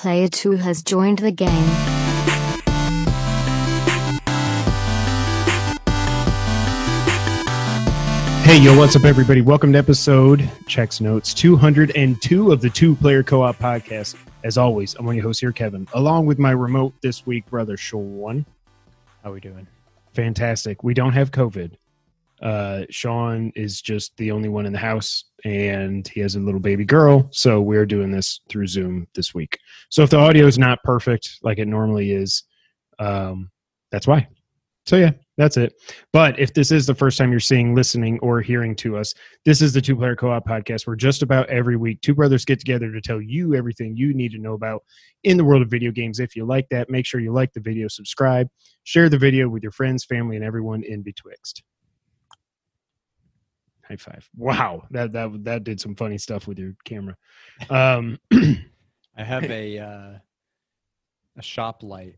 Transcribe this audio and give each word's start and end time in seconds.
Player 0.00 0.28
2 0.28 0.52
has 0.52 0.82
joined 0.82 1.18
the 1.18 1.30
game. 1.30 1.50
Hey, 8.44 8.58
yo, 8.62 8.78
what's 8.78 8.96
up, 8.96 9.04
everybody? 9.04 9.42
Welcome 9.42 9.74
to 9.74 9.78
episode 9.78 10.48
Checks 10.66 11.02
Notes 11.02 11.34
202 11.34 12.50
of 12.50 12.62
the 12.62 12.70
Two 12.70 12.96
Player 12.96 13.22
Co 13.22 13.42
op 13.42 13.58
podcast. 13.58 14.16
As 14.42 14.56
always, 14.56 14.94
I'm 14.94 15.04
one 15.04 15.12
of 15.12 15.16
your 15.16 15.24
hosts 15.24 15.40
here, 15.40 15.52
Kevin, 15.52 15.86
along 15.92 16.24
with 16.24 16.38
my 16.38 16.52
remote 16.52 16.94
this 17.02 17.26
week 17.26 17.44
brother, 17.50 17.76
Sean. 17.76 18.46
How 19.22 19.28
are 19.28 19.34
we 19.34 19.40
doing? 19.40 19.66
Fantastic. 20.14 20.82
We 20.82 20.94
don't 20.94 21.12
have 21.12 21.30
COVID. 21.30 21.72
Uh, 22.42 22.84
Sean 22.90 23.52
is 23.54 23.82
just 23.82 24.16
the 24.16 24.30
only 24.30 24.48
one 24.48 24.66
in 24.66 24.72
the 24.72 24.78
house, 24.78 25.24
and 25.44 26.08
he 26.08 26.20
has 26.20 26.36
a 26.36 26.40
little 26.40 26.60
baby 26.60 26.84
girl. 26.84 27.28
So 27.32 27.60
we're 27.60 27.86
doing 27.86 28.10
this 28.10 28.40
through 28.48 28.66
Zoom 28.66 29.06
this 29.14 29.34
week. 29.34 29.58
So 29.90 30.02
if 30.02 30.10
the 30.10 30.18
audio 30.18 30.46
is 30.46 30.58
not 30.58 30.82
perfect 30.82 31.38
like 31.42 31.58
it 31.58 31.68
normally 31.68 32.12
is, 32.12 32.44
um, 32.98 33.50
that's 33.90 34.06
why. 34.06 34.28
So 34.86 34.96
yeah, 34.96 35.10
that's 35.36 35.56
it. 35.56 35.74
But 36.12 36.38
if 36.38 36.54
this 36.54 36.72
is 36.72 36.86
the 36.86 36.94
first 36.94 37.18
time 37.18 37.30
you're 37.30 37.40
seeing, 37.40 37.74
listening, 37.74 38.18
or 38.20 38.40
hearing 38.40 38.74
to 38.76 38.96
us, 38.96 39.12
this 39.44 39.60
is 39.60 39.72
the 39.72 39.80
Two 39.80 39.94
Player 39.94 40.16
Co-op 40.16 40.46
podcast. 40.46 40.86
Where 40.86 40.96
just 40.96 41.22
about 41.22 41.48
every 41.50 41.76
week, 41.76 42.00
two 42.00 42.14
brothers 42.14 42.44
get 42.46 42.58
together 42.58 42.90
to 42.90 43.00
tell 43.00 43.20
you 43.20 43.54
everything 43.54 43.96
you 43.96 44.14
need 44.14 44.32
to 44.32 44.38
know 44.38 44.54
about 44.54 44.82
in 45.24 45.36
the 45.36 45.44
world 45.44 45.62
of 45.62 45.68
video 45.68 45.90
games. 45.90 46.18
If 46.18 46.34
you 46.34 46.46
like 46.46 46.68
that, 46.70 46.88
make 46.88 47.04
sure 47.04 47.20
you 47.20 47.32
like 47.32 47.52
the 47.52 47.60
video, 47.60 47.88
subscribe, 47.88 48.48
share 48.84 49.10
the 49.10 49.18
video 49.18 49.48
with 49.48 49.62
your 49.62 49.72
friends, 49.72 50.04
family, 50.04 50.36
and 50.36 50.44
everyone 50.44 50.82
in 50.82 51.02
betwixt. 51.02 51.62
High 53.90 53.96
five! 53.96 54.28
Wow, 54.36 54.84
that 54.92 55.12
that 55.14 55.42
that 55.44 55.64
did 55.64 55.80
some 55.80 55.96
funny 55.96 56.16
stuff 56.16 56.46
with 56.46 56.60
your 56.60 56.74
camera. 56.84 57.16
Um, 57.70 58.18
I 58.32 59.24
have 59.24 59.42
a 59.50 59.78
uh, 59.78 60.12
a 61.36 61.42
shop 61.42 61.82
light. 61.82 62.14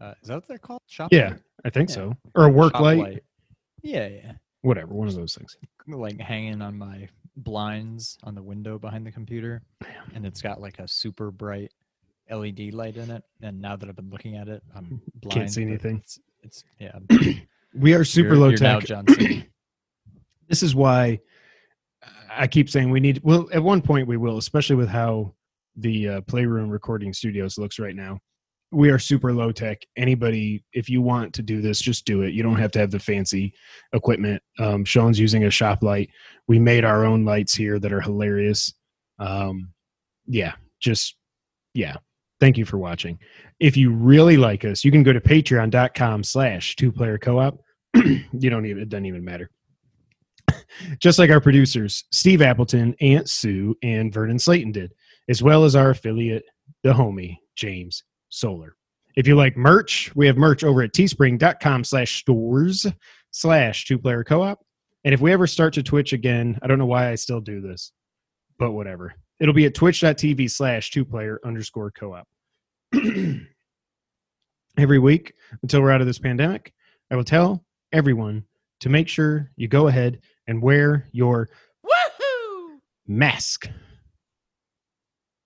Uh, 0.00 0.14
is 0.22 0.28
that 0.28 0.34
what 0.36 0.46
they're 0.46 0.58
called? 0.58 0.80
Shop 0.86 1.08
yeah, 1.12 1.30
light? 1.30 1.40
I 1.64 1.70
think 1.70 1.88
Yeah. 1.88 1.94
so. 1.96 2.16
Or 2.36 2.44
a 2.46 2.48
work 2.48 2.72
Shop 2.74 2.82
light, 2.82 3.22
Yeah, 3.82 4.06
yeah. 4.06 4.32
whatever, 4.60 4.94
one 4.94 5.08
of 5.08 5.14
those 5.16 5.34
things. 5.34 5.56
Like 5.88 6.20
hanging 6.20 6.62
on 6.62 6.78
my 6.78 7.08
blinds 7.36 8.16
on 8.22 8.36
the 8.36 8.42
window 8.42 8.78
behind 8.78 9.04
the 9.04 9.10
computer, 9.12 9.62
and 10.14 10.24
it's 10.24 10.40
got 10.40 10.60
like 10.60 10.78
a 10.78 10.86
super 10.86 11.32
bright 11.32 11.72
LED 12.30 12.72
light 12.74 12.96
in 12.96 13.10
it. 13.10 13.24
And 13.42 13.60
now 13.60 13.74
that 13.74 13.88
I've 13.88 13.96
been 13.96 14.10
looking 14.10 14.36
at 14.36 14.46
it, 14.48 14.62
I'm 14.76 15.02
blind. 15.16 15.32
Can't 15.34 15.52
see 15.52 15.62
anything. 15.62 15.96
It's, 16.04 16.20
it's 16.44 16.64
yeah. 16.78 16.98
We 17.74 17.94
are 17.94 18.04
super 18.04 18.34
You're- 18.34 18.38
low 18.38 18.48
you're 18.50 18.58
tech. 18.58 19.46
This 20.52 20.62
is 20.62 20.74
why 20.74 21.18
I 22.30 22.46
keep 22.46 22.68
saying 22.68 22.90
we 22.90 23.00
need. 23.00 23.22
Well, 23.24 23.48
at 23.54 23.62
one 23.62 23.80
point 23.80 24.06
we 24.06 24.18
will, 24.18 24.36
especially 24.36 24.76
with 24.76 24.90
how 24.90 25.34
the 25.76 26.08
uh, 26.08 26.20
Playroom 26.22 26.68
Recording 26.68 27.14
Studios 27.14 27.56
looks 27.56 27.78
right 27.78 27.96
now. 27.96 28.18
We 28.70 28.90
are 28.90 28.98
super 28.98 29.32
low 29.32 29.50
tech. 29.50 29.78
Anybody, 29.96 30.62
if 30.74 30.90
you 30.90 31.00
want 31.00 31.32
to 31.32 31.42
do 31.42 31.62
this, 31.62 31.80
just 31.80 32.04
do 32.04 32.20
it. 32.20 32.34
You 32.34 32.42
don't 32.42 32.58
have 32.58 32.70
to 32.72 32.78
have 32.80 32.90
the 32.90 32.98
fancy 32.98 33.54
equipment. 33.94 34.42
Um, 34.58 34.84
Sean's 34.84 35.18
using 35.18 35.44
a 35.44 35.50
shop 35.50 35.82
light. 35.82 36.10
We 36.48 36.58
made 36.58 36.84
our 36.84 37.06
own 37.06 37.24
lights 37.24 37.54
here 37.54 37.78
that 37.78 37.90
are 37.90 38.02
hilarious. 38.02 38.74
Um, 39.18 39.72
yeah, 40.26 40.52
just 40.80 41.16
yeah. 41.72 41.96
Thank 42.40 42.58
you 42.58 42.66
for 42.66 42.76
watching. 42.76 43.18
If 43.58 43.74
you 43.74 43.90
really 43.90 44.36
like 44.36 44.66
us, 44.66 44.84
you 44.84 44.90
can 44.90 45.02
go 45.02 45.14
to 45.14 45.20
patreon.com 45.20 46.24
slash 46.24 46.76
two 46.76 46.92
player 46.92 47.16
co-op. 47.16 47.58
you 47.94 48.50
don't 48.50 48.66
even 48.66 48.82
it 48.82 48.90
doesn't 48.90 49.06
even 49.06 49.24
matter 49.24 49.50
just 50.98 51.18
like 51.18 51.30
our 51.30 51.40
producers, 51.40 52.04
Steve 52.10 52.42
Appleton, 52.42 52.94
Aunt 53.00 53.28
Sue, 53.28 53.76
and 53.82 54.12
Vernon 54.12 54.38
Slayton 54.38 54.72
did, 54.72 54.94
as 55.28 55.42
well 55.42 55.64
as 55.64 55.76
our 55.76 55.90
affiliate, 55.90 56.44
the 56.82 56.92
homie, 56.92 57.38
James 57.56 58.04
Solar. 58.28 58.76
If 59.14 59.26
you 59.26 59.36
like 59.36 59.56
merch, 59.56 60.14
we 60.14 60.26
have 60.26 60.36
merch 60.36 60.64
over 60.64 60.82
at 60.82 60.92
teespring.com 60.92 61.84
slash 61.84 62.20
stores 62.20 62.86
slash 63.30 63.84
two 63.84 63.98
player 63.98 64.24
co 64.24 64.42
op. 64.42 64.64
And 65.04 65.12
if 65.12 65.20
we 65.20 65.32
ever 65.32 65.46
start 65.46 65.74
to 65.74 65.82
Twitch 65.82 66.12
again, 66.12 66.58
I 66.62 66.66
don't 66.66 66.78
know 66.78 66.86
why 66.86 67.10
I 67.10 67.16
still 67.16 67.40
do 67.40 67.60
this, 67.60 67.92
but 68.58 68.72
whatever. 68.72 69.14
It'll 69.40 69.54
be 69.54 69.66
at 69.66 69.74
twitch.tv 69.74 70.50
slash 70.50 70.90
two 70.90 71.04
player 71.04 71.40
underscore 71.44 71.90
co 71.90 72.14
op. 72.14 72.28
Every 74.78 74.98
week 74.98 75.34
until 75.62 75.82
we're 75.82 75.90
out 75.90 76.00
of 76.00 76.06
this 76.06 76.18
pandemic, 76.18 76.72
I 77.10 77.16
will 77.16 77.24
tell 77.24 77.64
everyone 77.92 78.44
to 78.80 78.88
make 78.88 79.08
sure 79.08 79.50
you 79.56 79.68
go 79.68 79.88
ahead 79.88 80.20
and 80.52 80.62
wear 80.62 81.08
your 81.12 81.48
mask. 83.06 83.70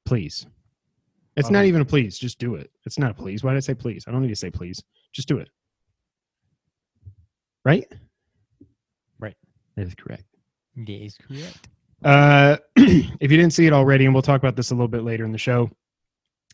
Please. 0.05 0.47
It's 1.37 1.51
not 1.51 1.65
even 1.65 1.81
a 1.81 1.85
please. 1.85 2.19
Just 2.19 2.39
do 2.39 2.57
it. 2.57 2.71
It's 2.85 2.99
not 2.99 3.13
a 3.13 3.15
please. 3.15 3.45
Why 3.45 3.53
did 3.53 3.59
I 3.59 3.61
say 3.61 3.75
please? 3.75 4.05
I 4.09 4.11
don't 4.11 4.23
need 4.23 4.29
to 4.29 4.37
say 4.37 4.51
please. 4.51 4.83
Just 5.13 5.29
do 5.29 5.39
it. 5.39 5.49
Right? 7.65 7.87
Right. 9.21 9.37
That 9.77 9.87
is 9.87 9.95
correct. 9.95 10.25
That 10.77 10.91
is 10.91 11.17
correct. 11.17 11.69
Uh, 12.05 12.57
if 12.77 13.31
you 13.31 13.37
didn't 13.37 13.53
see 13.53 13.67
it 13.67 13.73
already, 13.73 14.07
and 14.07 14.15
we'll 14.15 14.23
talk 14.23 14.41
about 14.41 14.57
this 14.57 14.73
a 14.73 14.75
little 14.75 14.89
bit 14.89 15.05
later 15.05 15.25
in 15.25 15.31
the 15.31 15.39
show, 15.39 15.71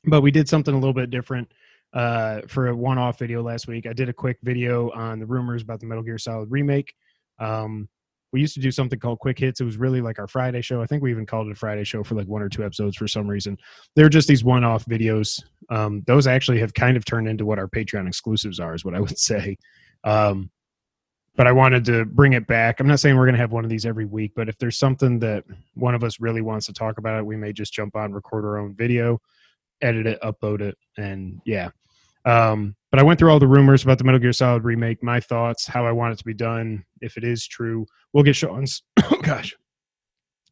but 0.04 0.20
we 0.20 0.30
did 0.30 0.48
something 0.48 0.74
a 0.74 0.78
little 0.78 0.92
bit 0.92 1.10
different 1.10 1.50
uh, 1.94 2.42
for 2.48 2.69
a 2.69 2.76
one-off 2.76 3.19
video 3.19 3.42
last 3.42 3.66
week. 3.66 3.86
I 3.86 3.94
did 3.94 4.10
a 4.10 4.12
quick 4.12 4.38
video 4.42 4.90
on 4.90 5.20
the 5.20 5.26
rumors 5.26 5.62
about 5.62 5.80
the 5.80 5.86
Metal 5.86 6.02
Gear 6.02 6.19
Solid 6.19 6.50
remake. 6.50 6.92
Um, 7.38 7.88
we 8.32 8.41
used 8.41 8.54
to 8.54 8.60
do 8.60 8.70
something 8.70 8.98
called 8.98 9.19
Quick 9.19 9.38
Hits. 9.38 9.60
It 9.60 9.65
was 9.65 9.76
really 9.76 10.00
like 10.00 10.19
our 10.19 10.26
Friday 10.26 10.62
show. 10.62 10.82
I 10.82 10.87
think 10.87 11.03
we 11.03 11.10
even 11.10 11.26
called 11.26 11.48
it 11.48 11.53
a 11.53 11.54
Friday 11.54 11.84
show 11.84 12.03
for 12.03 12.15
like 12.15 12.26
one 12.26 12.43
or 12.43 12.48
two 12.48 12.65
episodes 12.65 12.97
for 12.97 13.06
some 13.06 13.28
reason. 13.28 13.59
They're 13.94 14.09
just 14.09 14.26
these 14.26 14.43
one-off 14.43 14.87
videos. 14.87 15.43
Um, 15.69 16.03
those 16.06 16.26
actually 16.26 16.59
have 16.60 16.72
kind 16.72 16.97
of 16.97 17.04
turned 17.04 17.28
into 17.28 17.44
what 17.44 17.59
our 17.59 17.69
Patreon 17.69 18.09
exclusives 18.09 18.59
are, 18.59 18.75
is 18.75 18.84
what 18.84 18.94
I 18.94 19.00
would 19.00 19.19
say. 19.19 19.59
Um, 20.04 20.50
but 21.37 21.47
I 21.47 21.53
wanted 21.53 21.84
to 21.87 22.04
bring 22.04 22.34
it 22.34 22.47
back. 22.47 22.81
I'm 22.81 22.87
not 22.87 23.00
saying 23.00 23.16
we're 23.16 23.25
going 23.25 23.34
to 23.34 23.41
have 23.41 23.53
one 23.53 23.65
of 23.65 23.70
these 23.70 23.87
every 23.87 24.04
week, 24.04 24.32
but 24.34 24.49
if 24.49 24.59
there's 24.59 24.78
something 24.78 25.19
that 25.20 25.44
one 25.75 25.94
of 25.94 26.04
us 26.04 26.20
really 26.20 26.43
wants 26.43 26.66
to 26.66 26.72
talk 26.72 26.99
about, 26.99 27.25
we 27.25 27.37
may 27.37 27.53
just 27.53 27.72
jump 27.72 27.97
on, 27.97 28.12
record 28.12 28.44
our 28.44 28.59
own 28.59 28.75
video, 28.75 29.19
edit 29.81 30.06
it, 30.06 30.20
upload 30.22 30.60
it, 30.60 30.76
and 30.99 31.41
yeah. 31.44 31.70
Um, 32.25 32.77
but 32.91 33.00
I 33.00 33.03
went 33.03 33.19
through 33.19 33.31
all 33.31 33.38
the 33.38 33.49
rumors 33.49 33.83
about 33.83 33.99
the 33.99 34.05
Metal 34.05 34.21
Gear 34.21 34.33
Solid 34.33 34.65
remake, 34.65 35.03
my 35.03 35.19
thoughts, 35.19 35.66
how 35.66 35.87
I 35.87 35.93
want 35.93 36.12
it 36.12 36.19
to 36.19 36.25
be 36.25 36.34
done, 36.34 36.84
if 37.00 37.16
it 37.16 37.25
is 37.25 37.47
true. 37.47 37.87
We'll 38.12 38.25
get 38.25 38.37
Sean's. 38.37 38.83
Oh 39.03 39.19
gosh, 39.22 39.56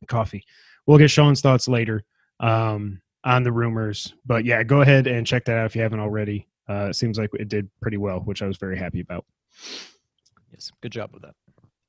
coffee. 0.09 0.45
We'll 0.87 0.99
get 0.99 1.11
Sean's 1.11 1.41
thoughts 1.41 1.69
later 1.69 2.05
um, 2.41 3.01
on 3.25 3.43
the 3.43 3.53
rumors. 3.53 4.15
But 4.25 4.45
yeah, 4.45 4.63
go 4.63 4.81
ahead 4.81 5.07
and 5.07 5.27
check 5.27 5.45
that 5.45 5.59
out 5.59 5.67
if 5.67 5.77
you 5.77 5.83
haven't 5.83 6.01
already. 6.01 6.49
Uh, 6.69 6.89
it 6.91 6.95
seems 6.95 7.19
like 7.19 7.31
it 7.35 7.49
did 7.49 7.69
pretty 7.83 7.97
well, 7.97 8.21
which 8.21 8.43
I 8.43 8.47
was 8.47 8.57
very 8.57 8.79
happy 8.79 9.01
about. 9.01 9.25
Yes, 10.53 10.71
good 10.81 10.93
job 10.93 11.11
with 11.13 11.23
that. 11.23 11.35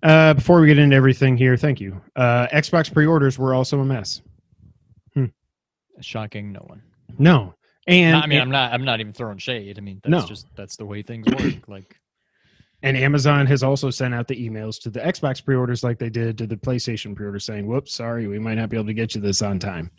Uh, 0.04 0.34
before 0.34 0.60
we 0.60 0.68
get 0.68 0.80
into 0.80 0.96
everything 0.96 1.38
here, 1.38 1.56
thank 1.56 1.80
you. 1.80 2.02
Uh, 2.16 2.48
Xbox 2.48 2.92
pre-orders 2.92 3.38
were 3.38 3.54
also 3.54 3.80
a 3.80 3.86
mess. 3.86 4.22
Hmm. 5.14 5.26
Shocking, 6.00 6.52
no 6.52 6.62
one. 6.68 6.82
No, 7.20 7.54
and 7.88 8.16
I 8.18 8.28
mean, 8.28 8.40
I'm 8.42 8.52
not. 8.52 8.74
I'm 8.74 8.86
not 8.86 9.00
even 9.00 9.14
throwing 9.14 9.38
shade. 9.38 9.78
I 9.78 9.82
mean, 9.82 10.00
that's 10.04 10.12
No. 10.12 10.26
just 10.28 10.48
that's 10.56 10.76
the 10.76 10.86
way 10.86 11.02
things 11.02 11.26
work. 11.28 11.54
Like, 11.68 11.98
and 12.84 12.98
Amazon 12.98 13.46
has 13.48 13.64
also 13.64 13.90
sent 13.90 14.14
out 14.14 14.28
the 14.28 14.50
emails 14.50 14.82
to 14.82 14.90
the 14.90 15.00
Xbox 15.00 15.44
pre-orders 15.44 15.84
like 15.84 16.00
they 16.00 16.10
did 16.10 16.38
to 16.40 16.48
the 16.48 16.58
PlayStation 16.58 17.16
pre-orders, 17.16 17.46
saying, 17.46 17.68
"Whoops, 17.68 17.94
sorry, 17.94 18.28
we 18.28 18.40
might 18.40 18.56
not 18.56 18.70
be 18.70 18.78
able 18.78 18.88
to 18.88 18.94
get 18.94 19.14
you 19.16 19.22
this 19.22 19.42
on 19.42 19.60
time." 19.60 19.92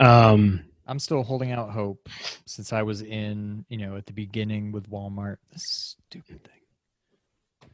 Um, 0.00 0.64
I'm 0.86 0.98
still 0.98 1.22
holding 1.22 1.50
out 1.52 1.70
hope 1.70 2.08
since 2.46 2.72
I 2.72 2.82
was 2.82 3.02
in, 3.02 3.64
you 3.68 3.78
know, 3.78 3.96
at 3.96 4.06
the 4.06 4.12
beginning 4.12 4.72
with 4.72 4.88
Walmart. 4.90 5.36
This 5.52 5.96
stupid 6.08 6.42
thing. 6.44 7.72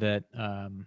That 0.00 0.24
um, 0.36 0.86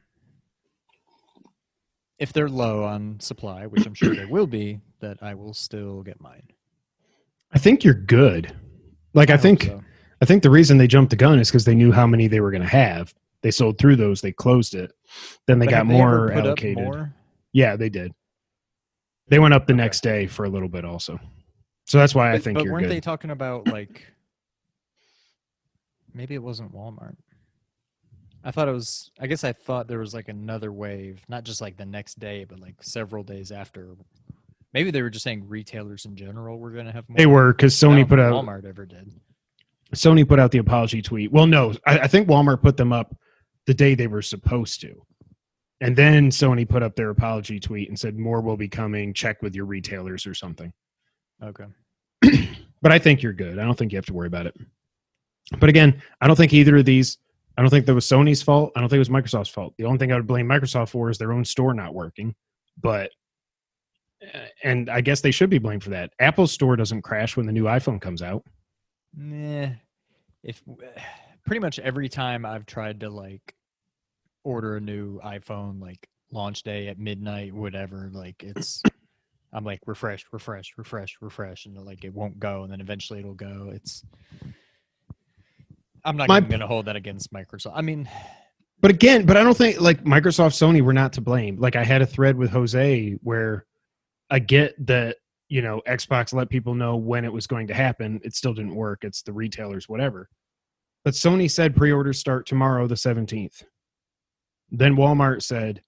if 2.20 2.34
they're 2.34 2.50
low 2.50 2.84
on 2.84 3.20
supply, 3.22 3.66
which 3.66 3.86
I'm 3.86 3.94
sure 3.94 4.14
they 4.14 4.26
will 4.26 4.48
be, 4.48 4.80
that 5.00 5.18
I 5.22 5.36
will 5.36 5.54
still 5.54 6.02
get 6.04 6.20
mine. 6.20 6.44
I 7.52 7.60
think 7.60 7.84
you're 7.84 7.94
good. 7.94 8.54
Like 9.14 9.30
I, 9.30 9.34
hope 9.34 9.42
think 9.42 9.64
so. 9.64 9.84
I 10.22 10.26
think 10.26 10.44
the 10.44 10.50
reason 10.50 10.78
they 10.78 10.88
jumped 10.88 11.10
the 11.12 11.16
gun 11.16 11.40
is 11.40 11.50
because 11.50 11.66
they 11.66 11.76
knew 11.76 11.92
how 11.92 12.06
many 12.08 12.28
they 12.28 12.40
were 12.42 12.52
going 12.52 12.62
to 12.64 12.68
have. 12.68 13.14
They 13.42 13.52
sold 13.52 13.78
through 13.78 13.96
those. 13.98 14.22
They 14.22 14.32
closed 14.32 14.76
it. 14.76 14.92
Then 15.46 15.60
they 15.60 15.66
But 15.68 15.72
got 15.72 15.86
more 15.86 16.32
up 16.34 16.38
allocated. 16.46 16.84
more? 16.84 17.14
Yeah, 17.54 17.76
they 17.76 17.90
did. 17.90 18.14
They 19.30 19.40
went 19.40 19.54
up 19.54 19.68
the 19.68 19.74
Okay. 19.74 19.82
next 19.84 20.02
day 20.04 20.28
for 20.28 20.46
a 20.46 20.50
little 20.50 20.70
bit 20.70 20.86
also. 20.86 21.20
So 21.86 21.98
that's 21.98 22.14
why 22.16 22.34
I 22.34 22.40
think 22.40 22.56
but 22.58 22.64
you're 22.66 22.74
weren't 22.74 22.86
good. 22.86 22.92
they 22.92 23.00
talking 23.00 23.32
about 23.32 23.68
like? 23.68 24.06
Maybe 26.14 26.36
it 26.36 26.44
wasn't 26.44 26.74
Walmart. 26.74 27.16
I 28.44 28.52
thought 28.52 28.68
it 28.68 28.74
was. 28.74 29.12
I 29.20 29.28
guess 29.28 29.44
I 29.44 29.54
thought 29.54 29.88
there 29.88 30.00
was 30.00 30.14
like 30.14 30.30
another 30.30 30.72
wave, 30.72 31.22
not 31.28 31.44
just 31.44 31.62
like 31.62 31.78
the 31.78 31.86
next 31.86 32.20
day, 32.20 32.44
but 32.46 32.60
like 32.60 32.76
several 32.82 33.24
days 33.24 33.52
after. 33.52 33.96
Maybe 34.74 34.92
they 34.92 35.02
were 35.02 35.10
just 35.10 35.24
saying 35.24 35.48
retailers 35.48 36.06
in 36.06 36.16
general 36.16 36.60
were 36.60 36.72
going 36.72 36.86
to 36.86 36.92
have 36.92 37.08
more. 37.08 37.18
they 37.18 37.26
were 37.26 37.54
because 37.54 37.74
Sony 37.74 38.08
put 38.08 38.20
out 38.20 38.34
Walmart 38.34 38.66
ever 38.66 38.86
did. 38.86 39.12
Sony 39.96 40.28
put 40.28 40.40
out 40.40 40.52
the 40.52 40.58
apology 40.58 41.02
tweet. 41.02 41.32
Well, 41.32 41.48
no, 41.48 41.74
I, 41.86 42.00
I 42.00 42.08
think 42.08 42.28
Walmart 42.28 42.62
put 42.62 42.78
them 42.78 42.92
up 42.92 43.16
the 43.66 43.74
day 43.74 43.96
they 43.96 44.08
were 44.08 44.22
supposed 44.22 44.82
to. 44.82 45.02
And 45.80 45.96
then 45.96 46.30
Sony 46.30 46.68
put 46.68 46.84
up 46.84 46.96
their 46.96 47.12
apology 47.12 47.60
tweet 47.60 47.90
and 47.90 47.98
said 47.98 48.18
more 48.18 48.42
will 48.42 48.58
be 48.58 48.68
coming. 48.68 49.14
Check 49.14 49.42
with 49.42 49.56
your 49.56 49.66
retailers 49.66 50.26
or 50.26 50.34
something. 50.34 50.74
Okay. 51.44 51.66
but 52.82 52.92
I 52.92 52.98
think 52.98 53.22
you're 53.22 53.34
good. 53.34 53.60
I 53.60 53.64
don't 53.64 53.78
think 53.78 53.92
you 53.92 53.98
have 53.98 54.08
to 54.08 54.14
worry 54.14 54.28
about 54.28 54.48
it. 54.48 54.56
But 55.60 55.70
again, 55.70 56.02
I 56.20 56.28
don't 56.28 56.36
think 56.36 56.54
either 56.54 56.78
of 56.78 56.86
these. 56.86 57.20
I 57.58 57.62
don't 57.62 57.70
think 57.70 57.86
that 57.86 57.96
was 57.96 58.06
Sony's 58.06 58.42
fault. 58.42 58.72
I 58.76 58.80
don't 58.80 58.90
think 58.90 58.98
it 58.98 59.10
was 59.10 59.10
Microsoft's 59.10 59.50
fault. 59.50 59.74
The 59.78 59.86
only 59.86 59.98
thing 59.98 60.12
I 60.12 60.16
would 60.16 60.28
blame 60.28 60.48
Microsoft 60.48 60.90
for 60.90 61.10
is 61.10 61.18
their 61.18 61.32
own 61.32 61.46
store 61.46 61.74
not 61.74 61.94
working. 61.94 62.36
But 62.82 63.12
Uh, 64.22 64.40
and 64.64 64.90
I 64.90 65.02
guess 65.02 65.22
they 65.22 65.32
should 65.32 65.50
be 65.50 65.60
blamed 65.60 65.84
for 65.84 65.92
that. 65.92 66.12
Apple 66.20 66.48
store 66.48 66.76
doesn't 66.76 67.04
crash 67.04 67.38
when 67.38 67.46
the 67.46 67.52
new 67.52 67.66
iPhone 67.66 68.02
comes 68.02 68.22
out. 68.22 68.44
Nah. 69.16 69.70
If 70.44 70.62
pretty 71.46 71.60
much 71.60 71.80
every 71.80 72.10
time 72.10 72.46
I've 72.46 72.66
tried 72.66 73.02
to 73.02 73.10
like 73.10 73.56
order 74.44 74.78
a 74.78 74.82
new 74.82 75.20
iPhone, 75.22 75.82
like 75.82 76.08
launch 76.32 76.64
day 76.64 76.88
at 76.88 77.00
midnight, 77.00 77.54
whatever, 77.54 78.10
like 78.12 78.42
it's 78.44 78.82
I'm 79.54 79.64
like 79.64 79.80
refresh, 79.86 80.26
refresh, 80.32 80.74
refresh, 80.78 81.18
refresh, 81.22 81.66
and 81.68 81.78
like 81.78 82.04
it 82.04 82.14
won't 82.14 82.40
go, 82.40 82.64
and 82.64 82.72
then 82.72 82.82
eventually 82.82 83.20
it'll 83.20 83.34
go. 83.34 83.70
It's 83.74 84.04
I'm 86.04 86.18
not 86.18 86.28
My- 86.28 86.38
even 86.38 86.50
gonna 86.50 86.68
hold 86.68 86.86
that 86.86 86.96
against 86.96 87.32
Microsoft. 87.32 87.74
I 87.76 87.82
mean, 87.82 88.10
But 88.82 88.92
again, 88.92 89.26
but 89.26 89.38
I 89.38 89.44
don't 89.44 89.58
think 89.58 89.80
like 89.80 90.04
Microsoft, 90.04 90.54
Sony 90.54 90.82
were 90.82 90.94
not 90.94 91.14
to 91.14 91.22
blame. 91.22 91.58
Like 91.60 91.76
I 91.76 91.84
had 91.84 92.02
a 92.02 92.06
thread 92.06 92.36
with 92.36 92.50
Jose 92.50 93.12
where 93.22 93.66
I 94.30 94.40
get 94.40 94.74
that 94.88 95.18
you 95.50 95.62
know 95.62 95.82
Xbox 95.88 96.34
let 96.34 96.50
people 96.50 96.76
know 96.76 96.98
when 96.98 97.26
it 97.26 97.32
was 97.32 97.48
going 97.48 97.68
to 97.68 97.74
happen. 97.74 98.20
It 98.24 98.36
still 98.36 98.54
didn't 98.54 98.76
work. 98.76 99.04
It's 99.04 99.22
the 99.22 99.34
retailers, 99.34 99.88
whatever. 99.88 100.30
But 101.06 101.14
Sony 101.14 101.50
said 101.50 101.76
pre-orders 101.76 102.20
start 102.20 102.46
tomorrow, 102.46 102.88
the 102.88 102.98
seventeenth. 102.98 103.64
Then 104.70 104.96
Walmart 104.96 105.42
said, 105.42 105.82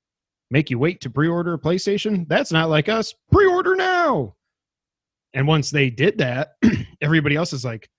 "Make 0.50 0.70
you 0.70 0.80
wait 0.80 1.02
to 1.02 1.10
pre-order 1.10 1.54
a 1.54 1.60
PlayStation? 1.60 2.28
That's 2.28 2.52
not 2.52 2.70
like 2.70 2.88
us. 2.90 3.14
Pre-order 3.32 3.76
now." 3.76 4.36
And 5.34 5.48
once 5.48 5.70
they 5.70 5.90
did 5.90 6.18
that, 6.20 6.54
everybody 7.02 7.36
else 7.36 7.54
is 7.54 7.66
like, 7.66 7.90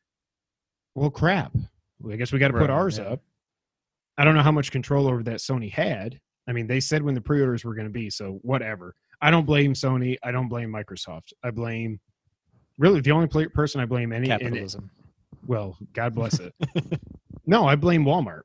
"Well, 0.94 1.10
crap. 1.10 1.52
Well, 2.00 2.14
I 2.14 2.16
guess 2.16 2.32
we 2.32 2.38
got 2.38 2.48
to 2.48 2.54
put 2.54 2.62
Right, 2.62 2.70
ours 2.70 2.98
yeah. 2.98 3.04
up." 3.04 3.22
I 4.16 4.24
don't 4.24 4.34
know 4.34 4.42
how 4.42 4.52
much 4.52 4.70
control 4.70 5.06
over 5.06 5.22
that 5.22 5.38
Sony 5.38 5.70
had. 5.70 6.20
I 6.46 6.52
mean, 6.52 6.66
they 6.66 6.80
said 6.80 7.02
when 7.02 7.14
the 7.14 7.20
pre-orders 7.20 7.64
were 7.64 7.74
going 7.74 7.86
to 7.86 7.92
be, 7.92 8.10
so 8.10 8.38
whatever. 8.42 8.94
I 9.22 9.30
don't 9.30 9.44
blame 9.46 9.74
Sony. 9.74 10.16
I 10.22 10.30
don't 10.32 10.48
blame 10.48 10.70
Microsoft. 10.70 11.32
I 11.44 11.50
blame 11.50 12.00
really 12.78 13.00
the 13.00 13.10
only 13.10 13.26
pla 13.26 13.44
person 13.52 13.80
I 13.80 13.84
blame 13.86 14.12
any. 14.12 14.26
Capitalism. 14.28 14.90
well, 15.46 15.76
God 15.92 16.14
bless 16.14 16.40
it. 16.40 16.54
no, 17.46 17.66
I 17.66 17.76
blame 17.76 18.04
Walmart 18.04 18.42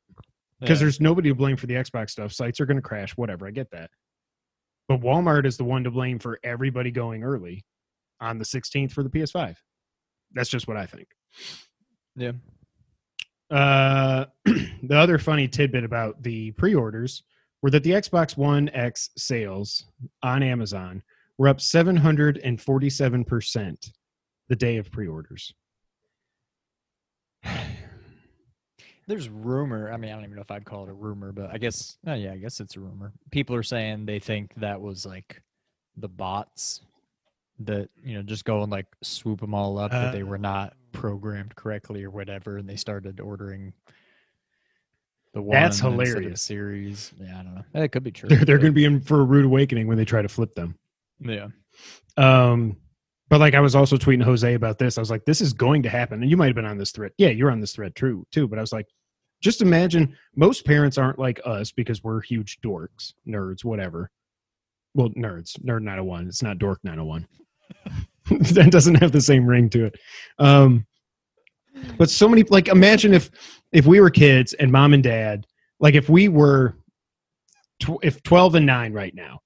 because 0.60 0.80
Yeah. 0.80 0.86
there's 0.86 1.00
nobody 1.02 1.30
to 1.30 1.36
blame 1.36 1.56
for 1.58 1.68
the 1.68 1.76
Xbox 1.76 2.10
stuff. 2.12 2.32
Sites 2.34 2.60
are 2.60 2.66
going 2.66 2.78
to 2.78 2.82
crash, 2.82 3.16
whatever. 3.18 3.48
I 3.48 3.52
get 3.52 3.72
that. 3.72 3.90
But 4.88 5.02
Walmart 5.02 5.46
is 5.46 5.58
the 5.58 5.64
one 5.64 5.84
to 5.86 5.92
blame 5.92 6.20
for 6.20 6.40
everybody 6.44 6.92
going 6.92 7.24
early 7.24 7.66
on 8.20 8.38
the 8.38 8.46
16th 8.46 8.92
for 8.92 9.04
the 9.04 9.10
PS5. 9.10 9.56
That's 10.34 10.50
just 10.50 10.68
what 10.68 10.78
I 10.78 10.86
think. 10.86 11.08
yeah. 12.16 12.34
Uh, 13.50 14.26
the 14.46 14.98
other 14.98 15.18
funny 15.20 15.48
tidbit 15.48 15.84
about 15.84 16.22
the 16.24 16.52
pre-orders 16.52 17.24
were 17.66 17.72
that 17.72 17.82
the 17.82 17.90
Xbox 17.90 18.38
One 18.38 18.70
X 18.76 19.10
sales 19.18 19.86
on 20.22 20.44
Amazon 20.44 21.02
were 21.40 21.48
up 21.48 21.58
747% 21.58 23.92
the 24.50 24.56
day 24.56 24.78
of 24.78 24.92
pre-orders. 24.92 25.52
There's 29.08 29.30
rumor. 29.30 29.92
I 29.92 29.98
mean, 29.98 30.12
I 30.12 30.14
don't 30.14 30.26
even 30.26 30.36
know 30.36 30.44
if 30.44 30.52
I'd 30.52 30.64
call 30.64 30.84
it 30.84 30.92
a 30.92 30.94
rumor, 30.94 31.32
but 31.32 31.50
I 31.52 31.58
guess, 31.58 31.98
oh 32.06 32.14
yeah, 32.14 32.34
I 32.34 32.38
guess 32.38 32.60
it's 32.60 32.76
a 32.76 32.80
rumor. 32.80 33.14
People 33.32 33.56
are 33.56 33.64
saying 33.64 34.06
they 34.06 34.20
think 34.20 34.54
that 34.58 34.80
was 34.80 35.04
like 35.04 35.42
the 35.98 36.08
bots 36.08 36.82
that 37.62 37.90
you 38.04 38.14
know 38.14 38.22
just 38.22 38.46
go 38.46 38.62
and 38.62 38.72
like 38.72 38.86
swoop 39.02 39.42
them 39.42 39.56
all 39.56 39.80
up, 39.80 39.90
that 39.90 40.12
they 40.12 40.22
were 40.22 40.38
not 40.38 40.74
oh. 40.76 40.78
programmed 40.92 41.56
correctly 41.56 42.04
or 42.04 42.12
whatever, 42.12 42.58
and 42.58 42.70
they 42.70 42.76
started 42.76 43.20
ordering 43.20 43.74
the 45.36 45.42
one. 45.42 45.54
That's 45.54 45.78
instead 45.78 45.92
of 45.92 45.98
the 45.98 46.06
hilarious. 46.06 46.42
series. 46.42 47.14
Yeah, 47.20 47.40
I 47.40 47.44
don't 47.44 47.56
know. 47.56 47.84
It 47.84 47.92
could 47.92 48.04
be 48.04 48.12
true. 48.12 48.30
They're, 48.30 48.46
they're 48.46 48.58
going 48.58 48.72
to 48.72 48.76
be 48.76 48.86
in 48.86 49.02
for 49.02 49.22
a 49.22 49.24
rude 49.24 49.46
awakening 49.46 49.86
when 49.86 49.98
they 49.98 50.06
try 50.06 50.24
to 50.24 50.30
flip 50.30 50.56
them. 50.56 50.76
Yeah. 51.20 51.50
Um, 52.18 52.78
but 53.30 53.40
like 53.42 53.54
I 53.54 53.60
was 53.60 53.76
also 53.76 53.98
tweeting 53.98 54.24
Jose 54.24 54.54
about 54.54 54.80
this. 54.80 54.98
I 54.98 55.02
was 55.02 55.12
like, 55.12 55.26
this 55.26 55.42
is 55.42 55.52
going 55.54 55.84
to 55.84 55.90
happen. 55.90 56.22
And 56.22 56.32
you 56.32 56.38
might 56.38 56.48
have 56.48 56.56
been 56.56 56.66
on 56.66 56.78
this 56.78 56.92
thread. 56.92 57.12
Yeah, 57.18 57.30
you're 57.30 57.52
on 57.52 57.60
this 57.60 57.74
thread 57.74 57.96
true 57.96 58.26
too. 58.32 58.48
But 58.48 58.58
I 58.58 58.62
was 58.62 58.72
like, 58.72 58.88
just 59.42 59.62
imagine 59.62 60.16
most 60.36 60.66
parents 60.66 60.98
aren't 60.98 61.20
like 61.20 61.42
us 61.46 61.72
because 61.72 62.02
we're 62.02 62.22
huge 62.22 62.60
dorks, 62.66 63.14
nerds, 63.28 63.66
whatever. 63.66 64.10
Well, 64.94 65.10
nerds, 65.10 65.60
nerd 65.60 65.82
901. 65.82 66.28
It's 66.30 66.42
not 66.42 66.60
dork 66.60 66.80
901. 66.84 67.28
that 68.54 68.72
doesn't 68.72 68.96
have 68.96 69.12
the 69.12 69.20
same 69.20 69.46
ring 69.46 69.70
to 69.72 69.86
it. 69.88 70.00
Um, 70.40 70.86
but 71.98 72.10
so 72.10 72.28
many 72.28 72.44
like 72.44 72.68
imagine 72.68 73.14
if 73.14 73.32
if 73.72 73.86
we 73.86 74.00
were 74.00 74.10
kids 74.10 74.54
and 74.54 74.72
mom 74.72 74.94
and 74.94 75.04
dad 75.04 75.46
like 75.80 75.96
if 75.96 76.10
we 76.10 76.28
were 76.28 76.76
tw- 77.82 78.04
if 78.04 78.22
12 78.24 78.56
and 78.56 78.66
9 78.66 78.94
right 78.94 79.14
now 79.16 79.40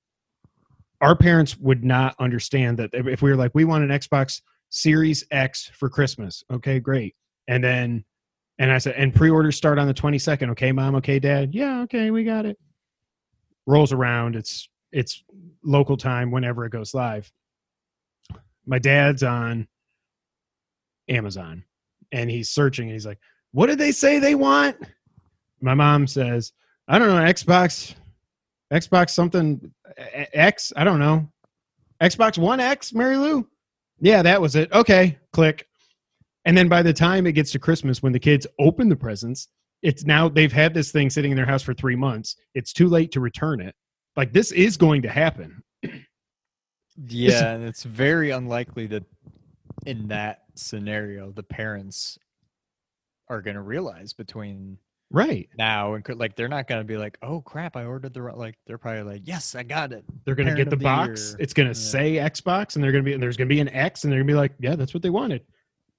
our 1.01 1.15
parents 1.15 1.57
would 1.57 1.83
not 1.83 2.15
understand 2.19 2.77
that 2.77 2.89
if 2.93 3.21
we 3.21 3.29
were 3.29 3.37
like 3.37 3.51
we 3.53 3.65
want 3.65 3.83
an 3.83 3.89
xbox 3.99 4.41
series 4.69 5.23
x 5.31 5.71
for 5.73 5.89
christmas. 5.89 6.43
Okay 6.51 6.79
great. 6.79 7.15
And 7.47 7.63
then 7.63 8.05
and 8.59 8.71
i 8.71 8.77
said 8.77 8.95
and 8.95 9.13
pre-orders 9.13 9.55
start 9.55 9.79
on 9.79 9.87
the 9.87 9.93
22nd 9.93 10.51
okay 10.51 10.71
mom. 10.71 10.95
Okay 10.95 11.19
dad. 11.19 11.53
Yeah 11.53 11.81
okay 11.81 12.11
we 12.11 12.23
got 12.23 12.45
it. 12.45 12.57
Rolls 13.65 13.93
around. 13.93 14.35
It's 14.35 14.69
it's 14.91 15.23
local 15.63 15.97
time 15.97 16.31
whenever 16.31 16.65
it 16.65 16.71
goes 16.71 16.93
live. 16.93 17.31
My 18.65 18.79
dad's 18.79 19.23
on 19.23 19.67
amazon 21.07 21.63
and 22.11 22.29
he's 22.29 22.49
searching 22.49 22.87
and 22.87 22.93
he's 22.93 23.05
like 23.05 23.19
what 23.51 23.65
did 23.65 23.79
they 23.79 23.91
say 23.91 24.19
they 24.19 24.35
want? 24.35 24.77
My 25.61 25.73
mom 25.73 26.07
says 26.07 26.53
i 26.87 26.97
don't 26.97 27.09
know 27.09 27.31
xbox 27.31 27.95
xbox 28.71 29.11
something 29.11 29.71
x 30.33 30.71
i 30.75 30.83
don't 30.83 30.99
know. 30.99 31.29
Xbox 32.01 32.37
one 32.37 32.59
x 32.59 32.93
mary 32.93 33.17
lou? 33.17 33.47
Yeah 33.99 34.21
that 34.21 34.41
was 34.41 34.55
it. 34.55 34.71
Okay 34.71 35.17
click. 35.33 35.67
And 36.45 36.57
then 36.57 36.69
by 36.69 36.81
the 36.81 36.93
time 36.93 37.27
it 37.27 37.33
gets 37.33 37.51
to 37.51 37.59
christmas 37.59 38.01
when 38.01 38.13
the 38.13 38.19
kids 38.19 38.47
open 38.59 38.89
the 38.89 38.95
presents 38.95 39.49
it's 39.81 40.05
now 40.05 40.27
they've 40.27 40.51
had 40.51 40.73
this 40.73 40.91
thing 40.91 41.09
sitting 41.09 41.31
in 41.31 41.37
their 41.37 41.45
house 41.45 41.63
for 41.63 41.73
three 41.73 41.95
months. 41.95 42.35
It's 42.53 42.73
too 42.73 42.87
late 42.87 43.11
to 43.13 43.19
return 43.19 43.61
it. 43.61 43.75
Like 44.15 44.33
this 44.33 44.51
is 44.51 44.77
going 44.77 45.01
to 45.03 45.09
happen. 45.09 45.63
Yeah, 47.07 47.51
and 47.51 47.63
it's 47.63 47.83
very 47.83 48.31
unlikely 48.31 48.85
that 48.87 49.05
in 49.85 50.09
that 50.09 50.41
scenario 50.59 51.31
the 51.31 51.43
parents 51.43 52.17
are 53.27 53.41
going 53.41 53.55
to 53.55 53.61
realize 53.61 54.13
between 54.13 54.77
right 55.11 55.49
now 55.57 55.93
and 55.95 56.03
could 56.03 56.17
like 56.19 56.35
they're 56.35 56.47
not 56.47 56.67
going 56.67 56.81
to 56.81 56.85
be 56.85 56.97
like, 56.97 57.17
"Oh 57.21 57.41
crap, 57.41 57.75
I 57.75 57.85
ordered 57.85 58.13
the 58.13 58.21
wrong-" 58.21 58.37
like 58.37 58.55
they're 58.67 58.77
probably 58.77 59.03
like, 59.03 59.21
"Yes, 59.25 59.55
I 59.55 59.63
got 59.63 59.91
it." 59.91 60.03
they're 60.25 60.35
going 60.35 60.47
to 60.49 60.55
get 60.55 60.69
the 60.69 60.75
the 60.75 60.83
box 60.83 61.29
year. 61.31 61.37
it's 61.39 61.53
going 61.53 61.71
to 61.71 61.79
Yeah. 61.79 61.85
say 61.85 62.13
xbox 62.29 62.75
and 62.75 62.83
they're 62.83 62.91
going 62.91 63.03
to 63.03 63.07
be 63.09 63.13
and 63.13 63.21
there's 63.23 63.37
going 63.37 63.47
to 63.49 63.53
be 63.53 63.59
an 63.59 63.69
x 63.69 64.03
and 64.03 64.11
they're 64.11 64.19
going 64.19 64.27
to 64.27 64.33
be 64.33 64.37
like 64.37 64.53
yeah 64.59 64.75
that's 64.75 64.93
what 64.93 65.01
they 65.03 65.09
wanted 65.09 65.43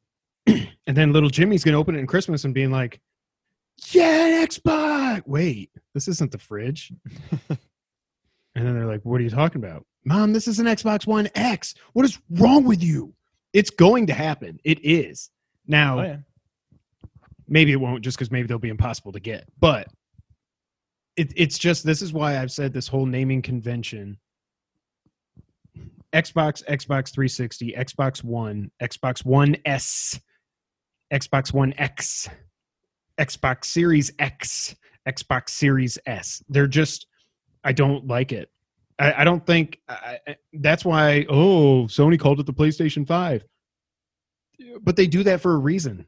and 0.46 0.96
then 0.96 1.12
little 1.12 1.28
jimmy's 1.30 1.64
going 1.64 1.72
to 1.72 1.78
open 1.78 1.94
it 1.94 1.98
in 1.98 2.06
christmas 2.06 2.44
and 2.44 2.54
being 2.54 2.70
like 2.70 3.00
yeah 3.92 4.44
xbox 4.46 5.22
wait 5.26 5.70
this 5.94 6.06
isn't 6.08 6.30
the 6.32 6.38
fridge 6.38 6.92
and 7.48 7.58
then 8.66 8.74
they're 8.74 8.86
like 8.86 9.00
what 9.04 9.20
are 9.20 9.24
you 9.24 9.30
talking 9.30 9.62
about 9.62 9.84
mom 10.04 10.32
this 10.32 10.46
is 10.48 10.58
an 10.58 10.66
xbox 10.66 11.06
one 11.06 11.28
x 11.34 11.74
what 11.94 12.04
is 12.04 12.18
wrong 12.30 12.64
with 12.64 12.82
you 12.82 13.12
it's 13.52 13.70
going 13.70 14.06
to 14.06 14.12
happen. 14.14 14.58
It 14.64 14.78
is. 14.84 15.30
Now 15.66 15.98
Oh 16.00 16.02
yeah. 16.02 16.16
maybe 17.48 17.72
it 17.72 17.76
won't 17.80 18.02
just 18.02 18.16
because 18.16 18.30
maybe 18.30 18.46
they'll 18.48 18.58
be 18.58 18.68
impossible 18.68 19.12
to 19.12 19.20
get 19.20 19.44
but 19.58 19.88
it, 21.16 21.32
it's 21.36 21.58
just 21.58 21.84
this 21.84 22.00
is 22.02 22.12
why 22.12 22.38
i've 22.38 22.50
said 22.52 22.72
this 22.72 22.86
whole 22.88 23.06
naming 23.06 23.42
convention. 23.42 24.16
Xbox 26.12 26.64
xbox 26.64 27.12
360 27.12 27.74
xbox 27.78 28.24
one 28.24 28.70
xbox 28.82 29.24
one 29.24 29.56
s 29.64 30.18
xbox 31.12 31.52
one 31.52 31.72
x 31.78 32.28
xbox 33.18 33.64
series 33.66 34.12
x 34.18 34.74
xbox 35.08 35.50
series 35.50 35.98
s. 36.06 36.42
They're 36.48 36.66
just 36.66 37.06
i 37.62 37.72
don't 37.72 38.06
like 38.08 38.32
it 38.32 38.48
i, 39.00 39.22
I 39.22 39.24
don't 39.24 39.44
think 39.44 39.80
I, 39.88 40.18
that's 40.52 40.84
why 40.84 41.26
oh 41.28 41.86
sony 41.86 42.20
called 42.20 42.40
it 42.40 42.46
the 42.46 42.54
playstation 42.54 43.06
5 43.06 43.44
but 44.82 44.96
they 44.96 45.08
do 45.08 45.24
that 45.24 45.40
for 45.40 45.54
a 45.54 45.58
reason 45.58 46.06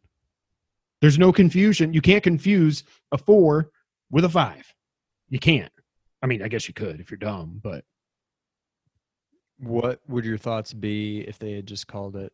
there's 1.03 1.19
no 1.19 1.33
confusion. 1.33 1.93
You 1.93 2.01
can't 2.01 2.23
confuse 2.23 2.85
a 3.11 3.19
four 3.19 3.71
with 4.11 4.25
a 4.25 4.29
five. 4.29 4.73
You 5.29 5.41
can't. 5.41 5.73
I 6.23 6.27
mean, 6.29 6.43
I 6.43 6.49
guess 6.49 6.69
you 6.69 6.75
could 6.75 7.01
if 7.01 7.11
you're 7.11 7.19
dumb, 7.19 7.61
but 7.63 7.85
What 9.59 10.01
would 10.09 10.25
your 10.25 10.39
thoughts 10.39 10.73
be 10.73 11.23
if 11.23 11.39
they 11.41 11.53
had 11.53 11.67
just 11.67 11.89
called 11.89 12.15
it 12.17 12.33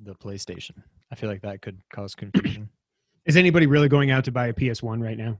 the 0.00 0.14
PlayStation? 0.14 0.72
I 1.12 1.14
feel 1.14 1.30
like 1.30 1.42
that 1.42 1.62
could 1.62 1.80
cause 1.92 2.16
confusion. 2.16 2.68
is 3.26 3.36
anybody 3.36 3.66
really 3.66 3.88
going 3.88 4.10
out 4.10 4.24
to 4.24 4.32
buy 4.32 4.48
a 4.48 4.52
PS1 4.52 5.00
right 5.00 5.16
now? 5.16 5.38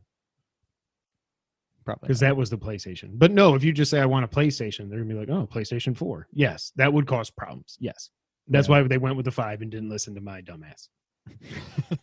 Probably. 1.84 2.06
Because 2.06 2.20
that 2.20 2.36
was 2.36 2.48
the 2.50 2.58
PlayStation. 2.58 3.10
But 3.14 3.32
no, 3.32 3.54
if 3.54 3.64
you 3.64 3.72
just 3.72 3.90
say 3.90 4.00
I 4.00 4.06
want 4.06 4.24
a 4.24 4.28
PlayStation, 4.28 4.88
they're 4.88 5.00
gonna 5.00 5.12
be 5.12 5.18
like, 5.18 5.28
oh, 5.30 5.46
PlayStation 5.46 5.96
4. 5.96 6.28
Yes, 6.32 6.72
that 6.76 6.92
would 6.92 7.06
cause 7.06 7.30
problems. 7.30 7.76
Yes. 7.80 8.10
That's 8.48 8.68
Yeah. 8.68 8.82
why 8.82 8.88
they 8.88 8.98
went 8.98 9.16
with 9.16 9.24
the 9.24 9.30
five 9.32 9.62
and 9.62 9.70
didn't 9.70 9.88
listen 9.88 10.14
to 10.14 10.20
my 10.20 10.42
dumbass. 10.42 10.88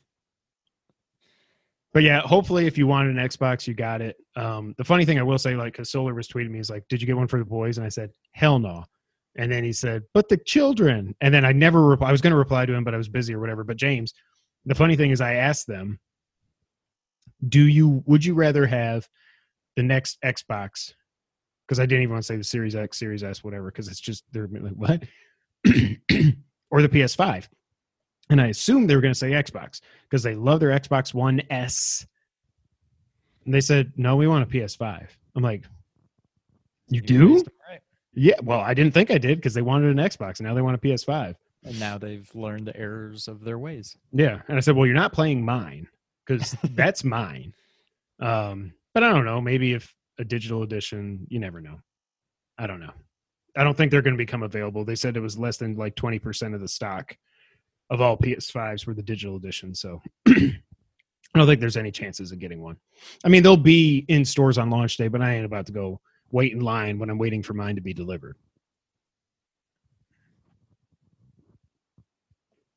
but 1.94 2.04
yeah, 2.04 2.22
hopefully, 2.22 2.68
if 2.68 2.78
you 2.78 2.88
wanted 2.88 3.18
an 3.18 3.28
Xbox, 3.28 3.68
you 3.68 3.74
got 3.74 4.02
it. 4.02 4.16
Um, 4.36 4.76
the 4.78 4.84
funny 4.84 5.06
thing 5.06 5.18
I 5.20 5.24
will 5.24 5.38
say, 5.40 5.56
like, 5.56 5.74
because 5.74 5.92
Solar 5.92 6.14
was 6.14 6.28
tweeting 6.28 6.52
me, 6.52 6.60
he's 6.60 6.70
like, 6.70 6.88
"Did 6.88 7.02
you 7.02 7.08
get 7.08 7.18
one 7.18 7.28
for 7.28 7.40
the 7.40 7.46
boys?" 7.46 7.78
And 7.78 7.86
I 7.86 7.90
said, 7.90 8.12
"Hell 8.32 8.60
no." 8.60 8.86
And 9.36 9.52
then 9.52 9.64
he 9.64 9.74
said, 9.74 10.04
"But 10.14 10.30
the 10.30 10.38
children." 10.38 11.16
And 11.22 11.34
then 11.34 11.46
I 11.46 11.52
never. 11.52 12.02
I 12.04 12.12
was 12.12 12.22
going 12.22 12.32
to 12.32 12.38
reply 12.38 12.66
to 12.66 12.74
him, 12.74 12.84
but 12.84 12.94
I 12.94 12.98
was 12.98 13.10
busy 13.10 13.34
or 13.34 13.40
whatever. 13.40 13.64
But 13.64 13.78
James, 13.78 14.14
the 14.66 14.76
funny 14.76 14.96
thing 14.96 15.12
is, 15.12 15.20
I 15.22 15.36
asked 15.36 15.68
them, 15.68 16.00
"Do 17.48 17.62
you? 17.68 18.04
Would 18.06 18.24
you 18.24 18.34
rather 18.36 18.66
have 18.68 19.08
the 19.80 19.84
next 19.84 20.18
Xbox?" 20.22 20.94
Because 21.66 21.80
I 21.80 21.86
didn't 21.86 22.04
even 22.04 22.14
want 22.14 22.24
to 22.24 22.28
say 22.28 22.36
the 22.36 22.44
Series 22.44 22.76
X, 22.76 22.98
Series 22.98 23.24
S, 23.24 23.44
whatever, 23.44 23.72
because 23.72 23.88
it's 23.88 24.00
just 24.00 24.24
they're 24.32 24.50
like 24.52 24.74
what, 24.74 25.04
or 26.72 26.82
the 26.82 26.90
PS5. 26.90 27.48
And 28.30 28.40
I 28.40 28.48
assumed 28.48 28.90
they 28.90 28.96
were 28.96 29.02
going 29.02 29.14
to 29.14 29.20
say 29.20 29.32
Xbox 29.32 29.82
because 30.04 30.22
they 30.22 30.36
love 30.36 30.60
their 30.60 30.78
Xbox 30.78 31.14
One 31.14 31.42
S. 31.50 32.06
And 33.46 33.54
they 33.54 33.62
said, 33.62 33.94
"No, 33.98 34.16
we 34.16 34.28
want 34.28 34.44
a 34.44 34.48
PS5." 34.48 35.08
I'm 35.36 35.44
like, 35.44 35.66
"You 36.90 37.02
do?" 37.02 37.36
right. 37.70 37.82
Yeah. 38.14 38.36
Well, 38.44 38.60
I 38.60 38.74
didn't 38.74 38.94
think 38.94 39.12
I 39.12 39.18
did 39.18 39.38
because 39.38 39.54
they 39.54 39.62
wanted 39.62 39.98
an 39.98 40.04
Xbox 40.04 40.40
and 40.40 40.48
now 40.48 40.54
they 40.54 40.62
want 40.62 40.76
a 40.76 40.80
PS5. 40.80 41.36
And 41.64 41.80
now 41.80 41.98
they've 41.98 42.30
learned 42.36 42.68
the 42.68 42.78
errors 42.78 43.28
of 43.28 43.44
their 43.44 43.60
ways. 43.60 43.98
Yeah. 44.12 44.42
And 44.48 44.58
I 44.58 44.60
said, 44.60 44.76
"Well, 44.76 44.86
you're 44.86 44.96
not 44.96 45.14
playing 45.14 45.44
mine 45.44 45.88
because 46.26 46.56
that's 46.76 47.04
mine." 47.04 47.54
Um, 48.20 48.74
but 48.94 49.04
I 49.04 49.12
don't 49.12 49.26
know. 49.26 49.42
Maybe 49.42 49.74
if 49.74 49.94
a 50.18 50.26
digital 50.26 50.64
edition, 50.64 51.26
you 51.30 51.40
never 51.40 51.62
know. 51.62 51.80
I 52.58 52.68
don't 52.68 52.80
know. 52.80 52.94
I 53.58 53.64
don't 53.64 53.76
think 53.76 53.92
they're 53.92 54.02
going 54.02 54.16
to 54.16 54.18
become 54.18 54.44
available. 54.44 54.86
They 54.86 54.96
said 54.96 55.18
it 55.18 55.22
was 55.22 55.38
less 55.38 55.58
than 55.58 55.76
like 55.76 55.96
20% 55.96 56.54
of 56.54 56.62
the 56.62 56.68
stock 56.68 57.16
of 57.90 58.02
all 58.02 58.18
PS5s 58.18 58.86
were 58.86 58.94
the 58.94 59.02
digital 59.02 59.36
edition. 59.36 59.74
So 59.74 60.02
I 60.28 60.54
don't 61.36 61.48
think 61.48 61.60
there's 61.60 61.78
any 61.78 61.92
chances 61.92 62.32
of 62.32 62.40
getting 62.40 62.62
one. 62.62 62.78
I 63.24 63.30
mean, 63.30 63.44
they'll 63.44 63.58
be 63.58 64.06
in 64.08 64.26
stores 64.26 64.58
on 64.58 64.70
launch 64.70 64.98
day, 64.98 65.08
but 65.08 65.22
I 65.22 65.36
ain't 65.36 65.46
about 65.46 65.66
to 65.68 65.72
go 65.72 66.00
wait 66.32 66.54
in 66.54 66.60
line 66.60 67.00
when 67.00 67.10
I'm 67.10 67.18
waiting 67.18 67.42
for 67.42 67.54
mine 67.54 67.76
to 67.76 67.82
be 67.82 67.94
delivered. 67.94 68.38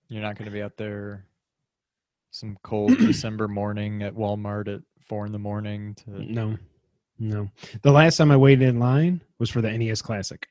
You're 0.08 0.22
not 0.22 0.36
going 0.36 0.46
to 0.46 0.52
be 0.52 0.62
out 0.62 0.76
there 0.76 1.26
some 2.30 2.58
cold 2.62 2.96
December 2.98 3.48
morning 3.48 4.02
at 4.02 4.14
Walmart 4.14 4.74
at 4.74 4.80
four 5.06 5.26
in 5.26 5.32
the 5.32 5.38
morning 5.38 5.94
to. 6.04 6.10
No, 6.10 6.56
no. 7.18 7.48
The 7.82 7.92
last 7.92 8.16
time 8.16 8.30
I 8.30 8.36
waited 8.36 8.68
in 8.68 8.78
line 8.78 9.22
was 9.38 9.50
for 9.50 9.60
the 9.60 9.70
NES 9.70 10.02
Classic. 10.02 10.46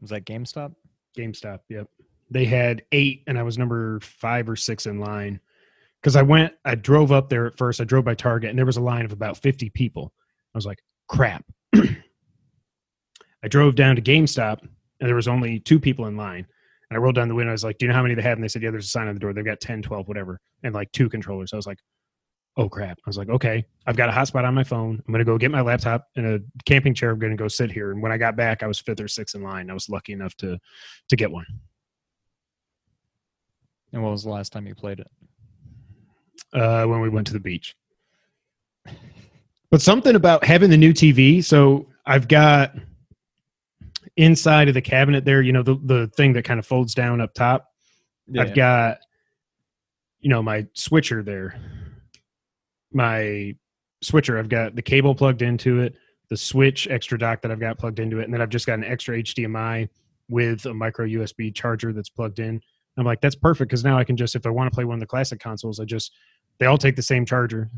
Was 0.00 0.10
that 0.10 0.24
GameStop? 0.24 0.74
GameStop. 1.16 1.60
Yep. 1.68 1.88
They 2.30 2.44
had 2.44 2.82
eight, 2.92 3.24
and 3.26 3.38
I 3.38 3.42
was 3.42 3.58
number 3.58 4.00
five 4.00 4.48
or 4.48 4.56
six 4.56 4.86
in 4.86 5.00
line. 5.00 5.40
Because 6.00 6.16
I 6.16 6.22
went, 6.22 6.54
I 6.64 6.76
drove 6.76 7.12
up 7.12 7.28
there 7.28 7.46
at 7.46 7.58
first. 7.58 7.80
I 7.80 7.84
drove 7.84 8.04
by 8.04 8.14
Target, 8.14 8.50
and 8.50 8.58
there 8.58 8.66
was 8.66 8.78
a 8.78 8.82
line 8.82 9.04
of 9.04 9.12
about 9.12 9.36
50 9.36 9.68
people. 9.70 10.12
I 10.54 10.58
was 10.58 10.64
like, 10.64 10.78
crap. 11.08 11.44
I 11.74 13.48
drove 13.48 13.74
down 13.74 13.96
to 13.96 14.02
GameStop, 14.02 14.60
and 14.62 15.08
there 15.08 15.16
was 15.16 15.28
only 15.28 15.60
two 15.60 15.78
people 15.78 16.06
in 16.06 16.16
line. 16.16 16.46
And 16.90 16.96
I 16.96 17.00
rolled 17.00 17.14
down 17.14 17.28
the 17.28 17.34
window. 17.34 17.50
I 17.50 17.52
was 17.52 17.64
like, 17.64 17.78
do 17.78 17.86
you 17.86 17.88
know 17.88 17.96
how 17.96 18.02
many 18.02 18.14
they 18.14 18.22
have? 18.22 18.36
And 18.36 18.44
they 18.44 18.48
said, 18.48 18.62
yeah, 18.62 18.70
there's 18.70 18.86
a 18.86 18.90
sign 18.90 19.08
on 19.08 19.14
the 19.14 19.20
door. 19.20 19.32
They've 19.32 19.44
got 19.44 19.60
10, 19.60 19.82
12, 19.82 20.08
whatever, 20.08 20.40
and 20.62 20.74
like 20.74 20.90
two 20.92 21.08
controllers. 21.08 21.52
I 21.52 21.56
was 21.56 21.66
like, 21.66 21.78
oh, 22.56 22.68
crap. 22.68 22.98
I 22.98 23.08
was 23.08 23.16
like, 23.16 23.28
okay, 23.28 23.64
I've 23.86 23.96
got 23.96 24.08
a 24.08 24.12
hotspot 24.12 24.44
on 24.44 24.54
my 24.54 24.64
phone. 24.64 25.02
I'm 25.06 25.12
going 25.12 25.20
to 25.20 25.24
go 25.24 25.38
get 25.38 25.50
my 25.50 25.60
laptop 25.60 26.06
and 26.16 26.26
a 26.26 26.40
camping 26.66 26.94
chair. 26.94 27.10
I'm 27.10 27.18
going 27.18 27.30
to 27.30 27.36
go 27.36 27.48
sit 27.48 27.70
here. 27.70 27.92
And 27.92 28.02
when 28.02 28.12
I 28.12 28.18
got 28.18 28.36
back, 28.36 28.62
I 28.62 28.66
was 28.66 28.80
fifth 28.80 29.00
or 29.00 29.08
sixth 29.08 29.34
in 29.34 29.42
line. 29.42 29.70
I 29.70 29.74
was 29.74 29.88
lucky 29.88 30.12
enough 30.12 30.34
to 30.38 30.58
to 31.08 31.16
get 31.16 31.30
one. 31.30 31.46
And 33.92 34.02
what 34.02 34.10
was 34.10 34.24
the 34.24 34.30
last 34.30 34.52
time 34.52 34.66
you 34.66 34.74
played 34.74 35.00
it? 35.00 35.08
uh, 36.52 36.84
when 36.84 37.00
we 37.00 37.08
went 37.08 37.26
to 37.28 37.32
the 37.32 37.40
beach. 37.40 37.76
But 39.70 39.80
something 39.80 40.16
about 40.16 40.44
having 40.44 40.70
the 40.70 40.76
new 40.76 40.92
TV. 40.92 41.44
So 41.44 41.86
I've 42.06 42.28
got 42.28 42.74
inside 44.20 44.68
of 44.68 44.74
the 44.74 44.82
cabinet 44.82 45.24
there, 45.24 45.40
you 45.40 45.50
know, 45.50 45.62
the, 45.62 45.80
the 45.82 46.06
thing 46.08 46.34
that 46.34 46.44
kind 46.44 46.60
of 46.60 46.66
folds 46.66 46.94
down 46.94 47.22
up 47.22 47.32
top. 47.32 47.72
I've 48.38 48.54
got, 48.54 48.98
you 50.20 50.28
know, 50.28 50.42
my 50.42 50.66
switcher 50.74 51.22
there. 51.22 51.58
My 52.92 53.56
switcher, 54.02 54.38
I've 54.38 54.50
got 54.50 54.76
the 54.76 54.82
cable 54.82 55.14
plugged 55.14 55.40
into 55.40 55.80
it, 55.80 55.94
the 56.28 56.36
switch 56.36 56.86
extra 56.88 57.18
dock 57.18 57.40
that 57.40 57.50
I've 57.50 57.60
got 57.60 57.78
plugged 57.78 57.98
into 57.98 58.20
it, 58.20 58.24
and 58.24 58.34
then 58.34 58.42
I've 58.42 58.50
just 58.50 58.66
got 58.66 58.74
an 58.74 58.84
extra 58.84 59.16
HDMI 59.16 59.88
with 60.28 60.66
a 60.66 60.74
micro 60.74 61.06
USB 61.06 61.52
charger 61.52 61.94
that's 61.94 62.10
plugged 62.10 62.40
in. 62.40 62.60
I'm 62.98 63.06
like, 63.06 63.22
that's 63.22 63.34
perfect 63.34 63.70
because 63.70 63.84
now 63.84 63.96
I 63.96 64.04
can 64.04 64.18
just, 64.18 64.36
if 64.36 64.44
I 64.44 64.50
want 64.50 64.70
to 64.70 64.74
play 64.74 64.84
one 64.84 64.96
of 64.96 65.00
the 65.00 65.06
classic 65.06 65.40
consoles, 65.40 65.80
I 65.80 65.86
just, 65.86 66.12
they 66.58 66.66
all 66.66 66.76
take 66.76 66.94
the 66.94 67.02
same 67.02 67.24
charger 67.24 67.70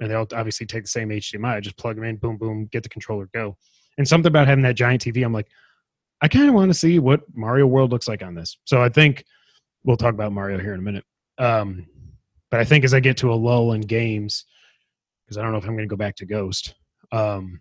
and 0.00 0.10
they 0.10 0.14
all 0.14 0.26
obviously 0.34 0.66
take 0.66 0.82
the 0.82 0.90
same 0.90 1.10
HDMI. 1.10 1.54
I 1.54 1.60
just 1.60 1.76
plug 1.76 1.94
them 1.94 2.04
in, 2.04 2.16
boom, 2.16 2.36
boom, 2.36 2.68
get 2.72 2.82
the 2.82 2.88
controller, 2.88 3.28
go. 3.32 3.56
And 3.96 4.08
something 4.08 4.26
about 4.26 4.48
having 4.48 4.64
that 4.64 4.74
giant 4.74 5.04
TV, 5.04 5.24
I'm 5.24 5.32
like, 5.32 5.46
I 6.24 6.28
kind 6.28 6.48
of 6.48 6.54
want 6.54 6.70
to 6.70 6.74
see 6.74 6.98
what 6.98 7.20
Mario 7.34 7.66
World 7.66 7.92
looks 7.92 8.08
like 8.08 8.22
on 8.22 8.34
this. 8.34 8.56
So 8.64 8.82
I 8.82 8.88
think 8.88 9.26
we'll 9.84 9.98
talk 9.98 10.14
about 10.14 10.32
Mario 10.32 10.58
here 10.58 10.72
in 10.72 10.80
a 10.80 10.82
minute. 10.82 11.04
Um, 11.36 11.86
but 12.50 12.60
I 12.60 12.64
think 12.64 12.82
as 12.82 12.94
I 12.94 13.00
get 13.00 13.18
to 13.18 13.30
a 13.30 13.34
lull 13.34 13.74
in 13.74 13.82
games, 13.82 14.46
because 15.26 15.36
I 15.36 15.42
don't 15.42 15.52
know 15.52 15.58
if 15.58 15.64
I'm 15.64 15.76
going 15.76 15.86
to 15.86 15.92
go 15.92 15.98
back 15.98 16.16
to 16.16 16.24
Ghost. 16.24 16.76
Um, 17.12 17.60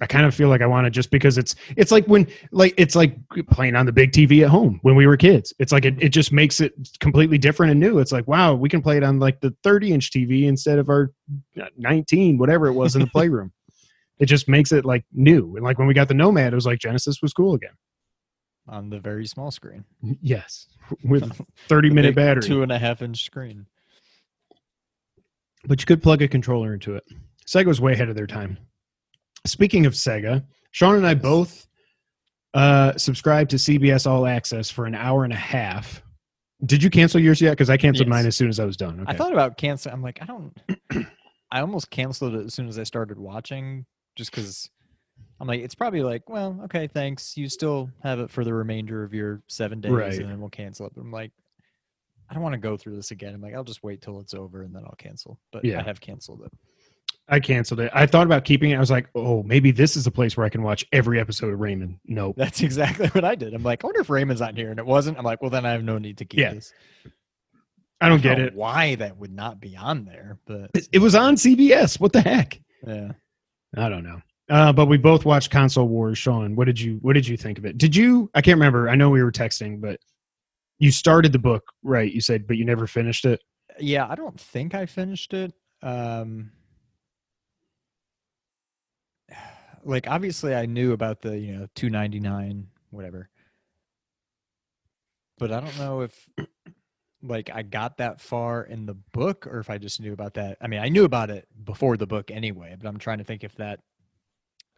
I 0.00 0.06
kind 0.06 0.26
of 0.26 0.34
feel 0.34 0.48
like 0.48 0.60
I 0.60 0.66
want 0.66 0.86
to 0.86 0.90
just 0.90 1.12
because 1.12 1.38
it's 1.38 1.54
it's 1.76 1.92
like 1.92 2.04
when 2.06 2.26
like 2.50 2.74
it's 2.76 2.96
like 2.96 3.16
playing 3.52 3.76
on 3.76 3.86
the 3.86 3.92
big 3.92 4.10
TV 4.10 4.42
at 4.42 4.50
home 4.50 4.80
when 4.82 4.96
we 4.96 5.06
were 5.06 5.16
kids. 5.16 5.54
It's 5.60 5.70
like 5.70 5.84
it, 5.84 5.94
it 6.02 6.08
just 6.08 6.32
makes 6.32 6.60
it 6.60 6.72
completely 6.98 7.38
different 7.38 7.70
and 7.70 7.78
new. 7.78 8.00
It's 8.00 8.10
like 8.10 8.26
wow, 8.26 8.54
we 8.54 8.68
can 8.68 8.82
play 8.82 8.96
it 8.96 9.04
on 9.04 9.20
like 9.20 9.40
the 9.40 9.54
30 9.62 9.92
inch 9.92 10.10
TV 10.10 10.46
instead 10.46 10.80
of 10.80 10.88
our 10.88 11.12
19 11.76 12.38
whatever 12.38 12.66
it 12.66 12.72
was 12.72 12.96
in 12.96 13.02
the 13.02 13.06
playroom. 13.14 13.52
It 14.18 14.26
just 14.26 14.48
makes 14.48 14.70
it 14.72 14.84
like 14.84 15.04
new. 15.12 15.56
And 15.56 15.64
like 15.64 15.78
when 15.78 15.88
we 15.88 15.94
got 15.94 16.08
the 16.08 16.14
Nomad, 16.14 16.52
it 16.52 16.56
was 16.56 16.66
like 16.66 16.78
Genesis 16.78 17.20
was 17.22 17.32
cool 17.32 17.54
again. 17.54 17.72
on 18.68 18.88
the 18.90 18.98
very 19.00 19.26
small 19.26 19.50
screen. 19.50 19.84
Yes, 20.22 20.66
with 21.04 21.30
30 21.68 21.90
minute 21.90 22.14
battery. 22.14 22.42
two 22.42 22.62
and 22.62 22.70
a 22.72 22.78
half 22.78 23.02
inch 23.02 23.24
screen. 23.24 23.66
but 25.66 25.80
you 25.80 25.86
could 25.86 26.02
plug 26.02 26.22
a 26.22 26.28
controller 26.28 26.74
into 26.74 26.94
it. 26.94 27.04
Sega 27.46 27.66
was 27.66 27.80
way 27.80 27.92
ahead 27.92 28.08
of 28.08 28.16
their 28.16 28.26
time. 28.26 28.58
Speaking 29.46 29.86
of 29.86 29.92
Sega, 29.94 30.44
Sean 30.70 30.96
and 30.96 31.06
I 31.06 31.14
both 31.14 31.66
uh, 32.54 32.96
subscribed 32.96 33.50
to 33.50 33.56
CBS 33.56 34.06
All 34.06 34.26
Access 34.26 34.70
for 34.70 34.86
an 34.86 34.94
hour 34.94 35.24
and 35.24 35.32
a 35.32 35.36
half. 35.36 36.02
Did 36.64 36.82
you 36.82 36.88
cancel 36.88 37.20
yours 37.20 37.40
yet? 37.40 37.50
Because 37.50 37.68
I 37.68 37.76
canceled 37.76 38.06
Yes. 38.08 38.10
mine 38.14 38.26
as 38.26 38.36
soon 38.36 38.48
as 38.48 38.58
I 38.60 38.64
was 38.64 38.76
done. 38.76 39.00
Okay. 39.00 39.12
I 39.12 39.16
thought 39.16 39.32
about 39.32 39.58
canceling. 39.58 39.92
I'm 39.94 40.02
like, 40.02 40.18
I 40.22 40.26
don't. 40.26 40.56
I 41.50 41.60
almost 41.60 41.90
canceled 41.90 42.34
it 42.36 42.46
as 42.46 42.54
soon 42.54 42.68
as 42.68 42.78
I 42.78 42.84
started 42.84 43.18
watching, 43.18 43.84
just 44.16 44.30
because 44.30 44.70
I'm 45.40 45.46
like, 45.48 45.60
it's 45.60 45.74
probably 45.74 46.02
like, 46.02 46.28
well, 46.28 46.60
okay, 46.64 46.86
thanks. 46.86 47.36
You 47.36 47.48
still 47.48 47.90
have 48.02 48.20
it 48.20 48.30
for 48.30 48.44
the 48.44 48.54
remainder 48.54 49.02
of 49.04 49.12
your 49.14 49.42
seven 49.48 49.80
days, 49.80 49.92
Right. 49.92 50.18
and 50.18 50.28
then 50.30 50.40
we'll 50.40 50.50
cancel 50.50 50.86
it. 50.86 50.92
But 50.94 51.02
I'm 51.02 51.12
like, 51.12 51.32
I 52.30 52.34
don't 52.34 52.42
want 52.42 52.54
to 52.54 52.58
go 52.58 52.76
through 52.76 52.96
this 52.96 53.10
again. 53.10 53.34
I'm 53.34 53.42
like, 53.42 53.54
I'll 53.54 53.64
just 53.64 53.82
wait 53.82 54.00
till 54.00 54.18
it's 54.20 54.34
over 54.34 54.62
and 54.62 54.74
then 54.74 54.82
I'll 54.84 54.96
cancel. 54.96 55.38
But 55.52 55.64
Yeah. 55.64 55.80
I 55.80 55.82
have 55.82 56.00
canceled 56.00 56.42
it. 56.44 56.52
I 57.28 57.40
canceled 57.40 57.80
it. 57.80 57.90
I 57.94 58.06
thought 58.06 58.26
about 58.26 58.44
keeping 58.44 58.70
it. 58.70 58.76
I 58.76 58.80
was 58.80 58.90
like, 58.90 59.08
oh, 59.14 59.42
maybe 59.44 59.70
this 59.70 59.96
is 59.96 60.06
a 60.06 60.10
place 60.10 60.36
where 60.36 60.44
I 60.44 60.50
can 60.50 60.62
watch 60.62 60.84
every 60.92 61.18
episode 61.20 61.52
of 61.52 61.60
Raymond. 61.60 61.98
Nope. 62.06 62.34
That's 62.36 62.60
exactly 62.62 63.08
what 63.08 63.24
I 63.24 63.34
did. 63.34 63.54
I'm 63.54 63.62
like, 63.62 63.82
I 63.82 63.86
wonder 63.86 64.00
if 64.00 64.10
Raymond's 64.10 64.40
not 64.42 64.56
here, 64.56 64.70
and 64.70 64.78
it 64.78 64.84
wasn't. 64.86 65.16
I'm 65.18 65.24
like, 65.24 65.40
well, 65.40 65.50
then 65.50 65.64
I 65.64 65.72
have 65.72 65.82
no 65.84 65.98
need 65.98 66.18
to 66.18 66.24
keep 66.24 66.40
Yeah. 66.40 66.54
this. 66.54 66.72
I 68.00 68.08
don't 68.10 68.20
get 68.22 68.38
know 68.38 68.44
it. 68.44 68.54
Why 68.54 68.94
that 68.96 69.16
would 69.16 69.32
not 69.32 69.58
be 69.60 69.74
on 69.76 70.04
there, 70.04 70.38
but 70.46 70.70
It 70.92 70.98
was 70.98 71.14
on 71.14 71.36
CBS. 71.36 71.98
What 71.98 72.12
the 72.12 72.20
heck? 72.20 72.60
yeah. 72.86 73.12
I 73.76 73.88
don't 73.88 74.04
know. 74.04 74.20
Uh, 74.50 74.72
but 74.72 74.86
we 74.86 74.98
both 74.98 75.24
watched 75.24 75.50
Console 75.50 75.88
Wars. 75.88 76.18
Sean, 76.18 76.54
what 76.54 76.66
did 76.66 76.78
you 76.78 76.98
what 77.02 77.14
did 77.14 77.26
you 77.26 77.36
think 77.36 77.58
of 77.58 77.64
it? 77.64 77.78
Did 77.78 77.96
you? 77.96 78.30
I 78.34 78.42
can't 78.42 78.56
remember. 78.56 78.88
I 78.88 78.94
know 78.94 79.10
we 79.10 79.22
were 79.22 79.32
texting, 79.32 79.80
but 79.80 79.98
you 80.78 80.90
started 80.92 81.32
the 81.32 81.38
book, 81.38 81.64
right? 81.82 82.12
You 82.12 82.20
said, 82.20 82.46
but 82.46 82.56
you 82.56 82.64
never 82.64 82.86
finished 82.86 83.24
it. 83.24 83.40
yeah 83.80 84.06
i 84.08 84.14
don't 84.14 84.38
think 84.38 84.74
i 84.74 84.86
finished 84.86 85.34
it 85.34 85.52
um 85.82 86.50
like 89.84 90.06
obviously 90.08 90.54
i 90.54 90.66
knew 90.66 90.92
about 90.92 91.20
the 91.20 91.36
you 91.38 91.52
know 91.52 91.66
299 91.74 92.68
whatever 92.90 93.28
but 95.38 95.50
i 95.52 95.60
don't 95.60 95.76
know 95.78 96.02
if 96.02 96.28
like 97.24 97.50
i 97.52 97.62
got 97.62 97.96
that 97.96 98.20
far 98.20 98.62
in 98.62 98.86
the 98.86 98.94
book 99.12 99.46
or 99.46 99.58
if 99.58 99.70
i 99.70 99.78
just 99.78 100.00
knew 100.00 100.12
about 100.12 100.34
that 100.34 100.56
i 100.60 100.66
mean 100.66 100.80
i 100.80 100.88
knew 100.88 101.04
about 101.04 101.30
it 101.30 101.46
before 101.64 101.96
the 101.96 102.06
book 102.06 102.30
anyway 102.30 102.76
but 102.80 102.88
i'm 102.88 102.98
trying 102.98 103.18
to 103.18 103.24
think 103.24 103.44
if 103.44 103.54
that 103.56 103.80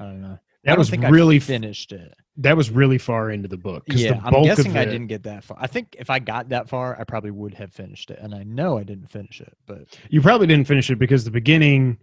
i 0.01 0.05
don't 0.05 0.21
know 0.21 0.39
That 0.65 0.79
was 0.79 0.91
really 0.93 1.37
I 1.37 1.41
finished 1.41 1.93
it. 1.93 2.15
that 2.39 2.57
was 2.57 2.71
really 2.71 2.99
far 2.99 3.31
into 3.31 3.49
the 3.49 3.57
book. 3.57 3.85
Yeah, 3.87 4.15
the 4.15 4.27
I'm 4.27 4.43
guessing 4.43 4.73
of 4.73 4.77
I 4.77 4.85
didn't 4.85 5.07
get 5.07 5.23
that 5.23 5.45
far. 5.45 5.57
I 5.61 5.69
think 5.69 5.95
if 5.99 6.11
I 6.11 6.19
got 6.19 6.49
that 6.49 6.69
far, 6.69 6.99
I 7.01 7.05
probably 7.05 7.31
would 7.31 7.55
have 7.55 7.73
finished 7.73 8.11
it, 8.11 8.19
and 8.21 8.35
I 8.35 8.43
know 8.43 8.77
I 8.77 8.83
didn't 8.83 9.09
finish 9.09 9.41
it. 9.41 9.57
But 9.67 9.97
You 10.11 10.21
probably 10.21 10.47
didn't 10.49 10.67
finish 10.67 10.91
it 10.91 10.99
because 10.99 11.23
the 11.25 11.31
beginning, 11.31 11.99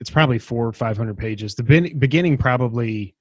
it's 0.00 0.10
probably 0.10 0.38
four 0.40 0.66
or 0.66 0.72
five 0.72 0.96
hundred 0.96 1.16
pages. 1.18 1.54
The 1.54 1.62
beginning 1.96 2.36
probably 2.36 3.14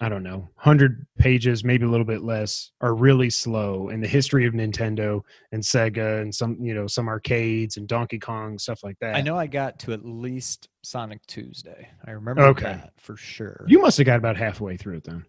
I 0.00 0.08
don't 0.08 0.22
know, 0.22 0.38
100 0.54 1.04
pages, 1.18 1.64
maybe 1.64 1.84
a 1.84 1.88
little 1.88 2.06
bit 2.06 2.22
less, 2.22 2.70
are 2.80 2.94
really 2.94 3.30
slow 3.30 3.88
in 3.88 4.00
the 4.00 4.06
history 4.06 4.46
of 4.46 4.54
Nintendo 4.54 5.22
and 5.50 5.60
Sega 5.60 6.22
and 6.22 6.32
some, 6.32 6.56
you 6.60 6.72
know, 6.72 6.86
some 6.86 7.08
arcades 7.08 7.76
and 7.78 7.88
Donkey 7.88 8.20
Kong, 8.20 8.58
stuff 8.60 8.84
like 8.84 8.96
that. 9.00 9.16
I 9.16 9.22
know 9.22 9.36
I 9.36 9.48
got 9.48 9.80
to 9.80 9.92
at 9.92 10.04
least 10.04 10.68
Sonic 10.84 11.26
Tuesday. 11.26 11.88
I 12.06 12.12
remember 12.12 12.42
Okay. 12.42 12.64
that 12.64 12.92
for 12.96 13.16
sure. 13.16 13.64
You 13.66 13.80
must 13.80 13.98
have 13.98 14.06
got 14.06 14.18
about 14.18 14.36
halfway 14.36 14.76
through 14.76 14.98
it 14.98 15.04
then. 15.04 15.26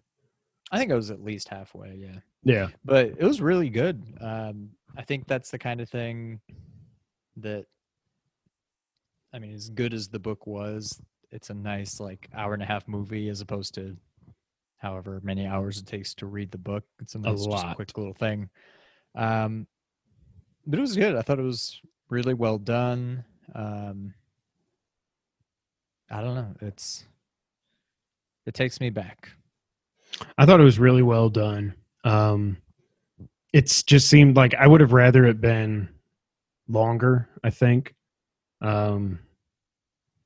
I 0.70 0.78
think 0.78 0.92
I 0.92 0.94
was 0.94 1.10
at 1.10 1.20
least 1.20 1.48
halfway, 1.48 1.96
yeah. 1.96 2.20
Yeah. 2.44 2.68
But 2.84 3.06
it 3.18 3.24
was 3.24 3.40
really 3.40 3.70
good. 3.70 4.00
Um, 4.20 4.70
I 4.96 5.02
think 5.02 5.26
that's 5.26 5.50
the 5.50 5.58
kind 5.58 5.80
of 5.80 5.88
thing 5.88 6.40
that, 7.38 7.66
I 9.32 9.40
mean, 9.40 9.52
as 9.52 9.68
good 9.68 9.94
as 9.94 10.06
the 10.08 10.20
book 10.20 10.46
was, 10.46 11.00
it's 11.32 11.50
a 11.50 11.54
nice 11.54 11.98
like 11.98 12.28
hour 12.34 12.54
and 12.54 12.62
a 12.62 12.66
half 12.66 12.86
movie 12.86 13.28
as 13.28 13.40
opposed 13.40 13.74
to 13.74 13.96
however 14.80 15.20
many 15.22 15.46
hours 15.46 15.78
it 15.78 15.86
takes 15.86 16.14
to 16.14 16.26
read 16.26 16.50
the 16.50 16.58
book. 16.58 16.84
It's 17.00 17.14
a 17.14 17.18
just 17.18 17.48
lot. 17.48 17.76
quick 17.76 17.96
little 17.96 18.14
thing. 18.14 18.48
Um, 19.14 19.66
but 20.66 20.78
it 20.78 20.82
was 20.82 20.96
good. 20.96 21.16
I 21.16 21.22
thought 21.22 21.38
it 21.38 21.44
was 21.44 21.80
really 22.08 22.34
well 22.34 22.58
done. 22.58 23.24
Um, 23.54 24.14
I 26.10 26.22
don't 26.22 26.34
know. 26.34 26.54
It's 26.60 27.04
it 28.46 28.54
takes 28.54 28.80
me 28.80 28.90
back. 28.90 29.30
I 30.36 30.46
thought 30.46 30.60
it 30.60 30.64
was 30.64 30.78
really 30.78 31.02
well 31.02 31.28
done. 31.28 31.74
Um, 32.04 32.56
it's 33.52 33.82
just 33.82 34.08
seemed 34.08 34.36
like 34.36 34.54
I 34.54 34.66
would 34.66 34.80
have 34.80 34.92
rather 34.92 35.24
it 35.26 35.40
been 35.40 35.88
longer. 36.68 37.28
I 37.44 37.50
think, 37.50 37.94
um, 38.60 39.18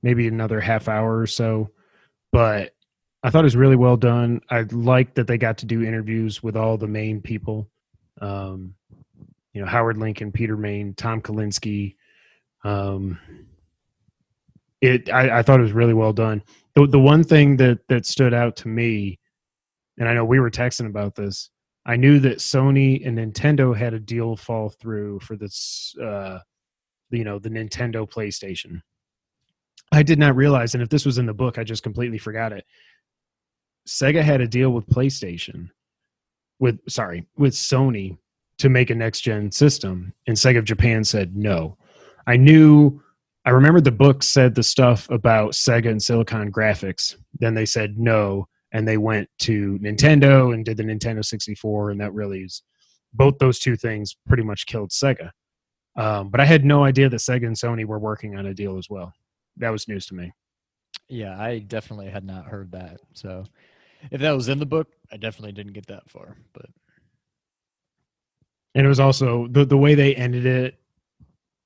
maybe 0.02 0.26
another 0.26 0.60
half 0.60 0.88
hour 0.88 1.18
or 1.18 1.26
so, 1.26 1.70
but 2.32 2.73
I 3.24 3.30
thought 3.30 3.40
it 3.40 3.44
was 3.44 3.56
really 3.56 3.76
well 3.76 3.96
done. 3.96 4.40
I 4.50 4.62
liked 4.70 5.16
that 5.16 5.26
they 5.26 5.38
got 5.38 5.58
to 5.58 5.66
do 5.66 5.82
interviews 5.82 6.42
with 6.42 6.56
all 6.56 6.76
the 6.76 6.86
main 6.86 7.20
people. 7.20 7.68
Um, 8.20 8.74
you 9.52 9.60
know, 9.60 9.66
Howard 9.66 9.96
Lincoln, 9.98 10.30
Peter 10.30 10.56
Main, 10.56 10.94
Tom 10.94 11.20
Kalinske. 11.20 11.96
Um, 12.62 13.18
it, 14.80 15.10
I, 15.12 15.38
I 15.38 15.42
thought 15.42 15.58
it 15.58 15.64
was 15.64 15.72
really 15.72 15.94
well 15.94 16.12
done. 16.12 16.42
The, 16.74 16.86
the 16.86 17.00
one 17.00 17.24
thing 17.24 17.56
that 17.56 17.80
that 17.88 18.06
stood 18.06 18.34
out 18.34 18.54
to 18.56 18.68
me 18.68 19.18
and 19.98 20.08
I 20.08 20.14
know 20.14 20.24
we 20.24 20.40
were 20.40 20.50
texting 20.50 20.86
about 20.86 21.14
this. 21.14 21.50
I 21.86 21.96
knew 21.96 22.18
that 22.20 22.38
Sony 22.38 23.06
and 23.06 23.18
Nintendo 23.18 23.76
had 23.76 23.94
a 23.94 24.00
deal 24.00 24.36
fall 24.36 24.70
through 24.70 25.20
for 25.20 25.36
this, 25.36 25.94
uh, 26.02 26.38
you 27.10 27.24
know, 27.24 27.38
the 27.38 27.50
Nintendo 27.50 28.10
PlayStation. 28.10 28.80
I 29.92 30.02
did 30.02 30.18
not 30.18 30.34
realize, 30.34 30.74
and 30.74 30.82
if 30.82 30.88
this 30.88 31.04
was 31.04 31.18
in 31.18 31.26
the 31.26 31.34
book, 31.34 31.58
I 31.58 31.64
just 31.64 31.82
completely 31.82 32.18
forgot 32.18 32.52
it. 32.52 32.64
Sega 33.86 34.22
had 34.22 34.40
a 34.40 34.48
deal 34.48 34.70
with 34.70 34.86
PlayStation, 34.86 35.70
with 36.58 36.78
sorry, 36.88 37.26
with 37.36 37.54
Sony 37.54 38.16
to 38.58 38.68
make 38.68 38.90
a 38.90 38.94
next 38.94 39.20
gen 39.20 39.50
system, 39.50 40.12
and 40.26 40.36
Sega 40.36 40.58
of 40.58 40.64
Japan 40.64 41.04
said 41.04 41.36
no. 41.36 41.76
I 42.26 42.36
knew. 42.36 43.00
I 43.46 43.50
remember 43.50 43.80
the 43.80 43.92
book 43.92 44.22
said 44.22 44.54
the 44.54 44.62
stuff 44.62 45.08
about 45.10 45.52
Sega 45.52 45.90
and 45.90 46.02
Silicon 46.02 46.50
Graphics. 46.50 47.16
Then 47.38 47.52
they 47.52 47.66
said 47.66 47.98
no, 47.98 48.48
and 48.72 48.88
they 48.88 48.96
went 48.96 49.28
to 49.40 49.78
Nintendo 49.80 50.54
and 50.54 50.64
did 50.64 50.78
the 50.78 50.82
Nintendo 50.82 51.22
64, 51.22 51.90
and 51.90 52.00
that 52.00 52.14
really 52.14 52.40
is 52.40 52.62
both 53.12 53.38
those 53.38 53.58
two 53.58 53.76
things 53.76 54.16
pretty 54.26 54.42
much 54.42 54.66
killed 54.66 54.90
Sega. 54.90 55.30
Um, 55.96 56.30
but 56.30 56.40
I 56.40 56.44
had 56.44 56.64
no 56.64 56.84
idea 56.84 57.08
that 57.08 57.20
Sega 57.20 57.46
and 57.46 57.56
Sony 57.56 57.84
were 57.84 57.98
working 57.98 58.36
on 58.36 58.46
a 58.46 58.54
deal 58.54 58.78
as 58.78 58.88
well. 58.88 59.12
That 59.58 59.70
was 59.70 59.86
news 59.86 60.06
to 60.06 60.14
me. 60.14 60.32
Yeah, 61.08 61.40
I 61.40 61.58
definitely 61.58 62.08
had 62.08 62.24
not 62.24 62.46
heard 62.46 62.72
that. 62.72 63.00
So 63.12 63.44
if 64.10 64.20
that 64.20 64.32
was 64.32 64.48
in 64.48 64.58
the 64.58 64.66
book, 64.66 64.88
I 65.12 65.16
definitely 65.16 65.52
didn't 65.52 65.72
get 65.72 65.86
that 65.86 66.08
far. 66.10 66.36
But 66.52 66.66
And 68.74 68.84
it 68.84 68.88
was 68.88 69.00
also 69.00 69.48
the 69.48 69.64
the 69.64 69.76
way 69.76 69.94
they 69.94 70.14
ended 70.14 70.46
it 70.46 70.78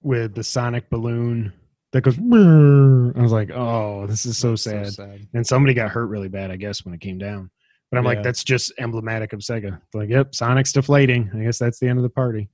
with 0.02 0.34
the 0.34 0.44
sonic 0.44 0.90
balloon 0.90 1.52
that 1.92 2.02
goes. 2.02 2.18
I 2.18 3.22
was 3.22 3.32
like, 3.32 3.50
oh, 3.50 4.06
this 4.06 4.26
is 4.26 4.36
so 4.38 4.54
sad. 4.56 4.92
sad. 4.92 5.26
And 5.34 5.46
somebody 5.46 5.74
got 5.74 5.90
hurt 5.90 6.06
really 6.06 6.28
bad, 6.28 6.50
I 6.50 6.56
guess, 6.56 6.84
when 6.84 6.94
it 6.94 7.00
came 7.00 7.18
down. 7.18 7.50
But 7.90 7.96
I'm 7.98 8.04
like, 8.04 8.22
that's 8.22 8.44
just 8.44 8.72
emblematic 8.78 9.32
of 9.32 9.40
Sega. 9.40 9.80
It's 9.82 9.94
like, 9.94 10.10
yep, 10.10 10.34
Sonic's 10.34 10.72
deflating. 10.72 11.30
I 11.34 11.38
guess 11.44 11.58
that's 11.58 11.78
the 11.78 11.88
end 11.88 11.98
of 11.98 12.02
the 12.02 12.10
party. 12.10 12.50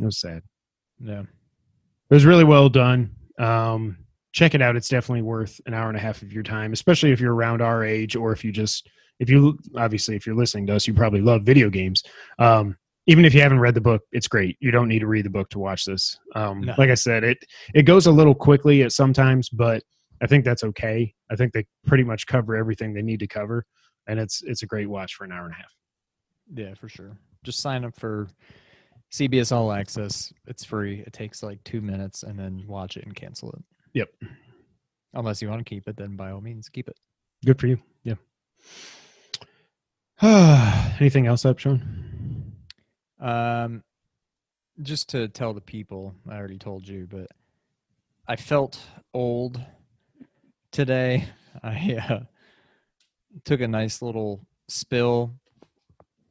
It 0.00 0.04
was 0.04 0.20
sad. 0.20 0.42
Yeah. 1.00 1.22
It 1.22 2.14
was 2.14 2.24
really 2.24 2.44
well 2.44 2.68
done. 2.68 3.10
Um, 3.40 3.98
check 4.32 4.54
it 4.54 4.62
out. 4.62 4.76
It's 4.76 4.88
definitely 4.88 5.22
worth 5.22 5.60
an 5.66 5.74
hour 5.74 5.88
and 5.88 5.96
a 5.96 6.00
half 6.00 6.22
of 6.22 6.32
your 6.32 6.42
time, 6.42 6.72
especially 6.72 7.12
if 7.12 7.20
you're 7.20 7.34
around 7.34 7.62
our 7.62 7.84
age 7.84 8.16
or 8.16 8.32
if 8.32 8.44
you 8.44 8.52
just, 8.52 8.88
if 9.18 9.28
you, 9.28 9.58
obviously, 9.76 10.16
if 10.16 10.26
you're 10.26 10.36
listening 10.36 10.66
to 10.68 10.76
us, 10.76 10.86
you 10.86 10.94
probably 10.94 11.20
love 11.20 11.42
video 11.42 11.70
games. 11.70 12.02
Um, 12.38 12.76
even 13.06 13.24
if 13.24 13.32
you 13.34 13.40
haven't 13.40 13.60
read 13.60 13.74
the 13.74 13.80
book, 13.80 14.02
it's 14.12 14.28
great. 14.28 14.56
You 14.60 14.70
don't 14.70 14.86
need 14.86 14.98
to 14.98 15.06
read 15.06 15.24
the 15.24 15.30
book 15.30 15.48
to 15.50 15.58
watch 15.58 15.86
this. 15.86 16.18
Um, 16.36 16.60
No. 16.60 16.74
Like 16.76 16.90
I 16.90 16.94
said, 16.94 17.24
it 17.24 17.38
it 17.74 17.82
goes 17.82 18.06
a 18.06 18.12
little 18.12 18.34
quickly 18.34 18.82
at 18.82 18.92
sometimes, 18.92 19.48
but 19.48 19.82
I 20.20 20.26
think 20.26 20.44
that's 20.44 20.62
okay. 20.62 21.14
I 21.30 21.36
think 21.36 21.52
they 21.52 21.66
pretty 21.86 22.04
much 22.04 22.26
cover 22.26 22.54
everything 22.54 22.92
they 22.92 23.02
need 23.02 23.20
to 23.20 23.26
cover, 23.26 23.64
and 24.06 24.20
it's 24.20 24.42
it's 24.42 24.62
a 24.62 24.66
great 24.66 24.90
watch 24.90 25.14
for 25.14 25.24
an 25.24 25.32
hour 25.32 25.46
and 25.46 25.54
a 25.54 25.56
half. 25.56 25.74
Yeah, 26.54 26.74
for 26.74 26.88
sure. 26.90 27.16
Just 27.44 27.60
sign 27.60 27.84
up 27.86 27.98
for 27.98 28.28
CBS 29.10 29.52
All 29.52 29.72
Access. 29.72 30.30
It's 30.46 30.64
free. 30.64 31.00
It 31.06 31.14
takes 31.14 31.42
like 31.42 31.64
two 31.64 31.80
minutes 31.80 32.24
and 32.24 32.38
then 32.38 32.62
watch 32.66 32.98
it 32.98 33.06
and 33.06 33.14
cancel 33.14 33.52
it. 33.52 33.62
Yep. 33.94 34.10
Unless 35.14 35.42
you 35.42 35.48
want 35.48 35.60
to 35.60 35.68
keep 35.68 35.88
it, 35.88 35.96
then 35.96 36.16
by 36.16 36.30
all 36.30 36.40
means 36.40 36.68
keep 36.68 36.88
it. 36.88 36.96
Good 37.44 37.60
for 37.60 37.66
you. 37.66 37.78
Yeah. 38.02 38.14
Anything 41.00 41.26
else 41.26 41.44
up, 41.44 41.58
Sean? 41.58 42.52
Um, 43.20 43.82
just 44.82 45.08
to 45.10 45.28
tell 45.28 45.54
the 45.54 45.60
people, 45.60 46.14
I 46.28 46.36
already 46.36 46.58
told 46.58 46.86
you, 46.86 47.06
but 47.08 47.28
I 48.26 48.36
felt 48.36 48.80
old 49.14 49.60
today. 50.70 51.26
I 51.62 51.98
uh, 52.08 52.20
took 53.44 53.60
a 53.60 53.68
nice 53.68 54.02
little 54.02 54.46
spill. 54.68 55.34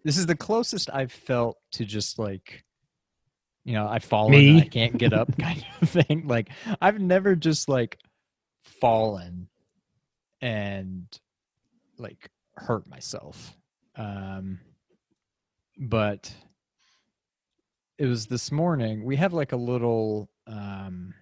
This 0.04 0.18
is 0.18 0.26
the 0.26 0.36
closest 0.36 0.90
I've 0.94 1.12
felt 1.12 1.58
to 1.72 1.86
just 1.86 2.20
like, 2.20 2.64
you 3.68 3.74
know, 3.74 3.86
I've 3.86 4.06
fallen, 4.06 4.34
and 4.34 4.56
Me? 4.56 4.62
I 4.62 4.66
can't 4.66 4.98
get 4.98 5.12
up 5.12 5.38
kind 5.40 5.64
of 5.82 5.90
thing. 5.90 6.24
Like, 6.26 6.50
I've 6.82 7.02
never 7.02 7.36
just 7.36 7.68
like 7.68 8.00
fallen 8.64 9.50
and 10.42 11.06
like 11.98 12.32
hurt 12.56 12.88
myself. 12.88 13.58
Um, 13.98 14.60
but 15.78 16.34
it 17.98 18.06
was 18.06 18.28
this 18.28 18.54
morning. 18.54 19.04
We 19.04 19.18
have 19.18 19.34
like 19.34 19.52
a 19.52 19.58
little 19.58 20.30
um 20.48 21.14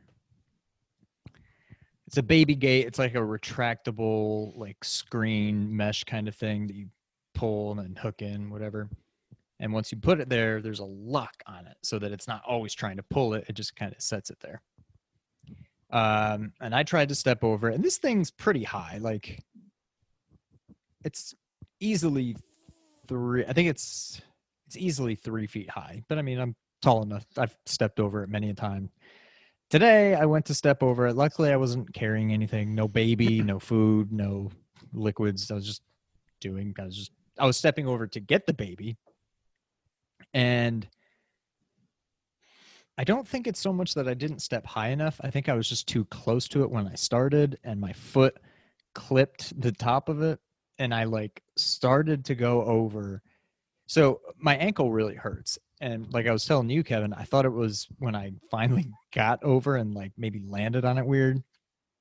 it's 2.06 2.18
a 2.18 2.24
baby 2.24 2.54
gate. 2.54 2.86
It's 2.86 3.00
like 3.00 3.16
a 3.16 3.20
retractable 3.20 4.56
like 4.56 4.84
screen 4.84 5.76
mesh 5.76 6.04
kind 6.04 6.28
of 6.28 6.36
thing 6.36 6.68
that 6.68 6.76
you 6.76 6.90
pull 7.34 7.72
and 7.72 7.80
then 7.80 7.96
hook 7.96 8.22
in 8.22 8.52
whatever. 8.52 8.88
And 9.66 9.74
once 9.74 9.92
you 9.92 9.98
put 9.98 10.20
it 10.20 10.30
there, 10.30 10.62
there's 10.62 10.78
a 10.78 10.86
lock 10.86 11.42
on 11.48 11.66
it 11.66 11.76
so 11.82 11.98
that 11.98 12.12
it's 12.12 12.28
not 12.28 12.44
always 12.48 12.76
trying 12.76 12.98
to 12.98 13.04
pull 13.04 13.34
it. 13.34 13.46
It 13.50 13.54
just 13.54 13.76
kind 13.76 13.92
of 13.92 14.00
sets 14.00 14.30
it 14.30 14.38
there. 14.40 14.62
Um, 15.90 16.54
and 16.62 16.76
I 16.76 16.84
tried 16.84 17.10
to 17.10 17.16
step 17.16 17.44
over 17.44 17.72
it, 17.72 17.74
and 17.74 17.84
this 17.84 17.98
thing's 17.98 18.30
pretty 18.30 18.64
high. 18.64 19.00
Like 19.02 19.44
it's 21.04 21.34
easily 21.80 22.36
three. 23.08 23.44
I 23.44 23.54
think 23.54 23.70
it's 23.70 24.22
it's 24.68 24.78
easily 24.78 25.16
three 25.16 25.48
feet 25.48 25.72
high. 25.72 26.04
But 26.10 26.20
I 26.20 26.22
mean, 26.22 26.40
I'm 26.40 26.56
tall 26.84 27.02
enough. 27.02 27.26
I've 27.36 27.58
stepped 27.66 28.00
over 28.00 28.22
it 28.22 28.30
many 28.30 28.52
a 28.52 28.54
time. 28.54 28.92
Today, 29.72 30.14
I 30.14 30.26
went 30.26 30.46
to 30.46 30.54
step 30.54 30.84
over 30.84 31.08
it. 31.08 31.16
Luckily, 31.16 31.52
I 31.52 31.58
wasn't 31.58 31.92
carrying 31.92 32.32
anything. 32.32 32.76
No 32.76 32.88
baby, 32.88 33.42
no 33.42 33.58
food, 33.58 34.12
no 34.12 34.52
liquids. 34.94 35.50
I 35.50 35.56
was 35.56 35.66
just 35.66 35.82
doing. 36.40 36.76
I 36.78 36.84
was 36.84 36.96
just. 36.96 37.12
I 37.40 37.48
was 37.48 37.58
stepping 37.58 37.88
over 37.88 38.06
to 38.06 38.20
get 38.20 38.46
the 38.46 38.54
baby, 38.54 38.96
and 40.36 40.86
I 42.98 43.06
don't 43.06 43.28
think 43.28 43.48
it's 43.48 43.60
so 43.60 43.74
much 43.74 43.94
that 43.94 44.08
I 44.08 44.14
didn't 44.14 44.42
step 44.42 44.66
high 44.66 44.90
enough. 44.90 45.20
I 45.24 45.32
think 45.32 45.48
I 45.48 45.54
was 45.54 45.68
just 45.68 45.88
too 45.88 46.04
close 46.06 46.48
to 46.50 46.64
it 46.64 46.70
when 46.70 46.88
I 46.88 46.96
started, 46.96 47.58
and 47.64 47.80
my 47.80 47.94
foot 47.94 48.38
clipped 48.94 49.60
the 49.60 49.72
top 49.72 50.10
of 50.10 50.22
it, 50.22 50.40
and 50.78 50.94
I 50.94 51.06
like 51.06 51.42
started 51.56 52.26
to 52.26 52.36
go 52.36 52.64
over. 52.66 53.22
So 53.88 54.20
my 54.38 54.58
ankle 54.58 54.92
really 54.92 55.16
hurts. 55.16 55.58
And 55.80 56.12
like 56.14 56.28
I 56.28 56.32
was 56.32 56.46
telling 56.46 56.70
you, 56.70 56.84
Kevin, 56.84 57.14
I 57.14 57.24
thought 57.24 57.46
it 57.46 57.50
was 57.50 57.88
when 58.00 58.16
I 58.16 58.34
finally 58.52 58.92
got 59.14 59.42
over 59.42 59.78
and 59.78 59.94
like 59.94 60.12
maybe 60.18 60.44
landed 60.46 60.84
on 60.84 60.98
it 60.98 61.06
weird. 61.06 61.42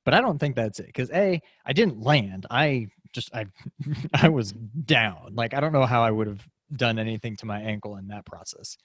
But 0.04 0.14
I 0.14 0.20
don't 0.20 0.38
think 0.38 0.56
that's 0.56 0.80
it. 0.80 0.92
Cause 0.92 1.10
A, 1.12 1.40
I 1.64 1.72
didn't 1.72 2.00
land. 2.00 2.46
I 2.50 2.88
just 3.12 3.34
I 3.34 3.46
I 4.14 4.28
was 4.28 4.52
down. 4.52 5.34
Like 5.34 5.54
I 5.54 5.60
don't 5.60 5.72
know 5.72 5.86
how 5.86 6.02
I 6.02 6.10
would 6.10 6.26
have 6.26 6.46
done 6.76 6.98
anything 6.98 7.36
to 7.38 7.46
my 7.46 7.60
ankle 7.60 7.96
in 7.96 8.08
that 8.08 8.26
process. 8.26 8.76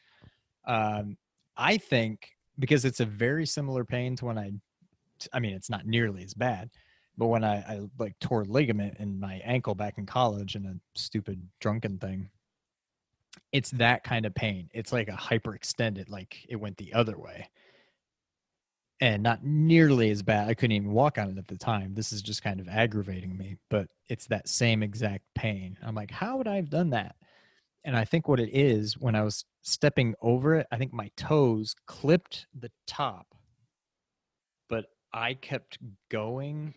Um 0.68 1.18
I 1.58 1.78
think 1.78 2.30
because 2.60 2.86
it's 2.86 3.00
a 3.00 3.06
very 3.06 3.46
similar 3.46 3.86
pain 3.86 4.16
to 4.18 4.26
when 4.26 4.38
I 4.38 4.52
I 5.34 5.40
mean 5.40 5.56
it's 5.56 5.70
not 5.70 5.86
nearly 5.86 6.24
as 6.24 6.34
bad, 6.34 6.70
But 7.18 7.28
when 7.28 7.44
I, 7.44 7.58
I 7.58 7.82
like 8.00 8.18
tore 8.20 8.46
ligament 8.46 8.98
in 9.00 9.20
my 9.20 9.36
ankle 9.44 9.76
back 9.76 9.98
in 9.98 10.06
college 10.06 10.56
in 10.56 10.66
a 10.66 10.76
stupid 10.98 11.42
drunken 11.60 11.98
thing, 12.00 12.30
it's 13.52 13.72
that 13.72 14.04
kind 14.04 14.26
of 14.26 14.34
pain. 14.36 14.70
It's 14.74 14.94
like 14.94 15.10
a 15.10 15.14
hyperextended, 15.14 16.10
like 16.10 16.46
it 16.50 16.56
went 16.58 16.78
the 16.78 16.94
other 16.94 17.18
way. 17.18 17.50
And 19.02 19.24
not 19.24 19.44
nearly 19.46 20.10
as 20.12 20.22
bad. 20.22 20.50
I 20.50 20.54
couldn't 20.54 20.76
even 20.76 20.92
walk 20.92 21.18
on 21.18 21.30
it 21.30 21.38
at 21.38 21.48
the 21.48 21.58
time. 21.58 21.94
This 21.94 22.12
is 22.12 22.22
just 22.22 22.44
kind 22.44 22.60
of 22.60 22.68
aggravating 22.68 23.38
me, 23.38 23.56
but 23.70 23.88
it's 24.10 24.28
that 24.28 24.50
same 24.50 24.84
exact 24.84 25.24
pain. 25.36 25.78
I'm 25.82 25.96
like, 25.96 26.12
how 26.12 26.38
would 26.38 26.50
I 26.50 26.58
have 26.58 26.70
done 26.70 26.90
that? 26.90 27.16
And 27.84 27.96
I 27.96 28.06
think 28.06 28.28
what 28.28 28.40
it 28.40 28.50
is 28.54 28.98
when 28.98 29.16
I 29.16 29.24
was 29.24 29.46
stepping 29.62 30.14
over 30.22 30.56
it, 30.56 30.68
I 30.72 30.78
think 30.78 30.94
my 30.94 31.10
toes 31.16 31.76
clipped 31.88 32.46
the 32.54 32.72
top, 32.88 33.28
but 34.68 34.86
I 35.14 35.34
kept 35.34 35.78
going. 36.10 36.74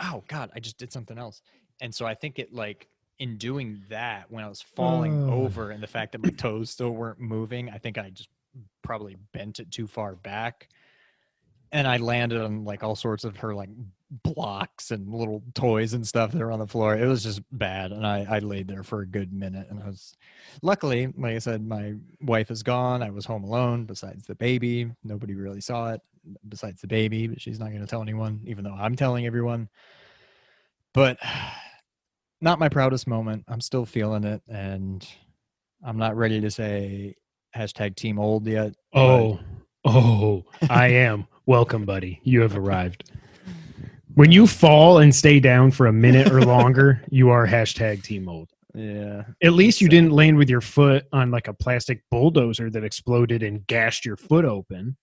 Oh 0.00 0.24
God, 0.28 0.50
I 0.54 0.60
just 0.60 0.76
did 0.76 0.92
something 0.92 1.18
else. 1.18 1.40
And 1.80 1.94
so 1.94 2.04
I 2.04 2.14
think 2.14 2.38
it 2.38 2.52
like 2.52 2.88
in 3.18 3.36
doing 3.38 3.82
that, 3.90 4.30
when 4.30 4.44
I 4.44 4.48
was 4.48 4.60
falling 4.60 5.22
Oh. 5.28 5.32
over 5.32 5.70
and 5.70 5.82
the 5.82 5.86
fact 5.86 6.12
that 6.12 6.20
my 6.20 6.30
toes 6.30 6.70
still 6.70 6.90
weren't 6.90 7.20
moving, 7.20 7.70
I 7.70 7.78
think 7.78 7.96
I 7.96 8.10
just 8.10 8.28
probably 8.82 9.16
bent 9.32 9.60
it 9.60 9.70
too 9.70 9.86
far 9.86 10.16
back. 10.16 10.68
And 11.72 11.86
I 11.86 11.96
landed 11.96 12.40
on 12.40 12.64
like 12.64 12.82
all 12.84 12.96
sorts 12.96 13.24
of 13.24 13.36
her 13.38 13.54
like 13.54 13.70
blocks 14.22 14.90
and 14.90 15.12
little 15.12 15.42
toys 15.54 15.94
and 15.94 16.06
stuff 16.06 16.32
that 16.32 16.38
were 16.38 16.52
on 16.52 16.58
the 16.58 16.66
floor. 16.66 16.96
It 16.96 17.06
was 17.06 17.22
just 17.22 17.42
bad. 17.50 17.92
And 17.92 18.06
I, 18.06 18.26
I 18.28 18.38
laid 18.38 18.68
there 18.68 18.82
for 18.82 19.00
a 19.00 19.06
good 19.06 19.32
minute. 19.32 19.66
And 19.70 19.82
I 19.82 19.86
was 19.86 20.16
luckily, 20.62 21.12
like 21.16 21.34
I 21.34 21.38
said, 21.38 21.66
my 21.66 21.94
wife 22.20 22.50
is 22.50 22.62
gone. 22.62 23.02
I 23.02 23.10
was 23.10 23.24
home 23.24 23.44
alone 23.44 23.84
besides 23.84 24.26
the 24.26 24.34
baby. 24.34 24.90
Nobody 25.02 25.34
really 25.34 25.60
saw 25.60 25.92
it 25.92 26.00
besides 26.48 26.80
the 26.80 26.86
baby, 26.86 27.26
but 27.26 27.40
she's 27.40 27.58
not 27.58 27.68
going 27.68 27.80
to 27.80 27.86
tell 27.86 28.02
anyone, 28.02 28.40
even 28.46 28.64
though 28.64 28.74
I'm 28.78 28.96
telling 28.96 29.26
everyone. 29.26 29.68
But 30.92 31.18
not 32.40 32.58
my 32.58 32.68
proudest 32.68 33.06
moment. 33.06 33.44
I'm 33.48 33.60
still 33.60 33.84
feeling 33.86 34.24
it. 34.24 34.42
And 34.48 35.06
I'm 35.84 35.98
not 35.98 36.16
ready 36.16 36.40
to 36.40 36.50
say 36.50 37.16
hashtag 37.56 37.96
team 37.96 38.18
old 38.18 38.46
yet. 38.46 38.74
Oh, 38.92 39.38
oh, 39.84 40.44
I 40.70 40.88
am. 40.88 41.26
Welcome, 41.46 41.84
buddy. 41.84 42.20
You 42.22 42.40
have 42.40 42.56
arrived. 42.56 43.10
When 44.14 44.30
you 44.30 44.46
fall 44.46 44.98
and 44.98 45.12
stay 45.12 45.40
down 45.40 45.72
for 45.72 45.86
a 45.86 45.92
minute 45.92 46.30
or 46.30 46.40
longer, 46.46 47.02
you 47.10 47.30
are 47.30 47.46
hashtag 47.46 48.02
team 48.02 48.28
old. 48.28 48.50
yeah. 48.74 49.24
At 49.42 49.54
least 49.54 49.80
you 49.80 49.88
didn't 49.88 50.12
land 50.12 50.36
with 50.36 50.48
your 50.48 50.60
foot 50.60 51.06
on 51.12 51.30
like 51.30 51.48
a 51.48 51.54
plastic 51.54 52.02
bulldozer 52.10 52.70
that 52.70 52.84
exploded 52.84 53.42
and 53.42 53.66
gashed 53.66 54.04
your 54.04 54.16
foot 54.16 54.44
open. 54.44 54.96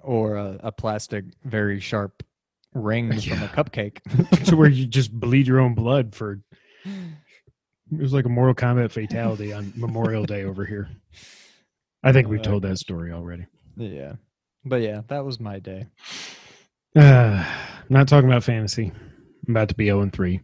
Or 0.00 0.36
a, 0.36 0.60
a 0.64 0.72
plastic, 0.72 1.24
very 1.44 1.80
sharp 1.80 2.22
ring 2.74 3.08
from 3.20 3.42
a 3.42 3.48
cupcake. 3.48 3.98
to 4.46 4.56
where 4.56 4.68
you 4.68 4.86
just 4.86 5.12
bleed 5.12 5.46
your 5.46 5.58
own 5.58 5.74
blood 5.74 6.14
for 6.14 6.40
it 6.84 8.00
was 8.00 8.12
like 8.12 8.24
a 8.24 8.28
Mortal 8.28 8.54
Kombat 8.54 8.90
fatality 8.90 9.52
on 9.52 9.72
Memorial 9.76 10.24
Day 10.24 10.44
over 10.44 10.64
here. 10.64 10.88
I 12.02 12.12
think 12.12 12.28
we've 12.28 12.42
told 12.42 12.62
that 12.62 12.78
story 12.78 13.12
already. 13.12 13.46
yeah. 13.76 14.14
But 14.64 14.82
yeah, 14.82 15.02
that 15.08 15.24
was 15.24 15.40
my 15.40 15.58
day. 15.58 15.86
Uh, 16.96 17.44
not 17.88 18.08
talking 18.08 18.28
about 18.28 18.44
fantasy. 18.44 18.92
I'm 19.48 19.54
about 19.56 19.68
to 19.70 19.74
be 19.74 19.86
0 19.86 20.02
and 20.02 20.12
3. 20.12 20.40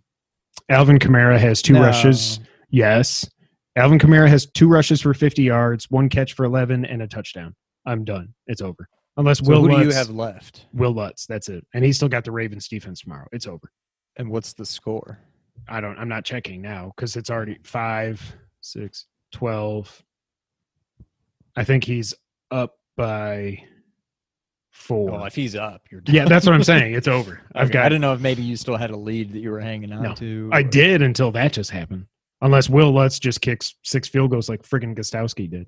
Alvin 0.71 0.99
Kamara 0.99 1.39
has 1.39 1.63
two 1.63 1.75
No. 1.75 1.83
rushes. 1.83 2.41
Yes. 2.71 3.29
Alvin 3.77 3.99
Kamara 3.99 4.29
has 4.29 4.47
two 4.47 4.69
rushes 4.69 5.01
for 5.01 5.15
50 5.15 5.43
yards, 5.43 5.87
one 5.91 6.09
catch 6.09 6.33
for 6.35 6.45
11, 6.45 6.85
and 6.85 7.03
a 7.03 7.07
touchdown. 7.07 7.55
I'm 7.87 8.05
done. 8.05 8.35
It's 8.47 8.61
over. 8.61 8.89
Unless 9.17 9.39
So 9.39 9.45
Will 9.51 9.63
who 9.63 9.71
do 9.71 9.83
you 9.89 9.93
have 9.93 10.11
left? 10.11 10.67
Will 10.73 10.93
Lutz. 10.93 11.27
That's 11.27 11.49
it. 11.49 11.65
And 11.75 11.85
he's 11.85 11.97
still 11.97 12.09
got 12.09 12.25
the 12.25 12.33
Ravens 12.33 12.69
defense 12.69 13.01
tomorrow. 13.01 13.27
It's 13.33 13.47
over. 13.47 13.71
And 14.17 14.31
what's 14.31 14.53
the 14.53 14.65
score? 14.67 15.19
I 15.69 15.81
don't, 15.81 15.99
I'm 15.99 16.09
not 16.09 16.25
checking 16.25 16.61
now 16.63 16.93
because 16.97 17.17
it's 17.17 17.31
already 17.31 17.59
five, 17.65 18.21
six, 18.61 19.07
12. 19.33 20.03
I 21.57 21.65
think 21.65 21.85
he's 21.85 22.15
up 22.51 22.75
by 22.97 23.59
four. 24.79 25.11
Well, 25.13 25.25
if 25.25 25.35
he's 25.35 25.55
up, 25.57 25.83
you're 25.91 26.01
done. 26.01 26.15
yeah, 26.15 26.25
that's 26.25 26.47
what 26.47 26.55
I'm 26.55 26.63
saying. 26.65 26.95
It's 26.95 27.09
over. 27.09 27.41
I've 27.55 27.71
got 27.71 27.85
I 27.85 27.89
don't 27.89 28.01
know 28.01 28.13
if 28.15 28.21
maybe 28.21 28.43
you 28.43 28.57
still 28.57 28.77
had 28.77 28.91
a 28.91 28.97
lead 28.97 29.33
that 29.33 29.41
you 29.41 29.51
were 29.51 29.61
hanging 29.61 29.93
on 29.93 30.03
No, 30.03 30.15
to. 30.15 30.49
I 30.53 30.63
did 30.63 31.03
until 31.03 31.31
that 31.33 31.53
just 31.53 31.71
happened. 31.71 32.07
Unless 32.41 32.71
Will 32.71 32.93
Lutz 32.93 33.19
just 33.19 33.41
kicks 33.41 33.75
six 33.83 34.09
field 34.09 34.31
goals 34.31 34.49
like 34.49 34.63
friggin' 34.63 34.97
Gostkowski 34.97 35.51
did. 35.51 35.67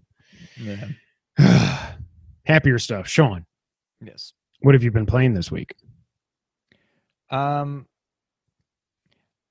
Yeah. 0.56 0.86
Happier 2.44 2.78
stuff. 2.78 3.08
Sean, 3.08 3.44
Yes. 4.04 4.32
what 4.60 4.74
have 4.74 4.82
you 4.84 4.90
been 4.90 5.06
playing 5.06 5.34
this 5.34 5.50
week? 5.50 5.74
Um, 7.30 7.86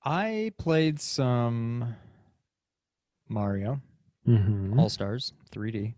I 0.04 0.52
played 0.58 1.00
some 1.00 1.96
Mario 3.28 3.82
Mm-hmm. 4.28 4.80
All 4.80 4.90
Stars 4.90 5.34
3D 5.52 5.96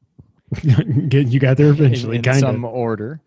you 1.32 1.40
got 1.40 1.58
there 1.58 1.70
eventually, 1.70 2.18
in, 2.18 2.20
in 2.20 2.24
kind 2.24 2.40
some 2.40 2.64
of. 2.66 2.72
order. 2.72 3.20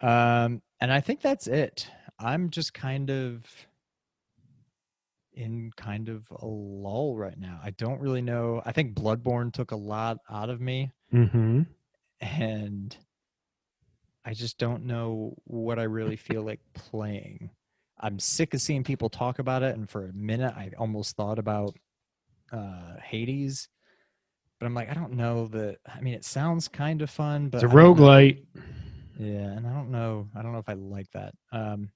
Um, 0.00 0.62
and 0.80 0.92
I 0.92 1.00
think 1.00 1.20
that's 1.20 1.46
it. 1.46 1.88
I'm 2.18 2.50
just 2.50 2.74
kind 2.74 3.10
of 3.10 3.42
in 5.32 5.72
kind 5.76 6.08
of 6.08 6.26
a 6.30 6.46
lull 6.46 7.16
right 7.16 7.38
now. 7.38 7.58
I 7.62 7.70
don't 7.70 8.00
really 8.00 8.22
know. 8.22 8.62
I 8.64 8.72
think 8.72 8.94
Bloodborne 8.94 9.52
took 9.52 9.72
a 9.72 9.76
lot 9.76 10.18
out 10.30 10.50
of 10.50 10.60
me. 10.60 10.90
Mm-hmm. 11.12 11.62
and 12.20 12.96
I 14.24 14.32
just 14.34 14.58
don't 14.58 14.84
know 14.86 15.34
what 15.44 15.78
I 15.78 15.84
really 15.84 16.16
feel 16.16 16.42
like 16.42 16.60
playing. 16.74 17.50
I'm 18.00 18.18
sick 18.18 18.54
of 18.54 18.60
seeing 18.60 18.82
people 18.82 19.08
talk 19.08 19.38
about 19.38 19.62
it, 19.62 19.76
and 19.76 19.88
for 19.88 20.06
a 20.06 20.12
minute, 20.12 20.54
I 20.56 20.70
almost 20.78 21.14
thought 21.14 21.38
about 21.38 21.76
uh, 22.52 22.96
Hades, 23.02 23.68
but 24.58 24.66
I'm 24.66 24.74
like, 24.74 24.90
I 24.90 24.94
don't 24.94 25.12
know 25.12 25.46
that. 25.48 25.76
I 25.86 26.00
mean, 26.00 26.14
it 26.14 26.24
sounds 26.24 26.66
kind 26.68 27.02
of 27.02 27.10
fun, 27.10 27.48
but 27.48 27.62
It's 27.62 27.72
a 27.72 27.76
roguelite. 27.76 28.44
Yeah, 29.18 29.52
and 29.52 29.66
I 29.66 29.72
don't 29.72 29.90
know. 29.90 30.28
I 30.34 30.42
don't 30.42 30.52
know 30.52 30.58
if 30.58 30.68
I 30.68 30.74
like 30.74 31.10
that. 31.12 31.34
Um, 31.52 31.90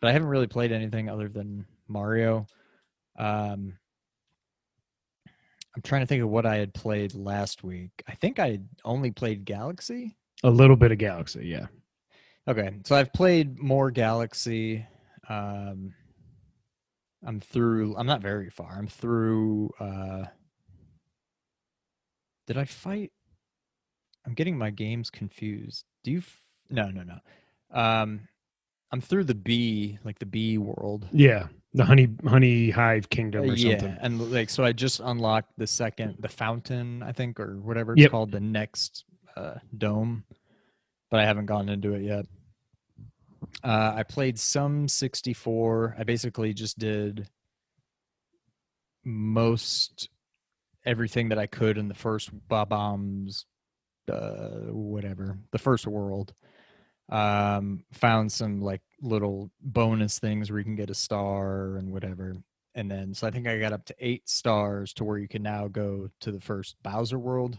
but 0.00 0.08
I 0.08 0.12
haven't 0.12 0.28
really 0.28 0.46
played 0.46 0.72
anything 0.72 1.08
other 1.08 1.28
than 1.28 1.66
Mario. 1.88 2.46
Um, 3.18 3.78
I'm 5.74 5.82
trying 5.82 6.00
to 6.02 6.06
think 6.06 6.22
of 6.22 6.28
what 6.28 6.46
I 6.46 6.56
had 6.56 6.74
played 6.74 7.14
last 7.14 7.62
week. 7.62 7.92
I 8.08 8.14
think 8.14 8.38
I 8.38 8.60
only 8.84 9.10
played 9.10 9.44
Galaxy. 9.44 10.16
A 10.42 10.50
little 10.50 10.76
bit 10.76 10.92
of 10.92 10.98
Galaxy, 10.98 11.46
yeah. 11.46 11.66
Okay, 12.48 12.70
so 12.84 12.96
I've 12.96 13.12
played 13.12 13.58
more 13.58 13.90
Galaxy. 13.90 14.84
Um, 15.28 15.94
I'm 17.24 17.40
through. 17.40 17.96
I'm 17.96 18.06
not 18.06 18.22
very 18.22 18.50
far. 18.50 18.74
I'm 18.76 18.88
through. 18.88 19.70
Uh, 19.78 20.24
did 22.46 22.56
I 22.56 22.64
fight? 22.64 23.12
I'm 24.26 24.34
getting 24.34 24.58
my 24.58 24.70
games 24.70 25.10
confused. 25.10 25.84
Do 26.02 26.10
you? 26.10 26.22
No, 26.70 26.90
no, 26.90 27.02
no. 27.02 27.18
Um, 27.72 28.20
I'm 28.92 29.00
through 29.00 29.24
the 29.24 29.34
bee, 29.34 29.98
like 30.04 30.18
the 30.18 30.26
bee 30.26 30.58
world. 30.58 31.06
Yeah. 31.12 31.46
The 31.74 31.84
honey 31.84 32.08
honey 32.26 32.70
hive 32.70 33.08
kingdom 33.08 33.42
or 33.48 33.54
yeah, 33.54 33.78
something. 33.78 33.96
and 34.00 34.32
like 34.32 34.50
so, 34.50 34.64
I 34.64 34.72
just 34.72 34.98
unlocked 34.98 35.52
the 35.56 35.68
second, 35.68 36.16
the 36.18 36.28
fountain, 36.28 37.00
I 37.02 37.12
think, 37.12 37.38
or 37.38 37.60
whatever 37.60 37.92
it's 37.92 38.02
Yep. 38.02 38.10
called, 38.10 38.32
the 38.32 38.40
next 38.40 39.04
uh, 39.36 39.54
dome, 39.78 40.24
but 41.12 41.20
I 41.20 41.24
haven't 41.24 41.46
gone 41.46 41.68
into 41.68 41.94
it 41.94 42.02
yet. 42.02 42.26
Uh, 43.62 43.92
I 43.94 44.02
played 44.02 44.36
some 44.36 44.88
64. 44.88 45.94
I 45.96 46.02
basically 46.02 46.52
just 46.52 46.76
did 46.76 47.28
most 49.04 50.08
everything 50.84 51.28
that 51.28 51.38
I 51.38 51.46
could 51.46 51.78
in 51.78 51.88
the 51.88 51.94
first 51.94 52.30
Bob-ombs, 52.48 53.46
uh, 54.10 54.72
whatever, 54.72 55.38
the 55.52 55.58
first 55.58 55.86
world. 55.86 56.34
Um, 57.10 57.84
found 57.92 58.30
some 58.30 58.60
like 58.60 58.82
little 59.02 59.50
bonus 59.60 60.18
things 60.18 60.50
where 60.50 60.60
you 60.60 60.64
can 60.64 60.76
get 60.76 60.90
a 60.90 60.94
star 60.94 61.76
and 61.76 61.92
whatever. 61.92 62.36
And 62.74 62.88
then, 62.90 63.14
so 63.14 63.26
I 63.26 63.30
think 63.30 63.48
I 63.48 63.58
got 63.58 63.72
up 63.72 63.84
to 63.86 63.94
eight 63.98 64.28
stars 64.28 64.92
to 64.94 65.04
where 65.04 65.18
you 65.18 65.26
can 65.26 65.42
now 65.42 65.66
go 65.66 66.08
to 66.20 66.30
the 66.30 66.40
first 66.40 66.76
Bowser 66.82 67.18
world 67.18 67.58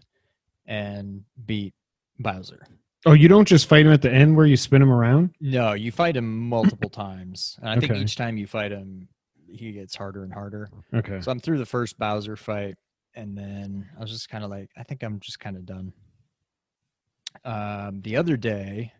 and 0.66 1.24
beat 1.46 1.74
Bowser. 2.20 2.66
Oh, 3.06 3.14
you 3.14 3.28
don't 3.28 3.48
just 3.48 3.68
fight 3.68 3.86
him 3.86 3.92
at 3.92 4.02
the 4.02 4.12
end 4.12 4.38
where 4.38 4.46
you 4.46 4.56
spin 4.56 4.82
him 4.82 4.92
around? 4.92 5.32
No, 5.42 5.74
you 5.74 5.92
fight 5.92 6.16
him 6.16 6.48
multiple 6.48 6.90
times. 6.92 7.58
And 7.62 7.70
I 7.70 7.80
think 7.80 7.94
each 7.94 8.16
time 8.16 8.38
you 8.38 8.48
fight 8.48 8.72
him, 8.72 9.08
he 9.50 9.72
gets 9.72 9.96
harder 9.96 10.24
and 10.24 10.32
harder. 10.32 10.70
Okay. 10.94 11.20
So 11.20 11.32
I'm 11.32 11.40
through 11.40 11.58
the 11.58 11.66
first 11.66 11.98
Bowser 11.98 12.36
fight, 12.36 12.76
and 13.16 13.36
then 13.36 13.90
I 13.98 14.02
was 14.02 14.12
just 14.12 14.30
kind 14.30 14.44
of 14.44 14.50
like, 14.50 14.70
I 14.78 14.84
think 14.84 15.04
I'm 15.04 15.20
just 15.20 15.40
kind 15.40 15.58
of 15.58 15.66
done. 15.66 15.94
Um, 17.44 18.02
the 18.02 18.18
other 18.18 18.38
day, 18.38 18.94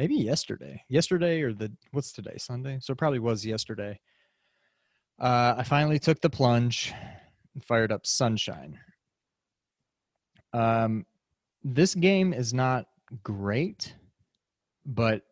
maybe 0.00 0.14
yesterday, 0.14 0.82
yesterday 0.88 1.42
or 1.42 1.52
the 1.52 1.70
what's 1.90 2.10
today, 2.10 2.36
Sunday? 2.38 2.78
So 2.80 2.92
it 2.92 2.96
probably 2.96 3.18
was 3.18 3.44
yesterday. 3.44 4.00
Uh, 5.18 5.56
I 5.58 5.62
finally 5.62 5.98
took 5.98 6.22
the 6.22 6.30
plunge 6.30 6.94
and 7.54 7.62
fired 7.62 7.92
up 7.92 8.06
Sunshine. 8.06 8.78
Um, 10.54 11.04
this 11.62 11.94
game 11.94 12.32
is 12.32 12.54
not 12.54 12.86
great, 13.22 13.94
but 14.86 15.22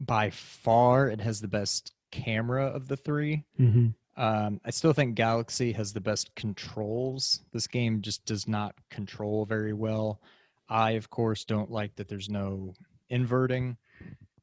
by 0.00 0.30
far 0.30 1.08
it 1.08 1.20
has 1.20 1.42
the 1.42 1.48
best 1.48 1.92
camera 2.10 2.68
of 2.68 2.88
the 2.88 2.96
three. 2.96 3.44
Mm-hmm. 3.60 3.88
Um, 4.18 4.62
I 4.64 4.70
still 4.70 4.94
think 4.94 5.14
Galaxy 5.14 5.72
has 5.72 5.92
the 5.92 6.00
best 6.00 6.34
controls. 6.36 7.42
This 7.52 7.66
game 7.66 8.00
just 8.00 8.24
does 8.24 8.48
not 8.48 8.74
control 8.88 9.44
very 9.44 9.74
well. 9.74 10.22
I, 10.70 10.92
of 10.92 11.10
course, 11.10 11.44
don't 11.44 11.70
like 11.70 11.96
that 11.96 12.08
there's 12.08 12.30
no 12.30 12.72
inverting. 13.10 13.76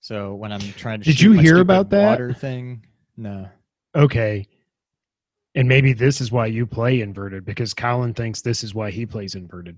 So 0.03 0.35
when 0.35 0.51
I'm 0.51 0.59
trying 0.59 0.99
to 0.99 1.05
Did 1.05 1.21
you 1.21 1.31
hear 1.31 1.59
about 1.59 1.89
that? 1.91 2.09
water 2.09 2.33
thing? 2.33 2.85
No. 3.15 3.47
Okay. 3.95 4.45
And 5.55 5.65
maybe 5.69 5.93
this 5.93 6.19
is 6.19 6.29
why 6.29 6.47
you 6.47 6.65
play 6.65 6.99
inverted 6.99 7.45
because 7.45 7.73
Colin 7.73 8.13
thinks 8.13 8.41
this 8.41 8.65
is 8.65 8.75
why 8.75 8.91
he 8.91 9.05
plays 9.05 9.35
inverted. 9.35 9.77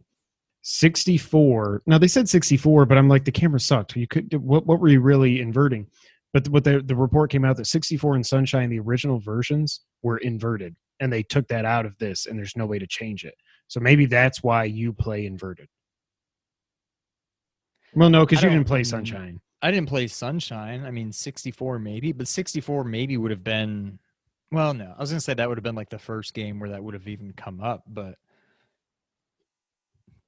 64. 0.63 1.83
Now 1.85 1.99
they 1.99 2.07
said 2.07 2.27
64, 2.27 2.87
but 2.87 2.97
I'm 2.97 3.07
like 3.07 3.23
the 3.23 3.31
camera 3.31 3.59
sucked. 3.59 3.95
You 3.95 4.07
could 4.07 4.33
what 4.41 4.65
what 4.65 4.79
were 4.79 4.87
you 4.87 4.99
really 4.99 5.41
inverting? 5.41 5.85
But 6.33 6.49
what 6.49 6.63
the 6.63 6.81
the 6.81 6.95
report 6.95 7.29
came 7.29 7.45
out 7.45 7.55
that 7.57 7.67
64 7.67 8.15
and 8.15 8.25
Sunshine 8.25 8.71
the 8.71 8.79
original 8.79 9.19
versions 9.19 9.81
were 10.01 10.17
inverted 10.17 10.75
and 11.01 11.13
they 11.13 11.21
took 11.21 11.47
that 11.49 11.65
out 11.65 11.85
of 11.85 11.95
this 11.99 12.25
and 12.25 12.35
there's 12.35 12.57
no 12.57 12.65
way 12.65 12.79
to 12.79 12.87
change 12.87 13.25
it. 13.25 13.35
So 13.67 13.79
maybe 13.79 14.07
that's 14.07 14.41
why 14.41 14.63
you 14.63 14.91
play 14.91 15.27
inverted. 15.27 15.67
Well, 17.93 18.09
no, 18.09 18.25
cuz 18.25 18.41
you 18.41 18.49
didn't 18.49 18.65
play 18.65 18.81
mm, 18.81 18.87
Sunshine. 18.87 19.39
I 19.65 19.71
didn't 19.71 19.89
play 19.89 20.05
Sunshine. 20.05 20.85
I 20.85 20.91
mean, 20.91 21.11
64 21.11 21.79
maybe, 21.79 22.11
but 22.11 22.27
64 22.27 22.83
maybe 22.83 23.17
would 23.17 23.31
have 23.31 23.43
been. 23.43 23.97
Well, 24.51 24.75
no, 24.75 24.93
I 24.95 25.01
was 25.01 25.09
gonna 25.09 25.19
say 25.19 25.33
that 25.33 25.49
would 25.49 25.57
have 25.57 25.63
been 25.63 25.73
like 25.73 25.89
the 25.89 25.97
first 25.97 26.35
game 26.35 26.59
where 26.59 26.69
that 26.69 26.83
would 26.83 26.93
have 26.93 27.07
even 27.07 27.33
come 27.33 27.59
up, 27.61 27.83
but 27.87 28.19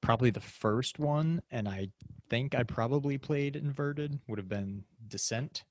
probably 0.00 0.30
the 0.30 0.40
first 0.40 0.98
one, 0.98 1.40
and 1.52 1.68
I 1.68 1.88
think 2.28 2.56
I 2.56 2.64
probably 2.64 3.16
played 3.16 3.54
inverted 3.54 4.18
would 4.26 4.38
have 4.38 4.48
been 4.48 4.82
Descent, 5.06 5.62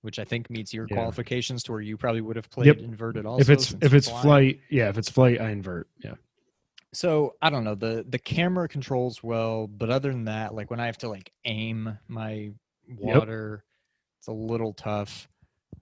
which 0.00 0.18
I 0.18 0.24
think 0.24 0.48
meets 0.48 0.72
your 0.72 0.86
Yeah. 0.88 0.94
qualifications 0.96 1.62
to 1.64 1.72
where 1.72 1.82
you 1.82 1.98
probably 1.98 2.22
would 2.22 2.36
have 2.36 2.48
played 2.48 2.68
Yep. 2.68 2.78
inverted 2.78 3.26
also. 3.26 3.42
if 3.42 3.50
it's 3.50 3.72
if 3.82 3.92
it's 3.92 4.08
flight, 4.08 4.58
yeah, 4.70 4.88
if 4.88 4.96
it's 4.96 5.10
flight 5.10 5.38
I 5.38 5.50
invert. 5.50 5.86
Yeah. 6.02 6.14
so 6.94 7.36
i 7.42 7.48
don't 7.50 7.64
know 7.64 7.74
the 7.74 8.04
the 8.08 8.18
camera 8.18 8.68
controls 8.68 9.22
well 9.22 9.66
but 9.66 9.88
other 9.90 10.10
than 10.12 10.24
that 10.24 10.54
like 10.54 10.70
when 10.70 10.78
i 10.80 10.84
have 10.86 10.98
to 10.98 11.08
like 11.08 11.32
aim 11.46 11.98
my 12.08 12.50
water 12.88 13.64
it's 14.18 14.28
a 14.28 14.32
little 14.32 14.72
tough 14.72 15.28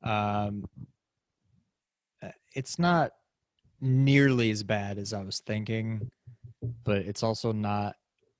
um 0.03 0.65
uh, 2.23 2.29
it's 2.55 2.79
not 2.79 3.13
nearly 3.81 4.51
as 4.51 4.63
bad 4.63 4.99
as 4.99 5.13
i 5.13 5.23
was 5.23 5.41
thinking 5.41 6.11
but 6.85 6.99
it's 6.99 7.23
also 7.23 7.53
not 7.53 7.97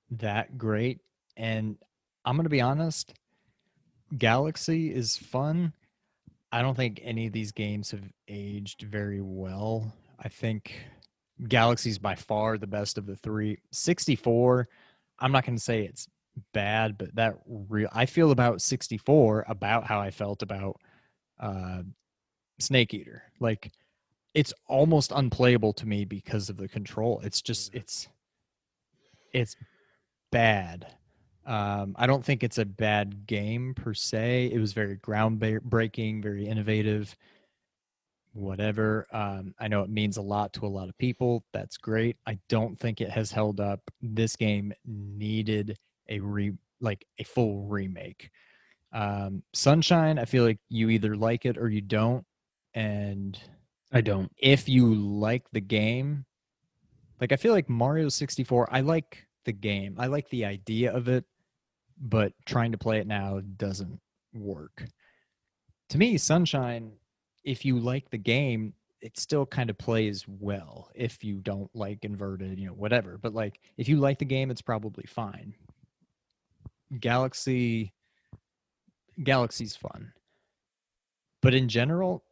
that 0.09 0.57
great 0.57 0.99
and 1.37 1.77
i'm 2.25 2.35
gonna 2.35 2.49
be 2.49 2.61
honest 2.61 3.13
galaxy 4.17 4.93
is 4.93 5.17
fun. 5.17 5.73
I 6.51 6.61
don't 6.61 6.75
think 6.75 6.99
any 7.03 7.27
of 7.27 7.33
these 7.33 7.51
games 7.51 7.91
have 7.91 8.03
aged 8.27 8.81
very 8.81 9.21
well. 9.21 9.93
I 10.19 10.27
think 10.27 10.75
Galaxy's 11.47 11.97
by 11.97 12.15
far 12.15 12.57
the 12.57 12.67
best 12.67 12.97
of 12.97 13.05
the 13.05 13.15
three. 13.15 13.57
64, 13.71 14.67
I'm 15.19 15.31
not 15.31 15.45
going 15.45 15.57
to 15.57 15.63
say 15.63 15.83
it's 15.85 16.07
bad, 16.53 16.97
but 16.97 17.15
that 17.15 17.35
real 17.47 17.89
I 17.91 18.05
feel 18.05 18.31
about 18.31 18.61
64 18.61 19.45
about 19.47 19.85
how 19.85 19.99
I 19.99 20.11
felt 20.11 20.41
about 20.41 20.79
uh 21.39 21.83
Snake 22.59 22.93
Eater. 22.93 23.23
Like 23.39 23.71
it's 24.33 24.53
almost 24.67 25.11
unplayable 25.11 25.73
to 25.73 25.87
me 25.87 26.05
because 26.05 26.49
of 26.49 26.57
the 26.57 26.67
control. 26.67 27.21
It's 27.23 27.41
just 27.41 27.73
it's 27.73 28.07
it's 29.33 29.55
bad. 30.31 30.87
Um, 31.45 31.95
I 31.97 32.05
don't 32.05 32.23
think 32.23 32.43
it's 32.43 32.59
a 32.59 32.65
bad 32.65 33.25
game 33.25 33.73
per 33.73 33.93
se. 33.93 34.51
It 34.53 34.59
was 34.59 34.73
very 34.73 34.97
groundbreaking, 34.97 36.21
very 36.21 36.47
innovative 36.47 37.15
whatever. 38.33 39.07
Um, 39.11 39.53
I 39.59 39.67
know 39.67 39.81
it 39.81 39.89
means 39.89 40.17
a 40.17 40.21
lot 40.21 40.53
to 40.53 40.65
a 40.65 40.67
lot 40.67 40.89
of 40.89 40.97
people. 40.97 41.43
That's 41.53 41.77
great. 41.77 42.17
I 42.25 42.39
don't 42.49 42.79
think 42.79 43.01
it 43.01 43.09
has 43.09 43.31
held 43.31 43.59
up. 43.59 43.79
This 44.01 44.35
game 44.35 44.73
needed 44.85 45.77
a 46.11 46.19
re 46.19 46.53
like 46.79 47.05
a 47.17 47.23
full 47.23 47.63
remake. 47.63 48.29
Um, 48.93 49.43
Sunshine, 49.53 50.19
I 50.19 50.25
feel 50.25 50.43
like 50.43 50.59
you 50.69 50.89
either 50.89 51.15
like 51.15 51.45
it 51.45 51.57
or 51.57 51.69
you 51.69 51.81
don't. 51.81 52.25
And 52.73 53.39
I 53.91 54.01
don't. 54.01 54.31
if 54.37 54.69
you 54.69 54.93
like 54.93 55.43
the 55.51 55.61
game, 55.61 56.25
like 57.19 57.31
I 57.31 57.35
feel 57.35 57.53
like 57.53 57.69
Mario 57.69 58.09
64, 58.09 58.69
I 58.71 58.81
like 58.81 59.25
the 59.45 59.51
game. 59.51 59.95
I 59.97 60.07
like 60.07 60.29
the 60.29 60.45
idea 60.45 60.93
of 60.93 61.07
it, 61.07 61.25
but 61.99 62.33
trying 62.45 62.71
to 62.71 62.77
play 62.77 62.99
it 62.99 63.07
now 63.07 63.41
doesn't 63.57 63.99
work. 64.33 64.85
To 65.89 65.97
me, 65.97 66.17
Sunshine, 66.17 66.93
if 67.43 67.65
you 67.65 67.79
like 67.79 68.09
the 68.09 68.17
game, 68.17 68.73
it 69.01 69.17
still 69.19 69.45
kind 69.45 69.69
of 69.69 69.77
plays 69.77 70.25
well. 70.27 70.89
If 70.95 71.23
you 71.23 71.41
don't 71.41 71.69
like 71.75 72.05
inverted, 72.05 72.57
you 72.59 72.67
know, 72.67 72.73
whatever. 72.73 73.17
But 73.17 73.33
like 73.33 73.59
if 73.77 73.89
you 73.89 73.97
like 73.97 74.19
the 74.19 74.25
game, 74.25 74.51
it's 74.51 74.61
probably 74.61 75.05
fine. 75.07 75.53
Galaxy 76.99 77.93
Galaxy's 79.23 79.75
fun. 79.75 80.13
But 81.41 81.53
in 81.53 81.67
general, 81.69 82.23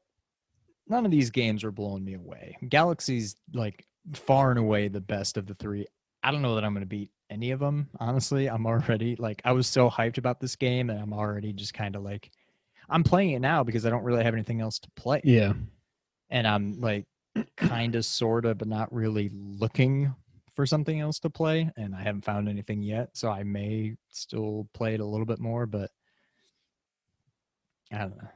none 0.88 1.06
of 1.06 1.12
these 1.12 1.30
games 1.30 1.63
are 1.63 1.72
blowing 1.72 2.04
me 2.06 2.13
away. 2.13 2.58
Galaxy's 2.67 3.36
like 3.54 3.86
far 4.13 4.50
and 4.52 4.60
away 4.60 4.88
the 4.88 5.02
best 5.02 5.38
of 5.38 5.45
the 5.45 5.56
three. 5.56 5.86
I 6.24 6.32
don't 6.32 6.41
know 6.41 6.56
that 6.56 6.63
I'm 6.63 6.74
going 6.74 6.82
to 6.84 6.88
beat 6.88 7.12
any 7.30 7.52
of 7.52 7.60
them. 7.60 7.89
Honestly, 8.00 8.48
I'm 8.50 8.65
already 8.65 9.15
like 9.15 9.41
I 9.45 9.52
was 9.52 9.67
so 9.67 9.89
hyped 9.89 10.17
about 10.17 10.39
this 10.39 10.56
game, 10.56 10.89
and 10.89 11.00
I'm 11.00 11.13
already 11.13 11.54
just 11.54 11.74
kind 11.74 11.95
of 11.95 12.04
like 12.04 12.32
I'm 12.89 13.04
playing 13.04 13.32
it 13.32 13.39
now 13.39 13.63
because 13.63 13.86
I 13.86 13.89
don't 13.89 14.04
really 14.04 14.24
have 14.24 14.34
anything 14.34 14.62
else 14.62 14.80
to 14.80 14.89
play, 14.95 15.22
Yeah. 15.24 15.54
and 16.30 16.48
I'm 16.48 16.80
like 16.82 17.06
kind 17.56 17.95
of, 17.95 18.04
sort 18.04 18.45
of, 18.45 18.58
but 18.58 18.67
not 18.67 18.91
really 18.91 19.30
looking 19.34 20.13
for 20.60 20.65
something 20.65 21.00
else 21.00 21.19
to 21.19 21.30
play, 21.30 21.72
and 21.78 21.95
I 21.95 22.02
haven't 22.04 22.26
found 22.26 22.50
anything 22.50 22.84
yet. 22.84 23.12
So 23.13 23.30
I 23.30 23.43
may 23.43 23.95
still 24.10 24.67
play 24.74 24.93
it 24.93 25.00
a 25.00 25.06
little 25.06 25.26
bit 25.26 25.39
more, 25.39 25.65
but 25.65 25.89
I 27.93 28.00
don't 28.00 28.17
know. 28.17 28.28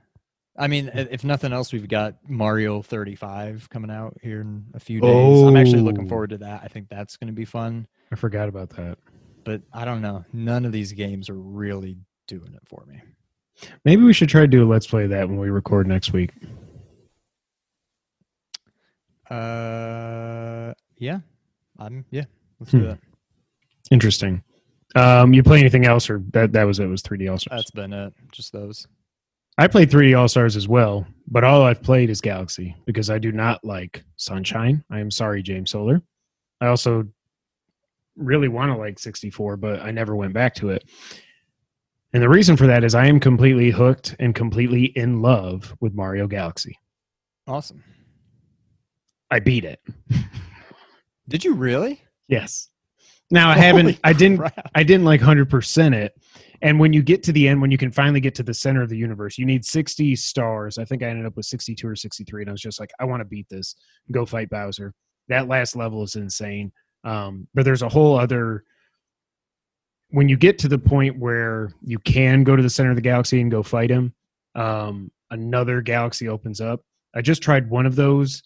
I 0.57 0.67
mean, 0.67 0.89
if 0.93 1.25
nothing 1.25 1.51
else, 1.51 1.73
we've 1.73 1.89
got 1.89 2.15
Mario 2.25 2.81
35 2.81 3.69
coming 3.69 3.91
out 3.91 4.15
here 4.21 4.39
in 4.39 4.67
a 4.73 4.79
few 4.79 5.01
days. 5.01 5.41
I'm 5.41 5.57
actually 5.57 5.81
looking 5.81 6.05
Oh. 6.05 6.07
forward 6.07 6.29
to 6.29 6.37
that. 6.37 6.61
I 6.63 6.69
think 6.69 6.87
that's 6.87 7.17
going 7.17 7.27
to 7.27 7.33
be 7.33 7.43
fun. 7.43 7.87
I 8.09 8.15
forgot 8.15 8.47
about 8.47 8.69
that. 8.77 8.99
But 9.43 9.61
I 9.73 9.83
don't 9.83 10.01
know. 10.01 10.23
None 10.31 10.63
of 10.63 10.71
these 10.71 10.93
games 10.93 11.29
are 11.29 11.37
really 11.37 11.97
doing 12.29 12.53
it 12.53 12.65
for 12.69 12.85
me. 12.87 13.01
Maybe 13.83 14.01
we 14.03 14.13
should 14.13 14.29
try 14.29 14.39
to 14.39 14.47
do 14.47 14.63
a 14.63 14.65
let's 14.65 14.87
play 14.87 15.07
that 15.07 15.27
when 15.27 15.39
we 15.39 15.49
record 15.49 15.87
next 15.87 16.13
week. 16.13 16.31
Uh, 19.29 20.73
yeah, 20.97 21.19
I'm 21.85 22.05
yeah. 22.11 22.25
Let's 22.59 22.71
Hmm. 22.71 22.79
do 22.79 22.87
that. 22.87 22.99
Interesting. 23.91 24.43
Um, 24.95 25.33
you 25.33 25.41
play 25.43 25.59
anything 25.59 25.85
else, 25.85 26.09
or 26.09 26.19
that 26.31 26.51
that 26.53 26.63
was 26.65 26.79
it? 26.79 26.85
Was 26.85 27.01
3D 27.01 27.29
All 27.29 27.37
Stars? 27.37 27.59
That's 27.61 27.71
been 27.71 27.93
it. 27.93 28.13
Just 28.31 28.53
those. 28.53 28.87
I 29.57 29.67
played 29.67 29.89
3D 29.91 30.17
All 30.17 30.27
Stars 30.27 30.55
as 30.55 30.67
well, 30.67 31.05
but 31.27 31.43
all 31.43 31.63
I've 31.63 31.81
played 31.81 32.09
is 32.09 32.21
Galaxy 32.21 32.75
because 32.85 33.09
I 33.09 33.19
do 33.19 33.31
not 33.31 33.63
like 33.63 34.03
Sunshine. 34.17 34.83
I 34.89 34.99
am 34.99 35.11
sorry, 35.11 35.43
James 35.43 35.71
Solar. 35.71 36.01
I 36.61 36.67
also 36.67 37.07
really 38.15 38.47
want 38.47 38.71
to 38.71 38.77
like 38.77 38.99
64, 38.99 39.57
but 39.57 39.81
I 39.81 39.91
never 39.91 40.15
went 40.15 40.33
back 40.33 40.53
to 40.55 40.69
it. 40.69 40.83
And 42.13 42.21
the 42.21 42.29
reason 42.29 42.55
for 42.55 42.67
that 42.67 42.83
is 42.83 42.93
I 42.93 43.07
am 43.07 43.19
completely 43.19 43.71
hooked 43.71 44.15
and 44.19 44.35
completely 44.35 44.85
in 44.95 45.21
love 45.21 45.75
with 45.79 45.95
Mario 45.95 46.27
Galaxy. 46.27 46.77
Awesome. 47.47 47.83
I 49.31 49.39
beat 49.39 49.65
it. 49.65 49.79
Did 51.27 51.43
you 51.43 51.53
really? 51.53 52.01
Yes. 52.27 52.69
Now 53.31 53.49
I 53.49 53.57
haven't. 53.57 53.85
Holy 53.85 53.99
I 54.03 54.13
didn't. 54.13 54.37
crap. 54.37 54.71
I 54.75 54.83
didn't 54.83 55.05
like 55.05 55.21
hundred 55.21 55.49
percent 55.49 55.95
it. 55.95 56.13
And 56.61 56.79
when 56.79 56.93
you 56.93 57.01
get 57.01 57.23
to 57.23 57.31
the 57.31 57.47
end, 57.47 57.61
when 57.61 57.71
you 57.71 57.77
can 57.77 57.91
finally 57.91 58.21
get 58.21 58.35
to 58.35 58.43
the 58.43 58.53
center 58.53 58.81
of 58.81 58.89
the 58.89 58.97
universe, 58.97 59.37
you 59.37 59.45
need 59.45 59.65
sixty 59.65 60.15
stars. 60.15 60.77
I 60.77 60.85
think 60.85 61.03
I 61.03 61.07
ended 61.07 61.25
up 61.25 61.35
with 61.35 61.45
sixty-two 61.45 61.87
or 61.87 61.95
sixty-three, 61.95 62.43
and 62.43 62.49
I 62.49 62.53
was 62.53 62.61
just 62.61 62.79
like, 62.79 62.91
I 62.99 63.05
want 63.05 63.21
to 63.21 63.25
beat 63.25 63.47
this. 63.49 63.75
Go 64.11 64.25
fight 64.25 64.49
Bowser. 64.49 64.93
That 65.29 65.47
last 65.47 65.75
level 65.75 66.03
is 66.03 66.15
insane. 66.15 66.71
Um, 67.03 67.47
but 67.53 67.65
there's 67.65 67.81
a 67.81 67.89
whole 67.89 68.17
other. 68.17 68.63
When 70.09 70.29
you 70.29 70.37
get 70.37 70.59
to 70.59 70.67
the 70.67 70.77
point 70.77 71.17
where 71.17 71.73
you 71.81 71.97
can 71.99 72.43
go 72.43 72.55
to 72.55 72.61
the 72.61 72.69
center 72.69 72.91
of 72.91 72.95
the 72.95 73.01
galaxy 73.01 73.41
and 73.41 73.49
go 73.49 73.63
fight 73.63 73.89
him, 73.89 74.13
um, 74.53 75.11
another 75.31 75.81
galaxy 75.81 76.27
opens 76.29 76.61
up. 76.61 76.81
I 77.15 77.21
just 77.21 77.41
tried 77.41 77.69
one 77.69 77.85
of 77.85 77.95
those, 77.95 78.43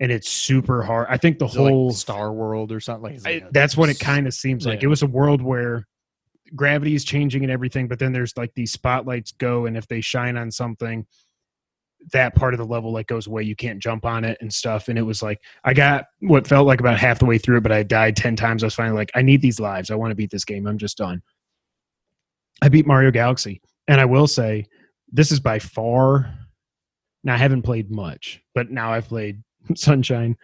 and 0.00 0.10
it's 0.10 0.28
super 0.28 0.82
hard. 0.82 1.06
I 1.08 1.16
think 1.16 1.38
the 1.38 1.46
Is 1.46 1.56
it 1.56 1.60
like 1.60 1.70
whole 1.70 1.92
Star 1.92 2.32
World 2.32 2.72
or 2.72 2.80
something 2.80 3.14
like 3.14 3.26
I, 3.26 3.40
that. 3.40 3.52
that's 3.52 3.76
what 3.76 3.88
it 3.88 3.98
kind 3.98 4.26
of 4.26 4.34
seems 4.34 4.66
like. 4.66 4.82
Yeah. 4.82 4.86
It 4.86 4.90
was 4.90 5.02
a 5.02 5.06
world 5.06 5.40
where 5.40 5.86
gravity 6.54 6.94
is 6.94 7.04
changing 7.04 7.42
and 7.42 7.50
everything, 7.50 7.88
but 7.88 7.98
then 7.98 8.12
there's 8.12 8.36
like 8.36 8.52
these 8.54 8.72
spotlights 8.72 9.32
go, 9.32 9.66
and 9.66 9.76
if 9.76 9.86
they 9.86 10.00
shine 10.00 10.36
on 10.36 10.50
something, 10.50 11.06
that 12.12 12.34
part 12.34 12.52
of 12.52 12.58
the 12.58 12.66
level 12.66 12.92
like 12.92 13.06
goes 13.06 13.26
away. 13.26 13.44
You 13.44 13.56
can't 13.56 13.80
jump 13.80 14.04
on 14.04 14.24
it 14.24 14.36
and 14.40 14.52
stuff. 14.52 14.88
And 14.88 14.98
it 14.98 15.02
was 15.02 15.22
like 15.22 15.40
I 15.64 15.72
got 15.72 16.06
what 16.20 16.46
felt 16.46 16.66
like 16.66 16.80
about 16.80 16.98
half 16.98 17.18
the 17.18 17.24
way 17.24 17.38
through 17.38 17.58
it, 17.58 17.62
but 17.62 17.72
I 17.72 17.82
died 17.82 18.16
ten 18.16 18.36
times. 18.36 18.62
I 18.62 18.66
was 18.66 18.74
finally 18.74 18.96
like, 18.96 19.10
I 19.14 19.22
need 19.22 19.40
these 19.40 19.60
lives. 19.60 19.90
I 19.90 19.94
want 19.94 20.10
to 20.10 20.16
beat 20.16 20.30
this 20.30 20.44
game. 20.44 20.66
I'm 20.66 20.78
just 20.78 20.98
done. 20.98 21.22
I 22.60 22.68
beat 22.68 22.86
Mario 22.86 23.10
Galaxy, 23.10 23.62
and 23.88 24.00
I 24.00 24.04
will 24.04 24.26
say, 24.26 24.66
this 25.10 25.32
is 25.32 25.40
by 25.40 25.58
far 25.58 26.34
Now 27.24 27.34
I 27.34 27.38
haven't 27.38 27.62
played 27.62 27.90
much, 27.90 28.42
but 28.54 28.70
now 28.70 28.92
I've 28.92 29.08
played 29.08 29.42
Sunshine, 29.76 30.36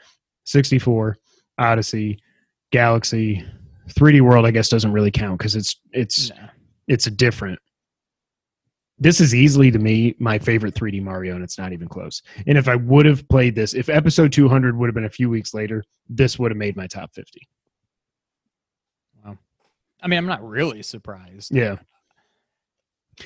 64, 0.44 1.16
Odyssey, 1.59 2.18
Galaxy, 2.72 3.44
3D 3.90 4.20
World. 4.20 4.46
I 4.46 4.50
guess 4.50 4.68
doesn't 4.68 4.92
really 4.92 5.11
count 5.11 5.38
because 5.38 5.56
it's 5.56 5.76
it's 5.92 6.30
it's 6.88 7.06
a 7.06 7.11
different. 7.11 7.59
This 9.02 9.20
is 9.20 9.35
easily 9.35 9.70
to 9.70 9.78
me 9.78 10.14
my 10.18 10.38
favorite 10.38 10.74
3D 10.74 11.02
Mario, 11.02 11.35
and 11.35 11.42
it's 11.42 11.56
not 11.59 11.72
even 11.72 11.88
close. 11.88 12.20
And 12.46 12.59
if 12.59 12.68
I 12.68 12.76
would 12.76 13.06
have 13.06 13.26
played 13.28 13.54
this, 13.54 13.72
if 13.72 13.88
episode 13.88 14.30
200 14.30 14.76
would 14.76 14.88
have 14.88 14.94
been 14.94 15.06
a 15.06 15.11
few 15.11 15.30
weeks 15.30 15.54
later, 15.54 15.83
this 16.11 16.38
would 16.38 16.50
have 16.50 16.59
made 16.59 16.76
my 16.76 16.87
top 16.87 17.11
50. 17.14 17.40
Wow. 19.24 19.38
I 20.02 20.06
mean, 20.06 20.18
I'm 20.18 20.26
not 20.26 20.46
really 20.46 20.83
surprised. 20.83 21.54
Yeah. 21.54 21.76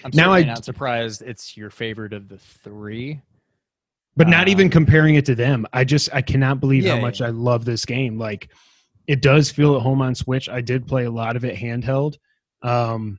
I'm 0.05 0.13
Now 0.15 0.33
I- 0.33 0.45
not 0.45 0.65
surprised 0.65 1.23
it's 1.23 1.57
your 1.57 1.71
favorite 1.71 2.13
of 2.13 2.29
the 2.29 2.39
three. 2.39 3.21
But 4.17 4.29
not 4.29 4.49
even 4.49 4.69
comparing 4.71 5.15
it 5.15 5.25
to 5.25 5.35
them 5.35 5.67
i 5.73 5.85
just 5.85 6.09
i 6.15 6.23
cannot 6.23 6.61
believe 6.61 6.85
how 6.85 6.99
much 6.99 7.21
yeah. 7.21 7.27
i 7.27 7.31
love 7.31 7.65
this 7.65 7.85
game 7.85 8.19
like 8.19 8.51
it 9.07 9.21
does 9.21 9.51
feel 9.51 9.77
at 9.77 9.83
home 9.83 10.01
on 10.01 10.15
switch 10.15 10.49
i 10.49 10.61
did 10.61 10.87
play 10.87 11.05
a 11.05 11.11
lot 11.11 11.37
of 11.37 11.45
it 11.45 11.57
handheld 11.57 12.17
um 12.63 13.19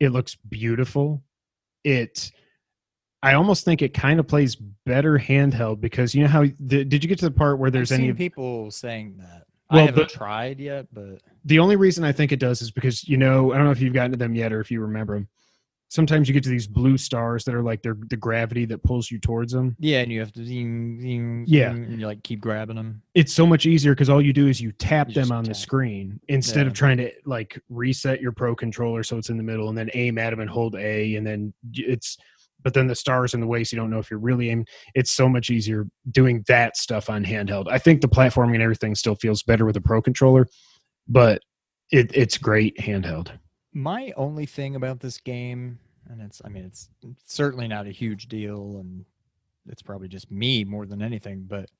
it 0.00 0.10
looks 0.10 0.36
beautiful 0.48 1.22
it 1.84 2.30
i 3.22 3.34
almost 3.34 3.64
think 3.64 3.82
it 3.82 3.94
kind 3.94 4.18
of 4.20 4.26
plays 4.26 4.56
better 4.86 5.18
handheld 5.18 5.80
because 5.80 6.14
you 6.14 6.22
know 6.22 6.28
how 6.28 6.44
the, 6.60 6.84
did 6.84 7.02
you 7.02 7.08
get 7.08 7.18
to 7.18 7.26
the 7.26 7.30
part 7.30 7.58
where 7.58 7.70
there's 7.70 7.92
I've 7.92 8.00
any 8.00 8.12
people 8.12 8.70
saying 8.70 9.16
that. 9.18 9.44
Well, 9.70 9.82
I 9.82 9.86
haven't 9.86 10.10
tried 10.10 10.60
yet, 10.60 10.86
but 10.92 11.22
the 11.44 11.58
only 11.58 11.76
reason 11.76 12.04
I 12.04 12.12
think 12.12 12.30
it 12.30 12.38
does 12.38 12.60
is 12.60 12.70
because 12.70 13.08
you 13.08 13.16
know 13.16 13.52
I 13.52 13.56
don't 13.56 13.64
know 13.64 13.72
if 13.72 13.80
you've 13.80 13.94
gotten 13.94 14.12
to 14.12 14.18
them 14.18 14.34
yet 14.34 14.52
or 14.52 14.60
if 14.60 14.70
you 14.70 14.80
remember 14.80 15.14
them. 15.14 15.28
Sometimes 15.92 16.26
you 16.26 16.32
get 16.32 16.42
to 16.44 16.48
these 16.48 16.66
blue 16.66 16.96
stars 16.96 17.44
that 17.44 17.54
are 17.54 17.60
like 17.62 17.82
they're 17.82 17.98
the 18.08 18.16
gravity 18.16 18.64
that 18.64 18.82
pulls 18.82 19.10
you 19.10 19.18
towards 19.18 19.52
them. 19.52 19.76
yeah, 19.78 19.98
and 20.00 20.10
you 20.10 20.20
have 20.20 20.32
to 20.32 20.42
zing, 20.42 20.98
zing, 21.02 21.44
Yeah. 21.46 21.74
zing, 21.74 21.84
and 21.84 22.00
you 22.00 22.06
like 22.06 22.22
keep 22.22 22.40
grabbing 22.40 22.76
them. 22.76 23.02
It's 23.14 23.34
so 23.34 23.46
much 23.46 23.66
easier 23.66 23.92
because 23.92 24.08
all 24.08 24.22
you 24.22 24.32
do 24.32 24.48
is 24.48 24.58
you 24.58 24.72
tap 24.72 25.08
You 25.08 25.16
them 25.16 25.30
on 25.32 25.44
the 25.44 25.52
screen 25.54 26.18
instead 26.28 26.66
of 26.66 26.72
trying 26.72 26.96
to 26.96 27.12
like 27.26 27.60
reset 27.68 28.22
your 28.22 28.32
pro 28.32 28.54
controller 28.56 29.02
so 29.02 29.18
it's 29.18 29.28
in 29.28 29.36
the 29.36 29.42
middle 29.42 29.68
and 29.68 29.76
then 29.76 29.90
aim 29.92 30.16
at 30.16 30.30
them 30.30 30.40
and 30.40 30.48
hold 30.48 30.76
A 30.76 31.16
and 31.16 31.26
then 31.26 31.52
it's 31.74 32.16
but 32.62 32.72
then 32.72 32.86
the 32.86 32.94
stars 32.94 33.34
in 33.34 33.40
the 33.40 33.46
way 33.46 33.62
so 33.62 33.76
you 33.76 33.82
don't 33.82 33.90
know 33.90 33.98
if 33.98 34.10
you're 34.10 34.18
really 34.18 34.48
aiming. 34.48 34.66
It's 34.94 35.10
so 35.10 35.28
much 35.28 35.50
easier 35.50 35.86
doing 36.10 36.42
that 36.48 36.78
stuff 36.78 37.10
on 37.10 37.22
handheld. 37.22 37.66
I 37.70 37.76
think 37.76 38.00
the 38.00 38.08
platforming 38.08 38.54
and 38.54 38.62
everything 38.62 38.94
still 38.94 39.16
feels 39.16 39.42
better 39.42 39.66
with 39.66 39.76
a 39.76 39.80
pro 39.82 40.00
controller, 40.00 40.48
but 41.06 41.42
it, 41.90 42.10
it's 42.14 42.38
great 42.38 42.78
handheld. 42.78 43.30
My 43.72 44.12
only 44.16 44.46
thing 44.46 44.76
about 44.76 45.00
this 45.00 45.18
game, 45.18 45.78
and 46.10 46.20
it's, 46.20 46.42
I 46.44 46.48
mean, 46.48 46.64
it's 46.64 46.90
certainly 47.24 47.68
not 47.68 47.86
a 47.86 47.90
huge 47.90 48.28
deal, 48.28 48.76
and 48.78 49.04
it's 49.68 49.82
probably 49.82 50.08
just 50.08 50.30
me 50.30 50.64
more 50.64 50.86
than 50.86 51.02
anything, 51.02 51.46
but 51.48 51.70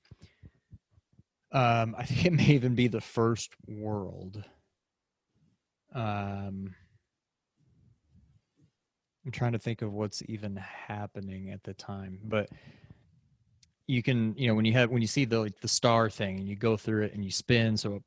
um, 1.53 1.95
I 1.99 2.05
think 2.05 2.25
it 2.27 2.33
may 2.33 2.47
even 2.47 2.75
be 2.75 2.89
the 2.89 3.01
first 3.01 3.55
world. 3.67 4.43
Um, 5.95 6.75
I'm 9.25 9.31
trying 9.31 9.53
to 9.53 9.59
think 9.59 9.83
of 9.83 9.93
what's 9.93 10.23
even 10.27 10.57
happening 10.57 11.51
at 11.51 11.63
the 11.63 11.75
time, 11.75 12.19
but 12.25 12.49
you 13.87 14.03
can, 14.03 14.35
you 14.37 14.49
know, 14.49 14.55
when 14.55 14.65
you 14.65 14.73
have 14.73 14.91
when 14.91 15.03
you 15.03 15.09
see 15.09 15.25
the 15.25 15.39
like 15.39 15.61
the 15.61 15.69
star 15.69 16.09
thing 16.09 16.39
and 16.39 16.49
you 16.49 16.57
go 16.57 16.77
through 16.77 17.05
it 17.05 17.15
and 17.15 17.25
you 17.25 17.31
spin, 17.31 17.77
so 17.77 17.97
it 17.97 18.03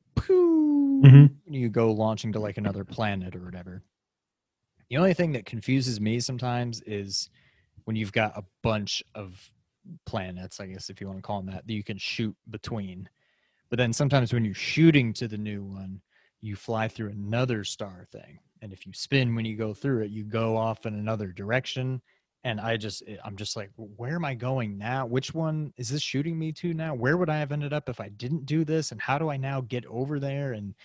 Mhm. 1.04 1.36
you 1.48 1.70
go 1.70 1.92
launching 1.92 2.32
to 2.34 2.40
like 2.40 2.58
another 2.58 2.84
planet 2.84 3.36
or 3.36 3.44
whatever. 3.44 3.84
The 4.90 4.98
only 4.98 5.14
thing 5.14 5.32
that 5.34 5.46
confuses 5.46 6.00
me 6.00 6.20
sometimes 6.20 6.82
is 6.82 7.30
when 7.86 7.96
you've 7.96 8.12
got 8.14 8.38
a 8.38 8.44
bunch 8.64 9.04
of 9.16 9.52
planets, 10.06 10.60
I 10.60 10.68
guess 10.68 10.90
if 10.90 11.02
you 11.02 11.08
want 11.08 11.20
to 11.20 11.24
call 11.24 11.42
them 11.42 11.54
that, 11.54 11.68
that 11.68 11.74
you 11.74 11.84
can 11.84 11.98
shoot 11.98 12.36
between. 12.50 13.10
But 13.70 13.78
then 13.78 13.94
sometimes 13.94 14.34
when 14.34 14.46
you're 14.46 14.54
shooting 14.54 15.14
to 15.14 15.28
the 15.28 15.38
new 15.38 15.64
one, 15.64 16.02
you 16.42 16.56
fly 16.56 16.88
through 16.88 17.10
another 17.12 17.64
star 17.64 18.08
thing. 18.12 18.40
And 18.62 18.74
if 18.74 18.86
you 18.86 18.94
spin 18.94 19.36
when 19.36 19.46
you 19.46 19.58
go 19.58 19.74
through 19.74 20.04
it, 20.04 20.12
you 20.12 20.24
go 20.24 20.58
off 20.58 20.86
in 20.86 20.96
another 20.96 21.28
direction. 21.32 22.02
And 22.46 22.62
I 22.62 22.78
just, 22.78 23.02
eh, 23.08 23.18
I'm 23.26 23.36
just 23.36 23.58
like, 23.58 23.72
where 23.76 24.16
am 24.16 24.24
I 24.24 24.36
going 24.36 24.78
now? 24.78 25.08
Which 25.08 25.34
one 25.34 25.74
is 25.78 25.90
this 25.90 26.04
shooting 26.04 26.38
me 26.38 26.52
to 26.54 26.76
now? 26.76 26.94
Where 26.94 27.18
would 27.18 27.30
I 27.30 27.40
have 27.40 27.52
ended 27.52 27.74
up 27.74 27.90
if 27.90 28.00
I 28.00 28.10
didn't 28.10 28.46
do 28.46 28.64
this? 28.64 28.92
And 28.92 29.02
how 29.02 29.18
do 29.18 29.30
I 29.30 29.36
now 29.36 29.62
get 29.62 29.84
over 29.88 30.20
there? 30.20 30.54
And 30.54 30.76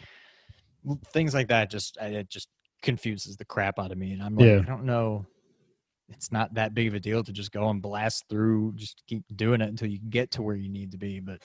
things 1.12 1.34
like 1.34 1.48
that 1.48 1.70
just, 1.70 1.98
it 2.00 2.30
just 2.30 2.48
confuses 2.82 3.36
the 3.36 3.44
crap 3.44 3.78
out 3.78 3.92
of 3.92 3.98
me. 3.98 4.12
And 4.12 4.22
I'm 4.22 4.34
like, 4.36 4.46
Yeah. 4.46 4.60
I 4.60 4.62
don't 4.62 4.84
know. 4.84 5.26
It's 6.08 6.32
not 6.32 6.54
that 6.54 6.72
big 6.72 6.88
of 6.88 6.94
a 6.94 7.00
deal 7.00 7.22
to 7.22 7.30
just 7.30 7.52
go 7.52 7.68
and 7.68 7.82
blast 7.82 8.24
through, 8.30 8.72
just 8.74 9.02
keep 9.06 9.22
doing 9.36 9.60
it 9.60 9.68
until 9.68 9.88
you 9.88 10.00
get 10.08 10.30
to 10.32 10.42
where 10.42 10.56
you 10.56 10.70
need 10.70 10.90
to 10.92 10.98
be. 10.98 11.20
But 11.20 11.42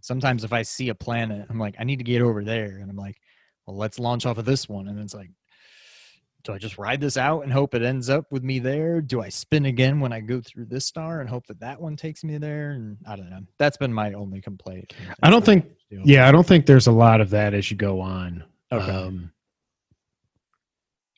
sometimes 0.00 0.42
if 0.42 0.52
I 0.52 0.62
see 0.62 0.88
a 0.88 0.94
planet, 0.96 1.46
I'm 1.48 1.60
like, 1.60 1.76
I 1.78 1.84
need 1.84 1.98
to 1.98 2.04
get 2.04 2.22
over 2.22 2.42
there. 2.42 2.78
And 2.78 2.90
I'm 2.90 2.96
like, 2.96 3.16
well, 3.66 3.76
let's 3.76 4.00
launch 4.00 4.26
off 4.26 4.36
of 4.36 4.44
this 4.44 4.68
one. 4.68 4.88
And 4.88 4.98
it's 4.98 5.14
like, 5.14 5.30
do 6.44 6.52
I 6.52 6.58
just 6.58 6.76
ride 6.78 7.00
this 7.00 7.16
out 7.16 7.42
and 7.42 7.52
hope 7.52 7.74
it 7.74 7.82
ends 7.82 8.10
up 8.10 8.26
with 8.30 8.42
me 8.44 8.58
there? 8.58 9.00
Do 9.00 9.22
I 9.22 9.30
spin 9.30 9.64
again 9.66 9.98
when 9.98 10.12
I 10.12 10.20
go 10.20 10.40
through 10.42 10.66
this 10.66 10.84
star 10.84 11.20
and 11.20 11.28
hope 11.28 11.46
that 11.46 11.58
that 11.60 11.80
one 11.80 11.96
takes 11.96 12.22
me 12.22 12.36
there? 12.36 12.72
And 12.72 12.98
I 13.08 13.16
don't 13.16 13.30
know. 13.30 13.40
That's 13.58 13.78
been 13.78 13.92
my 13.92 14.12
only 14.12 14.40
complaint. 14.42 14.92
I 15.22 15.30
don't 15.30 15.38
It's 15.38 15.48
not 15.48 15.56
a 15.56 15.60
think- 15.62 16.06
Yeah, 16.06 16.28
I 16.28 16.32
don't 16.32 16.46
think 16.46 16.66
there's 16.66 16.86
a 16.86 16.92
lot 16.92 17.20
of 17.22 17.30
that 17.30 17.54
as 17.54 17.70
you 17.70 17.76
go 17.78 18.00
on. 18.00 18.44
Okay. 18.70 18.90
Um, 18.90 19.32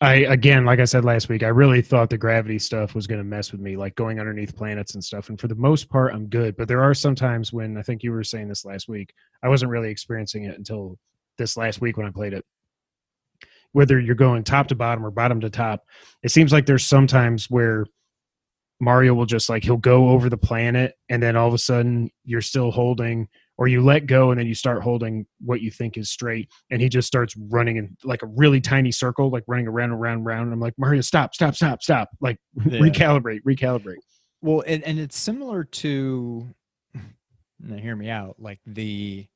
I 0.01 0.15
again, 0.27 0.67
like 0.67 0.79
I 0.79 0.85
said 0.85 1.07
last 1.07 1.31
week, 1.31 1.43
I 1.43 1.49
really 1.49 1.81
thought 1.81 2.11
the 2.11 2.19
gravity 2.19 2.59
stuff 2.59 2.95
was 2.95 3.07
going 3.07 3.19
to 3.19 3.25
mess 3.25 3.51
with 3.51 3.63
me, 3.63 3.77
like 3.79 3.95
going 3.95 4.21
underneath 4.21 4.55
planets 4.55 4.95
and 4.95 5.03
stuff. 5.03 5.31
And 5.31 5.41
for 5.41 5.49
the 5.49 5.55
most 5.55 5.89
part, 5.89 6.15
I'm 6.15 6.27
good. 6.27 6.55
But 6.57 6.69
there 6.69 6.83
are 6.83 6.93
some 6.93 7.15
times 7.15 7.51
when 7.53 7.79
I 7.79 7.83
think 7.83 8.03
you 8.03 8.13
were 8.13 8.23
saying 8.23 8.49
this 8.49 8.67
last 8.67 8.89
week, 8.89 9.15
I 9.43 9.49
wasn't 9.49 9.71
really 9.71 9.89
experiencing 9.91 10.45
it 10.45 10.57
until 10.59 10.99
this 11.39 11.57
last 11.57 11.81
week 11.81 11.97
when 11.97 12.07
I 12.07 12.11
played 12.11 12.35
it. 12.35 12.45
Whether 13.77 14.01
you're 14.01 14.15
going 14.15 14.43
top 14.43 14.69
to 14.69 14.75
bottom 14.75 15.05
or 15.05 15.11
bottom 15.11 15.39
to 15.43 15.51
top, 15.51 15.85
it 16.23 16.31
seems 16.31 16.51
like 16.51 16.65
there's 16.65 16.87
sometimes 16.87 17.51
where 17.51 17.85
Mario 18.81 19.13
will 19.13 19.27
just 19.27 19.51
like 19.51 19.65
he'll 19.65 19.77
go 19.77 20.09
over 20.09 20.31
the 20.31 20.39
planet 20.39 20.95
and 21.11 21.23
then 21.23 21.37
all 21.37 21.47
of 21.47 21.53
a 21.53 21.59
sudden 21.59 22.11
you're 22.25 22.41
still 22.41 22.71
holding 22.71 23.29
or 23.59 23.69
you 23.69 23.83
let 23.83 24.07
go 24.07 24.31
and 24.31 24.41
then 24.41 24.47
you 24.47 24.55
start 24.55 24.83
holding 24.83 25.27
what 25.45 25.61
you 25.61 25.71
think 25.71 25.99
is 25.99 26.09
straight 26.09 26.49
and 26.71 26.81
he 26.81 26.89
just 26.89 27.07
starts 27.07 27.37
running 27.51 27.77
in 27.77 27.95
like 28.03 28.23
a 28.23 28.27
really 28.29 28.63
tiny 28.63 28.91
circle 28.91 29.29
like 29.31 29.45
running 29.47 29.67
around 29.67 29.91
and 29.93 30.01
around 30.01 30.19
and 30.19 30.27
around. 30.27 30.45
And 30.45 30.53
i'm 30.55 30.61
like 30.61 30.75
mario 30.79 31.03
stop 31.03 31.35
stop 31.35 31.55
stop 31.55 31.83
stop. 31.83 32.09
Like 32.23 32.39
Yeah. 32.65 32.81
recalibrate 32.81 33.43
recalibrate. 33.43 33.97
Well, 34.41 34.65
and, 34.67 34.83
and 34.85 34.99
it's 34.99 35.19
similar 35.19 35.65
to, 35.65 36.49
now 37.61 37.77
hear 37.77 37.95
me 37.97 38.09
out, 38.09 38.37
like 38.39 38.61
the 38.67 39.27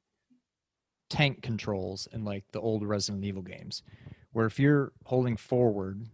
tank 1.11 1.43
controls 1.43 2.09
in 2.13 2.25
like 2.25 2.45
the 2.53 2.61
old 2.61 2.87
Resident 2.87 3.25
Evil 3.25 3.43
games, 3.43 3.83
where 4.33 4.47
if 4.47 4.59
you're 4.59 4.93
holding 5.05 5.37
forward 5.37 6.07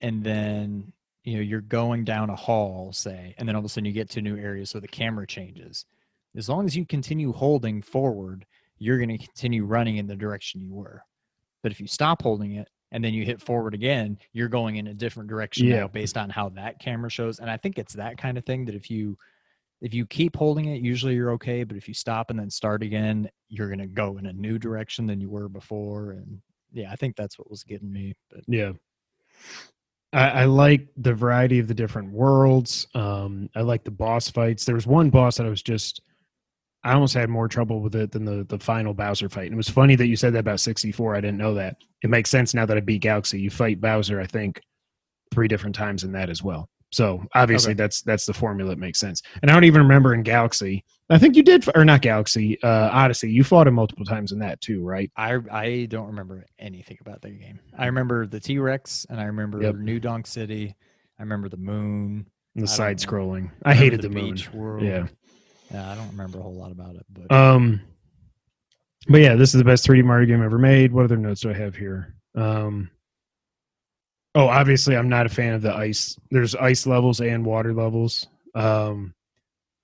and 0.00 0.22
then 0.22 0.92
you 1.24 1.34
know 1.36 1.40
you're 1.42 1.60
going 1.60 2.04
down 2.04 2.30
a 2.30 2.36
hall, 2.36 2.92
say, 2.92 3.34
and 3.38 3.48
then 3.48 3.56
all 3.56 3.60
of 3.60 3.64
a 3.64 3.68
sudden 3.68 3.84
you 3.86 3.92
get 3.92 4.10
to 4.10 4.20
a 4.20 4.22
new 4.22 4.36
area, 4.36 4.66
so 4.66 4.80
the 4.80 4.88
camera 4.88 5.26
changes. 5.26 5.84
As 6.36 6.48
long 6.48 6.66
as 6.66 6.76
you 6.76 6.84
continue 6.84 7.32
holding 7.32 7.80
forward, 7.82 8.44
you're 8.78 8.98
going 8.98 9.08
to 9.08 9.18
continue 9.18 9.64
running 9.64 9.96
in 9.96 10.06
the 10.06 10.16
direction 10.16 10.60
you 10.60 10.74
were. 10.74 11.02
But 11.62 11.72
if 11.72 11.80
you 11.80 11.86
stop 11.86 12.20
holding 12.22 12.56
it 12.56 12.68
and 12.92 13.02
then 13.02 13.14
you 13.14 13.24
hit 13.24 13.40
forward 13.40 13.72
again, 13.72 14.18
you're 14.34 14.48
going 14.48 14.76
in 14.76 14.86
a 14.88 14.94
different 14.94 15.30
direction 15.30 15.66
Yeah. 15.66 15.80
now 15.80 15.88
based 15.88 16.18
on 16.18 16.28
how 16.28 16.50
that 16.50 16.78
camera 16.78 17.08
shows. 17.08 17.38
And 17.38 17.50
I 17.50 17.56
think 17.56 17.78
it's 17.78 17.94
that 17.94 18.18
kind 18.18 18.36
of 18.36 18.44
thing 18.44 18.66
that 18.66 18.74
if 18.74 18.90
you 18.90 19.16
if 19.82 19.92
you 19.92 20.06
keep 20.06 20.36
holding 20.36 20.66
it, 20.66 20.80
usually 20.80 21.14
you're 21.14 21.32
okay. 21.32 21.62
But 21.64 21.76
if 21.76 21.86
you 21.88 21.94
stop 21.94 22.30
and 22.30 22.38
then 22.38 22.50
start 22.50 22.82
again, 22.82 23.30
you're 23.48 23.68
gonna 23.70 23.86
go 23.86 24.18
in 24.18 24.26
a 24.26 24.32
new 24.32 24.58
direction 24.58 25.06
than 25.06 25.20
you 25.20 25.30
were 25.30 25.48
before. 25.48 26.12
And 26.12 26.40
yeah, 26.76 26.92
I 26.92 26.96
think 26.96 27.16
that's 27.16 27.38
what 27.38 27.50
was 27.50 27.64
getting 27.64 27.90
me. 27.90 28.14
But 28.30 28.42
yeah. 28.46 28.72
I, 30.12 30.28
I 30.28 30.44
like 30.44 30.86
the 30.96 31.14
variety 31.14 31.58
of 31.58 31.68
the 31.68 31.74
different 31.74 32.12
worlds 32.12 32.86
um 32.94 33.50
i 33.54 33.60
like 33.60 33.84
the 33.84 33.90
boss 33.90 34.30
fights. 34.30 34.64
There 34.64 34.74
was 34.74 34.86
one 34.86 35.10
boss 35.10 35.36
that 35.36 35.46
i 35.46 35.50
was 35.50 35.62
just 35.62 36.00
i 36.84 36.92
almost 36.92 37.14
had 37.14 37.28
more 37.28 37.48
trouble 37.48 37.80
with 37.80 37.94
it 37.94 38.12
than 38.12 38.24
the 38.24 38.44
the 38.44 38.58
final 38.58 38.94
bowser 38.94 39.28
fight 39.28 39.46
and 39.46 39.54
it 39.54 39.56
was 39.56 39.68
funny 39.68 39.96
that 39.96 40.06
you 40.06 40.16
said 40.16 40.32
that 40.34 40.40
about 40.40 40.60
64 40.60 41.16
i 41.16 41.20
didn't 41.20 41.38
know 41.38 41.54
that. 41.54 41.76
It 42.02 42.10
makes 42.10 42.30
sense 42.30 42.54
now 42.54 42.66
that 42.66 42.76
i 42.76 42.80
beat 42.80 43.02
galaxy. 43.02 43.40
You 43.40 43.50
fight 43.50 43.80
bowser 43.80 44.20
i 44.20 44.26
think 44.26 44.60
three 45.32 45.48
different 45.48 45.74
times 45.74 46.04
in 46.04 46.12
that 46.12 46.30
as 46.30 46.42
well 46.42 46.68
so 46.92 47.24
obviously 47.34 47.72
Okay. 47.72 47.82
that's 47.82 48.02
that's 48.02 48.26
the 48.26 48.32
formula 48.32 48.70
that 48.70 48.78
makes 48.78 48.98
sense 49.00 49.20
and 49.42 49.50
i 49.50 49.54
don't 49.54 49.64
even 49.64 49.82
remember 49.82 50.14
in 50.14 50.22
galaxy 50.22 50.84
i 51.10 51.18
think 51.18 51.34
you 51.36 51.42
did 51.42 51.64
or 51.74 51.84
not 51.84 52.00
galaxy 52.00 52.60
uh 52.62 52.88
odyssey 52.92 53.30
you 53.30 53.42
fought 53.42 53.66
him 53.66 53.74
multiple 53.74 54.04
times 54.04 54.30
in 54.32 54.38
that 54.38 54.60
too 54.60 54.82
right 54.82 55.10
I 55.16 55.38
I 55.50 55.86
don't 55.90 56.06
remember 56.06 56.46
anything 56.58 56.98
about 57.00 57.22
that 57.22 57.38
game. 57.40 57.58
I 57.76 57.86
remember 57.86 58.26
the 58.26 58.38
T 58.40 58.58
Rex 58.58 59.04
and 59.10 59.20
I 59.20 59.24
remember 59.24 59.60
Yep. 59.62 59.74
New 59.76 59.98
Donk 60.00 60.26
City. 60.26 60.74
I 61.18 61.22
remember 61.22 61.48
the 61.48 61.56
moon. 61.56 62.26
and 62.54 62.62
the 62.64 62.68
side 62.68 62.98
scrolling 62.98 63.50
i, 63.64 63.70
remember 63.70 63.74
hated 63.84 64.02
the, 64.02 64.08
moon 64.10 64.34
beach 64.34 64.52
world. 64.52 64.84
yeah 64.84 65.06
Yeah, 65.72 65.90
I 65.90 65.94
don't 65.96 66.08
remember 66.10 66.38
a 66.38 66.42
whole 66.42 66.54
lot 66.54 66.70
about 66.70 66.94
it, 66.94 67.04
but 67.10 67.32
Um, 67.34 67.80
but 69.08 69.20
yeah, 69.20 69.34
this 69.34 69.54
is 69.54 69.58
the 69.58 69.64
best 69.64 69.86
3D 69.86 70.04
Mario 70.04 70.26
game 70.26 70.42
ever 70.42 70.58
made. 70.58 70.92
What 70.92 71.04
other 71.04 71.16
notes 71.16 71.40
do 71.40 71.50
I 71.50 71.54
have 71.54 71.74
here? 71.76 72.14
Um, 72.34 72.90
Oh, 74.36 74.48
obviously, 74.48 74.94
I'm 74.94 75.08
not 75.08 75.24
a 75.24 75.30
fan 75.30 75.54
of 75.54 75.62
the 75.62 75.74
ice. 75.74 76.18
There's 76.30 76.54
ice 76.54 76.86
levels 76.86 77.22
and 77.22 77.42
water 77.42 77.72
levels. 77.72 78.26
Um, 78.54 79.14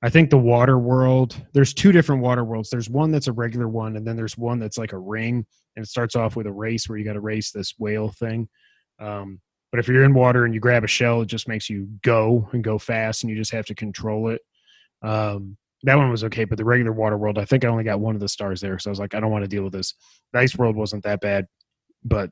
I 0.03 0.11
think 0.11 0.29
the 0.29 0.37
water 0.37 0.79
world. 0.79 1.41
There's 1.55 1.73
two 1.73 1.91
different 1.91 2.21
water 2.21 2.45
worlds. 2.45 2.69
There's 2.69 2.91
one 2.91 3.11
that's 3.11 3.29
a 3.29 3.33
regular 3.33 3.67
one, 3.67 3.97
and 3.97 4.07
then 4.07 4.15
there's 4.15 4.37
one 4.37 4.59
that's 4.59 4.77
like 4.77 4.93
a 4.93 4.99
ring, 4.99 5.47
and 5.75 5.83
it 5.83 5.89
starts 5.89 6.17
off 6.17 6.37
with 6.37 6.47
a 6.47 6.53
race 6.53 6.87
where 6.87 6.99
you 6.99 7.05
got 7.05 7.15
to 7.15 7.21
race 7.21 7.51
this 7.51 7.73
whale 7.79 8.11
thing. 8.11 8.47
Um, 8.99 9.41
but 9.71 9.81
if 9.81 9.89
you're 9.89 10.05
in 10.05 10.13
water 10.13 10.45
and 10.45 10.53
you 10.53 10.61
grab 10.61 10.85
a 10.85 10.89
shell, 10.89 11.23
it 11.23 11.29
just 11.29 11.49
makes 11.49 11.71
you 11.71 11.89
go 12.03 12.47
and 12.53 12.63
go 12.63 12.79
fast, 12.79 13.23
and 13.23 13.31
you 13.31 13.37
just 13.37 13.53
have 13.53 13.65
to 13.67 13.75
control 13.75 14.29
it. 14.29 14.43
Um, 15.01 15.57
that 15.85 15.97
one 15.97 16.11
was 16.11 16.25
okay, 16.25 16.45
but 16.45 16.59
the 16.59 16.65
regular 16.67 16.93
water 16.93 17.17
world, 17.17 17.39
I 17.39 17.47
think 17.47 17.65
I 17.65 17.69
only 17.69 17.85
got 17.85 18.01
one 18.01 18.15
of 18.15 18.21
the 18.21 18.29
stars 18.29 18.61
there, 18.61 18.79
so 18.79 18.91
I 18.91 18.93
was 18.93 19.01
like, 19.01 19.15
I 19.15 19.21
don't 19.21 19.33
want 19.33 19.45
to 19.45 19.49
deal 19.49 19.65
with 19.65 19.73
this. 19.73 19.95
The 20.35 20.41
ice 20.41 20.59
world 20.59 20.77
wasn't 20.77 21.05
that 21.05 21.23
bad, 21.23 21.47
but 22.05 22.29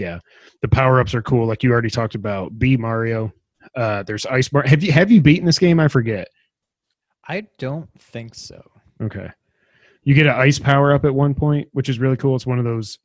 yeah, 0.00 0.18
the 0.62 0.68
power 0.68 0.98
ups 0.98 1.14
are 1.14 1.22
cool. 1.22 1.46
Like 1.46 1.62
you 1.62 1.70
already 1.70 1.90
talked 1.90 2.14
about, 2.14 2.58
Bee 2.58 2.76
Mario. 2.76 3.32
Uh, 3.76 4.02
there's 4.02 4.26
ice 4.26 4.48
bar. 4.48 4.62
Have 4.66 4.82
you 4.82 4.90
have 4.90 5.10
you 5.10 5.20
beaten 5.20 5.44
this 5.44 5.58
game? 5.58 5.78
I 5.78 5.88
forget. 5.88 6.28
I 7.28 7.46
don't 7.58 7.88
think 8.00 8.34
so. 8.34 8.60
Okay. 9.00 9.30
You 10.02 10.14
get 10.14 10.26
an 10.26 10.32
ice 10.32 10.58
power 10.58 10.92
up 10.92 11.04
at 11.04 11.14
one 11.14 11.34
point, 11.34 11.68
which 11.72 11.88
is 11.88 11.98
really 11.98 12.16
cool. 12.16 12.34
It's 12.34 12.46
one 12.46 12.58
of 12.58 12.64
those. 12.64 12.98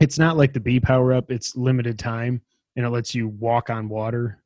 It's 0.00 0.18
not 0.18 0.36
like 0.36 0.52
the 0.52 0.60
B 0.60 0.80
power 0.80 1.12
up. 1.12 1.30
It's 1.30 1.56
limited 1.56 1.98
time, 1.98 2.40
and 2.76 2.86
it 2.86 2.90
lets 2.90 3.14
you 3.14 3.28
walk 3.28 3.68
on 3.68 3.88
water. 3.88 4.42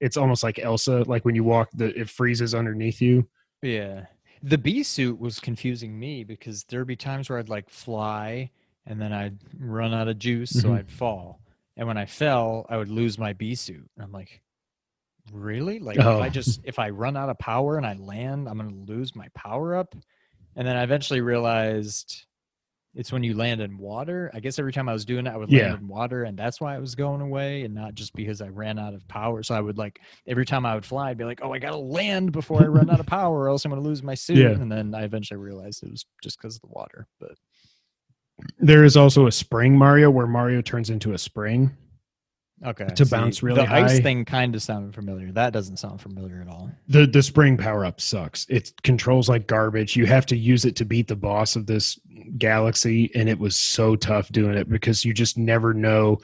It's 0.00 0.16
almost 0.16 0.42
like 0.42 0.58
Elsa. 0.58 1.04
Like 1.06 1.24
when 1.24 1.36
you 1.36 1.44
walk, 1.44 1.70
the 1.72 1.98
it 1.98 2.10
freezes 2.10 2.54
underneath 2.54 3.00
you. 3.00 3.28
Yeah. 3.62 4.06
The 4.42 4.58
bee 4.58 4.82
suit 4.82 5.20
was 5.20 5.38
confusing 5.38 5.96
me 5.96 6.24
because 6.24 6.64
there'd 6.64 6.88
be 6.88 6.96
times 6.96 7.30
where 7.30 7.38
I'd 7.38 7.48
like 7.48 7.70
fly 7.70 8.50
and 8.86 9.00
then 9.00 9.12
I'd 9.12 9.38
run 9.58 9.94
out 9.94 10.08
of 10.08 10.18
juice, 10.18 10.50
so 10.50 10.70
Mhm. 10.70 10.78
I'd 10.78 10.90
fall. 10.90 11.40
And 11.76 11.86
when 11.88 11.96
I 11.98 12.06
fell, 12.06 12.66
I 12.68 12.76
would 12.76 12.88
lose 12.90 13.18
my 13.18 13.32
bee 13.32 13.54
suit. 13.54 13.88
And 13.96 14.04
I'm 14.04 14.12
like, 14.12 14.42
really? 15.32 15.78
Like 15.78 15.96
if 15.98 16.04
Oh. 16.04 16.20
I 16.20 16.28
just 16.28 16.60
if 16.64 16.78
I 16.78 16.90
run 16.90 17.16
out 17.16 17.28
of 17.28 17.38
power 17.38 17.76
and 17.76 17.86
I 17.86 17.94
land, 17.94 18.48
I'm 18.48 18.58
gonna 18.58 18.74
lose 18.74 19.14
my 19.14 19.28
power 19.34 19.76
up. 19.76 19.94
And 20.56 20.66
then 20.66 20.76
I 20.76 20.82
eventually 20.82 21.20
realized 21.20 22.26
it's 22.94 23.10
when 23.10 23.22
you 23.24 23.34
land 23.34 23.62
in 23.62 23.78
water. 23.78 24.30
I 24.34 24.40
guess 24.40 24.58
every 24.58 24.72
time 24.72 24.86
I 24.86 24.92
was 24.92 25.06
doing 25.06 25.26
it, 25.26 25.30
I 25.30 25.36
would 25.38 25.50
Yeah. 25.50 25.68
land 25.70 25.80
in 25.80 25.88
water, 25.88 26.24
and 26.24 26.38
that's 26.38 26.60
why 26.60 26.76
it 26.76 26.80
was 26.80 26.94
going 26.94 27.22
away, 27.22 27.62
and 27.64 27.74
not 27.74 27.94
just 27.94 28.12
because 28.12 28.42
I 28.42 28.48
ran 28.48 28.78
out 28.78 28.92
of 28.92 29.08
power. 29.08 29.42
So 29.42 29.54
I 29.54 29.60
would 29.62 29.78
like 29.78 29.98
every 30.26 30.44
time 30.44 30.66
I 30.66 30.74
would 30.74 30.84
fly, 30.84 31.08
I'd 31.08 31.16
be 31.16 31.24
like, 31.24 31.40
"Oh, 31.42 31.54
I 31.54 31.58
gotta 31.58 31.78
land 31.78 32.32
before 32.32 32.62
I 32.62 32.66
run 32.66 32.90
out 32.90 33.00
of 33.00 33.06
power, 33.06 33.40
or 33.44 33.48
else 33.48 33.64
I'm 33.64 33.70
gonna 33.70 33.80
lose 33.80 34.02
my 34.02 34.14
suit." 34.14 34.36
Yeah. 34.36 34.50
And 34.50 34.70
then 34.70 34.94
I 34.94 35.04
eventually 35.04 35.38
realized 35.40 35.82
it 35.84 35.90
was 35.90 36.04
just 36.22 36.36
because 36.38 36.56
of 36.56 36.60
the 36.62 36.68
water. 36.68 37.06
But 37.18 37.38
There 38.58 38.84
is 38.84 38.96
also 38.96 39.26
a 39.26 39.32
spring 39.32 39.76
Mario 39.76 40.10
where 40.10 40.26
Mario 40.26 40.60
turns 40.62 40.90
into 40.90 41.12
a 41.12 41.18
spring. 41.18 41.76
okay, 42.64 42.86
To 42.86 43.06
bounce 43.06 43.42
really 43.42 43.64
the 43.64 43.72
ice 43.72 44.00
thing 44.00 44.24
kind 44.24 44.54
of 44.54 44.62
sounded 44.62 44.94
familiar. 44.94 45.32
That 45.32 45.52
doesn't 45.52 45.78
sound 45.78 46.00
familiar 46.00 46.40
at 46.40 46.48
all. 46.48 46.70
the 46.88 47.06
the 47.06 47.22
spring 47.22 47.56
power 47.56 47.84
up 47.84 48.00
sucks. 48.00 48.46
It 48.48 48.72
controls 48.82 49.28
like 49.28 49.46
garbage. 49.46 49.96
You 49.96 50.06
have 50.06 50.26
to 50.26 50.36
use 50.36 50.64
it 50.64 50.76
to 50.76 50.84
beat 50.84 51.08
the 51.08 51.16
boss 51.16 51.56
of 51.56 51.66
this 51.66 51.98
galaxy, 52.38 53.10
and 53.14 53.28
it 53.28 53.38
was 53.38 53.56
so 53.56 53.96
tough 53.96 54.28
doing 54.30 54.56
it 54.56 54.68
because 54.68 55.04
you 55.04 55.12
just 55.12 55.36
never 55.36 55.74
know. 55.74 56.18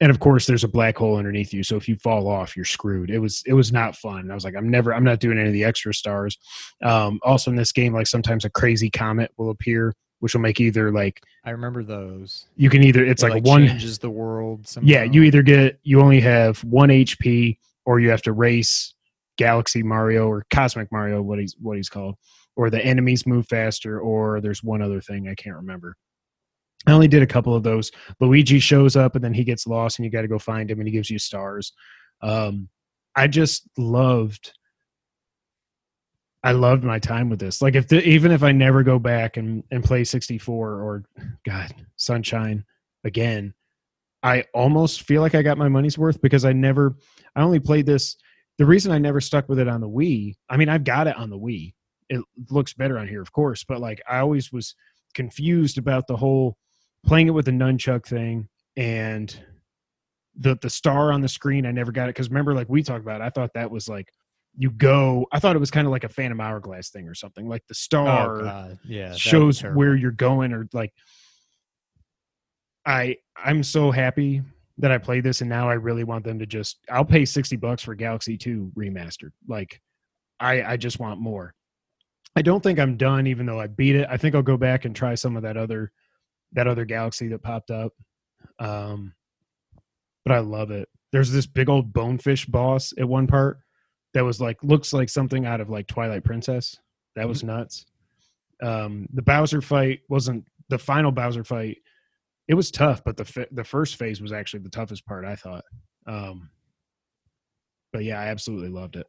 And 0.00 0.10
of 0.10 0.20
course, 0.20 0.46
there's 0.46 0.64
a 0.64 0.68
black 0.68 0.98
hole 0.98 1.16
underneath 1.16 1.54
you, 1.54 1.62
so 1.62 1.76
if 1.76 1.88
you 1.88 1.96
fall 1.96 2.28
off, 2.28 2.54
you're 2.54 2.66
screwed. 2.66 3.10
It 3.10 3.18
was 3.18 3.42
it 3.46 3.54
was 3.54 3.72
not 3.72 3.96
fun. 3.96 4.30
I 4.30 4.34
was 4.34 4.44
like, 4.44 4.54
I'm 4.54 4.68
never, 4.68 4.92
I'm 4.94 5.04
not 5.04 5.20
doing 5.20 5.38
any 5.38 5.46
of 5.48 5.54
the 5.54 5.64
extra 5.64 5.94
stars. 5.94 6.36
Um, 6.82 7.18
also, 7.22 7.50
in 7.50 7.56
this 7.56 7.72
game, 7.72 7.94
like 7.94 8.06
sometimes 8.06 8.44
a 8.44 8.50
crazy 8.50 8.90
comet 8.90 9.30
will 9.38 9.48
appear, 9.48 9.94
which 10.20 10.34
will 10.34 10.40
make 10.40 10.60
either 10.60 10.90
like 10.90 11.20
I 11.44 11.50
remember 11.50 11.82
those. 11.84 12.46
you 12.56 12.70
can 12.70 12.82
either 12.82 13.04
it's 13.04 13.22
It, 13.22 13.30
like, 13.30 13.44
a 13.44 13.48
one 13.48 13.66
changes 13.66 13.98
the 13.98 14.10
world. 14.10 14.66
yeah, 14.82 15.04
you 15.04 15.22
either 15.22 15.42
get 15.42 15.78
you 15.82 16.00
only 16.00 16.20
have 16.20 16.62
one 16.64 16.88
HP, 16.88 17.58
or 17.84 18.00
you 18.00 18.10
have 18.10 18.22
to 18.22 18.32
race 18.32 18.94
Galaxy 19.36 19.82
Mario 19.82 20.26
or 20.28 20.44
Cosmic 20.50 20.90
Mario, 20.90 21.22
what 21.22 21.38
he's 21.38 21.54
what 21.60 21.76
he's 21.76 21.88
called, 21.88 22.16
or 22.56 22.70
the 22.70 22.84
enemies 22.84 23.26
move 23.26 23.46
faster, 23.48 24.00
or 24.00 24.40
there's 24.40 24.62
one 24.62 24.82
other 24.82 25.00
thing 25.00 25.28
I 25.28 25.34
can't 25.34 25.56
remember. 25.56 25.96
I 26.86 26.92
only 26.92 27.08
did 27.08 27.22
a 27.22 27.26
couple 27.26 27.54
of 27.54 27.62
those. 27.62 27.90
Luigi 28.20 28.58
shows 28.60 28.94
up 28.96 29.14
and 29.16 29.24
then 29.24 29.34
he 29.34 29.44
gets 29.44 29.66
lost, 29.66 29.98
and 29.98 30.04
you 30.06 30.10
got 30.10 30.22
to 30.22 30.28
go 30.28 30.38
find 30.38 30.70
him, 30.70 30.78
and 30.78 30.88
he 30.88 30.92
gives 30.92 31.10
you 31.10 31.18
stars. 31.18 31.72
Um, 32.22 32.68
I 33.14 33.26
just 33.28 33.68
loved. 33.76 34.52
I 36.46 36.52
loved 36.52 36.84
my 36.84 37.00
time 37.00 37.28
with 37.28 37.40
this. 37.40 37.60
Like 37.60 37.74
if 37.74 37.88
the, 37.88 38.00
even 38.08 38.30
if 38.30 38.44
I 38.44 38.52
never 38.52 38.84
go 38.84 39.00
back 39.00 39.36
and, 39.36 39.64
and 39.72 39.82
play 39.82 40.04
64 40.04 40.74
or 40.80 41.02
God 41.44 41.74
Sunshine 41.96 42.64
again, 43.02 43.52
I 44.22 44.44
almost 44.54 45.02
feel 45.02 45.22
like 45.22 45.34
I 45.34 45.42
got 45.42 45.58
my 45.58 45.68
money's 45.68 45.98
worth 45.98 46.22
because 46.22 46.44
I 46.44 46.52
never, 46.52 46.94
I 47.34 47.42
only 47.42 47.58
played 47.58 47.84
this. 47.84 48.16
The 48.58 48.64
reason 48.64 48.92
I 48.92 48.98
never 48.98 49.20
stuck 49.20 49.48
with 49.48 49.58
it 49.58 49.66
on 49.66 49.80
the 49.80 49.88
Wii, 49.88 50.36
I 50.48 50.56
mean, 50.56 50.68
I've 50.68 50.84
got 50.84 51.08
it 51.08 51.16
on 51.16 51.30
the 51.30 51.38
Wii. 51.38 51.74
It 52.10 52.24
looks 52.48 52.74
better 52.74 52.96
on 52.96 53.08
here, 53.08 53.20
of 53.20 53.32
course, 53.32 53.64
but 53.64 53.80
like 53.80 54.00
I 54.08 54.18
always 54.18 54.52
was 54.52 54.76
confused 55.14 55.78
about 55.78 56.06
the 56.06 56.16
whole 56.16 56.56
playing 57.04 57.26
it 57.26 57.32
with 57.32 57.46
the 57.46 57.50
nunchuck 57.50 58.06
thing 58.06 58.48
and 58.76 59.36
the 60.36 60.56
the 60.62 60.70
star 60.70 61.10
on 61.10 61.22
the 61.22 61.28
screen. 61.28 61.66
I 61.66 61.72
never 61.72 61.90
got 61.90 62.04
it 62.04 62.14
because 62.14 62.28
remember, 62.28 62.54
like 62.54 62.68
we 62.68 62.84
talked 62.84 63.02
about, 63.02 63.20
it, 63.20 63.24
I 63.24 63.30
thought 63.30 63.50
that 63.54 63.72
was 63.72 63.88
like 63.88 64.12
you 64.56 64.70
go. 64.70 65.26
I 65.32 65.38
thought 65.38 65.56
it 65.56 65.60
was 65.60 65.70
kind 65.70 65.86
of 65.86 65.90
like 65.90 66.04
a 66.04 66.08
Phantom 66.08 66.40
Hourglass 66.40 66.90
thing 66.90 67.08
or 67.08 67.14
something. 67.14 67.48
Like 67.48 67.66
the 67.68 67.74
star 67.74 68.40
Oh 68.40 68.76
yeah, 68.84 69.14
shows 69.14 69.62
where 69.62 69.94
you're 69.94 70.10
going 70.10 70.52
or 70.52 70.68
like 70.72 70.92
i 72.86 73.16
i'm 73.36 73.62
so 73.62 73.90
happy 73.90 74.40
that 74.78 74.92
i 74.92 74.96
played 74.96 75.24
this 75.24 75.40
and 75.40 75.50
now 75.50 75.68
i 75.68 75.74
really 75.74 76.04
want 76.04 76.24
them 76.24 76.38
to 76.38 76.46
just 76.46 76.78
i'll 76.90 77.04
pay 77.04 77.24
60 77.24 77.56
bucks 77.56 77.82
for 77.82 77.94
galaxy 77.94 78.36
2 78.36 78.72
remastered 78.76 79.32
like 79.48 79.80
i 80.40 80.62
i 80.62 80.76
just 80.76 81.00
want 81.00 81.20
more 81.20 81.52
i 82.36 82.42
don't 82.42 82.62
think 82.62 82.78
i'm 82.78 82.96
done 82.96 83.26
even 83.26 83.44
though 83.44 83.60
i 83.60 83.66
beat 83.66 83.96
it 83.96 84.06
i 84.08 84.16
think 84.16 84.34
i'll 84.34 84.42
go 84.42 84.56
back 84.56 84.84
and 84.84 84.94
try 84.94 85.14
some 85.14 85.36
of 85.36 85.42
that 85.42 85.56
other 85.56 85.92
that 86.52 86.68
other 86.68 86.84
galaxy 86.84 87.28
that 87.28 87.42
popped 87.42 87.70
up 87.70 87.92
um 88.60 89.12
but 90.24 90.32
i 90.32 90.38
love 90.38 90.70
it 90.70 90.88
there's 91.12 91.32
this 91.32 91.46
big 91.46 91.68
old 91.68 91.92
bonefish 91.92 92.46
boss 92.46 92.94
at 92.98 93.08
one 93.08 93.26
part 93.26 93.58
that 94.16 94.24
was 94.24 94.40
like 94.40 94.56
looks 94.62 94.94
like 94.94 95.10
something 95.10 95.44
out 95.44 95.60
of 95.60 95.68
like 95.68 95.86
twilight 95.86 96.24
princess. 96.24 96.74
That 97.16 97.28
was 97.28 97.44
nuts. 97.44 97.84
Um 98.62 99.06
the 99.12 99.20
bowser 99.20 99.60
fight 99.60 100.00
wasn't 100.08 100.46
the 100.70 100.78
final 100.78 101.12
bowser 101.12 101.44
fight 101.44 101.76
it 102.48 102.54
was 102.54 102.70
tough 102.70 103.02
but 103.04 103.18
the 103.18 103.46
the 103.52 103.62
first 103.62 103.96
phase 103.96 104.22
was 104.22 104.32
actually 104.32 104.60
the 104.60 104.70
toughest 104.70 105.04
part 105.04 105.26
i 105.26 105.36
thought. 105.36 105.64
Um 106.06 106.48
but 107.92 108.04
yeah 108.04 108.18
i 108.18 108.28
absolutely 108.28 108.70
loved 108.70 108.96
it. 108.96 109.06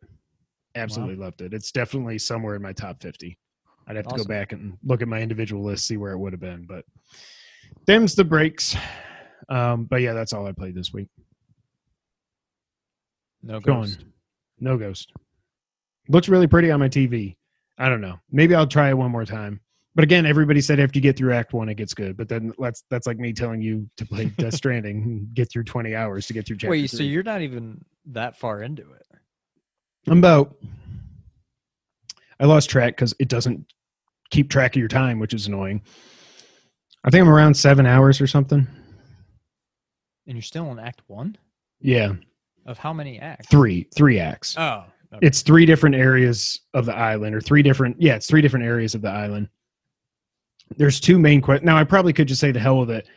Absolutely 0.76 1.16
loved 1.16 1.40
it. 1.40 1.54
It's 1.54 1.72
definitely 1.72 2.18
somewhere 2.18 2.56
in 2.56 2.62
my 2.62 2.74
top 2.74 3.02
50 3.02 3.40
i'd 3.88 3.96
have 3.96 4.08
to 4.08 4.18
go 4.18 4.26
back 4.26 4.52
and 4.52 4.78
look 4.84 5.02
at 5.02 5.08
my 5.08 5.22
individual 5.22 5.64
list 5.64 5.88
see 5.88 5.96
where 5.96 6.12
it 6.12 6.18
would 6.18 6.34
have 6.34 6.42
been 6.42 6.66
but 6.68 6.84
them's 7.86 8.14
the 8.14 8.26
breaks. 8.26 8.76
Um 9.48 9.86
but 9.86 10.02
yeah 10.02 10.12
that's 10.12 10.34
all 10.34 10.46
i 10.46 10.52
played 10.52 10.76
this 10.76 10.92
week. 10.92 11.08
No 13.42 13.62
Go 13.62 13.74
on. 13.76 13.90
No 14.60 14.78
ghost. 14.78 15.14
Looks 16.10 16.30
really 16.30 16.48
pretty 16.48 16.72
on 16.72 16.80
my 16.80 16.90
tv 16.90 17.36
i 17.78 17.90
don't 17.90 18.02
know. 18.02 18.20
Maybe 18.32 18.56
i'll 18.56 18.68
try 18.68 18.90
it 18.90 18.98
one 18.98 19.12
more 19.12 19.26
time. 19.26 19.62
But 19.96 20.04
again 20.04 20.26
everybody 20.26 20.62
said 20.62 20.80
after 20.80 20.98
you 20.98 21.02
get 21.02 21.18
through 21.18 21.34
act 21.34 21.54
one 21.54 21.70
it 21.70 21.76
gets 21.76 21.94
good. 21.94 22.18
But 22.18 22.30
then 22.30 22.52
that's 22.60 22.84
that's 22.90 23.08
like 23.08 23.18
me 23.18 23.34
telling 23.34 23.62
you 23.62 23.90
to 23.98 24.06
play 24.06 24.26
death 24.38 24.56
stranding 24.56 25.30
get 25.34 25.52
through 25.52 25.66
20 25.66 25.96
hours 25.96 26.28
to 26.28 26.34
get 26.34 26.46
through 26.48 26.58
chapter 26.58 26.72
Wait, 26.72 26.90
so 26.90 27.04
you're 27.04 27.24
not 27.24 27.42
even 27.42 27.84
that 28.08 28.38
far 28.38 28.62
into 28.62 28.84
it? 28.84 29.04
i'm 30.08 30.20
about 30.20 30.56
i 32.40 32.46
lost 32.46 32.70
track 32.70 32.96
because 32.96 33.14
it 33.20 33.28
doesn't 33.28 33.66
keep 34.30 34.50
track 34.50 34.74
of 34.76 34.80
your 34.80 34.88
time 34.88 35.20
which 35.20 35.34
is 35.34 35.48
annoying. 35.48 35.82
I 37.04 37.10
think 37.10 37.22
i'm 37.22 37.30
around 37.30 37.54
seven 37.56 37.86
hours 37.86 38.20
or 38.20 38.28
something. 38.28 38.68
And 40.26 40.36
you're 40.36 40.42
still 40.42 40.70
in 40.72 40.80
Act 40.80 41.02
One? 41.08 41.38
Yeah 41.80 42.14
of 42.68 42.78
how 42.78 42.94
many 42.94 43.20
acts? 43.20 43.48
three 43.48 43.88
three 43.96 44.20
acts 44.20 44.56
Oh, 44.58 44.84
okay. 45.14 45.26
it's 45.26 45.42
three 45.42 45.66
different 45.66 45.96
areas 45.96 46.62
of 46.74 46.86
the 46.86 46.96
island 46.96 47.34
or 47.34 47.42
three 47.42 47.62
different 47.64 48.00
yeah 48.02 48.16
it's 48.16 48.28
three 48.28 48.42
different 48.42 48.66
areas 48.66 48.94
of 48.94 49.02
the 49.02 49.10
island 49.10 49.48
there's 50.78 51.00
two 51.00 51.18
main 51.18 51.42
quests 51.42 51.66
now 51.66 51.78
i 51.78 51.84
probably 51.84 52.14
could 52.14 52.28
just 52.28 52.42
say 52.42 52.52
the 52.52 52.60
hell 52.60 52.80
with 52.80 52.92
it 52.92 53.08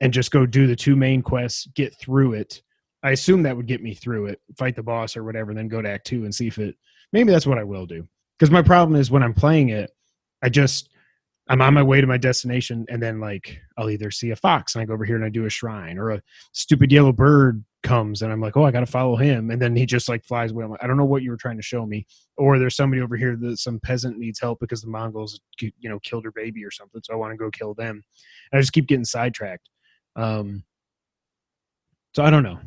and 0.00 0.12
just 0.12 0.30
go 0.32 0.44
do 0.44 0.66
the 0.66 0.76
two 0.76 0.96
main 0.96 1.22
quests 1.22 1.66
get 1.74 1.94
through 1.98 2.32
it 2.34 2.62
i 3.04 3.10
assume 3.10 3.42
that 3.42 3.56
would 3.56 3.66
get 3.66 3.82
me 3.82 3.94
through 3.94 4.26
it 4.26 4.40
fight 4.58 4.74
the 4.74 4.82
boss 4.82 5.16
or 5.16 5.22
whatever 5.24 5.54
then 5.54 5.68
go 5.68 5.80
to 5.80 5.88
act 5.88 6.06
two 6.06 6.24
and 6.24 6.34
see 6.34 6.48
if 6.48 6.58
it 6.58 6.74
maybe 7.12 7.30
that's 7.30 7.46
what 7.46 7.58
i 7.58 7.64
will 7.64 7.86
do 7.86 8.06
because 8.38 8.50
my 8.50 8.62
problem 8.62 8.98
is 9.00 9.10
when 9.10 9.22
i'm 9.22 9.34
playing 9.34 9.68
it 9.68 9.92
i 10.42 10.48
just 10.48 10.88
i'm 11.50 11.60
on 11.60 11.74
my 11.74 11.82
way 11.82 12.00
to 12.00 12.06
my 12.06 12.16
destination 12.16 12.86
and 12.88 13.02
then 13.02 13.20
like 13.20 13.60
i'll 13.76 13.90
either 13.90 14.10
see 14.10 14.30
a 14.30 14.36
fox 14.36 14.74
and 14.74 14.82
i 14.82 14.84
go 14.84 14.94
over 14.94 15.04
here 15.04 15.16
and 15.16 15.24
i 15.24 15.28
do 15.28 15.44
a 15.44 15.50
shrine 15.50 15.98
or 15.98 16.10
a 16.10 16.22
stupid 16.52 16.90
yellow 16.90 17.12
bird 17.12 17.62
comes 17.82 18.22
and 18.22 18.32
i'm 18.32 18.40
like 18.40 18.56
oh 18.56 18.64
i 18.64 18.70
gotta 18.70 18.86
follow 18.86 19.16
him 19.16 19.50
and 19.50 19.60
then 19.60 19.76
he 19.76 19.84
just 19.84 20.08
like 20.08 20.24
flies 20.24 20.50
away 20.50 20.64
I'm 20.64 20.70
like, 20.70 20.82
i 20.82 20.86
don't 20.86 20.96
know 20.96 21.04
what 21.04 21.22
you 21.22 21.30
were 21.30 21.36
trying 21.36 21.56
to 21.56 21.62
show 21.62 21.84
me 21.84 22.06
or 22.36 22.58
there's 22.58 22.76
somebody 22.76 23.02
over 23.02 23.16
here 23.16 23.36
that 23.36 23.58
some 23.58 23.80
peasant 23.80 24.18
needs 24.18 24.40
help 24.40 24.60
because 24.60 24.82
the 24.82 24.88
mongols 24.88 25.40
you 25.60 25.72
know 25.82 25.98
killed 26.00 26.24
her 26.24 26.32
baby 26.32 26.64
or 26.64 26.70
something 26.70 27.00
so 27.04 27.12
i 27.12 27.16
want 27.16 27.32
to 27.32 27.36
go 27.36 27.50
kill 27.50 27.74
them 27.74 28.02
and 28.52 28.58
i 28.58 28.60
just 28.60 28.72
keep 28.72 28.86
getting 28.86 29.04
sidetracked 29.04 29.68
um 30.16 30.62
so 32.14 32.22
i 32.22 32.30
don't 32.30 32.42
know 32.42 32.58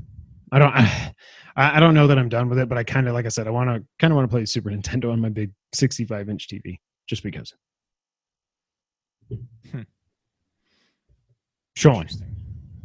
I 0.54 0.60
don't. 0.60 0.74
I, 1.56 1.78
I 1.78 1.80
don't 1.80 1.94
know 1.94 2.08
that 2.08 2.18
I'm 2.18 2.30
done 2.30 2.50
with 2.50 2.58
it, 2.58 2.68
but 2.68 2.80
I 2.80 2.84
kind 2.84 3.08
of, 3.08 3.14
like 3.14 3.28
I 3.28 3.30
said, 3.30 3.46
I 3.46 3.52
want 3.52 3.70
to 3.70 3.84
kind 4.00 4.12
of 4.12 4.16
want 4.16 4.28
to 4.28 4.34
play 4.34 4.44
Super 4.46 4.72
Nintendo 4.72 5.12
on 5.12 5.20
my 5.20 5.30
big 5.30 5.52
65 5.74 6.30
inch 6.30 6.48
TV, 6.48 6.80
just 7.08 7.22
because. 7.22 7.54
Hmm. 9.72 9.82
Sean, 11.76 12.08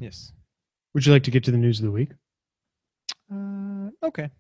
Yes. 0.01 0.33
would 0.95 1.05
you 1.05 1.13
like 1.13 1.25
to 1.25 1.31
get 1.31 1.45
to 1.45 1.51
the 1.51 1.59
news 1.59 1.79
of 1.81 1.87
the 1.87 1.91
week? 1.93 2.11
Uh, 3.33 3.91
okay. 4.03 4.31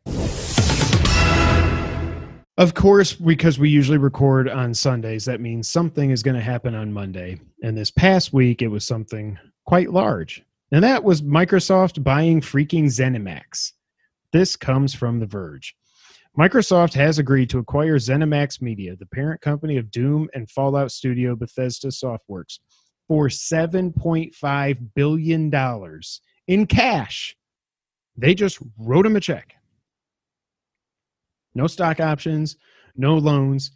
Of 2.56 2.74
course, 2.74 3.12
because 3.12 3.56
we 3.58 3.68
usually 3.70 3.98
record 3.98 4.48
on 4.48 4.74
Sundays, 4.74 5.24
that 5.26 5.40
means 5.40 5.68
something 5.68 6.10
is 6.10 6.24
going 6.24 6.34
to 6.34 6.42
happen 6.42 6.74
on 6.74 6.92
Monday. 6.92 7.40
And 7.62 7.76
this 7.76 7.90
past 7.92 8.32
week, 8.32 8.62
it 8.62 8.68
was 8.68 8.84
something 8.84 9.38
quite 9.64 9.92
large. 9.92 10.42
And 10.72 10.82
that 10.82 11.04
was 11.04 11.22
Microsoft 11.22 12.02
buying 12.02 12.40
freaking 12.40 12.86
ZeniMax. 12.86 13.72
This 14.32 14.56
comes 14.56 14.92
from 14.92 15.20
The 15.20 15.26
Verge. 15.26 15.76
Microsoft 16.38 16.94
has 16.94 17.18
agreed 17.18 17.50
to 17.50 17.58
acquire 17.58 17.96
ZeniMax 17.96 18.62
Media, 18.62 18.94
the 18.94 19.06
parent 19.06 19.40
company 19.40 19.76
of 19.76 19.90
Doom 19.90 20.28
and 20.34 20.48
Fallout 20.48 20.92
studio 20.92 21.34
Bethesda 21.34 21.88
Softworks, 21.88 22.60
for 23.08 23.26
$7.5 23.26 24.88
billion 24.94 26.00
in 26.46 26.66
cash. 26.66 27.36
They 28.16 28.34
just 28.34 28.60
wrote 28.78 29.04
him 29.04 29.16
a 29.16 29.20
check. 29.20 29.54
No 31.56 31.66
stock 31.66 31.98
options, 31.98 32.56
no 32.94 33.16
loans. 33.16 33.72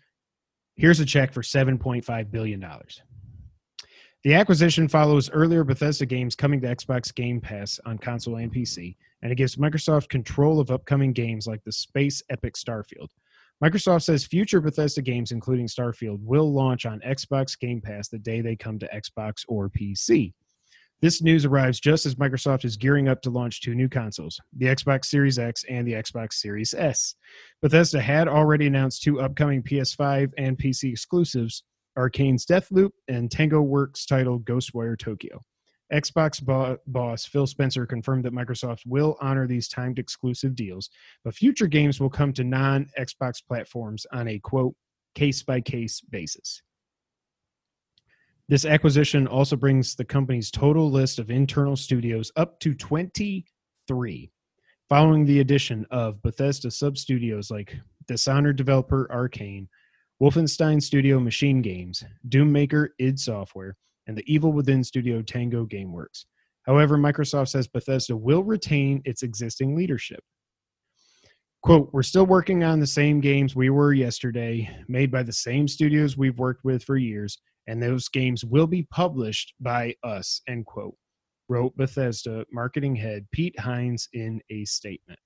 Here's 0.76 1.00
a 1.00 1.06
check 1.06 1.32
for 1.32 1.42
$7.5 1.42 2.30
billion. 2.30 2.64
The 4.22 4.34
acquisition 4.34 4.86
follows 4.86 5.28
earlier 5.30 5.64
Bethesda 5.64 6.06
games 6.06 6.36
coming 6.36 6.60
to 6.60 6.68
Xbox 6.68 7.12
Game 7.12 7.40
Pass 7.40 7.80
on 7.84 7.98
console 7.98 8.36
and 8.36 8.54
PC, 8.54 8.94
and 9.22 9.30
it 9.30 9.36
gives 9.36 9.56
Microsoft 9.56 10.08
control 10.08 10.60
of 10.60 10.70
upcoming 10.70 11.12
games 11.12 11.46
like 11.46 11.62
the 11.64 11.72
space 11.72 12.22
epic 12.30 12.54
Starfield. 12.54 13.08
Microsoft 13.62 14.02
says 14.02 14.26
future 14.26 14.60
Bethesda 14.60 15.02
games, 15.02 15.30
including 15.30 15.68
Starfield, 15.68 16.18
will 16.22 16.52
launch 16.52 16.84
on 16.84 17.00
Xbox 17.00 17.58
Game 17.58 17.80
Pass 17.80 18.08
the 18.08 18.18
day 18.18 18.40
they 18.40 18.56
come 18.56 18.78
to 18.80 18.88
Xbox 18.88 19.44
or 19.46 19.70
PC. 19.70 20.32
This 21.00 21.22
news 21.22 21.44
arrives 21.44 21.80
just 21.80 22.06
as 22.06 22.14
Microsoft 22.14 22.64
is 22.64 22.76
gearing 22.76 23.08
up 23.08 23.22
to 23.22 23.30
launch 23.30 23.60
two 23.60 23.74
new 23.74 23.88
consoles, 23.88 24.40
the 24.56 24.66
Xbox 24.66 25.06
Series 25.06 25.38
X 25.38 25.64
and 25.68 25.86
the 25.86 25.94
Xbox 25.94 26.34
Series 26.34 26.74
S. 26.74 27.16
Bethesda 27.60 28.00
had 28.00 28.28
already 28.28 28.66
announced 28.68 29.02
two 29.02 29.20
upcoming 29.20 29.62
PS5 29.62 30.30
and 30.38 30.56
PC 30.56 30.90
exclusives 30.90 31.64
Arkane's 31.96 32.46
Deathloop 32.46 32.90
and 33.08 33.30
Tango 33.30 33.62
Works 33.62 34.06
title 34.06 34.40
Ghostwire 34.40 34.98
Tokyo. 34.98 35.40
Xbox 35.92 36.42
bo- 36.42 36.78
boss 36.86 37.24
Phil 37.24 37.46
Spencer 37.46 37.86
confirmed 37.86 38.24
that 38.24 38.32
Microsoft 38.32 38.80
will 38.86 39.16
honor 39.20 39.46
these 39.46 39.68
timed 39.68 39.98
exclusive 39.98 40.54
deals, 40.54 40.88
but 41.24 41.34
future 41.34 41.66
games 41.66 42.00
will 42.00 42.10
come 42.10 42.32
to 42.32 42.44
non 42.44 42.86
Xbox 42.98 43.44
platforms 43.46 44.06
on 44.12 44.28
a 44.28 44.38
quote, 44.38 44.74
case 45.14 45.42
by 45.42 45.60
case 45.60 46.00
basis. 46.00 46.62
This 48.48 48.64
acquisition 48.64 49.26
also 49.26 49.56
brings 49.56 49.94
the 49.94 50.04
company's 50.04 50.50
total 50.50 50.90
list 50.90 51.18
of 51.18 51.30
internal 51.30 51.76
studios 51.76 52.32
up 52.36 52.58
to 52.60 52.74
23, 52.74 54.30
following 54.88 55.24
the 55.24 55.40
addition 55.40 55.86
of 55.90 56.20
Bethesda 56.22 56.70
sub 56.70 56.98
studios 56.98 57.50
like 57.50 57.76
Dishonored 58.08 58.56
developer 58.56 59.08
Arkane, 59.12 59.68
Wolfenstein 60.20 60.82
Studio 60.82 61.20
Machine 61.20 61.62
Games, 61.62 62.04
Doom 62.28 62.50
Maker 62.50 62.94
id 62.98 63.18
Software, 63.18 63.76
and 64.06 64.16
the 64.16 64.32
Evil 64.32 64.52
Within 64.52 64.82
studio 64.82 65.22
Tango 65.22 65.64
Gameworks. 65.64 66.24
However, 66.64 66.96
Microsoft 66.96 67.48
says 67.48 67.66
Bethesda 67.66 68.16
will 68.16 68.44
retain 68.44 69.02
its 69.04 69.22
existing 69.22 69.74
leadership. 69.74 70.20
Quote, 71.62 71.90
we're 71.92 72.02
still 72.02 72.26
working 72.26 72.64
on 72.64 72.80
the 72.80 72.86
same 72.86 73.20
games 73.20 73.54
we 73.54 73.70
were 73.70 73.92
yesterday, 73.92 74.68
made 74.88 75.12
by 75.12 75.22
the 75.22 75.32
same 75.32 75.68
studios 75.68 76.16
we've 76.16 76.38
worked 76.38 76.64
with 76.64 76.82
for 76.82 76.96
years, 76.96 77.38
and 77.68 77.80
those 77.80 78.08
games 78.08 78.44
will 78.44 78.66
be 78.66 78.82
published 78.90 79.54
by 79.60 79.94
us, 80.02 80.40
end 80.48 80.66
quote, 80.66 80.96
wrote 81.48 81.76
Bethesda 81.76 82.44
marketing 82.52 82.96
head 82.96 83.26
Pete 83.32 83.58
Hines 83.58 84.08
in 84.12 84.40
a 84.50 84.64
statement. 84.64 85.20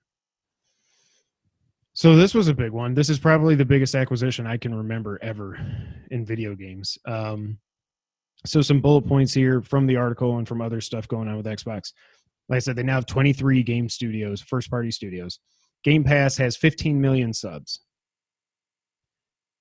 So 1.95 2.15
this 2.15 2.35
was 2.35 2.49
a 2.49 2.55
big 2.55 2.73
one. 2.73 2.93
This 2.93 3.09
is 3.09 3.19
probably 3.19 3.55
the 3.55 3.65
biggest 3.65 3.95
acquisition 3.95 4.47
I 4.47 4.59
can 4.59 4.75
remember 4.75 5.19
ever 5.23 5.59
in 6.11 6.27
video 6.27 6.55
games. 6.55 6.99
Um, 7.07 7.59
so 8.47 8.63
some 8.63 8.81
bullet 8.81 9.07
points 9.07 9.35
here 9.35 9.63
from 9.63 9.87
the 9.87 9.97
article 9.97 10.39
and 10.39 10.47
from 10.47 10.61
other 10.61 10.81
stuff 10.81 11.09
going 11.09 11.29
on 11.29 11.37
with 11.37 11.47
Xbox. 11.47 11.93
Like 12.49 12.57
I 12.57 12.61
said, 12.61 12.77
they 12.77 12.83
now 12.83 12.95
have 12.95 13.07
23 13.07 13.63
game 13.63 13.89
studios, 13.89 14.41
first 14.41 14.71
party 14.71 14.91
studios. 14.91 15.41
Game 15.85 16.05
Pass 16.05 16.37
has 16.37 16.57
15 16.57 17.01
million 17.01 17.33
subs. 17.33 17.81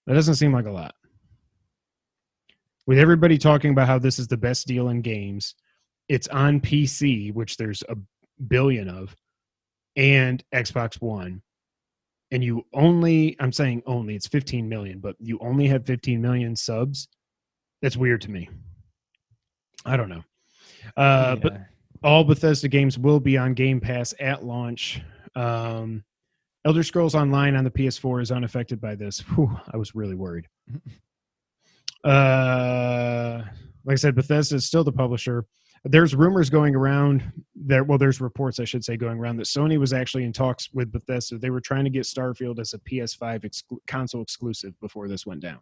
That 0.08 0.14
doesn't 0.14 0.36
seem 0.36 0.54
like 0.54 0.66
a 0.66 0.72
lot. 0.72 0.94
With 2.88 3.00
everybody 3.00 3.38
talking 3.38 3.72
about 3.72 3.88
how 3.88 3.98
this 3.98 4.20
is 4.20 4.28
the 4.28 4.38
best 4.38 4.68
deal 4.68 4.90
in 4.90 5.02
games, 5.02 5.56
it's 6.08 6.28
on 6.28 6.62
PC, 6.62 7.34
which 7.34 7.58
there's 7.58 7.84
a 7.90 7.96
billion 8.48 8.88
of, 8.88 9.16
and 9.96 10.44
Xbox 10.54 11.02
One. 11.02 11.42
And 12.32 12.44
you 12.44 12.66
only, 12.74 13.36
I'm 13.40 13.52
saying 13.52 13.84
only, 13.86 14.16
it's 14.16 14.28
15 14.28 14.68
million, 14.68 15.00
but 15.00 15.16
you 15.20 15.40
only 15.42 15.68
have 15.68 15.86
15 15.86 16.22
million 16.22 16.56
subs. 16.56 17.08
That's 17.82 17.98
weird 17.98 18.22
to 18.22 18.32
me. 18.32 18.50
I 19.86 19.98
don't 19.98 20.10
know. 20.10 20.24
Uh, 20.98 21.36
But 21.36 21.58
all 22.04 22.24
Bethesda 22.24 22.68
games 22.68 22.98
will 22.98 23.20
be 23.20 23.38
on 23.38 23.54
Game 23.54 23.80
Pass 23.80 24.14
at 24.20 24.44
launch. 24.44 25.02
Um, 25.36 26.04
Elder 26.66 26.84
Scrolls 26.84 27.16
Online 27.16 27.56
on 27.56 27.64
the 27.64 27.72
PS4 27.72 28.22
is 28.22 28.32
unaffected 28.32 28.82
by 28.82 28.96
this. 28.96 29.20
Whew, 29.20 29.58
I 29.72 29.78
was 29.78 29.96
really 29.96 30.16
worried. 30.16 30.48
Uh, 32.04 33.44
like 33.84 33.94
I 33.94 33.96
said, 33.96 34.14
Bethesda 34.14 34.56
is 34.56 34.68
still 34.68 34.84
the 34.84 34.92
publisher. 34.92 35.46
There's 35.84 36.16
rumors 36.16 36.50
going 36.52 36.76
around 36.76 37.32
there. 37.56 37.84
Well, 37.84 37.98
there's 37.98 38.22
reports, 38.22 38.60
I 38.60 38.64
should 38.66 38.84
say, 38.84 38.96
going 38.98 39.18
around 39.20 39.38
that 39.38 39.48
Sony 39.48 39.80
was 39.80 39.92
actually 39.92 40.24
in 40.24 40.32
talks 40.32 40.70
with 40.72 40.92
Bethesda. 40.92 41.40
They 41.40 41.50
were 41.50 41.62
trying 41.62 41.84
to 41.84 41.90
get 41.90 42.04
Starfield 42.04 42.60
as 42.60 42.74
a 42.74 42.80
PS5 42.80 43.44
exclu- 43.44 43.78
console 43.88 44.22
exclusive 44.22 44.80
before 44.80 45.08
this 45.08 45.26
went 45.26 45.42
down. 45.42 45.60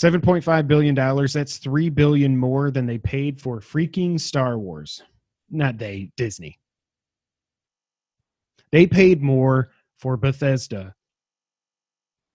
$7.5 0.00 0.66
billion. 0.66 0.94
That's 0.94 1.58
3 1.58 1.90
billion 1.90 2.36
more 2.36 2.70
than 2.70 2.86
they 2.86 2.96
paid 2.96 3.38
for 3.40 3.60
freaking 3.60 4.18
Star 4.18 4.58
Wars. 4.58 5.02
Not 5.50 5.76
they, 5.76 6.10
Disney. 6.16 6.58
They 8.72 8.86
paid 8.86 9.20
more 9.20 9.72
for 9.98 10.16
Bethesda 10.16 10.94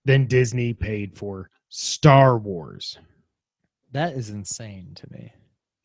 than 0.04 0.28
Disney 0.28 0.74
paid 0.74 1.18
for 1.18 1.50
Star 1.70 2.38
Wars. 2.38 3.00
That 3.94 4.14
is 4.14 4.30
insane 4.30 4.92
to 4.96 5.08
me. 5.12 5.34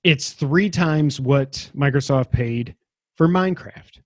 It's 0.05 0.33
three 0.33 0.69
times 0.69 1.19
what 1.21 1.71
Microsoft 1.75 2.31
paid 2.31 2.75
for 3.17 3.27
Minecraft. 3.27 4.01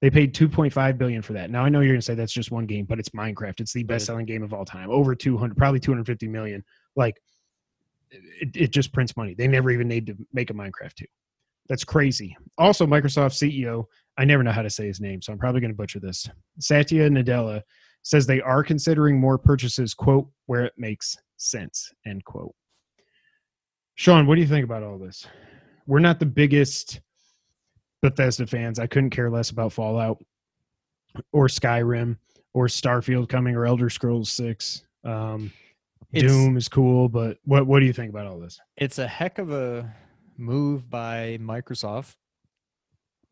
They 0.00 0.10
paid 0.10 0.34
2.5 0.34 0.98
billion 0.98 1.22
for 1.22 1.32
that. 1.32 1.50
Now 1.50 1.64
I 1.64 1.68
know 1.68 1.80
you're 1.80 1.92
going 1.94 2.00
to 2.00 2.04
say 2.04 2.14
that's 2.14 2.32
just 2.32 2.50
one 2.50 2.66
game, 2.66 2.84
but 2.84 2.98
it's 2.98 3.08
Minecraft. 3.10 3.60
It's 3.60 3.72
the 3.72 3.82
best-selling 3.82 4.26
game 4.26 4.42
of 4.42 4.52
all 4.52 4.64
time. 4.64 4.90
Over 4.90 5.14
200, 5.14 5.56
probably 5.56 5.80
250 5.80 6.28
million. 6.28 6.62
Like 6.98 7.16
it, 8.10 8.50
it 8.54 8.72
just 8.72 8.92
prints 8.92 9.16
money. 9.16 9.34
They 9.34 9.48
never 9.48 9.70
even 9.70 9.88
need 9.88 10.06
to 10.08 10.16
make 10.32 10.50
a 10.50 10.54
Minecraft 10.54 10.94
2. 10.96 11.04
That's 11.68 11.84
crazy. 11.84 12.36
Also, 12.56 12.86
Microsoft 12.86 13.32
CEO, 13.32 13.84
I 14.16 14.24
never 14.24 14.42
know 14.42 14.52
how 14.52 14.62
to 14.62 14.70
say 14.70 14.86
his 14.86 15.00
name, 15.00 15.22
so 15.22 15.32
I'm 15.32 15.38
probably 15.38 15.60
going 15.60 15.70
to 15.70 15.76
butcher 15.76 16.00
this. 16.00 16.28
Satya 16.58 17.08
Nadella 17.08 17.62
says 18.02 18.26
they 18.26 18.40
are 18.40 18.64
considering 18.64 19.20
more 19.20 19.38
purchases, 19.38 19.94
quote, 19.94 20.28
where 20.46 20.64
it 20.64 20.72
makes 20.78 21.16
sense, 21.36 21.92
end 22.06 22.24
quote. 22.24 22.54
Sean, 23.96 24.26
what 24.26 24.36
do 24.36 24.40
you 24.40 24.46
think 24.46 24.64
about 24.64 24.82
all 24.82 24.98
this? 24.98 25.26
We're 25.86 25.98
not 25.98 26.20
the 26.20 26.26
biggest 26.26 27.00
Bethesda 28.00 28.46
fans. 28.46 28.78
I 28.78 28.86
couldn't 28.86 29.10
care 29.10 29.30
less 29.30 29.50
about 29.50 29.72
Fallout 29.72 30.24
or 31.32 31.48
Skyrim 31.48 32.16
or 32.54 32.66
Starfield 32.66 33.28
coming 33.28 33.54
or 33.56 33.66
Elder 33.66 33.90
Scrolls 33.90 34.30
6. 34.30 34.84
Um, 35.04 35.52
Doom 36.12 36.56
is 36.56 36.68
cool, 36.68 37.08
but 37.08 37.38
what 37.44 37.66
what 37.66 37.80
do 37.80 37.86
you 37.86 37.92
think 37.92 38.10
about 38.10 38.26
all 38.26 38.38
this? 38.38 38.58
It's 38.76 38.98
a 38.98 39.06
heck 39.06 39.38
of 39.38 39.52
a 39.52 39.94
move 40.36 40.88
by 40.88 41.38
Microsoft. 41.40 42.16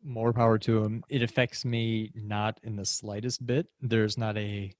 More 0.03 0.31
power 0.31 0.57
to 0.59 0.83
them. 0.83 1.03
It 1.09 1.23
affects 1.23 1.65
me 1.65 2.11
not 2.13 2.59
in 2.63 2.75
the 2.75 2.85
slightest 2.85 3.45
bit. 3.45 3.67
There's 3.81 4.17
not 4.17 4.37
a 4.37 4.71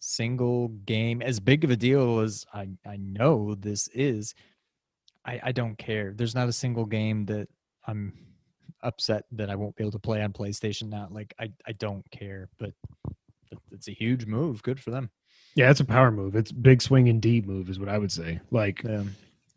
single 0.00 0.68
game 0.68 1.22
as 1.22 1.40
big 1.40 1.64
of 1.64 1.70
a 1.70 1.76
deal 1.76 2.20
as 2.20 2.44
I, 2.52 2.68
I 2.86 2.96
know 2.96 3.54
this 3.54 3.88
is. 3.88 4.34
I, 5.24 5.40
I 5.44 5.52
don't 5.52 5.76
care. 5.78 6.12
There's 6.14 6.34
not 6.34 6.48
a 6.48 6.52
single 6.52 6.86
game 6.86 7.24
that 7.26 7.48
I'm 7.86 8.12
upset 8.82 9.24
that 9.32 9.50
I 9.50 9.54
won't 9.54 9.76
be 9.76 9.84
able 9.84 9.92
to 9.92 9.98
play 9.98 10.22
on 10.22 10.32
PlayStation 10.32 10.88
now. 10.88 11.08
Like 11.10 11.34
I, 11.38 11.52
I 11.66 11.72
don't 11.72 12.08
care, 12.10 12.48
but 12.58 12.72
it's 13.70 13.88
a 13.88 13.92
huge 13.92 14.26
move. 14.26 14.62
Good 14.62 14.80
for 14.80 14.90
them. 14.90 15.10
Yeah, 15.58 15.70
it's 15.70 15.80
a 15.80 15.84
power 15.84 16.10
move. 16.12 16.36
It's 16.36 16.52
big 16.52 16.80
swing 16.80 17.08
and 17.08 17.20
D 17.20 17.40
move 17.42 17.68
is 17.68 17.78
what 17.80 17.88
I 17.88 17.98
would 17.98 18.12
say. 18.12 18.38
Like 18.52 18.82
Yeah. 18.84 19.02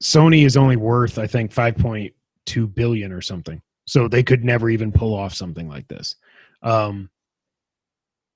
Sony 0.02 0.46
is 0.46 0.58
only 0.58 0.76
worth 0.76 1.20
I 1.20 1.28
think 1.28 1.54
5.2 1.54 2.74
billion 2.74 3.12
or 3.12 3.22
something. 3.22 3.62
so 3.86 4.08
they 4.08 4.24
could 4.24 4.44
never 4.44 4.70
even 4.70 4.92
pull 4.92 5.14
off 5.14 5.34
something 5.34 5.68
like 5.70 5.88
this. 5.88 6.16
Um, 6.64 7.10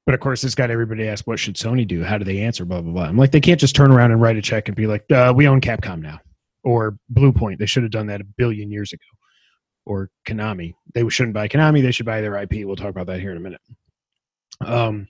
but 0.05 0.13
of 0.13 0.19
course, 0.21 0.43
it's 0.43 0.53
got 0.55 0.69
everybody 0.69 1.07
ask, 1.07 1.25
what 1.25 1.39
should 1.39 1.55
Sony 1.55 1.87
do? 1.87 2.03
How 2.03 2.17
do 2.19 2.23
they 2.25 2.41
answer? 2.41 2.65
Blah 2.65 2.81
blah 2.81 2.93
blah. 2.93 3.03
I'm 3.05 3.17
like, 3.17 3.31
they 3.31 3.41
can't 3.41 3.59
just 3.59 3.75
turn 3.75 3.91
around 3.91 4.11
and 4.11 4.21
write 4.21 4.37
a 4.37 4.41
check 4.43 4.67
and 4.67 4.75
be 4.77 4.85
like, 4.85 5.09
uh, 5.11 5.33
we 5.35 5.47
own 5.47 5.59
Capcom 5.61 6.01
now, 6.01 6.19
or 6.63 6.97
Bluepoint. 7.11 7.57
They 7.57 7.65
should 7.65 7.81
have 7.83 7.91
done 7.91 8.05
that 8.07 8.21
a 8.21 8.25
billion 8.25 8.69
years 8.69 8.93
ago, 8.93 9.01
or 9.85 10.11
Konami. 10.27 10.75
They 10.93 11.07
shouldn't 11.09 11.33
buy 11.33 11.47
Konami. 11.47 11.81
They 11.81 11.91
should 11.91 12.05
buy 12.05 12.21
their 12.21 12.37
IP. 12.37 12.65
We'll 12.65 12.75
talk 12.75 12.89
about 12.91 13.07
that 13.07 13.19
here 13.19 13.31
in 13.31 13.37
a 13.37 13.39
minute. 13.39 13.61
Um, 14.61 15.07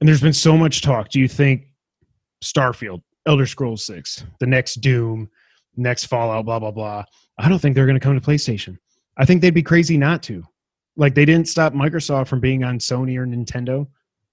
and 0.00 0.08
there's 0.08 0.20
been 0.20 0.32
so 0.32 0.56
much 0.56 0.82
talk. 0.82 1.08
Do 1.10 1.20
you 1.20 1.28
think 1.28 1.66
Starfield, 2.42 3.02
Elder 3.26 3.46
Scrolls 3.46 3.84
Six, 3.84 4.24
the 4.38 4.46
next 4.46 4.76
Doom, 4.80 5.30
next 5.76 6.06
Fallout, 6.06 6.44
blah 6.44 6.58
blah 6.58 6.70
blah? 6.70 7.04
I 7.38 7.48
don't 7.48 7.58
think 7.58 7.74
they're 7.74 7.86
going 7.86 7.98
to 7.98 8.04
come 8.04 8.18
to 8.18 8.26
PlayStation. 8.26 8.78
I 9.16 9.24
think 9.24 9.40
they'd 9.40 9.54
be 9.54 9.62
crazy 9.62 9.96
not 9.96 10.22
to. 10.24 10.44
Like 10.96 11.14
they 11.14 11.24
didn't 11.24 11.48
stop 11.48 11.72
Microsoft 11.72 12.28
from 12.28 12.40
being 12.40 12.64
on 12.64 12.78
Sony 12.78 13.16
or 13.16 13.26
Nintendo. 13.26 13.86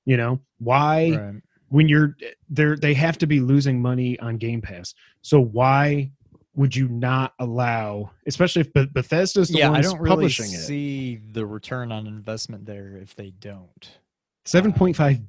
You 0.05 0.17
know 0.17 0.39
why? 0.59 1.11
Right. 1.11 1.41
When 1.69 1.89
you're 1.89 2.15
there, 2.49 2.77
they 2.77 2.93
have 2.93 3.17
to 3.17 3.27
be 3.27 3.41
losing 3.41 3.81
money 3.81 4.17
on 4.19 4.37
Game 4.37 4.61
Pass. 4.61 4.93
So 5.21 5.41
why 5.41 6.11
would 6.55 6.75
you 6.75 6.87
not 6.87 7.33
allow, 7.39 8.09
especially 8.25 8.61
if 8.61 8.73
Beth- 8.73 8.93
Bethesda's 8.93 9.49
the 9.49 9.59
Yeah, 9.59 9.71
I 9.71 9.81
don't 9.81 9.99
really 9.99 10.09
publishing 10.09 10.45
it? 10.45 10.59
see 10.59 11.19
the 11.33 11.45
return 11.45 11.91
on 11.91 12.07
investment 12.07 12.65
there 12.65 12.97
if 12.97 13.15
they 13.15 13.31
don't. 13.31 13.99
Seven 14.45 14.71
point 14.71 14.95
five 14.95 15.19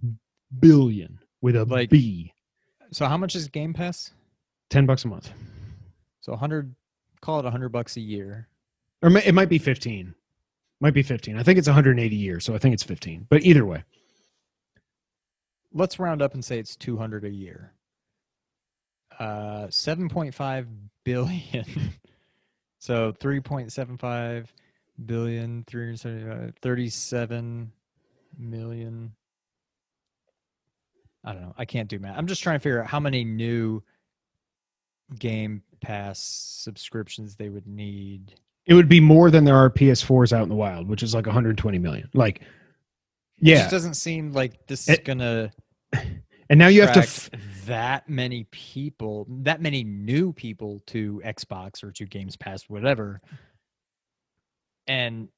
billion 0.60 1.18
with 1.40 1.56
a 1.56 1.64
Like- 1.64 1.90
B. 1.90 2.32
So 2.90 3.06
how 3.06 3.16
much 3.16 3.36
is 3.36 3.48
Game 3.48 3.74
Pass? 3.74 4.12
Ten 4.70 4.86
bucks 4.86 5.04
a 5.04 5.08
month, 5.08 5.30
So 6.20 6.32
100 6.32 6.74
call 7.20 7.40
it 7.40 7.44
100 7.44 7.68
bucks 7.70 7.96
a 7.96 8.00
year. 8.00 8.48
or 9.02 9.10
it 9.16 9.34
might 9.34 9.48
be 9.48 9.58
fifteen. 9.58 10.14
Might 10.80 10.94
be 10.94 11.02
fifteen. 11.02 11.36
I 11.36 11.42
think 11.42 11.58
it's 11.58 11.68
180 11.68 12.14
a 12.14 12.18
year, 12.18 12.38
so 12.40 12.54
I 12.54 12.58
think 12.58 12.72
it's 12.74 12.82
fifteen. 12.82 13.26
But 13.28 13.42
either 13.42 13.64
way, 13.66 13.84
Let's 15.72 15.98
round 15.98 16.22
up 16.22 16.32
and 16.34 16.42
say 16.44 16.58
it's 16.58 16.76
200 16.76 17.24
a 17.24 17.30
year. 17.30 17.72
Uh 19.18 19.66
7.5 19.68 20.66
billion. 21.04 21.64
so 22.78 23.12
3.75 23.12 24.46
billion 25.06 25.64
375 25.64 26.54
37 26.62 27.72
million 28.38 29.12
I 31.28 31.32
don't 31.34 31.42
know. 31.42 31.54
I 31.58 31.66
can't 31.66 31.90
do 31.90 31.98
math. 31.98 32.16
I'm 32.16 32.26
just 32.26 32.42
trying 32.42 32.56
to 32.56 32.60
figure 32.60 32.80
out 32.80 32.86
how 32.88 32.98
many 32.98 33.22
new 33.22 33.82
Game 35.18 35.62
Pass 35.82 36.18
subscriptions 36.20 37.36
they 37.36 37.50
would 37.50 37.66
need. 37.66 38.34
it 38.66 38.72
would 38.72 38.88
be 38.88 38.98
more 39.00 39.30
than 39.30 39.44
there 39.44 39.56
are 39.56 39.68
PS4s 39.68 40.32
out 40.32 40.42
in 40.44 40.48
the 40.48 40.54
wild, 40.54 40.88
which 40.88 41.02
is 41.02 41.14
like 41.14 41.26
120 41.26 41.78
million. 41.78 42.08
Like, 42.14 42.40
It 42.40 42.46
yeah, 43.40 43.56
just 43.58 43.70
doesn't 43.70 43.94
seem 43.94 44.32
like 44.32 44.66
this 44.66 44.88
is 44.88 44.98
gonna 45.04 45.52
and 45.92 46.58
now 46.58 46.68
you 46.68 46.80
have 46.80 46.94
to. 46.94 47.00
F- 47.00 47.28
that 47.66 48.08
many 48.08 48.44
people, 48.50 49.26
that 49.42 49.60
many 49.60 49.84
new 49.84 50.32
people 50.32 50.80
to 50.86 51.20
Xbox 51.24 51.84
or 51.84 51.92
to 51.92 52.06
Games 52.06 52.36
Pass, 52.36 52.62
whatever. 52.64 53.20
And 54.86 55.28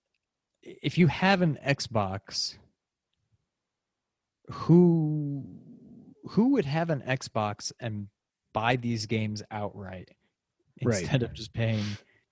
if 0.63 0.97
you 0.99 1.09
have 1.09 1.43
an 1.43 1.59
Xbox, 1.67 2.55
who 4.51 5.45
who 6.25 6.49
would 6.53 6.65
have 6.65 6.91
an 6.91 7.03
Xbox 7.07 7.73
and 7.81 8.09
buy 8.53 8.77
these 8.77 9.07
games 9.07 9.43
outright 9.51 10.09
Right. 10.83 11.01
instead 11.03 11.23
of 11.23 11.33
just 11.35 11.53
paying 11.53 11.85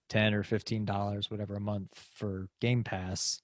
ten 0.09 0.33
or 0.35 0.43
fifteen 0.43 0.85
dollars, 0.85 1.31
whatever 1.31 1.57
a 1.57 1.61
month 1.61 1.91
for 2.15 2.49
Game 2.61 2.83
Pass? 2.85 3.41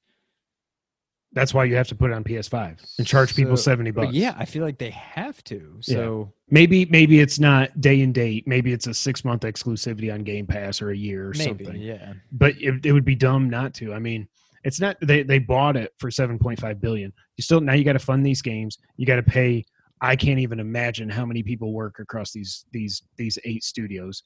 that's 1.32 1.52
why 1.52 1.64
you 1.64 1.74
have 1.74 1.88
to 1.88 1.96
put 1.96 2.12
it 2.12 2.14
on 2.14 2.22
PS5 2.22 2.78
and 2.98 3.04
charge 3.06 3.34
people 3.34 3.56
70 3.56 3.90
bucks. 3.90 4.12
Yeah, 4.12 4.34
I 4.38 4.44
feel 4.44 4.62
like 4.64 4.78
they 4.78 4.90
have 4.90 5.42
to. 5.44 5.78
So 5.80 6.32
maybe 6.48 6.84
maybe 6.86 7.18
it's 7.18 7.40
not 7.40 7.80
day 7.80 8.02
and 8.02 8.14
date. 8.14 8.46
Maybe 8.46 8.72
it's 8.72 8.86
a 8.86 8.94
six 8.94 9.24
month 9.24 9.42
exclusivity 9.42 10.14
on 10.14 10.22
Game 10.22 10.46
Pass 10.46 10.80
or 10.80 10.90
a 10.90 10.96
year 10.96 11.30
or 11.30 11.32
maybe, 11.36 11.64
something. 11.64 11.82
yeah. 11.82 12.12
But 12.30 12.54
it, 12.60 12.86
it 12.86 12.92
would 12.92 13.04
be 13.04 13.16
dumb 13.16 13.50
not 13.50 13.74
to. 13.74 13.92
I 13.92 13.98
mean, 13.98 14.28
it's 14.62 14.78
not 14.80 14.96
they 15.02 15.24
they 15.24 15.40
bought 15.40 15.76
it 15.76 15.92
for 15.98 16.08
7.5 16.08 16.80
billion. 16.80 17.12
You 17.36 17.42
still 17.42 17.60
now 17.60 17.72
you 17.72 17.82
got 17.82 17.94
to 17.94 17.98
fund 17.98 18.24
these 18.24 18.40
games. 18.40 18.78
You 18.96 19.04
got 19.04 19.16
to 19.16 19.22
pay. 19.24 19.64
I 20.04 20.16
can't 20.16 20.38
even 20.38 20.60
imagine 20.60 21.08
how 21.08 21.24
many 21.24 21.42
people 21.42 21.72
work 21.72 21.98
across 21.98 22.30
these 22.30 22.66
these 22.72 23.02
these 23.16 23.38
eight 23.44 23.64
studios. 23.64 24.22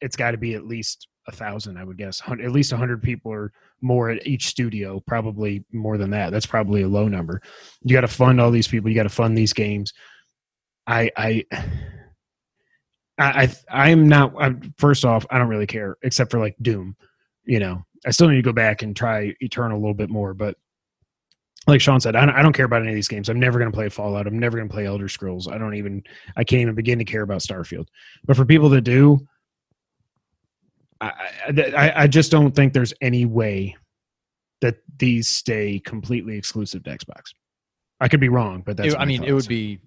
It's 0.00 0.16
got 0.16 0.32
to 0.32 0.36
be 0.36 0.54
at 0.54 0.66
least 0.66 1.08
a 1.26 1.32
thousand, 1.32 1.78
I 1.78 1.84
would 1.84 1.98
guess. 1.98 2.22
At 2.28 2.52
least 2.52 2.72
a 2.72 2.76
hundred 2.76 3.02
people 3.02 3.32
or 3.32 3.52
more 3.80 4.10
at 4.10 4.24
each 4.26 4.46
studio. 4.46 5.02
Probably 5.06 5.64
more 5.72 5.98
than 5.98 6.10
that. 6.10 6.30
That's 6.30 6.46
probably 6.46 6.82
a 6.82 6.88
low 6.88 7.08
number. 7.08 7.40
You 7.82 7.94
got 7.94 8.02
to 8.02 8.08
fund 8.08 8.40
all 8.40 8.52
these 8.52 8.68
people. 8.68 8.88
You 8.88 8.94
got 8.94 9.02
to 9.02 9.08
fund 9.08 9.36
these 9.36 9.52
games. 9.52 9.92
I 10.86 11.10
I 11.16 11.44
I 13.18 13.50
I 13.68 13.90
I'm 13.90 14.08
not. 14.08 14.32
I'm, 14.38 14.74
first 14.78 15.04
off, 15.04 15.26
I 15.30 15.38
don't 15.38 15.48
really 15.48 15.66
care 15.66 15.96
except 16.02 16.30
for 16.30 16.38
like 16.38 16.54
Doom. 16.62 16.94
You 17.44 17.58
know, 17.58 17.82
I 18.06 18.10
still 18.10 18.28
need 18.28 18.36
to 18.36 18.42
go 18.42 18.52
back 18.52 18.82
and 18.82 18.94
try 18.94 19.34
Eternal 19.40 19.76
a 19.76 19.80
little 19.80 19.94
bit 19.94 20.10
more, 20.10 20.34
but 20.34 20.56
like 21.66 21.80
Sean 21.80 22.00
said, 22.00 22.14
I 22.14 22.24
don't, 22.26 22.34
I 22.34 22.42
don't 22.42 22.52
care 22.52 22.64
about 22.66 22.82
any 22.82 22.90
of 22.90 22.94
these 22.94 23.08
games. 23.08 23.28
I'm 23.28 23.40
never 23.40 23.58
going 23.58 23.70
to 23.70 23.74
play 23.76 23.88
Fallout. 23.88 24.26
I'm 24.26 24.38
never 24.38 24.56
going 24.56 24.68
to 24.68 24.72
play 24.72 24.86
Elder 24.86 25.08
Scrolls. 25.08 25.48
I 25.48 25.58
don't 25.58 25.74
even. 25.74 26.02
I 26.36 26.44
can't 26.44 26.62
even 26.62 26.74
begin 26.74 26.98
to 26.98 27.04
care 27.04 27.22
about 27.22 27.40
Starfield. 27.40 27.88
But 28.24 28.36
for 28.36 28.44
people 28.44 28.68
that 28.70 28.82
do, 28.82 29.26
I 31.00 31.10
I, 31.76 31.92
I- 32.02 32.06
just 32.06 32.30
don't 32.30 32.52
think 32.54 32.72
there's 32.72 32.94
any 33.00 33.24
way 33.24 33.76
that 34.60 34.76
these 34.98 35.28
stay 35.28 35.80
completely 35.80 36.36
exclusive 36.38 36.82
to 36.84 36.90
Xbox. 36.90 37.34
I 38.00 38.08
could 38.08 38.20
be 38.20 38.28
wrong, 38.28 38.62
but 38.64 38.76
that's. 38.76 38.94
It- 38.94 38.98
I 39.00 39.04
mean, 39.04 39.24
it 39.24 39.32
would 39.32 39.48
be 39.48 39.80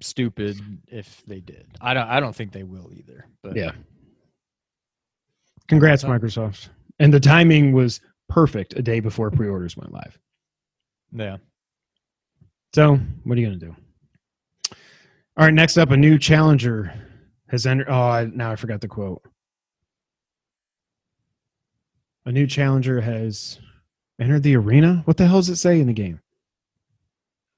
stupid 0.00 0.58
if 0.88 1.22
they 1.26 1.40
did. 1.40 1.66
I 1.80 1.94
don't. 1.94 2.08
I 2.08 2.20
don't 2.20 2.36
think 2.36 2.52
they 2.52 2.62
will 2.62 2.90
either. 2.94 3.26
But 3.42 3.56
Yeah. 3.56 3.72
Congrats, 5.68 6.04
Microsoft. 6.04 6.68
And 7.00 7.12
the 7.12 7.18
timing 7.20 7.72
was 7.72 8.00
perfect 8.28 8.74
a 8.76 8.82
day 8.82 9.00
before 9.00 9.30
pre 9.30 9.48
orders 9.48 9.76
went 9.76 9.92
live. 9.92 10.18
Yeah. 11.12 11.36
So, 12.74 12.98
what 13.24 13.38
are 13.38 13.40
you 13.40 13.46
going 13.46 13.60
to 13.60 13.66
do? 13.66 13.76
All 15.36 15.44
right, 15.44 15.54
next 15.54 15.76
up, 15.76 15.90
a 15.90 15.96
new 15.96 16.18
challenger 16.18 16.92
has 17.48 17.66
entered. 17.66 17.88
Oh, 17.88 17.94
I, 17.94 18.24
now 18.24 18.50
I 18.50 18.56
forgot 18.56 18.80
the 18.80 18.88
quote. 18.88 19.22
A 22.24 22.32
new 22.32 22.46
challenger 22.46 23.00
has 23.00 23.58
entered 24.20 24.42
the 24.42 24.56
arena. 24.56 25.02
What 25.04 25.16
the 25.16 25.26
hell 25.26 25.36
does 25.36 25.48
it 25.48 25.56
say 25.56 25.80
in 25.80 25.86
the 25.86 25.92
game? 25.92 26.20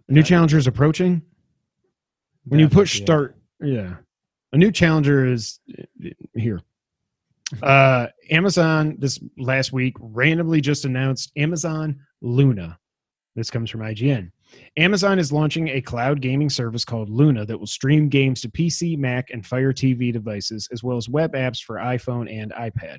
A 0.08 0.12
new 0.12 0.22
challenger 0.22 0.58
is 0.58 0.66
approaching. 0.66 1.22
When 2.44 2.60
you 2.60 2.68
push 2.68 3.00
start, 3.00 3.36
yeah, 3.60 3.96
a 4.52 4.56
new 4.56 4.72
challenger 4.72 5.26
is 5.26 5.60
here. 6.34 6.62
Uh, 7.62 8.08
Amazon 8.30 8.96
this 8.98 9.20
last 9.36 9.72
week 9.72 9.94
randomly 10.00 10.60
just 10.60 10.84
announced 10.84 11.32
Amazon 11.36 12.00
Luna. 12.20 12.78
This 13.38 13.50
comes 13.50 13.70
from 13.70 13.82
IGN. 13.82 14.32
Amazon 14.76 15.20
is 15.20 15.32
launching 15.32 15.68
a 15.68 15.80
cloud 15.80 16.20
gaming 16.20 16.50
service 16.50 16.84
called 16.84 17.08
Luna 17.08 17.46
that 17.46 17.56
will 17.56 17.68
stream 17.68 18.08
games 18.08 18.40
to 18.40 18.48
PC, 18.48 18.98
Mac, 18.98 19.30
and 19.30 19.46
Fire 19.46 19.72
TV 19.72 20.12
devices, 20.12 20.68
as 20.72 20.82
well 20.82 20.96
as 20.96 21.08
web 21.08 21.34
apps 21.34 21.62
for 21.62 21.76
iPhone 21.76 22.28
and 22.28 22.52
iPad. 22.52 22.98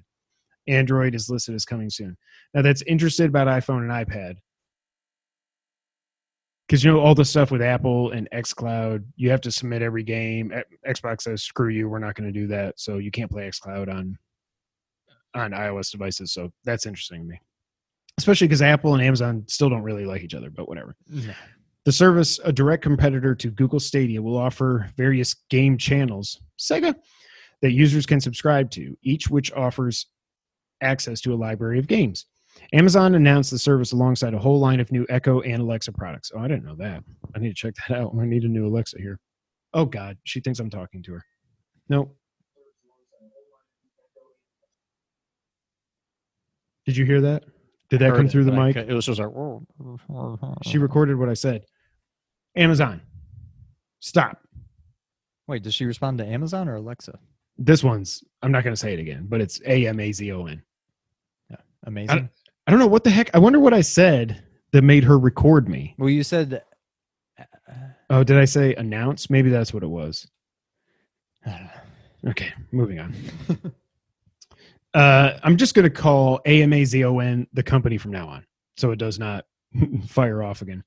Android 0.68 1.14
is 1.14 1.30
listed 1.30 1.56
as 1.56 1.66
coming 1.66 1.90
soon. 1.90 2.16
Now, 2.54 2.62
that's 2.62 2.84
interested 2.84 3.28
about 3.28 3.48
iPhone 3.48 3.82
and 3.82 3.92
iPad 3.92 4.36
because 6.70 6.84
you 6.84 6.92
know 6.92 7.00
all 7.00 7.16
the 7.16 7.26
stuff 7.26 7.52
with 7.52 7.64
Apple 7.64 8.12
and 8.12 8.30
XCloud, 8.32 9.04
you 9.16 9.32
have 9.32 9.42
to 9.42 9.52
submit 9.52 9.82
every 9.82 10.04
game. 10.04 10.54
Xbox 10.88 11.24
says, 11.24 11.44
"Screw 11.44 11.70
you, 11.70 11.90
we're 11.90 12.00
not 12.00 12.16
going 12.16 12.32
to 12.32 12.40
do 12.40 12.48
that." 12.48 12.80
So 12.80 13.00
you 13.00 13.12
can't 13.12 13.32
play 13.32 13.50
XCloud 13.50 13.94
on 13.94 14.18
on 15.34 15.52
iOS 15.52 15.92
devices. 15.92 16.32
So 16.32 16.54
that's 16.64 16.86
interesting 16.86 17.22
to 17.24 17.28
me, 17.28 17.42
especially 18.18 18.48
because 18.48 18.62
Apple 18.62 18.94
and 18.94 19.04
Amazon 19.04 19.44
still 19.48 19.70
don't 19.70 19.84
really 19.84 20.06
like 20.06 20.22
each 20.22 20.34
other. 20.34 20.50
But 20.50 20.68
whatever. 20.68 20.96
No. 21.08 21.34
The 21.86 21.92
service, 21.94 22.40
a 22.44 22.52
direct 22.52 22.84
competitor 22.84 23.34
to 23.36 23.50
Google 23.52 23.80
Stadia, 23.80 24.22
will 24.22 24.38
offer 24.38 24.92
various 24.98 25.34
game 25.50 25.78
channels, 25.78 26.42
Sega, 26.60 26.94
that 27.62 27.72
users 27.72 28.06
can 28.06 28.20
subscribe 28.20 28.70
to, 28.72 28.98
each 29.02 29.30
which 29.30 29.52
offers 29.54 30.08
access 30.82 31.22
to 31.22 31.34
a 31.34 31.36
library 31.36 31.80
of 31.80 31.88
games. 31.88 32.26
Amazon 32.74 33.16
announced 33.16 33.52
the 33.52 33.58
service 33.58 33.94
alongside 33.94 34.34
a 34.34 34.40
whole 34.40 34.60
line 34.60 34.80
of 34.80 34.92
new 34.92 35.06
Echo 35.10 35.42
and 35.42 35.62
Alexa 35.62 35.92
products. 35.94 36.32
Oh, 36.36 36.40
I 36.40 36.48
didn't 36.48 36.66
know 36.66 36.76
that. 36.76 37.04
I 37.36 37.40
need 37.40 37.50
to 37.50 37.54
check 37.56 37.74
that 37.76 37.98
out. 37.98 38.14
I 38.20 38.26
need 38.26 38.44
a 38.44 38.48
new 38.48 38.68
Alexa 38.68 38.98
here. 39.00 39.20
Oh, 39.74 39.86
God. 39.86 40.18
She 40.26 40.42
thinks 40.42 40.60
I'm 40.60 40.70
talking 40.70 41.02
to 41.04 41.14
her. 41.14 41.24
Nope. 41.88 42.16
Did 46.86 46.98
you 46.98 47.06
hear 47.06 47.22
that? 47.22 47.46
Did 47.90 48.02
that 48.02 48.14
come 48.16 48.26
it, 48.28 48.32
through 48.32 48.44
the 48.44 48.52
but 48.52 48.60
I 48.60 48.68
mic? 48.68 48.76
It 48.78 48.94
was 48.94 49.06
just 49.06 49.20
like. 49.20 49.32
She 50.64 50.78
recorded 50.78 51.18
what 51.18 51.30
I 51.30 51.34
said. 51.34 51.66
Amazon, 52.56 53.02
stop. 54.00 54.40
Wait, 55.48 55.64
does 55.64 55.74
she 55.74 55.86
respond 55.86 56.18
to 56.20 56.26
Amazon 56.26 56.70
or 56.70 56.76
Alexa? 56.76 57.18
This 57.58 57.84
one's, 57.84 58.24
I'm 58.42 58.52
not 58.52 58.64
going 58.64 58.74
to 58.74 58.80
say 58.80 58.94
it 58.94 59.00
again, 59.00 59.26
but 59.28 59.42
it's 59.42 59.60
A 59.66 59.88
M 59.88 60.00
A 60.00 60.12
Z 60.12 60.32
O 60.32 60.46
N. 60.46 60.62
Yeah. 61.50 61.58
Amazing. 61.86 62.30
I 62.68 62.72
don't 62.72 62.80
know 62.80 62.88
what 62.88 63.04
the 63.04 63.10
heck. 63.10 63.34
I 63.36 63.40
wonder 63.40 63.60
what 63.60 63.74
I 63.74 63.82
said 63.82 64.44
that 64.72 64.84
made 64.84 65.04
her 65.04 65.18
record 65.18 65.68
me. 65.68 65.96
well, 65.98 66.10
you 66.10 66.24
said. 66.24 66.62
uh, 67.40 67.44
Oh, 68.12 68.24
did 68.24 68.38
I 68.38 68.46
say 68.46 68.74
announce? 68.76 69.30
Maybe 69.30 69.50
that's 69.50 69.74
what 69.74 69.84
it 69.84 69.90
was. 69.90 70.28
I. 71.46 71.70
Okay, 72.28 72.52
moving 72.74 73.00
on. 73.00 73.16
uh, 74.94 75.40
I'm 75.44 75.58
just 75.58 75.76
going 75.76 75.84
to 75.84 75.90
call 75.90 76.40
AMAZON 76.46 77.48
the 77.54 77.64
company 77.64 77.98
from 77.98 78.12
now 78.12 78.28
on, 78.28 78.46
so 78.78 78.92
it 78.92 79.00
does 79.00 79.20
not 79.20 79.46
fire 80.08 80.44
off 80.44 80.62
again. 80.62 80.84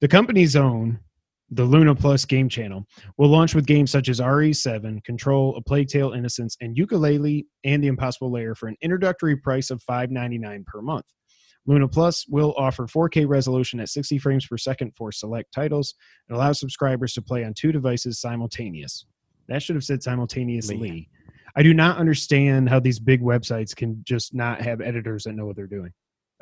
The 0.00 0.08
company's 0.08 0.56
own, 0.56 1.00
the 1.50 1.64
Luna 1.64 1.94
Plus 1.94 2.24
game 2.24 2.48
channel, 2.48 2.84
will 3.16 3.28
launch 3.28 3.54
with 3.54 3.66
games 3.66 3.90
such 3.90 4.08
as 4.08 4.20
RE7, 4.20 5.02
Control, 5.04 5.56
A 5.56 5.62
Plague 5.62 5.88
Tale 5.88 6.12
Innocence, 6.12 6.56
and 6.60 6.76
Yooka-Laylee 6.76 7.44
and 7.64 7.82
The 7.82 7.88
Impossible 7.88 8.30
Lair 8.30 8.54
for 8.54 8.68
an 8.68 8.76
introductory 8.82 9.36
price 9.36 9.70
of 9.70 9.82
$5.99 9.88 10.66
per 10.66 10.82
month. 10.82 11.06
Luna 11.66 11.88
Plus 11.88 12.26
will 12.28 12.54
offer 12.56 12.86
4K 12.86 13.26
resolution 13.26 13.80
at 13.80 13.88
60 13.88 14.18
frames 14.18 14.46
per 14.46 14.56
second 14.56 14.92
for 14.96 15.10
select 15.10 15.52
titles 15.52 15.94
and 16.28 16.36
allow 16.36 16.52
subscribers 16.52 17.12
to 17.14 17.22
play 17.22 17.44
on 17.44 17.54
two 17.54 17.72
devices 17.72 18.20
simultaneous. 18.20 19.04
That 19.48 19.62
should 19.62 19.76
have 19.76 19.84
said 19.84 20.02
simultaneously. 20.02 21.08
I 21.54 21.62
do 21.62 21.72
not 21.72 21.98
understand 21.98 22.68
how 22.68 22.80
these 22.80 22.98
big 22.98 23.22
websites 23.22 23.74
can 23.74 24.02
just 24.04 24.34
not 24.34 24.60
have 24.60 24.80
editors 24.80 25.24
that 25.24 25.32
know 25.32 25.46
what 25.46 25.56
they're 25.56 25.66
doing. 25.66 25.92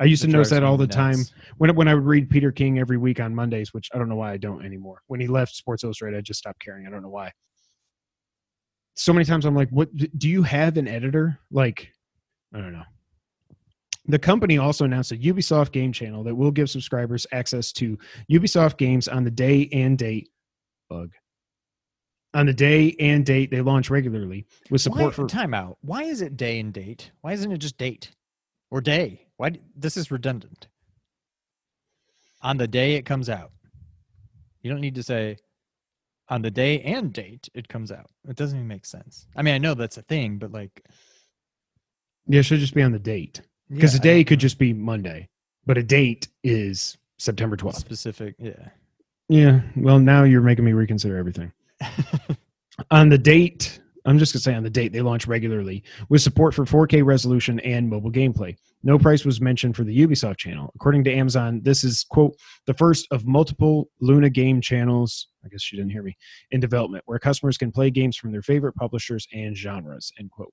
I 0.01 0.05
used 0.05 0.23
to 0.23 0.29
notice 0.29 0.51
that 0.51 0.65
all 0.65 0.77
the 0.77 0.89
time 0.89 1.19
when 1.59 1.75
when 1.77 1.87
I 1.87 1.95
would 1.95 2.05
read 2.05 2.29
Peter 2.29 2.51
King 2.51 2.79
every 2.79 2.97
week 2.97 3.21
on 3.21 3.35
Mondays, 3.35 3.73
which 3.73 3.89
I 3.95 3.99
don't 3.99 4.09
know 4.09 4.17
why 4.17 4.33
I 4.33 4.37
don't 4.37 4.65
anymore. 4.65 5.03
When 5.07 5.21
he 5.21 5.29
left 5.29 5.55
Sports 5.55 5.85
Illustrated, 5.85 6.17
I 6.19 6.21
just 6.21 6.41
stopped 6.41 6.61
caring. 6.61 6.87
I 6.87 6.91
don't 6.91 7.03
know 7.03 7.11
why. 7.11 7.31
So 8.97 9.13
many 9.13 9.25
times 9.25 9.45
I'm 9.45 9.55
like, 9.55 9.71
"What? 9.71 9.95
Do 9.97 10.29
you 10.29 10.43
have 10.43 10.77
an 10.79 10.89
editor?" 10.89 11.39
Like, 11.51 11.93
I 12.53 12.59
don't 12.59 12.73
know. 12.73 12.83
The 14.07 14.19
company 14.19 14.59
also 14.59 14.85
announced 14.85 15.13
a 15.13 15.17
Ubisoft 15.17 15.73
game 15.73 15.93
channel 15.93 16.25
that 16.25 16.35
will 16.35 16.51
give 16.51 16.69
subscribers 16.69 17.27
access 17.33 17.73
to 17.75 17.97
Ubisoft 18.31 18.77
games 18.77 19.09
on 19.09 19.25
the 19.25 19.31
day 19.31 19.69
and 19.73 19.97
date. 19.97 20.29
Bug. 20.91 21.11
On 22.35 22.47
the 22.47 22.53
day 22.53 22.95
and 22.99 23.25
date 23.25 23.51
they 23.51 23.61
launch 23.61 23.91
regularly 23.91 24.45
with 24.71 24.81
support 24.81 25.05
Why, 25.05 25.11
for 25.13 25.27
timeout. 25.27 25.77
Why 25.83 26.03
is 26.03 26.21
it 26.21 26.37
day 26.37 26.59
and 26.59 26.73
date? 26.73 27.11
Why 27.21 27.33
isn't 27.33 27.51
it 27.53 27.59
just 27.59 27.79
date 27.79 28.11
or 28.71 28.81
day? 28.81 29.27
Why 29.37 29.53
this 29.77 29.97
is 29.97 30.11
redundant. 30.11 30.67
On 32.43 32.57
the 32.57 32.67
day 32.69 32.95
it 32.95 33.07
comes 33.07 33.29
out, 33.31 33.53
you 34.63 34.71
don't 34.71 34.81
need 34.81 34.97
to 34.97 35.03
say 35.03 35.37
on 36.29 36.43
the 36.43 36.51
day 36.51 36.81
and 36.81 37.13
date 37.13 37.49
it 37.55 37.69
comes 37.69 37.93
out. 37.93 38.11
It 38.29 38.37
doesn't 38.37 38.59
even 38.59 38.69
make 38.69 38.85
sense. 38.87 39.27
I 39.37 39.43
mean, 39.43 39.55
I 39.55 39.59
know 39.59 39.75
that's 39.75 39.97
a 39.99 40.03
thing, 40.03 40.39
but 40.39 40.51
like 40.53 40.83
Yeah, 42.27 42.41
it 42.41 42.45
should 42.45 42.61
just 42.61 42.75
be 42.75 42.83
on 42.83 42.93
the 42.93 42.99
date. 42.99 43.41
Because 43.71 43.95
yeah, 43.95 43.99
a 43.99 44.01
I 44.01 44.03
day 44.03 44.25
could 44.25 44.39
know. 44.39 44.43
just 44.43 44.59
be 44.59 44.73
Monday, 44.73 45.29
but 45.67 45.79
a 45.79 45.83
date 45.83 46.29
is 46.43 46.99
September 47.19 47.57
12th. 47.57 47.77
specific. 47.77 48.35
Yeah. 48.39 48.69
Yeah. 49.29 49.61
Well, 49.77 49.99
now 50.01 50.25
you're 50.25 50.43
making 50.43 50.65
me 50.65 50.73
reconsider 50.73 51.17
everything. 51.17 51.53
on 52.91 53.09
the 53.09 53.19
date, 53.19 53.81
I'm 54.07 54.19
just 54.19 54.33
going 54.33 54.41
to 54.41 54.45
say 54.45 54.55
on 54.55 54.63
the 54.63 54.71
date, 54.71 54.93
they 54.93 55.01
launch 55.01 55.27
regularly 55.27 55.83
with 56.09 56.21
support 56.21 56.55
for 56.55 56.65
4K 56.65 57.05
resolution 57.05 57.59
and 57.61 57.89
mobile 57.89 58.13
gameplay. 58.13 58.57
No 58.83 58.99
price 58.99 59.25
was 59.25 59.41
mentioned 59.41 59.77
for 59.77 59.85
the 59.85 60.07
Ubisoft 60.07 60.37
channel. 60.37 60.71
According 60.75 61.05
to 61.05 61.13
Amazon, 61.13 61.63
this 61.63 61.85
is, 61.85 62.05
quote, 62.11 62.37
the 62.67 62.75
first 62.75 63.07
of 63.11 63.27
multiple 63.27 63.89
Luna 64.01 64.29
game 64.29 64.61
channels. 64.61 65.29
I 65.43 65.49
guess 65.49 65.63
she 65.63 65.77
didn't 65.77 65.93
hear 65.93 66.03
me 66.03 66.17
in 66.51 66.61
development 66.61 67.05
where 67.07 67.19
customers 67.19 67.57
can 67.57 67.73
play 67.73 67.91
games 67.91 68.17
from 68.17 68.31
their 68.31 68.43
favorite 68.43 68.75
publishers 68.75 69.27
and 69.33 69.57
genres, 69.57 70.13
end 70.19 70.31
quote. 70.31 70.53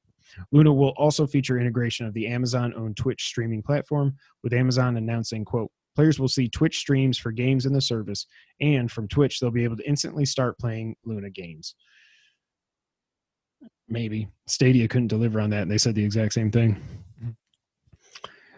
Luna 0.53 0.71
will 0.71 0.93
also 0.97 1.27
feature 1.27 1.59
integration 1.59 2.05
of 2.05 2.13
the 2.13 2.27
Amazon 2.27 2.73
owned 2.77 2.95
Twitch 2.95 3.25
streaming 3.25 3.61
platform, 3.61 4.15
with 4.43 4.53
Amazon 4.53 4.95
announcing, 4.95 5.43
quote, 5.43 5.71
players 5.95 6.19
will 6.19 6.27
see 6.27 6.47
Twitch 6.47 6.77
streams 6.77 7.17
for 7.17 7.31
games 7.31 7.65
in 7.65 7.73
the 7.73 7.81
service, 7.81 8.25
and 8.59 8.91
from 8.91 9.07
Twitch, 9.07 9.39
they'll 9.39 9.51
be 9.51 9.63
able 9.63 9.77
to 9.77 9.87
instantly 9.87 10.25
start 10.25 10.57
playing 10.59 10.95
Luna 11.05 11.29
games. 11.29 11.75
Maybe. 13.87 14.29
Stadia 14.47 14.87
couldn't 14.87 15.07
deliver 15.07 15.41
on 15.41 15.49
that, 15.49 15.63
and 15.63 15.71
they 15.71 15.77
said 15.77 15.95
the 15.95 16.03
exact 16.03 16.33
same 16.33 16.49
thing. 16.49 16.81
Mhm. 17.21 17.35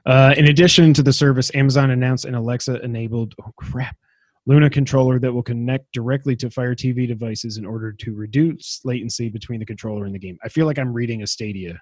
Uh, 0.06 0.36
in 0.38 0.46
addition 0.48 0.94
to 0.94 1.02
the 1.02 1.14
service, 1.14 1.54
Amazon 1.56 1.92
announced 1.92 2.26
an 2.26 2.36
Alexa 2.36 2.82
enabled, 2.84 3.34
oh 3.42 3.52
crap, 3.56 3.98
Luna 4.46 4.70
controller 4.70 5.20
that 5.20 5.32
will 5.32 5.44
connect 5.44 5.92
directly 5.94 6.36
to 6.36 6.50
Fire 6.50 6.76
TV 6.76 7.08
devices 7.08 7.58
in 7.58 7.66
order 7.66 7.94
to 7.94 8.14
reduce 8.14 8.82
latency 8.84 9.30
between 9.30 9.60
the 9.60 9.66
controller 9.66 10.06
and 10.06 10.14
the 10.14 10.20
game. 10.20 10.38
I 10.44 10.50
feel 10.50 10.66
like 10.66 10.78
I'm 10.78 10.94
reading 10.94 11.24
a 11.24 11.28
Stadia 11.28 11.82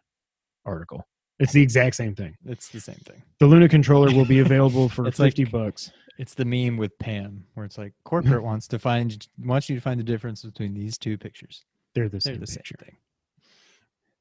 article. 0.65 1.07
It's 1.41 1.51
the 1.53 1.61
exact 1.61 1.95
same 1.95 2.15
thing. 2.15 2.35
It's 2.45 2.69
the 2.69 2.79
same 2.79 3.01
thing. 3.05 3.21
The 3.39 3.47
Luna 3.47 3.67
controller 3.67 4.13
will 4.15 4.25
be 4.25 4.39
available 4.39 4.87
for 4.95 5.05
It's 5.07 5.19
like- 5.19 5.35
50 5.35 5.45
bucks. 5.45 5.91
It's 6.17 6.35
the 6.35 6.45
meme 6.45 6.77
with 6.77 6.97
Pam 6.99 7.43
where 7.55 7.65
it's 7.65 7.77
like 7.79 7.93
corporate 8.03 8.43
wants 8.49 8.67
to 8.67 8.77
find 8.79 9.27
wants 9.39 9.69
you 9.69 9.75
to 9.75 9.81
find 9.81 9.99
the 9.99 10.03
difference 10.03 10.43
between 10.43 10.73
these 10.73 10.97
two 10.97 11.17
pictures. 11.17 11.65
They're 11.95 12.05
the 12.09 12.19
They're 12.19 12.33
same 12.35 12.39
the 12.39 12.47
same 12.47 12.61
thing. 12.79 12.95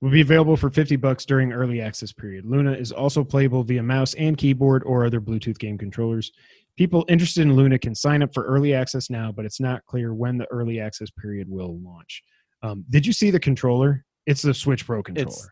Will 0.00 0.10
be 0.10 0.22
available 0.22 0.56
for 0.56 0.70
50 0.70 0.96
bucks 0.96 1.26
during 1.26 1.52
early 1.52 1.82
access 1.82 2.10
period. 2.10 2.46
Luna 2.46 2.72
is 2.72 2.90
also 2.90 3.22
playable 3.22 3.62
via 3.64 3.82
mouse 3.82 4.14
and 4.14 4.38
keyboard 4.38 4.82
or 4.86 5.04
other 5.04 5.20
Bluetooth 5.20 5.58
game 5.58 5.76
controllers. 5.76 6.32
People 6.78 7.04
interested 7.08 7.42
in 7.42 7.54
Luna 7.54 7.78
can 7.78 7.94
sign 7.94 8.22
up 8.22 8.32
for 8.32 8.44
early 8.44 8.72
access 8.72 9.10
now, 9.10 9.30
but 9.30 9.44
it's 9.44 9.60
not 9.60 9.84
clear 9.84 10.14
when 10.14 10.38
the 10.38 10.46
early 10.50 10.80
access 10.80 11.10
period 11.10 11.48
will 11.50 11.78
launch. 11.80 12.22
Um, 12.62 12.82
did 12.88 13.04
you 13.06 13.12
see 13.12 13.30
the 13.30 13.40
controller? 13.40 14.06
It's 14.24 14.40
the 14.40 14.54
Switch 14.54 14.86
Pro 14.86 15.02
controller. 15.02 15.28
It's 15.28 15.48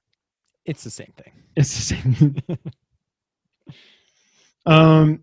the 0.85 0.91
same 0.91 1.13
thing. 1.17 1.33
It's 1.57 1.75
the 1.75 1.83
same. 1.95 2.37
um, 4.67 5.21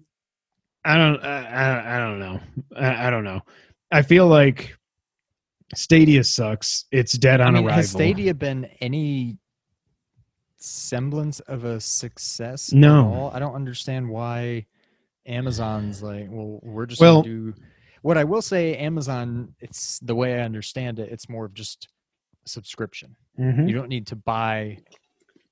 I 0.83 0.97
don't. 0.97 1.23
I, 1.23 1.95
I, 1.95 1.99
don't 1.99 2.19
know. 2.19 2.39
I, 2.75 3.07
I 3.07 3.09
don't 3.09 3.23
know. 3.23 3.41
I 3.91 4.01
feel 4.01 4.27
like 4.27 4.75
Stadia 5.75 6.23
sucks. 6.23 6.85
It's 6.91 7.13
dead 7.13 7.41
on 7.41 7.47
I 7.47 7.51
mean, 7.51 7.65
arrival. 7.65 7.75
has 7.77 7.91
Stadia 7.91 8.33
been 8.33 8.65
any 8.81 9.37
semblance 10.57 11.39
of 11.41 11.63
a 11.65 11.79
success? 11.79 12.71
at 12.71 12.77
No. 12.79 13.13
all? 13.13 13.31
I 13.33 13.39
don't 13.39 13.55
understand 13.55 14.09
why 14.09 14.65
Amazon's 15.25 16.01
like, 16.03 16.27
well, 16.29 16.59
we're 16.63 16.85
just 16.85 17.01
Well- 17.01 17.21
do. 17.23 17.53
What 18.01 18.19
I 18.19 18.23
will 18.23 18.43
say, 18.43 18.77
Amazon, 18.77 19.55
it's 19.59 19.97
the 19.97 20.13
way 20.13 20.35
I 20.39 20.43
understand 20.43 20.99
it. 20.99 21.11
It's 21.11 21.27
more 21.27 21.45
of 21.45 21.55
just 21.55 21.87
subscription. 22.45 23.15
Mhm. 23.39 23.67
You 23.67 23.73
don't 23.73 23.89
need 23.89 24.05
to 24.07 24.15
buy 24.15 24.77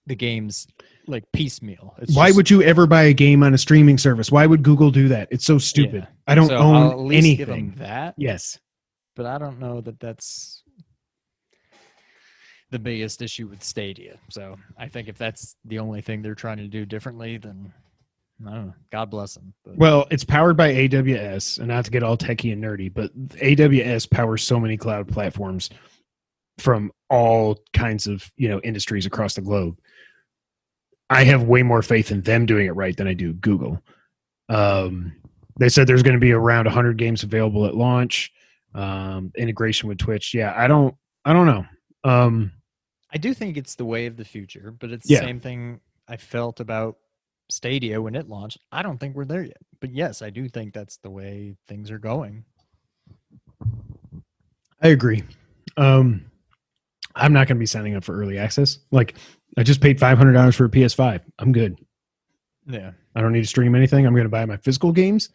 the 0.05 0.15
games 0.15 0.67
like 1.07 1.23
piecemeal. 1.31 1.95
It's 2.01 2.15
Why 2.15 2.27
just- 2.27 2.37
would 2.37 2.49
you 2.49 2.61
ever 2.63 2.85
buy 2.87 3.03
a 3.03 3.13
game 3.13 3.43
on 3.43 3.53
a 3.53 3.57
streaming 3.57 3.97
service? 3.97 4.31
Why 4.31 4.45
would 4.45 4.63
Google 4.63 4.91
do 4.91 5.07
that? 5.09 5.27
It's 5.31 5.45
so 5.45 5.57
stupid. 5.57 6.03
Yeah. 6.03 6.07
I 6.27 6.35
don't 6.35 6.47
so 6.47 6.57
own 6.57 7.07
least 7.07 7.37
give 7.37 7.47
them 7.47 7.57
anything. 7.57 7.75
that, 7.79 8.15
Yes. 8.17 8.59
but 9.15 9.25
I 9.25 9.37
don't 9.37 9.59
know 9.59 9.81
that 9.81 9.99
that's 9.99 10.63
the 12.71 12.79
biggest 12.79 13.21
issue 13.21 13.47
with 13.47 13.63
Stadia. 13.63 14.17
So 14.29 14.57
I 14.77 14.87
think 14.87 15.07
if 15.07 15.17
that's 15.17 15.55
the 15.65 15.79
only 15.79 16.01
thing 16.01 16.21
they're 16.21 16.35
trying 16.35 16.57
to 16.57 16.67
do 16.67 16.85
differently, 16.85 17.37
then 17.37 17.71
I 18.45 18.51
don't 18.51 18.65
know. 18.67 18.73
God 18.91 19.09
bless 19.11 19.35
them. 19.35 19.53
But 19.63 19.77
Well, 19.77 20.07
it's 20.09 20.23
powered 20.23 20.57
by 20.57 20.71
AWS, 20.73 21.59
and 21.59 21.67
not 21.67 21.85
to 21.85 21.91
get 21.91 22.01
all 22.03 22.17
techie 22.17 22.51
and 22.51 22.63
nerdy, 22.63 22.91
but 22.93 23.11
AWS 23.41 24.09
powers 24.09 24.43
so 24.43 24.59
many 24.59 24.75
cloud 24.75 25.07
platforms 25.07 25.69
from 26.59 26.91
all 27.09 27.59
kinds 27.73 28.07
of 28.07 28.31
you 28.37 28.47
know 28.49 28.59
industries 28.61 29.05
across 29.05 29.35
the 29.35 29.41
globe. 29.41 29.79
I 31.09 31.23
have 31.25 31.43
way 31.43 31.63
more 31.63 31.81
faith 31.81 32.11
in 32.11 32.21
them 32.21 32.45
doing 32.45 32.65
it 32.67 32.71
right 32.71 32.95
than 32.95 33.07
I 33.07 33.13
do 33.13 33.33
Google. 33.33 33.81
Um, 34.49 35.13
they 35.59 35.69
said 35.69 35.85
there's 35.85 36.01
going 36.03 36.15
to 36.15 36.19
be 36.19 36.31
around 36.31 36.65
100 36.65 36.97
games 36.97 37.21
available 37.23 37.65
at 37.67 37.75
launch. 37.75 38.31
Um, 38.73 39.31
integration 39.37 39.87
with 39.87 39.99
Twitch. 39.99 40.33
Yeah, 40.33 40.53
I 40.57 40.67
don't. 40.67 40.95
I 41.25 41.33
don't 41.33 41.45
know. 41.45 41.65
Um, 42.03 42.51
I 43.13 43.17
do 43.17 43.33
think 43.35 43.55
it's 43.57 43.75
the 43.75 43.85
way 43.85 44.07
of 44.07 44.17
the 44.17 44.25
future, 44.25 44.71
but 44.79 44.91
it's 44.91 45.07
Yeah. 45.09 45.19
the 45.19 45.25
same 45.27 45.39
thing 45.39 45.79
I 46.07 46.17
felt 46.17 46.59
about 46.59 46.97
Stadia 47.49 48.01
when 48.01 48.15
it 48.15 48.27
launched. 48.27 48.57
I 48.71 48.81
don't 48.81 48.97
think 48.97 49.15
we're 49.15 49.25
there 49.25 49.43
yet. 49.43 49.61
But 49.79 49.91
yes, 49.91 50.21
I 50.23 50.31
do 50.31 50.49
think 50.49 50.73
that's 50.73 50.97
the 50.97 51.11
way 51.11 51.55
things 51.67 51.91
are 51.91 51.99
going. 51.99 52.43
I 54.81 54.87
agree. 54.87 55.23
Um, 55.77 56.25
I'm 57.15 57.33
not 57.33 57.47
going 57.47 57.57
to 57.57 57.59
be 57.59 57.65
signing 57.65 57.95
up 57.95 58.03
for 58.03 58.15
early 58.19 58.37
access. 58.37 58.79
Like, 58.91 59.15
I 59.57 59.63
just 59.63 59.81
paid 59.81 59.99
five 59.99 60.17
hundred 60.17 60.33
dollars 60.33 60.55
for 60.55 60.65
a 60.65 60.69
PS5. 60.69 61.21
I'm 61.39 61.51
good. 61.51 61.79
Yeah. 62.65 62.91
I 63.15 63.21
don't 63.21 63.33
need 63.33 63.41
to 63.41 63.47
stream 63.47 63.75
anything. 63.75 64.05
I'm 64.07 64.13
going 64.13 64.23
to 64.23 64.29
buy 64.29 64.45
my 64.45 64.57
physical 64.57 64.91
games, 64.91 65.29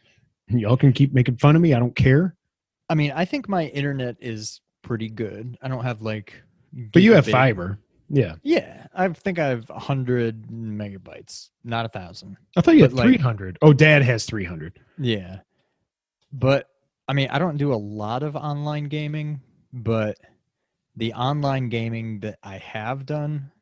and 0.49 0.61
y'all 0.61 0.76
can 0.76 0.93
keep 0.93 1.12
making 1.12 1.37
fun 1.37 1.55
of 1.57 1.62
me. 1.62 1.74
I 1.74 1.79
don't 1.79 1.95
care. 1.95 2.35
I 2.89 2.95
mean, 2.95 3.12
I 3.14 3.24
think 3.24 3.49
my 3.49 3.66
internet 3.66 4.16
is 4.20 4.61
pretty 4.83 5.09
good. 5.09 5.57
I 5.62 5.68
don't 5.68 5.85
have 5.85 6.01
like 6.03 6.35
But 6.93 7.03
you 7.03 7.12
have 7.12 7.26
fiber. 7.26 7.79
Yeah, 8.11 8.37
Yeah, 8.43 8.87
I 8.95 9.07
think 9.09 9.39
I 9.39 9.49
have 9.49 9.68
100 9.68 10.47
megabytes, 10.49 11.51
not 11.62 11.85
a 11.85 11.91
thousand. 11.91 12.39
I 12.57 12.62
thought 12.62 12.74
you 12.76 12.81
had 12.83 12.95
like- 12.95 13.05
three 13.05 13.18
hundred. 13.18 13.59
Oh, 13.61 13.74
Dad 13.74 14.01
has 14.03 14.24
three 14.24 14.45
hundred. 14.45 14.81
Yeah. 14.99 15.41
But 16.33 16.70
I 17.07 17.12
mean, 17.12 17.29
I 17.31 17.39
don't 17.39 17.59
do 17.59 17.72
a 17.72 17.76
lot 17.76 18.22
of 18.22 18.35
online 18.35 18.85
gaming, 18.85 19.41
but 19.74 20.16
the 20.99 21.14
online 21.14 21.68
gaming 21.68 22.18
that 22.20 22.38
I 22.42 22.59
have 22.59 23.07
done, 23.07 23.53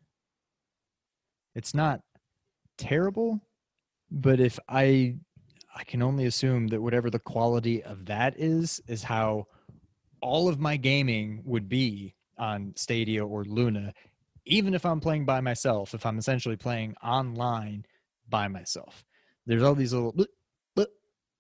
it's 1.55 1.75
not 1.75 2.01
terrible, 2.79 3.41
but 4.11 4.41
if 4.41 4.59
I 4.69 5.17
I 5.75 5.85
can 5.85 6.03
only 6.03 6.25
assume 6.25 6.69
that 6.69 6.81
whatever 6.81 7.11
the 7.11 7.19
quality 7.19 7.83
of 7.83 8.07
that 8.07 8.41
is 8.41 8.81
is 8.89 9.03
how 9.03 9.45
all 10.23 10.49
of 10.49 10.59
my 10.59 10.79
gaming 10.79 11.43
would 11.45 11.69
be 11.69 12.15
on 12.39 12.73
Stadia 12.75 13.25
or 13.25 13.45
Luna, 13.45 13.93
even 14.47 14.73
if 14.73 14.87
I'm 14.87 15.01
playing 15.01 15.27
by 15.27 15.43
myself, 15.43 15.93
if 15.93 16.07
I'm 16.07 16.17
essentially 16.17 16.57
playing 16.57 16.95
online 17.05 17.85
by 18.31 18.49
myself. 18.49 19.05
There's 19.45 19.63
all 19.63 19.75
these 19.75 19.93
little 19.93 20.13
blip, 20.13 20.31
blip, 20.75 20.89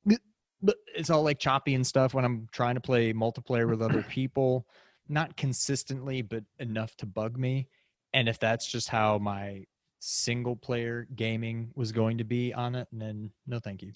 blip, 0.04 0.20
blip. 0.60 0.76
it's 0.94 1.08
all 1.08 1.22
like 1.22 1.38
choppy 1.38 1.74
and 1.74 1.86
stuff 1.86 2.12
when 2.12 2.26
I'm 2.26 2.46
trying 2.52 2.74
to 2.74 2.80
play 2.82 3.14
multiplayer 3.14 3.68
with 3.68 3.80
other 3.80 4.02
people, 4.08 4.66
not 5.08 5.36
consistently, 5.36 6.22
but 6.22 6.44
enough 6.58 6.96
to 6.96 7.06
bug 7.06 7.38
me. 7.38 7.68
And 8.12 8.28
if 8.28 8.38
that's 8.38 8.66
just 8.66 8.88
how 8.88 9.18
my 9.18 9.64
single 10.00 10.56
player 10.56 11.06
gaming 11.14 11.70
was 11.74 11.92
going 11.92 12.18
to 12.18 12.24
be 12.24 12.52
on 12.52 12.74
it, 12.74 12.88
then 12.92 13.30
no 13.46 13.58
thank 13.58 13.82
you. 13.82 13.92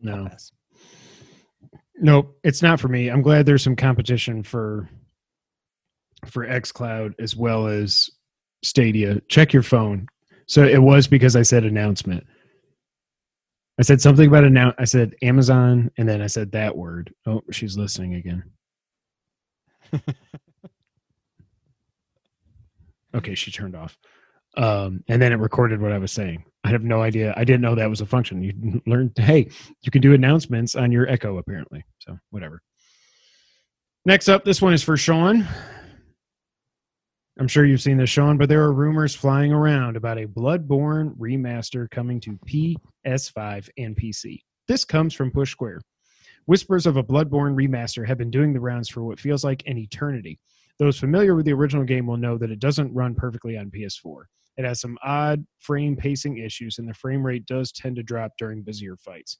No, 0.00 0.28
nope, 1.98 2.38
it's 2.42 2.62
not 2.62 2.80
for 2.80 2.88
me. 2.88 3.08
I'm 3.08 3.22
glad 3.22 3.44
there's 3.44 3.62
some 3.62 3.76
competition 3.76 4.42
for 4.42 4.88
for 6.26 6.46
XCloud 6.46 7.14
as 7.18 7.34
well 7.34 7.66
as 7.66 8.10
Stadia. 8.62 9.20
Check 9.28 9.52
your 9.52 9.62
phone. 9.62 10.06
So 10.46 10.64
it 10.64 10.82
was 10.82 11.06
because 11.06 11.36
I 11.36 11.42
said 11.42 11.64
announcement. 11.64 12.26
I 13.78 13.82
said 13.82 14.00
something 14.00 14.26
about 14.26 14.44
announce. 14.44 14.74
I 14.78 14.84
said 14.84 15.14
Amazon, 15.22 15.90
and 15.96 16.08
then 16.08 16.20
I 16.20 16.26
said 16.26 16.52
that 16.52 16.76
word. 16.76 17.14
Oh, 17.26 17.42
she's 17.50 17.78
listening 17.78 18.14
again. 18.14 18.44
okay, 23.14 23.34
she 23.34 23.50
turned 23.50 23.76
off. 23.76 23.98
Um, 24.56 25.04
and 25.08 25.22
then 25.22 25.32
it 25.32 25.36
recorded 25.36 25.80
what 25.80 25.92
I 25.92 25.98
was 25.98 26.12
saying. 26.12 26.44
I 26.64 26.70
have 26.70 26.82
no 26.82 27.02
idea. 27.02 27.32
I 27.36 27.44
didn't 27.44 27.62
know 27.62 27.74
that 27.74 27.88
was 27.88 28.00
a 28.00 28.06
function. 28.06 28.42
You 28.42 28.82
learned, 28.86 29.16
hey, 29.16 29.48
you 29.82 29.90
can 29.90 30.02
do 30.02 30.14
announcements 30.14 30.74
on 30.74 30.92
your 30.92 31.08
Echo, 31.08 31.38
apparently. 31.38 31.84
So 32.00 32.18
whatever. 32.30 32.60
Next 34.04 34.28
up, 34.28 34.44
this 34.44 34.62
one 34.62 34.72
is 34.72 34.82
for 34.82 34.96
Sean. 34.96 35.46
I'm 37.38 37.48
sure 37.48 37.64
you've 37.64 37.80
seen 37.80 37.96
this, 37.96 38.10
Sean, 38.10 38.36
but 38.36 38.48
there 38.48 38.62
are 38.62 38.72
rumors 38.72 39.14
flying 39.14 39.52
around 39.52 39.96
about 39.96 40.18
a 40.18 40.26
Bloodborne 40.26 41.16
remaster 41.16 41.90
coming 41.90 42.20
to 42.20 42.38
PS5 42.46 43.68
and 43.78 43.96
PC. 43.96 44.40
This 44.68 44.84
comes 44.84 45.14
from 45.14 45.30
Push 45.30 45.50
Square. 45.50 45.80
Whispers 46.46 46.86
of 46.86 46.96
a 46.96 47.02
Bloodborne 47.04 47.54
remaster 47.54 48.06
have 48.06 48.18
been 48.18 48.30
doing 48.30 48.52
the 48.52 48.60
rounds 48.60 48.88
for 48.88 49.04
what 49.04 49.20
feels 49.20 49.44
like 49.44 49.62
an 49.66 49.78
eternity. 49.78 50.38
Those 50.78 50.98
familiar 50.98 51.34
with 51.34 51.44
the 51.44 51.52
original 51.52 51.84
game 51.84 52.06
will 52.06 52.16
know 52.16 52.38
that 52.38 52.50
it 52.50 52.58
doesn't 52.58 52.92
run 52.94 53.14
perfectly 53.14 53.56
on 53.56 53.70
PS4. 53.70 54.22
It 54.56 54.64
has 54.64 54.80
some 54.80 54.98
odd 55.04 55.44
frame 55.58 55.94
pacing 55.96 56.38
issues, 56.38 56.78
and 56.78 56.88
the 56.88 56.94
frame 56.94 57.24
rate 57.24 57.46
does 57.46 57.70
tend 57.72 57.96
to 57.96 58.02
drop 58.02 58.32
during 58.38 58.62
busier 58.62 58.96
fights. 58.96 59.38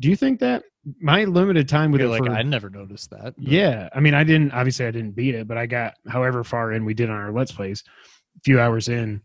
Do 0.00 0.08
you 0.08 0.16
think 0.16 0.40
that 0.40 0.64
my 1.00 1.24
limited 1.24 1.68
time 1.68 1.90
with 1.90 2.00
You're 2.00 2.08
it 2.08 2.20
like 2.20 2.24
for- 2.24 2.32
I 2.32 2.42
never 2.42 2.68
noticed 2.68 3.10
that. 3.10 3.34
but- 3.36 3.38
yeah, 3.38 3.88
I 3.94 4.00
mean, 4.00 4.14
I 4.14 4.24
didn't 4.24 4.52
obviously 4.52 4.84
I 4.86 4.90
didn't 4.90 5.12
beat 5.12 5.34
it, 5.34 5.46
but 5.48 5.56
I 5.56 5.66
got 5.66 5.94
however 6.08 6.44
far 6.44 6.72
in 6.72 6.84
we 6.84 6.92
did 6.94 7.08
on 7.08 7.16
our 7.16 7.32
let's 7.32 7.52
plays, 7.52 7.82
a 8.36 8.40
few 8.40 8.60
hours 8.60 8.88
in, 8.88 9.22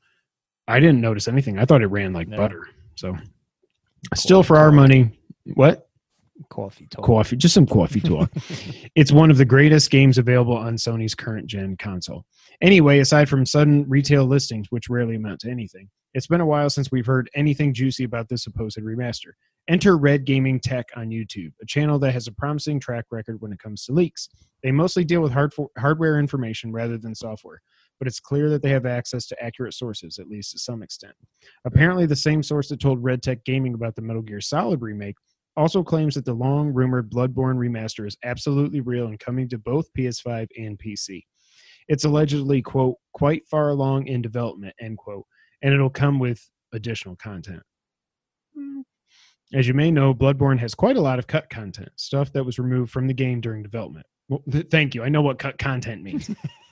I 0.68 0.80
didn't 0.80 1.02
notice 1.02 1.28
anything. 1.28 1.60
I 1.60 1.66
thought 1.66 1.82
it 1.82 1.88
ran 1.88 2.14
like 2.14 2.30
butter. 2.30 2.68
So, 2.96 3.18
still 4.16 4.44
for 4.44 4.58
our 4.58 4.72
money, 4.72 5.20
what 5.56 5.90
coffee 6.50 6.88
talk. 6.88 7.06
coffee? 7.06 7.36
Just 7.36 7.54
some 7.54 7.66
coffee 7.66 8.00
talk. 8.02 8.32
it's 8.96 9.12
one 9.12 9.32
of 9.32 9.38
the 9.38 9.46
greatest 9.46 9.92
games 9.92 10.18
available 10.18 10.56
on 10.58 10.76
Sony's 10.76 11.16
current 11.16 11.48
gen 11.48 11.78
console. 11.78 12.26
Anyway, 12.62 13.00
aside 13.00 13.30
from 13.30 13.46
sudden 13.46 13.86
retail 13.88 14.26
listings, 14.26 14.68
which 14.70 14.90
rarely 14.90 15.16
amount 15.16 15.40
to 15.42 15.50
anything, 15.50 15.90
it's 16.14 16.28
been 16.28 16.42
a 16.42 16.46
while 16.46 16.70
since 16.70 16.92
we've 16.92 17.06
heard 17.06 17.30
anything 17.36 17.74
juicy 17.74 18.04
about 18.04 18.28
this 18.30 18.44
supposed 18.44 18.78
remaster. 18.78 19.32
Enter 19.68 19.98
Red 19.98 20.26
Gaming 20.26 20.60
Tech 20.60 20.88
on 20.96 21.10
YouTube, 21.10 21.54
a 21.62 21.66
channel 21.66 22.00
that 22.00 22.12
has 22.12 22.28
a 22.28 22.32
promising 22.32 22.80
track 22.80 23.06
record 23.12 23.40
when 23.42 23.54
it 23.54 23.60
comes 23.60 23.86
to 23.86 23.94
leaks. 23.94 24.28
They 24.64 24.72
mostly 24.72 25.04
deal 25.06 25.22
with 25.22 25.32
hard 25.32 25.54
hardware 25.78 26.20
information 26.20 26.72
rather 26.72 26.98
than 26.98 27.16
software, 27.16 27.62
but 28.00 28.08
it's 28.08 28.20
clear 28.20 28.50
that 28.50 28.64
they 28.64 28.70
have 28.72 28.86
access 28.86 29.28
to 29.28 29.44
accurate 29.44 29.74
sources, 29.74 30.20
at 30.20 30.28
least 30.28 30.52
to 30.52 30.60
some 30.60 30.84
extent. 30.84 31.14
Apparently, 31.66 32.06
the 32.06 32.16
same 32.16 32.44
source 32.44 32.70
that 32.70 32.80
told 32.80 33.04
Red 33.04 33.22
Tech 33.22 33.44
Gaming 33.46 33.74
about 33.76 33.96
the 33.96 34.02
Metal 34.02 34.22
Gear 34.22 34.42
Solid 34.42 34.82
remake 34.82 35.16
also 35.58 35.84
claims 35.84 36.16
that 36.16 36.26
the 36.26 36.34
long 36.34 36.74
rumored 36.74 37.10
Bloodborne 37.10 37.58
remaster 37.58 38.08
is 38.08 38.18
absolutely 38.24 38.82
real 38.82 39.08
and 39.08 39.20
coming 39.20 39.50
to 39.50 39.58
both 39.58 39.94
PS5 39.98 40.48
and 40.58 40.80
PC. 40.80 41.24
It's 41.88 42.06
allegedly, 42.06 42.62
quote, 42.62 42.96
quite 43.14 43.48
far 43.48 43.70
along 43.70 44.08
in 44.08 44.22
development, 44.22 44.76
end 44.80 44.98
quote, 44.98 45.26
and 45.62 45.74
it'll 45.74 45.90
come 45.90 46.20
with 46.20 46.50
additional 46.74 47.16
content. 47.16 47.64
Hmm. 48.56 48.82
As 49.54 49.68
you 49.68 49.74
may 49.74 49.92
know, 49.92 50.14
Bloodborne 50.14 50.60
has 50.60 50.74
quite 50.74 50.96
a 50.96 51.02
lot 51.02 51.20
of 51.20 51.28
cut 51.28 51.50
content, 51.50 51.90
stuff 51.98 52.32
that 52.34 52.46
was 52.46 52.60
removed 52.60 52.92
from 52.92 53.08
the 53.08 53.14
game 53.14 53.42
during 53.42 53.64
development. 53.64 54.06
Well, 54.30 54.42
th- 54.50 54.68
thank 54.72 54.96
you. 54.96 55.04
I 55.04 55.10
know 55.10 55.22
what 55.22 55.40
cut 55.40 55.58
content 55.58 56.04
means. 56.04 56.30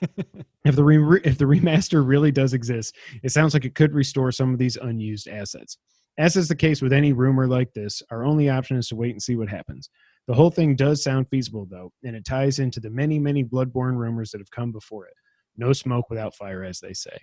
if 0.64 0.76
the 0.76 0.82
re- 0.82 1.20
if 1.24 1.36
the 1.36 1.44
remaster 1.44 2.06
really 2.06 2.32
does 2.32 2.54
exist, 2.54 2.96
it 3.22 3.32
sounds 3.32 3.52
like 3.52 3.66
it 3.66 3.74
could 3.74 3.92
restore 3.92 4.32
some 4.32 4.54
of 4.54 4.58
these 4.58 4.76
unused 4.76 5.28
assets. 5.28 5.76
As 6.20 6.36
is 6.36 6.48
the 6.48 6.54
case 6.54 6.82
with 6.82 6.92
any 6.92 7.14
rumor 7.14 7.46
like 7.48 7.72
this, 7.72 8.02
our 8.10 8.24
only 8.24 8.50
option 8.50 8.76
is 8.76 8.88
to 8.88 8.94
wait 8.96 9.12
and 9.12 9.22
see 9.22 9.36
what 9.36 9.48
happens. 9.48 9.88
The 10.26 10.34
whole 10.34 10.50
thing 10.50 10.76
does 10.76 11.02
sound 11.02 11.28
feasible, 11.30 11.66
though, 11.68 11.92
and 12.04 12.14
it 12.14 12.26
ties 12.26 12.58
into 12.58 12.78
the 12.78 12.90
many, 12.90 13.18
many 13.18 13.42
Bloodborne 13.42 13.96
rumors 13.96 14.30
that 14.32 14.38
have 14.38 14.50
come 14.50 14.70
before 14.70 15.06
it. 15.06 15.14
No 15.56 15.72
smoke 15.72 16.10
without 16.10 16.34
fire, 16.34 16.62
as 16.62 16.78
they 16.78 16.92
say. 16.92 17.16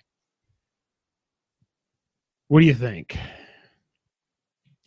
What 2.47 2.61
do 2.61 2.65
you 2.65 2.73
think? 2.73 3.15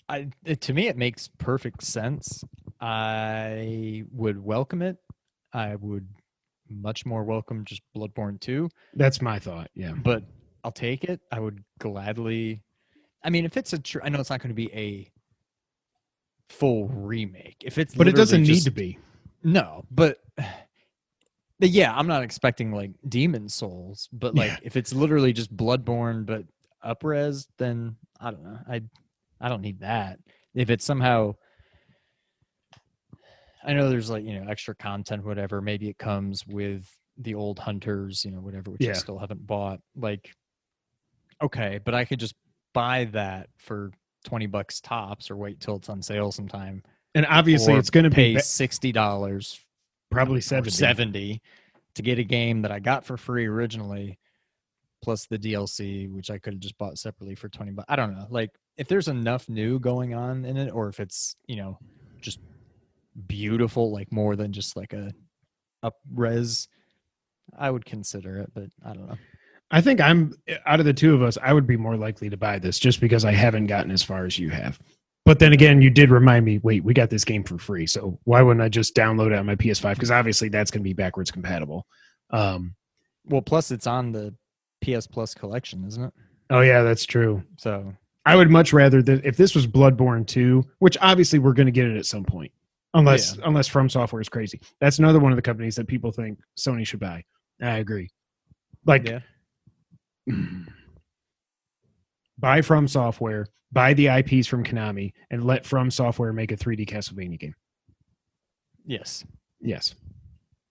I, 0.08 0.26
to 0.58 0.72
me, 0.72 0.88
it 0.88 0.96
makes 0.96 1.28
perfect 1.38 1.84
sense. 1.84 2.42
I 2.80 4.02
would 4.10 4.42
welcome 4.42 4.82
it. 4.82 4.96
I 5.52 5.76
would 5.76 6.08
much 6.68 7.06
more 7.06 7.22
welcome 7.22 7.64
just 7.64 7.82
Bloodborne 7.96 8.40
2, 8.40 8.68
That's 8.94 9.22
my 9.22 9.38
thought. 9.38 9.70
Yeah. 9.76 9.92
but 9.92 10.24
I'll 10.64 10.72
take 10.72 11.04
it. 11.04 11.20
I 11.30 11.38
would 11.38 11.62
gladly. 11.78 12.64
I 13.22 13.30
mean, 13.30 13.44
if 13.44 13.56
it's 13.56 13.72
a, 13.72 13.78
tr- 13.78 14.00
I 14.02 14.08
know 14.08 14.18
it's 14.20 14.30
not 14.30 14.40
going 14.40 14.48
to 14.50 14.54
be 14.54 14.72
a 14.72 15.10
full 16.48 16.88
remake. 16.88 17.56
If 17.64 17.78
it's, 17.78 17.94
But 17.94 18.08
it 18.08 18.14
doesn't 18.16 18.40
literally 18.40 18.54
need 18.58 18.64
to 18.64 18.70
be. 18.70 18.98
No, 19.42 19.84
but, 19.90 20.18
but 20.36 21.68
yeah, 21.70 21.94
I'm 21.94 22.06
not 22.06 22.22
expecting 22.22 22.72
like 22.72 22.92
Demon 23.08 23.48
Souls, 23.48 24.08
but 24.12 24.34
like 24.34 24.50
Yeah. 24.50 24.56
if 24.62 24.76
it's 24.76 24.92
literally 24.92 25.32
just 25.32 25.54
Bloodborne 25.56 26.24
but 26.26 26.44
upres, 26.84 27.46
then 27.58 27.96
I 28.20 28.30
don't 28.30 28.42
know. 28.42 28.58
I 28.68 28.82
I 29.40 29.48
don't 29.48 29.62
need 29.62 29.80
that. 29.80 30.18
If 30.54 30.68
it's 30.70 30.84
somehow 30.84 31.34
I 33.64 33.74
know 33.74 33.88
there's 33.90 34.08
like, 34.10 34.24
you 34.24 34.40
know, 34.40 34.50
extra 34.50 34.74
content, 34.74 35.24
whatever. 35.24 35.60
Maybe 35.60 35.88
it 35.88 35.98
comes 35.98 36.46
with 36.46 36.86
the 37.18 37.34
old 37.34 37.58
hunters, 37.58 38.24
you 38.24 38.30
know, 38.30 38.40
whatever, 38.40 38.70
which 38.70 38.80
Yeah. 38.82 38.90
I 38.90 38.94
still 38.94 39.18
haven't 39.18 39.46
bought. 39.46 39.80
Like, 39.94 40.30
okay, 41.42 41.78
but 41.84 41.94
I 41.94 42.04
could 42.06 42.18
just 42.20 42.34
buy 42.72 43.04
that 43.06 43.48
for 43.56 43.90
20 44.24 44.46
bucks 44.46 44.80
tops 44.80 45.30
or 45.30 45.36
wait 45.36 45.60
till 45.60 45.76
it's 45.76 45.88
on 45.88 46.02
sale 46.02 46.32
sometime. 46.32 46.82
And 47.14 47.26
obviously, 47.26 47.74
it's 47.74 47.90
going 47.90 48.04
to 48.04 48.10
pay 48.10 48.30
be 48.30 48.34
ba- 48.34 48.40
$60 48.40 49.60
probably 50.10 50.40
70. 50.40 50.70
70 50.70 51.42
to 51.94 52.02
get 52.02 52.18
a 52.18 52.24
game 52.24 52.62
that 52.62 52.70
I 52.70 52.78
got 52.78 53.04
for 53.04 53.16
free 53.16 53.46
originally, 53.46 54.18
plus 55.02 55.26
the 55.26 55.38
DLC, 55.38 56.10
which 56.10 56.30
I 56.30 56.38
could 56.38 56.54
have 56.54 56.60
just 56.60 56.78
bought 56.78 56.98
separately 56.98 57.34
for 57.34 57.48
20 57.48 57.72
bucks. 57.72 57.86
I 57.88 57.96
don't 57.96 58.14
know. 58.16 58.26
Like, 58.30 58.50
if 58.76 58.86
there's 58.86 59.08
enough 59.08 59.48
new 59.48 59.78
going 59.80 60.14
on 60.14 60.44
in 60.44 60.56
it, 60.56 60.70
or 60.70 60.88
if 60.88 61.00
it's, 61.00 61.34
you 61.46 61.56
know, 61.56 61.78
just 62.20 62.38
beautiful, 63.26 63.90
like 63.92 64.12
more 64.12 64.36
than 64.36 64.52
just 64.52 64.76
like 64.76 64.92
a 64.92 65.12
up 65.82 65.96
res, 66.14 66.68
I 67.58 67.70
would 67.70 67.84
consider 67.84 68.38
it, 68.38 68.52
but 68.54 68.68
I 68.84 68.92
don't 68.92 69.08
know. 69.08 69.18
I 69.70 69.80
think 69.80 70.00
I'm 70.00 70.34
out 70.66 70.80
of 70.80 70.86
the 70.86 70.92
two 70.92 71.14
of 71.14 71.22
us, 71.22 71.38
I 71.42 71.52
would 71.52 71.66
be 71.66 71.76
more 71.76 71.96
likely 71.96 72.28
to 72.30 72.36
buy 72.36 72.58
this 72.58 72.78
just 72.78 73.00
because 73.00 73.24
I 73.24 73.32
haven't 73.32 73.66
gotten 73.66 73.90
as 73.90 74.02
far 74.02 74.24
as 74.24 74.38
you 74.38 74.50
have. 74.50 74.78
But 75.24 75.38
then 75.38 75.52
again, 75.52 75.80
you 75.80 75.90
did 75.90 76.10
remind 76.10 76.44
me, 76.44 76.58
wait, 76.58 76.82
we 76.82 76.92
got 76.94 77.10
this 77.10 77.24
game 77.24 77.44
for 77.44 77.58
free. 77.58 77.86
So 77.86 78.18
why 78.24 78.42
wouldn't 78.42 78.64
I 78.64 78.68
just 78.68 78.96
download 78.96 79.28
it 79.28 79.34
on 79.34 79.46
my 79.46 79.54
PS5? 79.54 79.94
Because 79.94 80.10
obviously 80.10 80.48
that's 80.48 80.70
going 80.70 80.80
to 80.80 80.88
be 80.88 80.94
backwards 80.94 81.30
compatible. 81.30 81.86
Um, 82.30 82.74
Well, 83.26 83.42
plus 83.42 83.70
it's 83.70 83.86
on 83.86 84.12
the 84.12 84.34
PS 84.82 85.06
Plus 85.06 85.34
collection, 85.34 85.84
isn't 85.86 86.04
it? 86.04 86.12
oh, 86.50 86.62
yeah, 86.62 86.82
that's 86.82 87.04
true. 87.04 87.44
So 87.58 87.92
I 88.26 88.34
would 88.34 88.50
much 88.50 88.72
rather 88.72 89.02
that 89.02 89.24
if 89.24 89.36
this 89.36 89.54
was 89.54 89.66
Bloodborne 89.66 90.26
2, 90.26 90.64
which 90.80 90.96
obviously 91.00 91.38
we're 91.38 91.52
going 91.52 91.66
to 91.66 91.72
get 91.72 91.86
it 91.86 91.96
at 91.96 92.06
some 92.06 92.24
point, 92.24 92.50
unless 92.94 93.38
unless 93.44 93.68
From 93.68 93.88
Software 93.88 94.20
is 94.20 94.28
crazy. 94.28 94.60
That's 94.80 94.98
another 94.98 95.20
one 95.20 95.32
of 95.32 95.36
the 95.36 95.42
companies 95.42 95.76
that 95.76 95.86
people 95.86 96.10
think 96.10 96.40
Sony 96.58 96.84
should 96.86 97.00
buy. 97.00 97.24
I 97.62 97.78
agree. 97.78 98.10
Like 98.84 99.06
yeah, 99.06 99.20
buy 102.38 102.62
From 102.62 102.88
Software, 102.88 103.46
buy 103.72 103.94
the 103.94 104.08
IPs 104.08 104.46
from 104.46 104.64
Konami, 104.64 105.12
and 105.30 105.44
let 105.44 105.64
From 105.66 105.90
Software 105.90 106.32
make 106.32 106.52
a 106.52 106.56
3D 106.56 106.86
Castlevania 106.88 107.38
game. 107.38 107.54
yes, 108.86 109.24
Yes. 109.60 109.94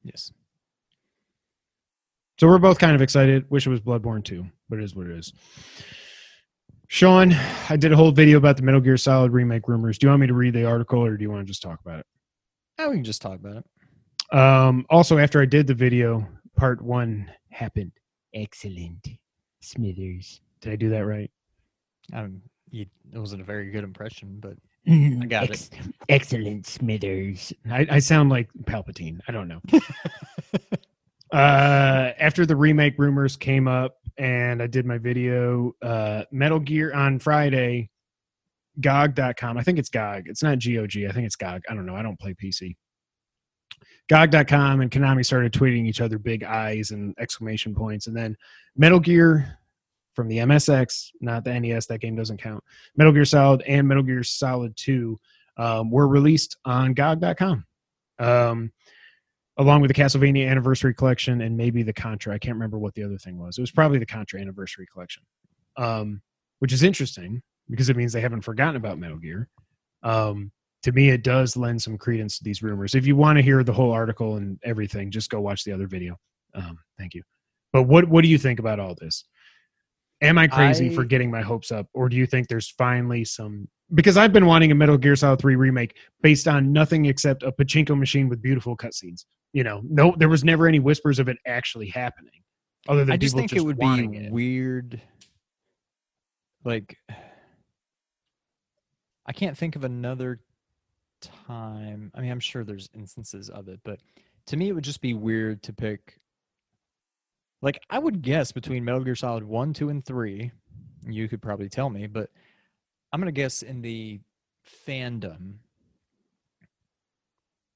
yes. 0.03 0.32
So 2.39 2.47
we're 2.47 2.57
both 2.57 2.80
kind 2.80 2.95
of 2.95 3.01
excited. 3.01 3.45
Wish 3.51 3.68
it 3.68 3.70
was 3.70 3.82
Bloodborne 3.82 4.24
2, 4.24 4.45
but 4.70 4.80
it 4.80 4.84
is 4.84 4.95
what 4.95 5.07
it 5.07 5.18
is. 5.18 5.34
Sean, 6.88 7.34
I 7.70 7.76
did 7.76 7.91
a 7.91 7.95
whole 7.95 8.12
video 8.12 8.38
about 8.38 8.55
the 8.57 8.64
Metal 8.64 8.80
Gear 8.82 8.97
Solid 8.97 9.32
remake 9.32 9.68
rumors. 9.68 9.97
Do 9.99 10.07
you 10.07 10.10
want 10.10 10.22
me 10.22 10.28
to 10.28 10.34
read 10.34 10.53
the 10.53 10.66
article 10.66 11.05
or 11.05 11.18
do 11.18 11.22
you 11.22 11.30
want 11.30 11.45
to 11.45 11.51
just 11.51 11.62
talk 11.62 11.80
about 11.82 11.99
it? 11.99 12.05
Oh, 12.80 12.89
we 12.89 12.95
can 12.95 13.03
just 13.03 13.22
talk 13.22 13.38
about 13.39 13.57
it. 13.57 14.36
Um, 14.38 14.86
also, 14.89 15.18
after 15.18 15.41
I 15.41 15.45
did 15.45 15.68
the 15.68 15.74
video, 15.74 16.26
part 16.55 16.82
one 16.82 17.30
happened. 17.51 17.91
Excellent. 18.34 19.05
Smithers. 19.62 20.41
Did 20.62 20.74
I 20.74 20.76
do 20.76 20.89
that 20.89 21.05
right? 21.05 21.32
Um, 22.14 22.41
you, 22.72 22.86
it 23.14 23.18
wasn't 23.18 23.41
a 23.41 23.45
very 23.45 23.72
good 23.72 23.84
impression, 23.84 24.38
but 24.39 24.53
I 24.88 25.26
got 25.28 25.49
it. 25.49 25.70
Excellent, 26.10 26.66
Smithers. 26.66 27.53
I, 27.70 27.88
I 27.89 27.99
sound 27.99 28.30
like 28.30 28.49
Palpatine. 28.64 29.20
I 29.28 29.32
don't 29.32 29.47
know. 29.47 29.62
uh, 31.32 32.12
after 32.20 32.45
the 32.45 32.55
remake 32.55 32.95
rumors 32.97 33.36
came 33.36 33.68
up 33.68 33.97
and 34.18 34.62
I 34.62 34.68
did 34.68 34.86
my 34.86 34.97
video, 34.97 35.74
uh, 35.82 36.24
Metal 36.32 36.60
Gear 36.60 36.93
on 36.93 37.20
Friday, 37.20 37.89
GOG.com. 38.82 39.57
I 39.57 39.64
think 39.64 39.80
it's 39.80 39.89
GOG. 39.89 40.24
It's 40.28 40.43
not 40.43 40.60
GOG. 40.60 41.05
I 41.07 41.12
think 41.12 41.26
it's 41.26 41.36
GOG. 41.36 41.64
I 41.70 41.74
don't 41.74 41.86
know. 41.86 41.95
I 41.95 42.01
don't 42.01 42.20
play 42.20 42.34
PC. 42.34 42.76
GOG.com 44.10 44.82
and 44.82 44.89
Konami 44.89 45.24
started 45.24 45.53
tweeting 45.53 45.86
each 45.86 46.01
other 46.01 46.18
big 46.18 46.43
eyes 46.43 46.91
and 46.91 47.14
exclamation 47.20 47.76
points. 47.76 48.07
And 48.07 48.18
then 48.18 48.36
Metal 48.76 48.99
Gear 48.99 49.60
from 50.16 50.28
the 50.28 50.39
MSX, 50.39 51.12
not 51.22 51.43
the 51.43 51.57
NES, 51.57 51.86
that 51.88 52.01
game 52.01 52.16
doesn't 52.16 52.41
count. 52.41 52.64
Metal 52.97 53.14
Gear 53.14 53.26
Solid 53.26 53.62
and 53.62 53.88
Metal 53.88 54.03
Gear 54.03 54.24
Solid 54.24 54.76
2 54.76 55.20
um, 55.57 55.91
were 55.91 56.07
released 56.07 56.57
on 56.66 56.93
GOG.com. 56.93 57.66
Um, 58.18 58.72
along 59.57 59.82
with 59.82 59.89
the 59.89 60.01
Castlevania 60.01 60.49
Anniversary 60.49 60.93
Collection 60.93 61.41
and 61.41 61.55
maybe 61.55 61.84
the 61.84 61.93
Contra. 61.93 62.34
I 62.34 62.39
can't 62.39 62.55
remember 62.55 62.80
what 62.80 62.95
the 62.95 63.03
other 63.03 63.18
thing 63.18 63.38
was. 63.38 63.57
It 63.57 63.62
was 63.62 63.72
probably 63.72 63.99
the 63.99 64.05
Contra 64.05 64.39
Anniversary 64.39 64.88
Collection, 64.91 65.24
um, 65.78 66.22
which 66.60 66.74
is 66.74 66.82
interesting 66.82 67.41
because 67.70 67.89
it 67.89 67.97
means 67.97 68.12
they 68.12 68.22
haven't 68.22 68.41
forgotten 68.41 68.78
about 68.78 68.97
Metal 68.97 69.18
Gear. 69.18 69.49
Um, 70.01 70.51
to 70.84 70.92
me, 70.92 71.10
it 71.10 71.24
does 71.24 71.58
lend 71.58 71.82
some 71.82 71.98
credence 71.98 72.38
to 72.38 72.44
these 72.44 72.64
rumors. 72.64 72.96
If 72.96 73.06
you 73.06 73.16
want 73.16 73.38
to 73.38 73.42
hear 73.42 73.64
the 73.64 73.74
whole 73.74 73.92
article 73.92 74.38
and 74.38 74.60
everything, 74.64 75.12
just 75.12 75.30
go 75.30 75.42
watch 75.42 75.64
the 75.64 75.74
other 75.74 75.88
video. 75.88 76.18
Um, 76.54 76.80
thank 76.98 77.14
you. 77.14 77.24
But 77.74 77.84
what 77.84 78.08
what 78.10 78.24
do 78.24 78.28
you 78.30 78.38
think 78.38 78.60
about 78.60 78.80
all 78.80 78.96
this? 78.96 79.26
Am 80.22 80.38
I 80.38 80.48
crazy 80.48 80.90
I- 80.90 80.96
for 80.96 81.04
getting 81.06 81.30
my 81.32 81.42
hopes 81.42 81.72
up, 81.72 81.88
or 81.94 82.10
do 82.10 82.16
you 82.18 82.26
think 82.26 82.48
there's 82.48 82.70
finally 82.70 83.24
some? 83.26 83.68
Because 83.94 84.18
I've 84.18 84.34
been 84.34 84.46
wanting 84.46 84.72
a 84.72 84.76
Metal 84.76 84.98
Gear 84.98 85.16
Solid 85.16 85.40
3 85.40 85.56
remake 85.56 85.98
based 86.22 86.48
on 86.48 86.72
nothing 86.72 87.06
except 87.06 87.42
a 87.44 87.52
pachinko 87.52 87.98
machine 87.98 88.30
with 88.30 88.42
beautiful 88.42 88.78
cutscenes. 88.78 89.26
You 89.54 89.64
know, 89.64 89.82
no, 89.84 90.14
there 90.18 90.30
was 90.30 90.44
never 90.44 90.68
any 90.68 90.80
whispers 90.80 91.18
of 91.20 91.28
it 91.28 91.38
actually 91.48 91.88
happening, 91.88 92.42
other 92.88 93.04
than 93.04 93.14
I 93.14 93.18
just 93.18 93.36
think 93.36 93.52
it 93.54 93.62
would 93.64 93.80
be 93.80 94.10
it. 94.16 94.32
weird. 94.32 95.02
Like, 96.64 96.98
I 99.26 99.32
can't 99.34 99.58
think 99.58 99.76
of 99.76 99.84
another 99.84 100.40
time. 101.22 102.12
I 102.16 102.22
mean, 102.22 102.32
I'm 102.32 102.40
sure 102.40 102.64
there's 102.64 102.90
instances 102.94 103.50
of 103.50 103.68
it, 103.68 103.80
but 103.84 104.00
to 104.48 104.58
me, 104.58 104.70
it 104.70 104.74
would 104.74 104.84
just 104.84 105.02
be 105.02 105.14
weird 105.14 105.62
to 105.64 105.74
pick. 105.74 106.20
Like, 107.62 107.82
I 107.90 108.00
would 108.00 108.22
guess 108.22 108.52
between 108.52 108.86
Metal 108.86 109.04
Gear 109.04 109.16
Solid 109.16 109.44
1, 109.44 109.74
2, 109.74 109.90
and 109.90 110.06
3, 110.06 110.52
you 111.08 111.28
could 111.28 111.42
probably 111.42 111.70
tell 111.70 111.90
me, 111.90 112.08
but 112.08 112.30
I'm 113.12 113.20
going 113.20 113.34
to 113.34 113.40
guess 113.40 113.62
in 113.62 113.82
the 113.82 114.20
fandom 114.88 115.56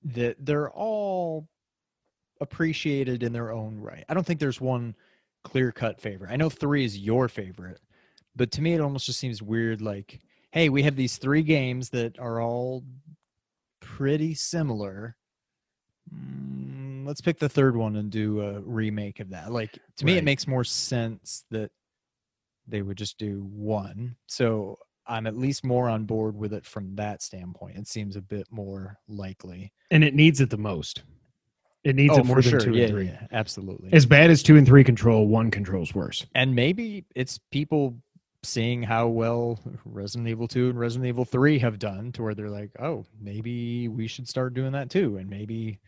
that 0.03 0.37
they're 0.39 0.69
all 0.69 1.47
appreciated 2.41 3.23
in 3.23 3.33
their 3.33 3.51
own 3.51 3.79
right. 3.79 4.03
I 4.09 4.13
don't 4.13 4.25
think 4.25 4.39
there's 4.39 4.61
one 4.61 4.95
clear 5.43 5.71
cut 5.71 5.99
favorite. 5.99 6.31
I 6.31 6.35
know 6.35 6.49
three 6.49 6.85
is 6.85 6.97
your 6.97 7.27
favorite, 7.27 7.79
but 8.35 8.51
to 8.51 8.61
me, 8.61 8.73
it 8.73 8.81
almost 8.81 9.05
just 9.05 9.19
seems 9.19 9.41
weird. 9.41 9.81
Like, 9.81 10.19
hey, 10.51 10.69
we 10.69 10.83
have 10.83 10.95
these 10.95 11.17
three 11.17 11.41
games 11.41 11.89
that 11.89 12.19
are 12.19 12.41
all 12.41 12.83
pretty 13.97 14.33
similar. 14.33 15.15
Mm, 16.13 17.05
let's 17.05 17.21
pick 17.21 17.39
the 17.39 17.49
third 17.49 17.75
one 17.75 17.95
and 17.95 18.09
do 18.09 18.41
a 18.41 18.59
remake 18.61 19.19
of 19.19 19.29
that. 19.29 19.51
Like, 19.51 19.77
to 19.97 20.05
me, 20.05 20.17
it 20.17 20.23
makes 20.23 20.47
more 20.47 20.63
sense 20.63 21.45
that 21.51 21.71
they 22.67 22.81
would 22.81 22.97
just 22.97 23.17
do 23.17 23.43
one. 23.51 24.15
So 24.27 24.77
I'm 25.05 25.27
at 25.27 25.37
least 25.37 25.65
more 25.65 25.89
on 25.89 26.05
board 26.05 26.35
with 26.35 26.53
it 26.53 26.65
from 26.65 26.95
that 26.95 27.21
standpoint. 27.21 27.77
It 27.77 27.87
seems 27.87 28.15
a 28.15 28.21
bit 28.21 28.47
more 28.49 28.97
likely. 29.07 29.71
and 29.91 30.03
it 30.03 30.15
needs 30.15 30.41
it 30.41 30.49
the 30.49 30.57
most. 30.57 31.03
It 31.83 31.97
needs 31.97 32.17
it 32.17 32.25
more 32.25 32.41
than 32.41 32.59
two 32.59 32.73
yeah, 32.73 32.83
and 32.83 32.91
three. 32.93 33.05
yeah, 33.07 33.27
absolutely. 33.33 33.89
As 33.91 34.05
bad 34.05 34.29
as 34.31 34.41
two 34.41 34.55
and 34.55 34.65
three 34.65 34.85
control, 34.85 35.27
one 35.27 35.51
controls 35.51 35.93
worse. 35.93 36.25
and 36.33 36.55
maybe 36.55 37.05
it's 37.13 37.39
people 37.51 37.97
seeing 38.43 38.83
how 38.83 39.07
well 39.07 39.59
Resident 39.85 40.27
Evil 40.29 40.47
2 40.47 40.69
and 40.69 40.79
Resident 40.79 41.07
Evil 41.07 41.25
3 41.25 41.59
have 41.59 41.79
done 41.79 42.11
to 42.13 42.23
where 42.23 42.35
they're 42.35 42.49
like, 42.49 42.71
oh, 42.79 43.05
maybe 43.21 43.87
we 43.87 44.07
should 44.07 44.27
start 44.27 44.53
doing 44.53 44.73
that 44.73 44.89
too. 44.89 45.17
And 45.17 45.29
maybe 45.29 45.79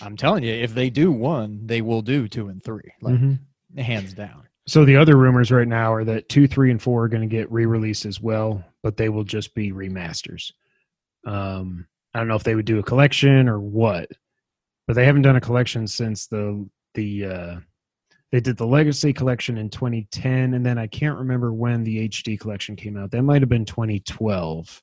I'm 0.00 0.16
telling 0.16 0.42
you, 0.42 0.52
if 0.52 0.74
they 0.74 0.90
do 0.90 1.12
one, 1.12 1.66
they 1.66 1.82
will 1.82 2.02
do 2.02 2.28
two 2.28 2.48
and 2.48 2.62
three, 2.62 2.90
like 3.00 3.14
Mhm. 3.20 3.38
hands 3.78 4.12
down. 4.14 4.44
So 4.66 4.84
the 4.84 4.96
other 4.96 5.16
rumors 5.16 5.52
right 5.52 5.68
now 5.68 5.92
are 5.92 6.04
that 6.04 6.28
two, 6.28 6.48
three, 6.48 6.70
and 6.72 6.82
four 6.82 7.04
are 7.04 7.08
going 7.08 7.28
to 7.28 7.32
get 7.36 7.50
re-released 7.52 8.04
as 8.04 8.20
well, 8.20 8.64
but 8.82 8.96
they 8.96 9.08
will 9.08 9.22
just 9.22 9.54
be 9.54 9.70
remasters. 9.70 10.50
Um, 11.24 11.86
I 12.14 12.18
don't 12.18 12.28
know 12.28 12.34
if 12.36 12.42
they 12.42 12.54
would 12.56 12.64
do 12.64 12.78
a 12.78 12.82
collection 12.82 13.48
or 13.48 13.60
what, 13.60 14.10
but 14.86 14.94
they 14.94 15.04
haven't 15.04 15.22
done 15.22 15.36
a 15.36 15.40
collection 15.40 15.86
since 15.86 16.26
the 16.26 16.68
the 16.94 17.24
uh, 17.26 17.56
they 18.32 18.40
did 18.40 18.56
the 18.56 18.66
Legacy 18.66 19.12
collection 19.12 19.56
in 19.56 19.70
2010, 19.70 20.54
and 20.54 20.66
then 20.66 20.78
I 20.78 20.86
can't 20.86 21.18
remember 21.18 21.52
when 21.52 21.84
the 21.84 22.08
HD 22.08 22.38
collection 22.38 22.74
came 22.74 22.96
out. 22.96 23.10
That 23.12 23.22
might 23.22 23.42
have 23.42 23.48
been 23.48 23.64
2012, 23.64 24.82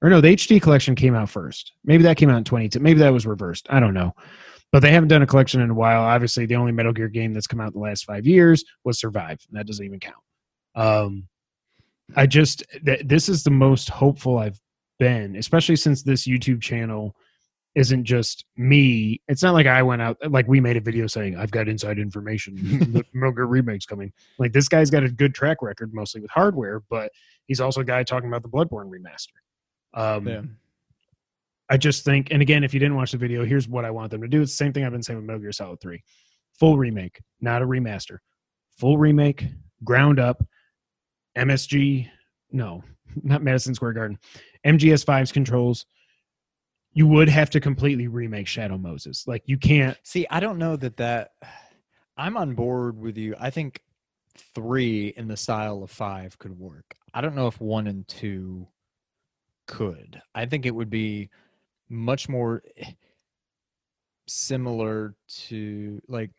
or 0.00 0.10
no, 0.10 0.20
the 0.20 0.34
HD 0.34 0.62
collection 0.62 0.94
came 0.94 1.14
out 1.14 1.28
first. 1.28 1.72
Maybe 1.84 2.04
that 2.04 2.16
came 2.16 2.30
out 2.30 2.38
in 2.38 2.44
2010. 2.44 2.82
Maybe 2.82 3.00
that 3.00 3.12
was 3.12 3.26
reversed. 3.26 3.66
I 3.70 3.80
don't 3.80 3.94
know. 3.94 4.14
But 4.70 4.80
they 4.80 4.90
haven't 4.90 5.08
done 5.08 5.22
a 5.22 5.26
collection 5.26 5.60
in 5.60 5.70
a 5.70 5.74
while. 5.74 6.02
Obviously, 6.02 6.46
the 6.46 6.56
only 6.56 6.72
Metal 6.72 6.92
Gear 6.92 7.08
game 7.08 7.34
that's 7.34 7.46
come 7.46 7.60
out 7.60 7.68
in 7.68 7.72
the 7.74 7.78
last 7.80 8.04
five 8.04 8.26
years 8.26 8.64
was 8.84 8.98
Survive, 8.98 9.38
and 9.48 9.58
that 9.58 9.66
doesn't 9.66 9.84
even 9.84 10.00
count. 10.00 10.16
Um, 10.74 11.28
I 12.16 12.26
just 12.26 12.64
th- 12.84 13.02
this 13.04 13.28
is 13.28 13.42
the 13.42 13.50
most 13.50 13.90
hopeful 13.90 14.38
I've 14.38 14.58
been, 14.98 15.36
especially 15.36 15.76
since 15.76 16.02
this 16.02 16.26
YouTube 16.26 16.62
channel 16.62 17.14
isn't 17.74 18.04
just 18.04 18.44
me. 18.56 19.20
It's 19.28 19.42
not 19.42 19.54
like 19.54 19.66
I 19.66 19.82
went 19.82 20.02
out 20.02 20.18
like 20.30 20.46
we 20.46 20.60
made 20.60 20.76
a 20.76 20.80
video 20.80 21.06
saying 21.06 21.36
I've 21.36 21.50
got 21.50 21.68
inside 21.68 21.98
information. 21.98 22.54
the 22.92 23.04
Metal 23.14 23.32
Gear 23.32 23.46
remake's 23.46 23.86
coming. 23.86 24.12
Like 24.38 24.52
this 24.52 24.68
guy's 24.68 24.90
got 24.90 25.04
a 25.04 25.10
good 25.10 25.34
track 25.34 25.62
record, 25.62 25.94
mostly 25.94 26.20
with 26.20 26.30
hardware, 26.30 26.82
but 26.90 27.10
he's 27.46 27.60
also 27.60 27.80
a 27.80 27.84
guy 27.84 28.02
talking 28.02 28.28
about 28.28 28.42
the 28.42 28.48
Bloodborne 28.48 28.90
remaster. 28.90 29.38
Um, 29.94 30.26
Yeah. 30.26 30.42
I 31.70 31.78
just 31.78 32.04
think, 32.04 32.28
and 32.30 32.42
again, 32.42 32.64
if 32.64 32.74
you 32.74 32.80
didn't 32.80 32.96
watch 32.96 33.12
the 33.12 33.18
video, 33.18 33.46
here's 33.46 33.66
what 33.66 33.86
I 33.86 33.90
want 33.90 34.10
them 34.10 34.20
to 34.20 34.28
do. 34.28 34.42
It's 34.42 34.52
the 34.52 34.56
same 34.56 34.74
thing 34.74 34.84
I've 34.84 34.92
been 34.92 35.02
saying 35.02 35.18
with 35.18 35.24
Metal 35.24 35.40
Gear 35.40 35.52
Solid 35.52 35.80
3. 35.80 36.02
Full 36.58 36.76
remake, 36.76 37.22
not 37.40 37.62
a 37.62 37.66
remaster. 37.66 38.18
Full 38.78 38.98
remake, 38.98 39.46
ground 39.82 40.20
up, 40.20 40.44
MSG, 41.38 42.10
no, 42.50 42.84
not 43.22 43.42
Madison 43.42 43.74
Square 43.74 43.94
Garden. 43.94 44.18
MGS5's 44.66 45.32
controls. 45.32 45.86
You 46.94 47.06
would 47.06 47.28
have 47.28 47.50
to 47.50 47.60
completely 47.60 48.06
remake 48.06 48.46
Shadow 48.46 48.78
Moses. 48.78 49.26
Like 49.26 49.42
you 49.46 49.56
can't 49.56 49.96
See, 50.02 50.26
I 50.30 50.40
don't 50.40 50.58
know 50.58 50.76
that 50.76 50.96
that 50.98 51.32
I'm 52.16 52.36
on 52.36 52.54
board 52.54 52.98
with 52.98 53.16
you. 53.16 53.34
I 53.40 53.50
think 53.50 53.80
three 54.54 55.14
in 55.16 55.28
the 55.28 55.36
style 55.36 55.82
of 55.82 55.90
five 55.90 56.38
could 56.38 56.58
work. 56.58 56.94
I 57.14 57.20
don't 57.20 57.34
know 57.34 57.46
if 57.46 57.60
one 57.60 57.86
and 57.86 58.06
two 58.08 58.68
could. 59.66 60.20
I 60.34 60.46
think 60.46 60.66
it 60.66 60.74
would 60.74 60.90
be 60.90 61.30
much 61.88 62.28
more 62.28 62.62
similar 64.26 65.14
to 65.28 66.00
like 66.08 66.30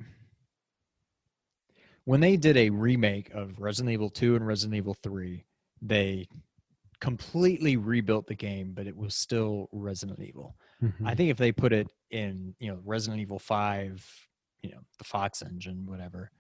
when 2.06 2.20
they 2.20 2.38
did 2.38 2.58
a 2.58 2.70
remake 2.70 3.30
of 3.34 3.60
Resident 3.60 3.94
Evil 3.94 4.10
2 4.10 4.36
and 4.36 4.46
Resident 4.46 4.76
Evil 4.76 4.94
3, 4.94 5.46
they 5.82 6.28
completely 7.04 7.76
rebuilt 7.76 8.28
the 8.28 8.34
game, 8.34 8.72
but 8.74 8.88
it 8.88 8.96
was 8.96 9.14
still 9.14 9.68
Resident 9.74 10.22
Evil. 10.22 10.56
I 10.82 10.86
mm-hmm. 10.86 11.08
think 11.16 11.32
if 11.32 11.38
they 11.38 11.52
put 11.52 11.74
it 11.74 11.92
in, 12.12 12.56
you 12.62 12.72
know, 12.72 12.80
Resident 12.86 13.22
Evil 13.22 13.40
5, 13.40 14.28
you 14.62 14.72
know, 14.72 14.80
the 14.98 15.04
Fox 15.04 15.42
engine, 15.42 15.86
whatever, 15.86 16.32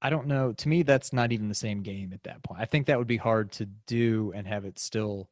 I 0.00 0.08
don't 0.08 0.28
know. 0.28 0.52
To 0.52 0.68
me, 0.68 0.84
that's 0.84 1.12
not 1.12 1.32
even 1.32 1.48
the 1.48 1.56
same 1.56 1.82
game 1.82 2.12
at 2.12 2.22
that 2.22 2.44
point. 2.44 2.60
I 2.60 2.64
think 2.64 2.86
that 2.86 2.96
would 2.96 3.08
be 3.08 3.16
hard 3.16 3.50
to 3.54 3.66
do 3.88 4.32
and 4.36 4.46
have 4.46 4.66
it 4.66 4.78
still 4.78 5.28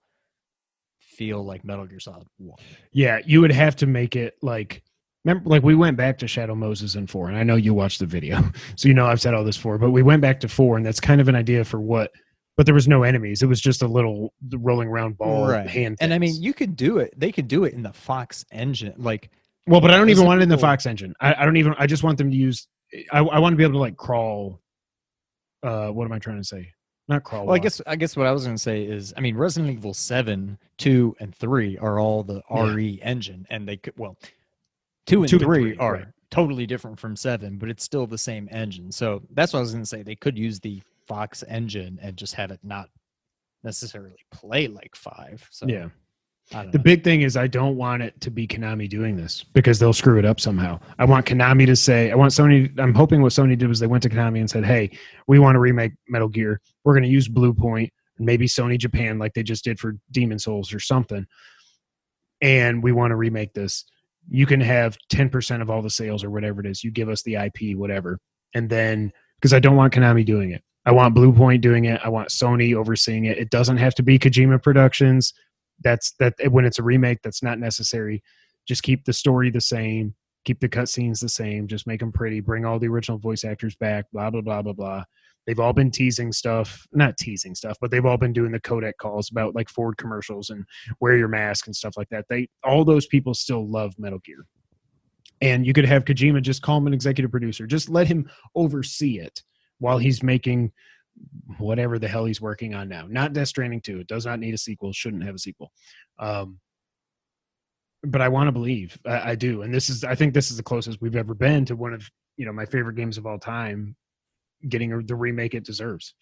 feel 0.99 1.45
like 1.45 1.65
Metal 1.65 1.87
Gear 1.87 2.01
Solid 2.01 2.27
1. 2.39 2.59
Yeah, 2.91 3.21
you 3.25 3.41
would 3.41 3.53
have 3.53 3.77
to 3.77 3.87
make 3.87 4.17
it 4.17 4.35
like 4.43 4.83
remember 5.25 5.49
like 5.49 5.63
we 5.63 5.77
went 5.77 5.97
back 5.97 6.19
to 6.19 6.27
Shadow 6.27 6.57
Moses 6.57 6.97
in 6.97 7.07
4 7.07 7.29
and 7.29 7.37
I 7.37 7.45
know 7.45 7.55
you 7.55 7.73
watched 7.73 8.01
the 8.01 8.07
video. 8.07 8.43
So 8.77 8.89
you 8.89 8.95
know 8.95 9.07
I've 9.07 9.21
said 9.21 9.35
all 9.35 9.45
this 9.45 9.57
before, 9.57 9.79
but 9.79 9.93
we 9.93 10.03
went 10.03 10.23
back 10.23 10.41
to 10.41 10.49
4 10.49 10.77
and 10.77 10.85
that's 10.85 10.99
kind 10.99 11.21
of 11.21 11.29
an 11.29 11.37
idea 11.37 11.65
for 11.65 11.81
what 11.81 12.11
but 12.59 12.67
there 12.67 12.75
was 12.75 12.89
no 12.89 13.05
enemies. 13.05 13.41
It 13.41 13.47
was 13.47 13.61
just 13.61 13.83
a 13.83 13.87
little 13.87 14.35
rolling 14.53 14.89
around 14.89 15.17
ball 15.17 15.47
hand. 15.47 15.97
And 16.01 16.13
I 16.13 16.19
mean, 16.19 16.35
you 16.43 16.53
could 16.53 16.75
do 16.75 16.99
it. 16.99 17.15
They 17.17 17.31
could 17.31 17.47
do 17.47 17.63
it 17.63 17.73
in 17.73 17.85
the 17.85 17.93
Fox 17.93 18.45
engine. 18.51 18.95
Like, 18.99 19.31
well, 19.69 19.81
but 19.81 19.93
I 19.93 19.97
don't 19.97 20.11
even 20.11 20.27
want 20.27 20.41
it 20.41 20.43
in 20.43 20.49
the 20.49 20.59
Fox 20.59 20.85
engine. 20.85 21.15
I, 21.21 21.35
I 21.41 21.45
don't 21.45 21.57
even 21.57 21.75
I 21.79 21.87
just 21.87 22.03
want 22.03 22.19
them 22.19 22.33
to 22.33 22.37
use 22.37 22.67
I, 23.13 23.21
I 23.21 23.39
want 23.39 23.53
to 23.53 23.57
be 23.57 23.63
able 23.63 23.75
to 23.75 23.79
like 23.79 23.97
crawl 23.97 24.61
uh 25.63 25.89
what 25.91 26.05
am 26.05 26.13
I 26.13 26.19
trying 26.19 26.39
to 26.39 26.45
say? 26.45 26.73
not 27.07 27.23
crawl. 27.23 27.47
Well, 27.47 27.55
I 27.55 27.61
guess 27.61 27.81
I 27.87 27.95
guess 27.95 28.17
what 28.17 28.27
I 28.27 28.33
was 28.33 28.45
going 28.45 28.57
to 28.57 28.63
say 28.63 28.83
is, 28.83 29.15
I 29.17 29.21
mean, 29.21 29.37
Resident 29.37 29.73
Evil 29.73 29.95
Seven, 29.95 30.59
Two, 30.77 31.17
and 31.21 31.35
Three 31.35 31.79
are 31.79 31.99
all 31.99 32.23
the 32.23 32.43
Yeah. 32.51 32.75
RE 32.75 33.01
engine, 33.03 33.47
and 33.51 33.67
they 33.67 33.77
could 33.77 33.95
well, 33.97 34.19
two 35.07 35.23
and 35.23 35.29
Two 35.29 35.37
and 35.37 35.45
three 35.45 35.63
three, 35.63 35.77
are 35.79 35.93
right. 35.95 36.07
totally 36.31 36.67
different 36.67 36.99
from 36.99 37.17
Seven, 37.17 37.57
but 37.57 37.71
it's 37.71 37.85
still 37.85 38.07
the 38.07 38.19
same 38.19 38.49
engine. 38.51 38.93
So 38.93 39.23
that's 39.31 39.53
what 39.53 39.61
I 39.61 39.63
was 39.63 39.71
going 39.71 39.83
to 39.85 39.89
say. 39.89 40.03
They 40.03 40.17
could 40.17 40.37
use 40.37 40.61
the 40.61 40.83
Fox 41.09 41.43
engine 41.49 41.99
and 42.03 42.17
just 42.17 42.35
have 42.35 42.51
it 42.51 42.61
not 42.63 42.91
necessarily 43.65 44.17
play 44.31 44.69
like 44.69 44.95
Five. 44.95 45.47
So 45.51 45.67
yeah. 45.67 45.89
The 46.51 46.65
know. 46.65 46.83
big 46.83 47.05
thing 47.05 47.23
is 47.23 47.37
I 47.37 47.47
don't 47.47 47.77
want 47.77 48.03
it 48.03 48.19
to 48.23 48.31
be 48.31 48.47
Konami 48.47 48.89
doing 48.89 49.17
this 49.17 49.45
because 49.53 49.79
they'll 49.79 49.93
screw 49.93 50.19
it 50.19 50.25
up 50.25 50.41
somehow. 50.41 50.81
I 50.99 51.05
want 51.05 51.27
Konami 51.27 51.67
to 51.67 51.77
say, 51.77 52.11
I 52.11 52.15
want 52.15 52.33
Sony, 52.33 52.73
I'm 52.79 52.95
hoping 52.95 53.21
what 53.21 53.33
Sony 53.33 53.57
did 53.59 53.69
was 53.69 53.81
they 53.81 53.87
went 53.87 54.03
to 54.05 54.09
Konami 54.09 54.41
and 54.41 54.49
said, 54.49 54.65
hey, 54.65 54.91
we 55.27 55.39
want 55.39 55.57
to 55.57 55.59
remake 55.59 55.93
Metal 56.09 56.29
Gear. 56.29 56.63
We're 56.85 56.95
going 56.95 57.03
to 57.03 57.11
use 57.11 57.29
Bluepoint, 57.29 57.91
maybe 58.19 58.47
Sony 58.47 58.79
Japan, 58.79 59.19
like 59.19 59.35
they 59.35 59.43
just 59.43 59.63
did 59.63 59.79
for 59.79 59.99
Demon 60.11 60.39
Souls 60.39 60.73
or 60.73 60.81
something. 60.81 61.27
And 62.41 62.83
we 62.83 62.93
want 62.93 63.11
to 63.11 63.17
remake 63.17 63.53
this. 63.53 63.85
You 64.31 64.47
can 64.47 64.61
have 64.63 64.97
10% 65.13 65.61
of 65.61 65.69
all 65.69 65.83
the 65.83 65.91
sales 65.91 66.25
or 66.25 66.31
whatever 66.31 66.61
it 66.63 66.67
is. 66.67 66.83
You 66.83 66.91
give 66.91 67.11
us 67.11 67.23
the 67.25 67.35
IP, 67.35 67.77
whatever. 67.77 68.21
And 68.55 68.71
then, 68.71 69.13
because 69.37 69.53
I 69.53 69.59
don't 69.59 69.77
want 69.77 69.93
Konami 69.93 70.25
doing 70.25 70.53
it. 70.53 70.63
I 70.89 70.93
want 70.93 71.15
Bluepoint 71.15 71.61
doing 71.61 71.85
it. 71.85 72.01
I 72.03 72.09
want 72.09 72.31
Sony 72.31 72.75
overseeing 72.75 73.27
it. 73.27 73.37
It 73.37 73.51
doesn't 73.51 73.77
have 73.77 73.95
to 73.97 74.03
be 74.03 74.19
Kojima 74.19 74.63
Productions. 74.63 75.35
That's 75.85 76.13
that 76.19 76.35
when 76.51 76.65
it's 76.65 76.79
a 76.79 76.83
remake 76.83 77.21
that's 77.23 77.43
not 77.43 77.59
necessary. 77.59 78.23
Just 78.67 78.83
keep 78.83 79.05
the 79.05 79.13
story 79.13 79.51
the 79.51 79.61
same 79.61 80.15
keep 80.49 80.61
the 80.61 80.69
cutscenes 80.69 81.21
the 81.21 81.29
same 81.29 81.67
just 81.67 81.87
make 81.87 82.01
them 82.01 82.11
pretty 82.11 82.41
bring 82.41 82.65
all 82.65 82.79
the 82.79 82.89
original 82.89 83.19
voice 83.19 83.45
actors 83.45 83.77
back 83.77 84.07
blah 84.15 84.31
blah 84.31 84.41
blah 84.41 84.63
blah 84.63 84.73
blah. 84.73 85.05
They've 85.47 85.61
all 85.61 85.75
been 85.75 85.91
teasing 85.91 86.33
stuff 86.33 86.87
not 86.93 87.19
teasing 87.19 87.55
stuff 87.55 87.77
but 87.83 87.91
they've 87.91 88.07
all 88.07 88.17
been 88.17 88.33
doing 88.33 88.53
the 88.53 88.61
codec 88.61 88.95
calls 88.99 89.31
about 89.31 89.55
like 89.55 89.69
ford 89.69 89.99
commercials 89.99 90.49
and 90.49 90.65
wear 91.01 91.19
your 91.19 91.29
mask 91.29 91.67
and 91.67 91.77
stuff 91.77 91.99
like 91.99 92.09
that. 92.09 92.25
They 92.31 92.49
all 92.65 92.85
those 92.85 93.07
people 93.07 93.35
still 93.35 93.69
love 93.69 93.95
metal 93.99 94.21
gear. 94.25 94.47
And 95.43 95.67
you 95.67 95.75
could 95.75 95.85
have 95.85 96.07
kojima 96.07 96.41
just 96.41 96.63
call 96.63 96.79
him 96.79 96.87
an 96.87 96.95
executive 96.95 97.31
producer. 97.31 97.67
Just 97.67 97.91
let 97.91 98.07
him 98.07 98.31
oversee 98.55 99.19
it 99.19 99.43
while 99.79 99.99
he's 99.99 100.23
making 100.23 100.73
whatever 101.59 101.99
the 101.99 102.09
hell 102.09 102.25
he's 102.25 102.41
working 102.41 102.75
on 102.75 102.89
now. 102.89 103.07
Not 103.09 103.33
Death 103.33 103.49
Stranding 103.49 103.81
2. 103.81 104.01
It 104.01 104.07
does 104.07 104.27
not 104.27 104.39
need 104.39 104.55
a 104.55 104.59
sequel. 104.59 104.93
Shouldn't 104.93 105.25
have 105.25 105.35
a 105.35 105.39
sequel. 105.39 105.73
Um, 106.19 106.59
but 108.05 108.21
I 108.21 108.29
want 108.29 108.49
to 108.49 108.53
believe. 108.53 108.99
I, 109.05 109.31
I 109.31 109.35
do. 109.35 109.63
And 109.63 109.75
this 109.75 109.89
is, 109.89 110.05
I 110.05 110.15
think 110.15 110.35
this 110.35 110.51
is 110.51 110.57
the 110.57 110.63
closest 110.63 111.01
we've 111.01 111.17
ever 111.17 111.35
been 111.35 111.65
to 111.67 111.77
one 111.77 111.93
of, 111.93 112.09
you 112.37 112.47
know, 112.47 112.53
my 112.53 112.67
favorite 112.67 112.95
games 112.95 113.19
of 113.19 113.27
all 113.27 113.39
time 113.39 113.97
getting 114.69 114.93
a, 114.93 115.03
the 115.03 115.17
remake 115.17 115.55
it 115.55 115.65
deserves. 115.65 116.15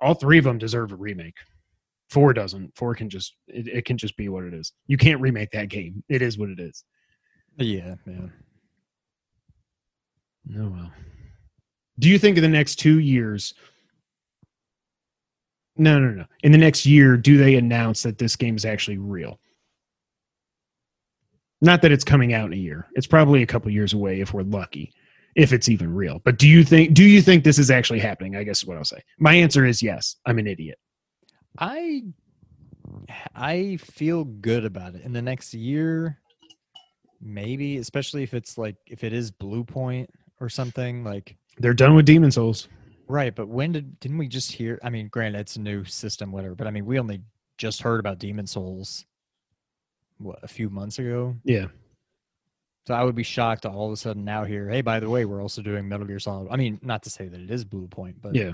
All 0.00 0.14
three 0.14 0.38
of 0.38 0.44
them 0.44 0.58
deserve 0.58 0.92
a 0.92 0.96
remake. 0.96 1.36
Four 2.10 2.34
doesn't. 2.34 2.76
Four 2.76 2.94
can 2.94 3.08
just, 3.08 3.36
it, 3.46 3.68
it 3.68 3.84
can 3.84 3.96
just 3.96 4.16
be 4.16 4.28
what 4.28 4.44
it 4.44 4.52
is. 4.52 4.72
You 4.86 4.96
can't 4.96 5.20
remake 5.20 5.50
that 5.52 5.68
game. 5.68 6.02
It 6.08 6.22
is 6.22 6.36
what 6.36 6.50
it 6.50 6.58
is. 6.58 6.84
yeah, 7.56 7.94
man. 8.04 8.32
Oh, 10.58 10.68
well. 10.68 10.92
Do 12.02 12.08
you 12.08 12.18
think 12.18 12.36
in 12.36 12.42
the 12.42 12.48
next 12.48 12.76
two 12.76 12.98
years, 12.98 13.54
no, 15.76 16.00
no, 16.00 16.10
no. 16.10 16.24
In 16.42 16.50
the 16.50 16.58
next 16.58 16.84
year, 16.84 17.16
do 17.16 17.38
they 17.38 17.54
announce 17.54 18.02
that 18.02 18.18
this 18.18 18.34
game 18.34 18.56
is 18.56 18.64
actually 18.64 18.98
real? 18.98 19.38
Not 21.60 21.80
that 21.82 21.92
it's 21.92 22.02
coming 22.02 22.34
out 22.34 22.46
in 22.46 22.54
a 22.54 22.56
year. 22.56 22.88
It's 22.94 23.06
probably 23.06 23.44
a 23.44 23.46
couple 23.46 23.70
years 23.70 23.92
away 23.92 24.20
if 24.20 24.34
we're 24.34 24.42
lucky, 24.42 24.92
if 25.36 25.52
it's 25.52 25.68
even 25.68 25.94
real. 25.94 26.20
But 26.24 26.40
do 26.40 26.48
you 26.48 26.64
think 26.64 26.92
do 26.92 27.04
you 27.04 27.22
think 27.22 27.44
this 27.44 27.56
is 27.56 27.70
actually 27.70 28.00
happening? 28.00 28.34
I 28.34 28.42
guess 28.42 28.62
is 28.62 28.66
what 28.66 28.76
I'll 28.76 28.84
say. 28.84 29.00
My 29.20 29.34
answer 29.34 29.64
is 29.64 29.80
yes. 29.80 30.16
I'm 30.26 30.40
an 30.40 30.48
idiot. 30.48 30.78
I 31.56 32.02
I 33.36 33.76
feel 33.76 34.24
good 34.24 34.64
about 34.64 34.96
it. 34.96 35.02
In 35.02 35.12
the 35.12 35.22
next 35.22 35.54
year, 35.54 36.18
maybe, 37.20 37.78
especially 37.78 38.24
if 38.24 38.34
it's 38.34 38.58
like 38.58 38.74
if 38.88 39.04
it 39.04 39.12
is 39.12 39.30
Bluepoint 39.30 40.08
or 40.40 40.48
something 40.48 41.04
like 41.04 41.36
They're 41.58 41.74
done 41.74 41.94
with 41.94 42.06
Demon 42.06 42.30
Souls. 42.30 42.68
right. 43.08 43.34
But 43.34 43.48
when 43.48 43.72
did 43.72 43.98
didn't 44.00 44.18
we 44.18 44.28
just 44.28 44.52
hear? 44.52 44.78
I 44.82 44.90
mean, 44.90 45.08
granted, 45.08 45.40
it's 45.40 45.56
a 45.56 45.60
new 45.60 45.84
system, 45.84 46.32
whatever. 46.32 46.54
But 46.54 46.66
I 46.66 46.70
mean, 46.70 46.86
we 46.86 46.98
only 46.98 47.20
just 47.58 47.82
heard 47.82 48.00
about 48.00 48.18
Demon 48.18 48.46
Souls 48.46 49.04
what 50.18 50.38
a 50.42 50.48
few 50.48 50.70
months 50.70 50.98
ago. 50.98 51.36
Yeah. 51.44 51.66
So 52.86 52.94
I 52.94 53.04
would 53.04 53.14
be 53.14 53.22
shocked 53.22 53.62
to 53.62 53.70
all 53.70 53.86
of 53.86 53.92
a 53.92 53.96
sudden 53.96 54.24
now 54.24 54.44
hear, 54.44 54.68
hey, 54.68 54.80
by 54.80 54.98
the 54.98 55.08
way, 55.08 55.24
we're 55.24 55.40
also 55.40 55.62
doing 55.62 55.88
Metal 55.88 56.06
Gear 56.06 56.18
Solid. 56.18 56.48
I 56.50 56.56
mean, 56.56 56.80
not 56.82 57.02
to 57.04 57.10
say 57.10 57.28
that 57.28 57.40
it 57.40 57.50
is 57.50 57.64
Bluepoint, 57.64 58.14
but 58.20 58.34
Yeah. 58.34 58.52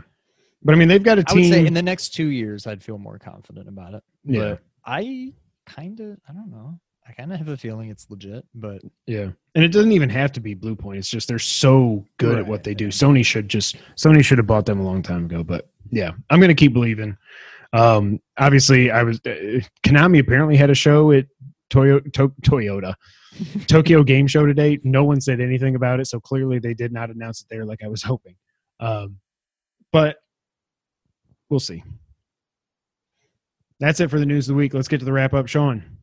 But 0.62 0.74
I 0.74 0.78
mean 0.78 0.88
they've 0.88 1.02
got 1.02 1.18
a 1.18 1.24
I 1.28 1.32
would 1.32 1.42
team. 1.42 1.52
say 1.52 1.66
in 1.66 1.72
the 1.72 1.82
next 1.82 2.10
two 2.10 2.26
years, 2.26 2.66
I'd 2.66 2.82
feel 2.82 2.98
more 2.98 3.18
confident 3.18 3.68
about 3.68 3.94
it. 3.94 4.02
yeah. 4.24 4.40
But 4.40 4.60
I 4.84 5.32
kind 5.66 6.00
of, 6.00 6.18
I 6.28 6.32
don't 6.32 6.50
know. 6.50 6.78
I 7.08 7.12
kind 7.12 7.32
of 7.32 7.38
have 7.38 7.48
a 7.48 7.56
feeling 7.56 7.88
it's 7.88 8.10
legit, 8.10 8.44
but 8.54 8.82
Yeah. 9.06 9.30
And 9.54 9.64
it 9.64 9.72
doesn't 9.72 9.92
even 9.92 10.10
have 10.10 10.30
to 10.32 10.40
be 10.40 10.54
Bluepoint. 10.54 10.98
It's 10.98 11.08
just 11.08 11.26
they're 11.26 11.38
so 11.38 12.04
good 12.18 12.38
at 12.38 12.46
what 12.46 12.64
they 12.64 12.74
do. 12.74 12.86
yeah. 12.86 12.90
Sony 12.90 13.24
should 13.24 13.48
just 13.48 13.76
Sony 13.96 14.22
should 14.22 14.38
have 14.38 14.46
bought 14.46 14.66
them 14.66 14.78
a 14.78 14.84
long 14.84 15.02
time 15.02 15.24
ago, 15.24 15.42
but 15.42 15.70
yeah, 15.90 16.12
I'm 16.28 16.38
going 16.38 16.48
to 16.48 16.54
keep 16.54 16.74
believing. 16.74 17.16
Um 17.72 18.20
obviously 18.36 18.90
I 18.90 19.02
was 19.02 19.20
uh, 19.26 19.60
Konami 19.84 20.20
apparently 20.20 20.56
had 20.56 20.70
a 20.70 20.74
show 20.74 21.12
at 21.12 21.26
Toyo, 21.70 22.00
to, 22.00 22.28
Toyota 22.42 22.94
Tokyo 23.66 24.02
Game 24.02 24.26
Show 24.26 24.46
today. 24.46 24.78
No 24.84 25.04
one 25.04 25.20
said 25.20 25.40
anything 25.40 25.74
about 25.76 26.00
it, 26.00 26.06
so 26.06 26.18
clearly 26.20 26.58
they 26.58 26.72
did 26.74 26.92
not 26.92 27.10
announce 27.10 27.42
it 27.42 27.46
there 27.50 27.64
like 27.64 27.82
I 27.82 27.88
was 27.88 28.02
hoping. 28.02 28.36
Um 28.80 29.16
but 29.92 30.16
we'll 31.48 31.60
see. 31.60 31.82
That's 33.80 34.00
it 34.00 34.10
for 34.10 34.18
the 34.18 34.26
news 34.26 34.48
of 34.48 34.54
the 34.54 34.58
week. 34.58 34.74
Let's 34.74 34.88
get 34.88 34.98
to 34.98 35.06
the 35.06 35.12
wrap 35.12 35.34
up, 35.34 35.46
Sean. 35.46 35.97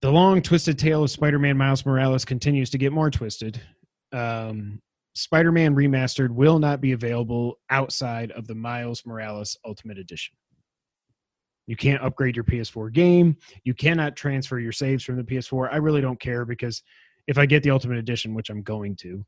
The 0.00 0.10
long, 0.10 0.42
twisted 0.42 0.78
tale 0.78 1.02
of 1.02 1.10
Spider 1.10 1.40
Man 1.40 1.56
Miles 1.56 1.84
Morales 1.84 2.24
continues 2.24 2.70
to 2.70 2.78
get 2.78 2.92
more 2.92 3.10
twisted. 3.10 3.60
Um, 4.12 4.80
Spider 5.14 5.50
Man 5.50 5.74
Remastered 5.74 6.30
will 6.30 6.60
not 6.60 6.80
be 6.80 6.92
available 6.92 7.58
outside 7.70 8.30
of 8.32 8.46
the 8.46 8.54
Miles 8.54 9.04
Morales 9.04 9.58
Ultimate 9.64 9.98
Edition. 9.98 10.36
You 11.66 11.74
can't 11.74 12.02
upgrade 12.02 12.36
your 12.36 12.44
PS4 12.44 12.92
game. 12.92 13.36
You 13.64 13.74
cannot 13.74 14.14
transfer 14.14 14.60
your 14.60 14.72
saves 14.72 15.02
from 15.02 15.16
the 15.16 15.24
PS4. 15.24 15.72
I 15.72 15.76
really 15.76 16.00
don't 16.00 16.20
care 16.20 16.44
because 16.44 16.82
if 17.26 17.36
I 17.36 17.44
get 17.44 17.64
the 17.64 17.70
Ultimate 17.70 17.98
Edition, 17.98 18.34
which 18.34 18.50
I'm 18.50 18.62
going 18.62 18.94
to, 18.96 19.24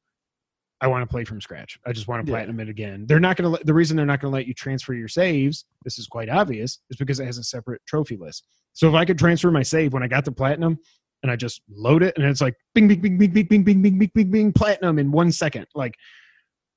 I 0.82 0.86
want 0.86 1.02
to 1.02 1.06
play 1.06 1.24
from 1.24 1.40
scratch. 1.40 1.78
I 1.86 1.92
just 1.92 2.08
want 2.08 2.24
to 2.24 2.30
Yeah. 2.30 2.38
platinum 2.38 2.60
it 2.60 2.68
again. 2.68 3.04
They're 3.06 3.20
not 3.20 3.36
going 3.36 3.54
to. 3.56 3.64
The 3.64 3.74
reason 3.74 3.96
they're 3.96 4.06
not 4.06 4.20
going 4.20 4.30
to 4.32 4.34
let 4.34 4.46
you 4.46 4.54
transfer 4.54 4.94
your 4.94 5.08
saves, 5.08 5.64
this 5.84 5.98
is 5.98 6.06
quite 6.06 6.28
obvious, 6.28 6.78
is 6.90 6.96
because 6.96 7.20
it 7.20 7.26
has 7.26 7.38
a 7.38 7.44
separate 7.44 7.82
trophy 7.86 8.16
list. 8.16 8.46
So 8.72 8.88
if 8.88 8.94
I 8.94 9.04
could 9.04 9.18
transfer 9.18 9.50
my 9.50 9.62
save 9.62 9.92
when 9.92 10.02
I 10.02 10.08
got 10.08 10.24
the 10.24 10.32
platinum, 10.32 10.78
and 11.22 11.30
I 11.30 11.36
just 11.36 11.60
load 11.68 12.02
it, 12.02 12.16
and 12.16 12.24
it's 12.26 12.40
like 12.40 12.54
bing, 12.74 12.88
bing, 12.88 13.00
bing, 13.00 13.18
bing, 13.18 13.30
bing, 13.32 13.44
bing, 13.46 13.62
bing, 13.62 13.82
bing, 13.82 13.98
bing, 13.98 14.10
bing, 14.14 14.30
bing, 14.30 14.52
platinum 14.52 14.98
in 14.98 15.12
one 15.12 15.30
second. 15.32 15.66
Like 15.74 15.94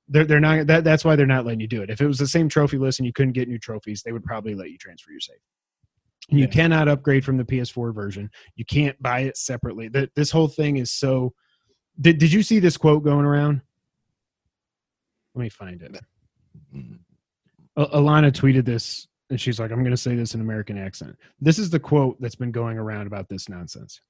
they're 0.08 0.26
they're 0.26 0.40
not. 0.40 0.66
That, 0.66 0.84
that's 0.84 1.02
why 1.04 1.16
they're 1.16 1.24
not 1.26 1.46
letting 1.46 1.60
you 1.60 1.66
do 1.68 1.80
it. 1.82 1.88
If 1.88 2.02
it 2.02 2.06
was 2.06 2.18
the 2.18 2.26
same 2.26 2.48
trophy 2.50 2.76
list 2.76 2.98
and 2.98 3.06
you 3.06 3.12
couldn't 3.14 3.32
get 3.32 3.48
new 3.48 3.58
trophies, 3.58 4.02
they 4.02 4.12
would 4.12 4.24
probably 4.24 4.54
let 4.54 4.70
you 4.70 4.76
transfer 4.76 5.10
your 5.12 5.20
save. 5.20 5.36
You 6.28 6.40
Yeah. 6.40 6.46
cannot 6.46 6.88
upgrade 6.88 7.24
from 7.24 7.36
the 7.38 7.44
PS4 7.44 7.94
version. 7.94 8.30
You 8.56 8.64
can't 8.66 9.00
buy 9.02 9.20
it 9.20 9.36
separately. 9.38 9.88
Th- 9.88 10.10
This 10.14 10.30
whole 10.30 10.48
thing 10.48 10.76
is 10.76 10.90
so. 10.92 11.32
Did 12.00 12.18
Did 12.18 12.32
you 12.32 12.42
see 12.42 12.58
this 12.58 12.76
quote 12.76 13.02
going 13.02 13.24
around? 13.24 13.62
Let 15.34 15.42
me 15.42 15.48
find 15.48 15.82
it. 15.82 16.00
Mm. 16.74 16.98
Alana 17.76 18.30
tweeted 18.30 18.64
this, 18.64 19.08
and 19.30 19.40
she's 19.40 19.58
like, 19.58 19.72
"I'm 19.72 19.80
going 19.80 19.90
to 19.90 19.96
say 19.96 20.14
this 20.14 20.34
in 20.34 20.40
American 20.40 20.78
accent." 20.78 21.16
This 21.40 21.58
is 21.58 21.70
the 21.70 21.80
quote 21.80 22.20
that's 22.20 22.36
been 22.36 22.52
going 22.52 22.78
around 22.78 23.06
about 23.06 23.28
this 23.28 23.48
nonsense. 23.48 24.00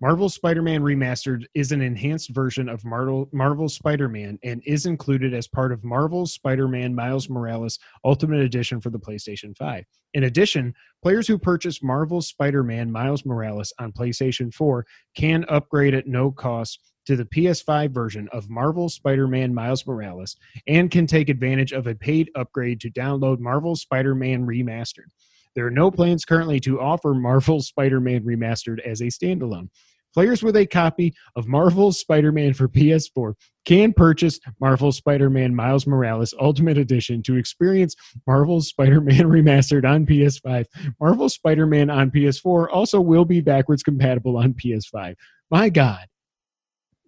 Marvel 0.00 0.28
Spider-Man 0.28 0.82
Remastered 0.82 1.44
is 1.54 1.72
an 1.72 1.80
enhanced 1.80 2.30
version 2.30 2.68
of 2.68 2.84
Marvel 2.84 3.28
Marvel 3.32 3.68
Spider-Man 3.68 4.38
and 4.42 4.60
is 4.66 4.86
included 4.86 5.32
as 5.32 5.46
part 5.46 5.72
of 5.72 5.84
Marvel's 5.84 6.34
Spider-Man 6.34 6.94
Miles 6.94 7.30
Morales 7.30 7.78
Ultimate 8.04 8.40
Edition 8.40 8.80
for 8.80 8.90
the 8.90 8.98
PlayStation 8.98 9.56
5. 9.56 9.84
In 10.12 10.24
addition, 10.24 10.74
players 11.02 11.26
who 11.26 11.38
purchase 11.38 11.82
Marvel's 11.82 12.28
Spider-Man 12.28 12.90
Miles 12.90 13.24
Morales 13.24 13.72
on 13.78 13.92
PlayStation 13.92 14.52
4 14.52 14.84
can 15.16 15.44
upgrade 15.48 15.94
at 15.94 16.06
no 16.06 16.30
cost 16.30 16.80
to 17.06 17.16
the 17.16 17.24
PS5 17.24 17.90
version 17.90 18.28
of 18.32 18.50
Marvel 18.50 18.88
Spider-Man 18.88 19.54
Miles 19.54 19.86
Morales 19.86 20.36
and 20.66 20.90
can 20.90 21.06
take 21.06 21.28
advantage 21.28 21.72
of 21.72 21.86
a 21.86 21.94
paid 21.94 22.30
upgrade 22.34 22.80
to 22.80 22.90
download 22.90 23.38
Marvel 23.38 23.76
Spider-Man 23.76 24.46
Remastered. 24.46 25.10
There 25.54 25.66
are 25.66 25.70
no 25.70 25.90
plans 25.90 26.24
currently 26.24 26.58
to 26.60 26.80
offer 26.80 27.14
Marvel 27.14 27.60
Spider-Man 27.60 28.24
Remastered 28.24 28.80
as 28.80 29.00
a 29.00 29.04
standalone. 29.04 29.68
Players 30.14 30.44
with 30.44 30.54
a 30.54 30.64
copy 30.64 31.12
of 31.34 31.48
Marvel's 31.48 31.98
Spider-Man 31.98 32.54
for 32.54 32.68
PS4 32.68 33.34
can 33.64 33.92
purchase 33.92 34.38
Marvel 34.60 34.92
Spider-Man 34.92 35.52
Miles 35.52 35.88
Morales 35.88 36.32
Ultimate 36.40 36.78
Edition 36.78 37.20
to 37.24 37.36
experience 37.36 37.96
Marvel's 38.24 38.68
Spider-Man 38.68 39.24
Remastered 39.24 39.84
on 39.84 40.06
PS5. 40.06 40.66
Marvel 41.00 41.28
Spider-Man 41.28 41.90
on 41.90 42.12
PS4 42.12 42.68
also 42.70 43.00
will 43.00 43.24
be 43.24 43.40
backwards 43.40 43.82
compatible 43.82 44.36
on 44.36 44.54
PS5. 44.54 45.16
My 45.50 45.68
God, 45.68 46.06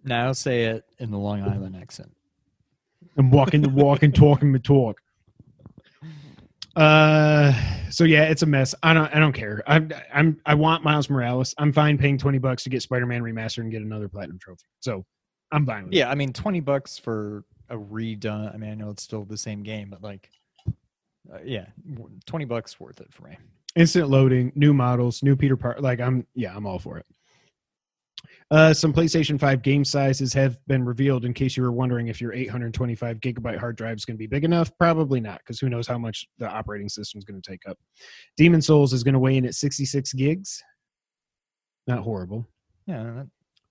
now 0.07 0.31
say 0.31 0.65
it 0.65 0.85
in 0.99 1.11
the 1.11 1.17
Long 1.17 1.41
Island 1.41 1.75
accent. 1.75 2.11
I'm 3.17 3.29
walking 3.31 3.61
the 3.61 3.69
walk 3.69 4.03
and 4.03 4.15
talking 4.15 4.51
the 4.51 4.59
talk. 4.59 5.01
Uh, 6.75 7.51
so 7.89 8.03
yeah, 8.03 8.23
it's 8.25 8.43
a 8.43 8.45
mess. 8.45 8.75
I 8.83 8.93
don't, 8.93 9.13
I 9.15 9.19
don't 9.19 9.33
care. 9.33 9.63
I'm, 9.65 9.91
I'm, 10.13 10.39
I 10.45 10.53
want 10.53 10.83
Miles 10.83 11.09
Morales. 11.09 11.55
I'm 11.57 11.73
fine 11.73 11.97
paying 11.97 12.19
twenty 12.19 12.37
bucks 12.37 12.63
to 12.63 12.69
get 12.69 12.83
Spider-Man 12.83 13.23
remastered 13.23 13.63
and 13.63 13.71
get 13.71 13.81
another 13.81 14.07
platinum 14.07 14.37
trophy. 14.37 14.67
So 14.81 15.03
I'm 15.51 15.65
fine 15.65 15.85
with 15.85 15.93
it. 15.93 15.97
Yeah, 15.97 16.11
I 16.11 16.15
mean, 16.15 16.33
twenty 16.33 16.59
bucks 16.59 16.99
for 16.99 17.45
a 17.69 17.75
redone. 17.75 18.53
I 18.53 18.57
mean, 18.57 18.69
I 18.69 18.75
know 18.75 18.91
it's 18.91 19.01
still 19.01 19.25
the 19.25 19.37
same 19.37 19.63
game, 19.63 19.89
but 19.89 20.03
like, 20.03 20.29
uh, 21.33 21.39
yeah, 21.43 21.65
twenty 22.27 22.45
bucks 22.45 22.79
worth 22.79 23.01
it 23.01 23.11
for 23.11 23.23
me. 23.23 23.37
instant 23.77 24.09
loading, 24.09 24.51
new 24.55 24.73
models, 24.73 25.23
new 25.23 25.35
Peter 25.35 25.55
Parker. 25.55 25.79
Like 25.81 26.01
I'm, 26.01 26.25
yeah, 26.35 26.53
I'm 26.55 26.65
all 26.65 26.79
for 26.79 26.97
it. 26.97 27.05
Uh, 28.49 28.73
some 28.73 28.93
PlayStation 28.93 29.39
5 29.39 29.61
game 29.61 29.83
sizes 29.83 30.33
have 30.33 30.57
been 30.67 30.83
revealed. 30.83 31.25
In 31.25 31.33
case 31.33 31.57
you 31.57 31.63
were 31.63 31.71
wondering 31.71 32.07
if 32.07 32.21
your 32.21 32.33
825 32.33 33.19
gigabyte 33.19 33.57
hard 33.57 33.75
drive 33.75 33.97
is 33.97 34.05
going 34.05 34.15
to 34.15 34.19
be 34.19 34.27
big 34.27 34.43
enough, 34.43 34.71
probably 34.77 35.19
not, 35.19 35.39
because 35.39 35.59
who 35.59 35.69
knows 35.69 35.87
how 35.87 35.97
much 35.97 36.27
the 36.37 36.49
operating 36.49 36.89
system 36.89 37.17
is 37.19 37.25
going 37.25 37.41
to 37.41 37.49
take 37.49 37.67
up. 37.67 37.77
Demon 38.37 38.61
Souls 38.61 38.93
is 38.93 39.03
going 39.03 39.13
to 39.13 39.19
weigh 39.19 39.37
in 39.37 39.45
at 39.45 39.55
66 39.55 40.13
gigs. 40.13 40.63
Not 41.87 41.99
horrible. 41.99 42.47
Yeah, 42.85 43.23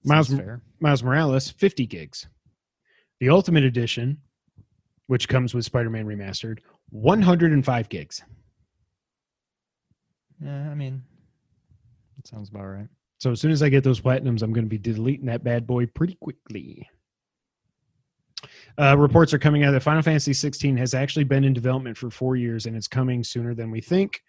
Miles 0.04 0.28
fair. 0.28 0.62
Miles 0.80 1.02
Morales, 1.02 1.50
50 1.50 1.86
gigs. 1.86 2.28
The 3.20 3.30
Ultimate 3.30 3.64
Edition, 3.64 4.18
which 5.06 5.28
comes 5.28 5.54
with 5.54 5.64
Spider 5.64 5.90
Man 5.90 6.06
Remastered, 6.06 6.58
105 6.90 7.88
gigs. 7.88 8.22
Yeah, 10.42 10.70
I 10.70 10.74
mean, 10.74 11.02
that 12.16 12.26
sounds 12.26 12.50
about 12.50 12.66
right. 12.66 12.88
So 13.18 13.32
as 13.32 13.40
soon 13.40 13.50
as 13.50 13.62
I 13.62 13.68
get 13.68 13.82
those 13.84 14.00
platinums, 14.00 14.42
I'm 14.42 14.52
going 14.52 14.64
to 14.64 14.70
be 14.70 14.78
deleting 14.78 15.26
that 15.26 15.44
bad 15.44 15.66
boy 15.66 15.86
pretty 15.86 16.16
quickly. 16.20 16.88
Uh, 18.78 18.96
reports 18.98 19.32
are 19.32 19.38
coming 19.38 19.64
out 19.64 19.72
that 19.72 19.82
Final 19.82 20.02
Fantasy 20.02 20.34
16 20.34 20.76
has 20.76 20.92
actually 20.92 21.24
been 21.24 21.44
in 21.44 21.54
development 21.54 21.96
for 21.96 22.10
four 22.10 22.36
years 22.36 22.66
and 22.66 22.76
it's 22.76 22.88
coming 22.88 23.24
sooner 23.24 23.54
than 23.54 23.70
we 23.70 23.80
think, 23.80 24.20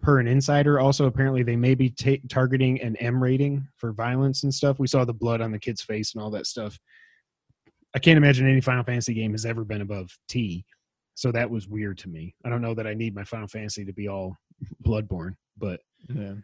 per 0.00 0.20
an 0.20 0.28
insider. 0.28 0.78
Also, 0.78 1.06
apparently, 1.06 1.42
they 1.42 1.56
may 1.56 1.74
be 1.74 1.90
ta- 1.90 2.22
targeting 2.28 2.80
an 2.80 2.94
M 2.96 3.20
rating 3.20 3.66
for 3.76 3.92
violence 3.92 4.44
and 4.44 4.54
stuff. 4.54 4.78
We 4.78 4.86
saw 4.86 5.04
the 5.04 5.12
blood 5.12 5.40
on 5.40 5.50
the 5.50 5.58
kid's 5.58 5.82
face 5.82 6.14
and 6.14 6.22
all 6.22 6.30
that 6.30 6.46
stuff. 6.46 6.78
I 7.94 7.98
can't 7.98 8.16
imagine 8.16 8.48
any 8.48 8.60
Final 8.60 8.84
Fantasy 8.84 9.14
game 9.14 9.32
has 9.32 9.44
ever 9.44 9.64
been 9.64 9.80
above 9.80 10.16
T. 10.28 10.64
So 11.14 11.32
that 11.32 11.50
was 11.50 11.66
weird 11.66 11.98
to 11.98 12.08
me. 12.08 12.36
I 12.44 12.48
don't 12.48 12.62
know 12.62 12.74
that 12.74 12.86
I 12.86 12.94
need 12.94 13.16
my 13.16 13.24
Final 13.24 13.48
Fantasy 13.48 13.84
to 13.84 13.92
be 13.92 14.06
all 14.06 14.36
bloodborne, 14.84 15.34
but 15.56 15.80
Yeah. 16.08 16.34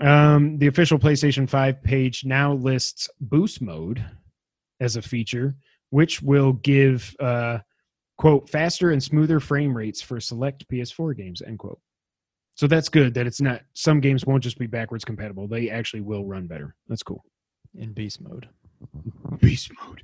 Um, 0.00 0.58
the 0.58 0.66
official 0.66 0.98
PlayStation 0.98 1.48
5 1.48 1.82
page 1.82 2.24
now 2.24 2.52
lists 2.54 3.08
boost 3.20 3.60
mode 3.60 4.04
as 4.80 4.96
a 4.96 5.02
feature, 5.02 5.56
which 5.90 6.22
will 6.22 6.52
give, 6.52 7.14
uh, 7.20 7.58
quote, 8.16 8.48
faster 8.48 8.90
and 8.90 9.02
smoother 9.02 9.40
frame 9.40 9.76
rates 9.76 10.00
for 10.00 10.20
select 10.20 10.68
PS4 10.68 11.16
games, 11.16 11.42
end 11.42 11.58
quote. 11.58 11.80
So 12.54 12.66
that's 12.66 12.88
good 12.88 13.14
that 13.14 13.26
it's 13.26 13.40
not, 13.40 13.62
some 13.74 14.00
games 14.00 14.26
won't 14.26 14.42
just 14.42 14.58
be 14.58 14.66
backwards 14.66 15.04
compatible. 15.04 15.46
They 15.46 15.70
actually 15.70 16.00
will 16.00 16.24
run 16.24 16.46
better. 16.46 16.74
That's 16.88 17.02
cool. 17.02 17.24
In 17.76 17.92
beast 17.92 18.20
mode. 18.20 18.48
Beast 19.40 19.70
mode. 19.80 20.02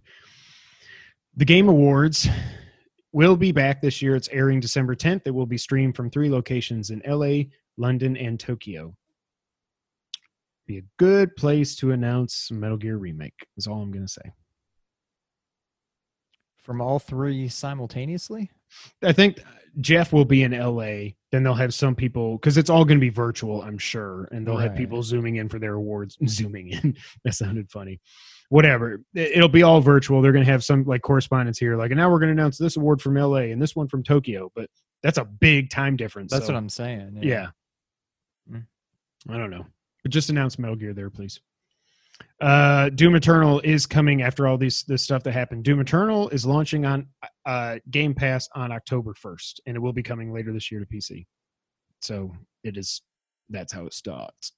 The 1.37 1.45
Game 1.45 1.69
Awards 1.69 2.29
will 3.13 3.37
be 3.37 3.51
back 3.51 3.81
this 3.81 4.01
year. 4.01 4.15
It's 4.15 4.29
airing 4.31 4.61
December 4.61 4.95
10th. 4.95 5.23
It 5.25 5.35
will 5.35 5.47
be 5.47 5.59
streamed 5.59 5.97
from 5.97 6.11
three 6.11 6.31
locations 6.31 6.91
in 6.91 7.03
LA, 7.05 7.51
London, 7.77 8.17
and 8.17 8.39
Tokyo. 8.39 8.95
Be 10.67 10.79
a 10.79 10.83
good 10.99 11.37
place 11.37 11.77
to 11.77 11.93
announce 11.93 12.51
Metal 12.51 12.77
Gear 12.77 12.97
remake. 12.97 13.47
Is 13.57 13.67
all 13.67 13.83
I'm 13.83 13.93
going 13.93 14.07
to 14.07 14.13
say. 14.13 14.33
From 16.63 16.81
all 16.81 16.99
three 16.99 17.49
simultaneously? 17.49 18.51
I 19.03 19.13
think 19.13 19.41
Jeff 19.81 20.13
will 20.13 20.25
be 20.25 20.43
in 20.43 20.53
LA. 20.53 21.11
Then 21.31 21.43
they'll 21.43 21.55
have 21.55 21.75
some 21.75 21.95
people 21.95 22.39
because 22.39 22.57
it's 22.57 22.71
all 22.71 22.85
going 22.85 22.99
to 22.99 23.05
be 23.05 23.11
virtual, 23.11 23.61
I'm 23.63 23.77
sure, 23.77 24.29
and 24.33 24.47
they'll 24.47 24.57
have 24.57 24.75
people 24.75 25.03
zooming 25.03 25.37
in 25.37 25.49
for 25.49 25.59
their 25.59 25.75
awards. 25.75 26.17
Zooming 26.27 26.71
in, 26.71 26.97
that 27.25 27.35
sounded 27.35 27.71
funny. 27.71 28.01
Whatever, 28.49 29.03
It- 29.15 29.33
it'll 29.37 29.49
be 29.49 29.63
all 29.63 29.81
virtual. 29.81 30.23
They're 30.23 30.33
going 30.33 30.45
to 30.45 30.51
have 30.51 30.65
some 30.65 30.85
like 30.85 31.03
correspondence 31.03 31.59
here, 31.59 31.77
like, 31.77 31.91
and 31.91 31.99
now 31.99 32.11
we're 32.11 32.21
going 32.21 32.35
to 32.35 32.41
announce 32.41 32.57
this 32.57 32.77
award 32.77 33.03
from 33.03 33.15
LA 33.17 33.51
and 33.51 33.61
this 33.61 33.75
one 33.77 33.89
from 33.89 34.03
Tokyo. 34.03 34.51
But 34.55 34.71
that's 35.03 35.19
a 35.19 35.25
big 35.25 35.71
time 35.71 35.97
difference. 35.97 36.33
That's 36.33 36.47
so, 36.47 36.53
what 36.53 36.59
I'm 36.59 36.69
saying. 36.69 37.19
Yeah. 37.23 37.49
Mm. 38.51 38.67
I 39.29 39.37
don't 39.37 39.51
know. 39.51 39.67
But 40.05 40.13
just 40.13 40.31
announce 40.31 40.59
Metal 40.59 40.77
Gear 40.77 40.95
there, 40.95 41.11
please. 41.11 41.41
Uh 42.41 42.91
Doom 42.91 43.17
Eternal 43.17 43.59
is 43.61 43.87
coming 43.87 44.23
after 44.23 44.47
all 44.47 44.57
these 44.57 44.85
this 44.85 45.03
stuff 45.03 45.25
that 45.25 45.33
happened. 45.33 45.65
Doom 45.65 45.81
Eternal 45.81 46.29
is 46.29 46.47
launching 46.47 46.85
on 46.85 47.09
uh 47.45 47.79
Game 47.91 48.15
Pass 48.15 48.49
on 48.55 48.71
October 48.71 49.15
1st, 49.15 49.61
and 49.67 49.77
it 49.77 49.81
will 49.81 49.93
be 49.93 50.03
coming 50.03 50.33
later 50.33 50.53
this 50.53 50.71
year 50.71 50.79
to 50.81 50.87
PC. 50.87 51.27
So 52.01 52.31
it 52.63 52.77
is 52.77 53.03
that's 53.51 53.73
how 53.73 53.87
it 53.87 53.95
starts. 53.95 54.53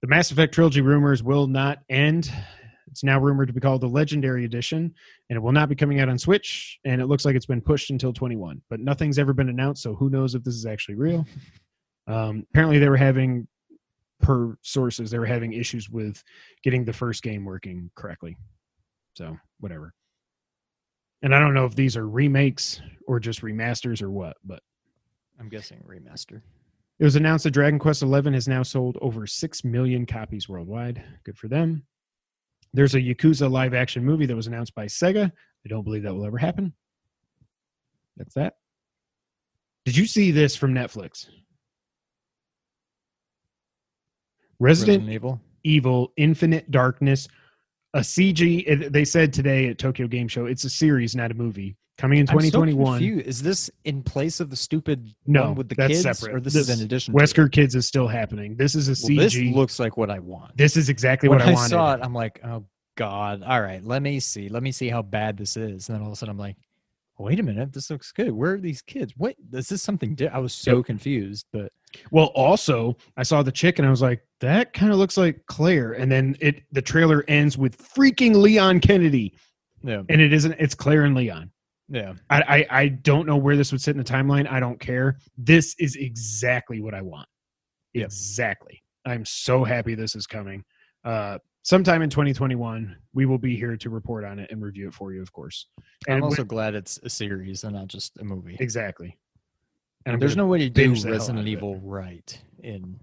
The 0.00 0.08
Mass 0.08 0.30
Effect 0.30 0.54
trilogy 0.54 0.80
rumors 0.80 1.22
will 1.22 1.46
not 1.46 1.80
end. 1.90 2.32
It's 2.90 3.04
now 3.04 3.20
rumored 3.20 3.48
to 3.48 3.54
be 3.54 3.60
called 3.60 3.82
the 3.82 3.88
Legendary 3.88 4.44
Edition, 4.44 4.94
and 5.28 5.36
it 5.36 5.40
will 5.40 5.52
not 5.52 5.68
be 5.68 5.76
coming 5.76 6.00
out 6.00 6.08
on 6.08 6.18
Switch. 6.18 6.78
And 6.84 7.00
it 7.00 7.06
looks 7.06 7.24
like 7.24 7.36
it's 7.36 7.46
been 7.46 7.60
pushed 7.60 7.90
until 7.90 8.12
21, 8.12 8.62
but 8.68 8.80
nothing's 8.80 9.18
ever 9.18 9.32
been 9.32 9.48
announced, 9.48 9.82
so 9.82 9.94
who 9.94 10.10
knows 10.10 10.34
if 10.34 10.42
this 10.42 10.54
is 10.54 10.66
actually 10.66 10.96
real. 10.96 11.26
Um, 12.06 12.44
apparently, 12.50 12.80
they 12.80 12.88
were 12.88 12.96
having, 12.96 13.46
per 14.20 14.56
sources, 14.62 15.10
they 15.10 15.18
were 15.18 15.26
having 15.26 15.52
issues 15.52 15.88
with 15.90 16.22
getting 16.62 16.84
the 16.84 16.92
first 16.92 17.22
game 17.22 17.44
working 17.44 17.90
correctly. 17.94 18.36
So 19.14 19.36
whatever. 19.58 19.94
And 21.22 21.34
I 21.34 21.40
don't 21.40 21.54
know 21.54 21.66
if 21.66 21.74
these 21.74 21.96
are 21.96 22.08
remakes 22.08 22.80
or 23.06 23.20
just 23.20 23.42
remasters 23.42 24.02
or 24.02 24.10
what, 24.10 24.36
but 24.44 24.62
I'm 25.38 25.48
guessing 25.48 25.82
remaster. 25.86 26.40
it 26.98 27.04
was 27.04 27.16
announced 27.16 27.44
that 27.44 27.50
Dragon 27.52 27.78
Quest 27.78 28.00
XI 28.00 28.32
has 28.32 28.48
now 28.48 28.62
sold 28.62 28.98
over 29.00 29.26
6 29.26 29.64
million 29.64 30.06
copies 30.06 30.48
worldwide. 30.48 31.02
Good 31.24 31.36
for 31.36 31.48
them. 31.48 31.84
There's 32.72 32.94
a 32.94 33.00
Yakuza 33.00 33.50
live 33.50 33.74
action 33.74 34.04
movie 34.04 34.26
that 34.26 34.36
was 34.36 34.46
announced 34.46 34.74
by 34.74 34.86
Sega. 34.86 35.30
I 35.30 35.68
don't 35.68 35.82
believe 35.82 36.04
that 36.04 36.14
will 36.14 36.24
ever 36.24 36.38
happen. 36.38 36.72
That's 38.16 38.34
that. 38.34 38.54
Did 39.84 39.96
you 39.96 40.06
see 40.06 40.30
this 40.30 40.56
from 40.56 40.74
Netflix? 40.74 41.26
Resident, 44.60 44.98
Resident 45.00 45.14
Evil. 45.14 45.40
Evil 45.64 46.12
Infinite 46.16 46.70
Darkness, 46.70 47.28
a 47.94 48.00
CG. 48.00 48.90
They 48.92 49.04
said 49.04 49.32
today 49.32 49.68
at 49.68 49.78
Tokyo 49.78 50.06
Game 50.06 50.28
Show, 50.28 50.46
it's 50.46 50.64
a 50.64 50.70
series, 50.70 51.16
not 51.16 51.30
a 51.30 51.34
movie, 51.34 51.76
coming 51.98 52.18
in 52.18 52.22
I'm 52.30 52.38
so 52.40 52.62
2021. 52.62 53.02
Is 53.20 53.42
this 53.42 53.70
in 53.84 54.02
place 54.02 54.38
of 54.40 54.48
the 54.50 54.56
stupid 54.56 55.12
No, 55.26 55.46
one 55.46 55.54
with 55.56 55.68
the 55.68 55.74
kids, 55.76 56.02
separate. 56.02 56.34
or 56.34 56.40
this, 56.40 56.52
This- 56.54 56.68
is 56.68 56.78
in 56.78 56.84
addition? 56.84 57.14
Wesker? 57.14 57.50
Kids 57.50 57.74
is 57.74 57.86
still 57.88 58.06
happening. 58.06 58.54
This 58.56 58.74
is 58.74 58.88
a 58.88 58.92
Well, 59.08 59.16
this 59.24 59.34
CG. 59.34 59.54
looks 59.54 59.78
like 59.80 59.96
what 59.96 60.10
I 60.10 60.18
want. 60.18 60.56
This 60.56 60.76
is 60.76 60.88
exactly 60.88 61.28
when 61.28 61.38
what 61.38 61.48
I 61.48 61.52
want 61.52 61.56
I, 61.56 61.60
wanted. 61.60 61.70
saw 61.70 61.94
it, 61.94 62.00
I'm 62.06 62.14
like, 62.14 62.40
oh 62.44 62.64
god. 62.96 63.42
All 63.42 63.60
right, 63.62 63.82
let 63.84 64.02
me 64.02 64.20
see. 64.20 64.48
Let 64.48 64.62
me 64.62 64.72
see 64.72 64.88
how 64.88 65.02
bad 65.02 65.36
this 65.36 65.56
is. 65.56 65.88
And 65.88 65.96
then 65.96 66.02
all 66.02 66.08
of 66.08 66.12
a 66.12 66.16
sudden, 66.16 66.30
I'm 66.32 66.38
like, 66.38 66.56
wait 67.18 67.40
a 67.40 67.42
minute, 67.42 67.72
this 67.72 67.90
looks 67.90 68.12
good. 68.12 68.32
Where 68.32 68.54
are 68.54 68.60
these 68.60 68.80
kids? 68.82 69.12
What 69.16 69.36
is 69.52 69.68
this 69.68 69.82
something? 69.82 70.14
Di-? 70.14 70.28
I 70.28 70.38
was 70.38 70.52
so 70.54 70.76
Yep. 70.78 70.86
confused, 70.86 71.46
but 71.52 71.70
Well, 72.10 72.26
also, 72.34 72.96
I 73.16 73.22
saw 73.22 73.42
the 73.42 73.52
chick 73.52 73.78
and 73.78 73.86
I 73.86 73.90
was 73.90 74.02
like, 74.02 74.22
that 74.40 74.72
kind 74.72 74.92
of 74.92 74.98
looks 74.98 75.16
like 75.16 75.40
Claire. 75.46 75.92
And 75.92 76.10
then 76.10 76.36
it 76.40 76.62
the 76.72 76.82
trailer 76.82 77.24
ends 77.28 77.58
with 77.58 77.76
freaking 77.78 78.34
Leon 78.36 78.80
Kennedy, 78.80 79.34
yeah, 79.82 80.02
and 80.08 80.20
it 80.20 80.32
isn't. 80.32 80.52
It's 80.58 80.74
Claire 80.74 81.04
and 81.04 81.14
Leon. 81.14 81.50
yeah. 81.88 82.14
I, 82.30 82.42
I 82.70 82.80
I 82.82 82.88
don't 82.88 83.26
know 83.26 83.36
where 83.36 83.56
this 83.56 83.72
would 83.72 83.80
sit 83.80 83.92
in 83.92 83.98
the 83.98 84.04
timeline. 84.04 84.48
I 84.50 84.60
don't 84.60 84.78
care. 84.80 85.18
This 85.36 85.74
is 85.78 85.96
exactly 85.96 86.80
what 86.80 86.94
I 86.94 87.02
want. 87.02 87.28
Yep. 87.94 88.06
Exactly. 88.06 88.82
I'm 89.04 89.24
so 89.24 89.64
happy 89.64 89.94
this 89.94 90.14
is 90.14 90.26
coming. 90.26 90.62
Uh, 91.04 91.38
sometime 91.62 92.02
in 92.02 92.10
2021, 92.10 92.96
we 93.14 93.26
will 93.26 93.38
be 93.38 93.56
here 93.56 93.76
to 93.76 93.90
report 93.90 94.24
on 94.24 94.38
it 94.38 94.50
and 94.50 94.62
review 94.62 94.88
it 94.88 94.94
for 94.94 95.12
you, 95.12 95.20
of 95.22 95.32
course. 95.32 95.66
I'm 96.08 96.22
also 96.22 96.42
when- 96.42 96.46
glad 96.48 96.74
it's 96.74 96.98
a 97.02 97.10
series 97.10 97.64
and 97.64 97.74
not 97.74 97.88
just 97.88 98.16
a 98.18 98.24
movie. 98.24 98.56
exactly. 98.60 99.16
And 100.06 100.20
There's 100.20 100.36
no 100.36 100.46
way 100.46 100.58
to 100.58 100.70
do 100.70 100.82
binge 100.82 101.02
the 101.02 101.08
hell 101.08 101.18
Resident. 101.18 101.46
Evil 101.46 101.76
right 101.80 102.38
in 102.62 102.98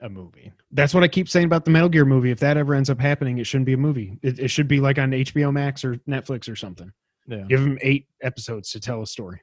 a 0.00 0.08
movie. 0.08 0.52
That's 0.72 0.94
what 0.94 1.02
I 1.02 1.08
keep 1.08 1.28
saying 1.28 1.46
about 1.46 1.64
the 1.64 1.70
Metal 1.70 1.88
Gear 1.88 2.04
movie. 2.04 2.30
If 2.30 2.40
that 2.40 2.56
ever 2.56 2.74
ends 2.74 2.90
up 2.90 3.00
happening, 3.00 3.38
it 3.38 3.44
shouldn't 3.44 3.66
be 3.66 3.72
a 3.72 3.78
movie. 3.78 4.18
It, 4.22 4.38
it 4.38 4.48
should 4.48 4.68
be 4.68 4.80
like 4.80 4.98
on 4.98 5.10
HBO 5.10 5.52
Max 5.52 5.84
or 5.84 5.96
Netflix 6.08 6.50
or 6.50 6.56
something. 6.56 6.92
Yeah. 7.26 7.44
Give 7.48 7.60
them 7.60 7.78
eight 7.82 8.06
episodes 8.22 8.70
to 8.70 8.80
tell 8.80 9.02
a 9.02 9.06
story, 9.06 9.40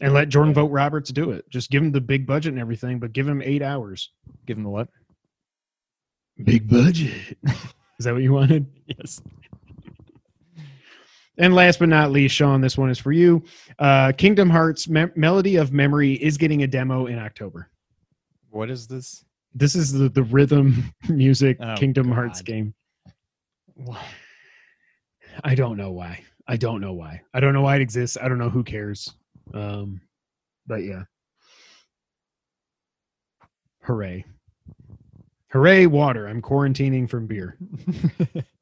and 0.00 0.12
let 0.12 0.28
Jordan 0.28 0.54
Vogt-Roberts 0.54 1.10
do 1.10 1.30
it. 1.30 1.48
Just 1.50 1.70
give 1.70 1.82
him 1.82 1.92
the 1.92 2.00
big 2.00 2.26
budget 2.26 2.52
and 2.52 2.60
everything, 2.60 2.98
but 2.98 3.12
give 3.12 3.26
him 3.26 3.42
eight 3.42 3.62
hours. 3.62 4.12
Give 4.46 4.56
them 4.56 4.64
the 4.64 4.70
what? 4.70 4.88
Big 6.44 6.68
budget. 6.68 7.36
Is 7.98 8.04
that 8.04 8.12
what 8.12 8.22
you 8.22 8.32
wanted? 8.32 8.66
Yes. 8.98 9.20
And 11.40 11.54
last 11.54 11.78
but 11.78 11.88
not 11.88 12.10
least, 12.12 12.34
Sean, 12.34 12.60
this 12.60 12.76
one 12.76 12.90
is 12.90 12.98
for 12.98 13.12
you. 13.12 13.42
Uh, 13.78 14.12
Kingdom 14.16 14.50
Hearts 14.50 14.88
Me- 14.88 15.06
Melody 15.16 15.56
of 15.56 15.72
Memory 15.72 16.12
is 16.14 16.36
getting 16.36 16.62
a 16.64 16.66
demo 16.66 17.06
in 17.06 17.18
October. 17.18 17.70
What 18.50 18.68
is 18.70 18.86
this? 18.86 19.24
This 19.54 19.74
is 19.74 19.90
the, 19.90 20.10
the 20.10 20.22
rhythm 20.24 20.92
music 21.08 21.56
Oh, 21.60 21.74
Kingdom 21.76 22.12
Hearts 22.12 22.40
God. 22.42 22.46
game. 22.46 22.74
I 25.42 25.54
don't 25.54 25.78
know 25.78 25.90
why. 25.92 26.22
I 26.46 26.56
don't 26.58 26.82
know 26.82 26.92
why. 26.92 27.22
I 27.32 27.40
don't 27.40 27.54
know 27.54 27.62
why 27.62 27.76
it 27.76 27.82
exists. 27.82 28.18
I 28.20 28.28
don't 28.28 28.38
know 28.38 28.50
who 28.50 28.62
cares. 28.62 29.14
Um, 29.54 30.00
But 30.66 30.84
yeah. 30.84 31.04
Hooray. 33.84 34.26
Hooray, 35.48 35.86
water. 35.86 36.26
I'm 36.28 36.42
quarantining 36.42 37.08
from 37.08 37.26
beer. 37.26 37.56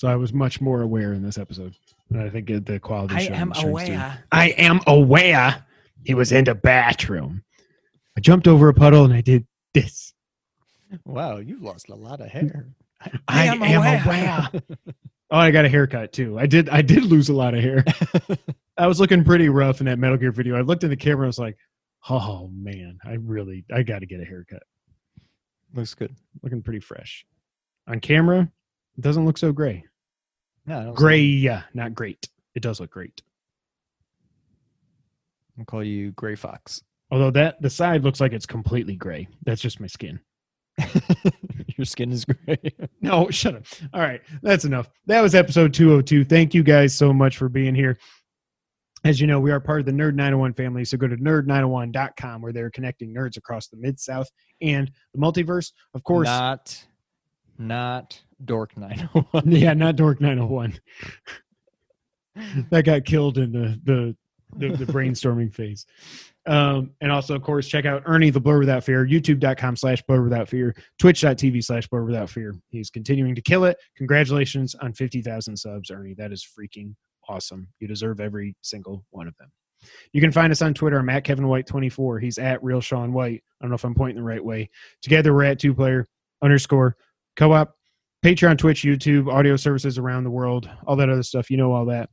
So 0.00 0.08
I 0.08 0.16
was 0.16 0.32
much 0.32 0.62
more 0.62 0.80
aware 0.80 1.12
in 1.12 1.22
this 1.22 1.36
episode. 1.36 1.74
And 2.08 2.22
I 2.22 2.30
think 2.30 2.46
the 2.64 2.80
quality 2.80 3.16
I 3.16 3.20
am 3.36 3.52
shines 3.52 3.60
through. 3.60 3.68
aware. 3.68 4.24
I 4.32 4.48
am 4.56 4.80
aware 4.86 5.62
he 6.06 6.14
was 6.14 6.32
in 6.32 6.44
the 6.44 6.54
bathroom. 6.54 7.44
I 8.16 8.22
jumped 8.22 8.48
over 8.48 8.70
a 8.70 8.72
puddle 8.72 9.04
and 9.04 9.12
I 9.12 9.20
did 9.20 9.46
this. 9.74 10.14
Wow, 11.04 11.36
you've 11.36 11.60
lost 11.60 11.90
a 11.90 11.94
lot 11.94 12.22
of 12.22 12.28
hair. 12.28 12.70
I 13.28 13.44
am 13.44 13.62
aware. 13.62 14.50
Oh, 15.30 15.36
I 15.36 15.50
got 15.50 15.66
a 15.66 15.68
haircut 15.68 16.14
too. 16.14 16.38
I 16.38 16.46
did 16.46 16.70
I 16.70 16.80
did 16.80 17.04
lose 17.04 17.28
a 17.28 17.34
lot 17.34 17.52
of 17.52 17.60
hair. 17.60 17.84
I 18.78 18.86
was 18.86 19.00
looking 19.00 19.22
pretty 19.22 19.50
rough 19.50 19.80
in 19.80 19.86
that 19.86 19.98
Metal 19.98 20.16
Gear 20.16 20.32
video. 20.32 20.56
I 20.56 20.62
looked 20.62 20.82
in 20.82 20.88
the 20.88 20.96
camera, 20.96 21.26
I 21.26 21.28
was 21.28 21.38
like, 21.38 21.58
oh 22.08 22.48
man, 22.54 22.98
I 23.04 23.18
really 23.20 23.66
I 23.70 23.82
gotta 23.82 24.06
get 24.06 24.22
a 24.22 24.24
haircut. 24.24 24.62
Looks 25.74 25.92
good. 25.92 26.16
Looking 26.42 26.62
pretty 26.62 26.80
fresh. 26.80 27.26
On 27.86 28.00
camera, 28.00 28.50
it 29.00 29.02
doesn't 29.02 29.24
look 29.24 29.38
so 29.38 29.50
gray. 29.50 29.82
No, 30.66 30.92
Gray, 30.92 31.22
yeah, 31.22 31.62
not 31.72 31.94
great. 31.94 32.28
It 32.54 32.60
does 32.60 32.80
look 32.80 32.90
great. 32.90 33.22
I'll 35.58 35.64
call 35.64 35.82
you 35.82 36.10
Gray 36.12 36.34
Fox. 36.34 36.82
Although 37.10 37.30
that 37.30 37.62
the 37.62 37.70
side 37.70 38.04
looks 38.04 38.20
like 38.20 38.34
it's 38.34 38.44
completely 38.44 38.96
gray. 38.96 39.26
That's 39.46 39.62
just 39.62 39.80
my 39.80 39.86
skin. 39.86 40.20
Your 41.78 41.86
skin 41.86 42.12
is 42.12 42.26
gray. 42.26 42.58
No, 43.00 43.30
shut 43.30 43.54
up. 43.54 43.64
All 43.94 44.02
right, 44.02 44.20
that's 44.42 44.66
enough. 44.66 44.90
That 45.06 45.22
was 45.22 45.34
episode 45.34 45.72
202. 45.72 46.26
Thank 46.26 46.52
you 46.52 46.62
guys 46.62 46.94
so 46.94 47.10
much 47.14 47.38
for 47.38 47.48
being 47.48 47.74
here. 47.74 47.96
As 49.04 49.18
you 49.18 49.26
know, 49.26 49.40
we 49.40 49.50
are 49.50 49.60
part 49.60 49.80
of 49.80 49.86
the 49.86 49.92
Nerd 49.92 50.14
901 50.14 50.52
family, 50.52 50.84
so 50.84 50.98
go 50.98 51.08
to 51.08 51.16
nerd901.com 51.16 52.42
where 52.42 52.52
they're 52.52 52.68
connecting 52.68 53.14
nerds 53.14 53.38
across 53.38 53.68
the 53.68 53.78
Mid 53.78 53.98
South 53.98 54.28
and 54.60 54.90
the 55.14 55.18
multiverse. 55.18 55.72
Of 55.94 56.04
course, 56.04 56.26
Not, 56.26 56.84
not 57.60 58.20
Dork 58.44 58.76
901. 58.76 59.44
yeah, 59.52 59.74
not 59.74 59.96
Dork 59.96 60.20
901. 60.20 60.80
that 62.70 62.84
got 62.84 63.04
killed 63.04 63.38
in 63.38 63.52
the 63.52 63.80
the 63.84 64.16
the, 64.56 64.76
the 64.76 64.92
brainstorming 64.92 65.54
phase. 65.54 65.86
Um, 66.46 66.90
and 67.00 67.12
also, 67.12 67.34
of 67.36 67.42
course, 67.42 67.68
check 67.68 67.84
out 67.84 68.02
Ernie 68.06 68.30
the 68.30 68.40
Blur 68.40 68.58
Without 68.58 68.82
Fear, 68.82 69.06
youtube.com 69.06 69.76
slash 69.76 70.02
blur 70.02 70.22
without 70.22 70.48
fear, 70.48 70.74
twitch.tv 70.98 71.62
slash 71.62 71.86
blur 71.86 72.04
without 72.04 72.30
fear. 72.30 72.56
He's 72.70 72.90
continuing 72.90 73.34
to 73.34 73.42
kill 73.42 73.64
it. 73.64 73.76
Congratulations 73.96 74.74
on 74.76 74.92
50,000 74.92 75.56
subs, 75.56 75.90
Ernie. 75.90 76.14
That 76.14 76.32
is 76.32 76.44
freaking 76.44 76.94
awesome. 77.28 77.68
You 77.78 77.86
deserve 77.86 78.20
every 78.20 78.56
single 78.62 79.04
one 79.10 79.28
of 79.28 79.36
them. 79.36 79.52
You 80.12 80.20
can 80.20 80.32
find 80.32 80.50
us 80.50 80.62
on 80.62 80.74
Twitter. 80.74 80.98
I'm 80.98 81.08
at 81.08 81.24
Kevin 81.24 81.46
White 81.48 81.66
24. 81.66 82.18
He's 82.18 82.38
at 82.38 82.62
Real 82.62 82.80
Sean 82.80 83.12
White. 83.12 83.42
I 83.60 83.64
don't 83.64 83.70
know 83.70 83.76
if 83.76 83.84
I'm 83.84 83.94
pointing 83.94 84.16
the 84.16 84.28
right 84.28 84.44
way. 84.44 84.68
Together, 85.02 85.32
we're 85.32 85.44
at 85.44 85.58
two 85.58 85.74
player 85.74 86.06
underscore 86.42 86.96
co 87.40 87.52
op, 87.54 87.74
Patreon, 88.22 88.58
Twitch, 88.58 88.82
YouTube, 88.82 89.32
audio 89.32 89.56
services 89.56 89.96
around 89.98 90.24
the 90.24 90.30
world, 90.30 90.68
all 90.86 90.94
that 90.96 91.08
other 91.08 91.22
stuff. 91.22 91.50
You 91.50 91.56
know 91.56 91.72
all 91.72 91.86
that. 91.86 92.10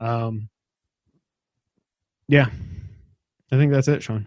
Um, 0.00 0.48
yeah, 2.26 2.46
I 3.52 3.56
think 3.56 3.70
that's 3.70 3.86
it, 3.86 4.02
Sean. 4.02 4.24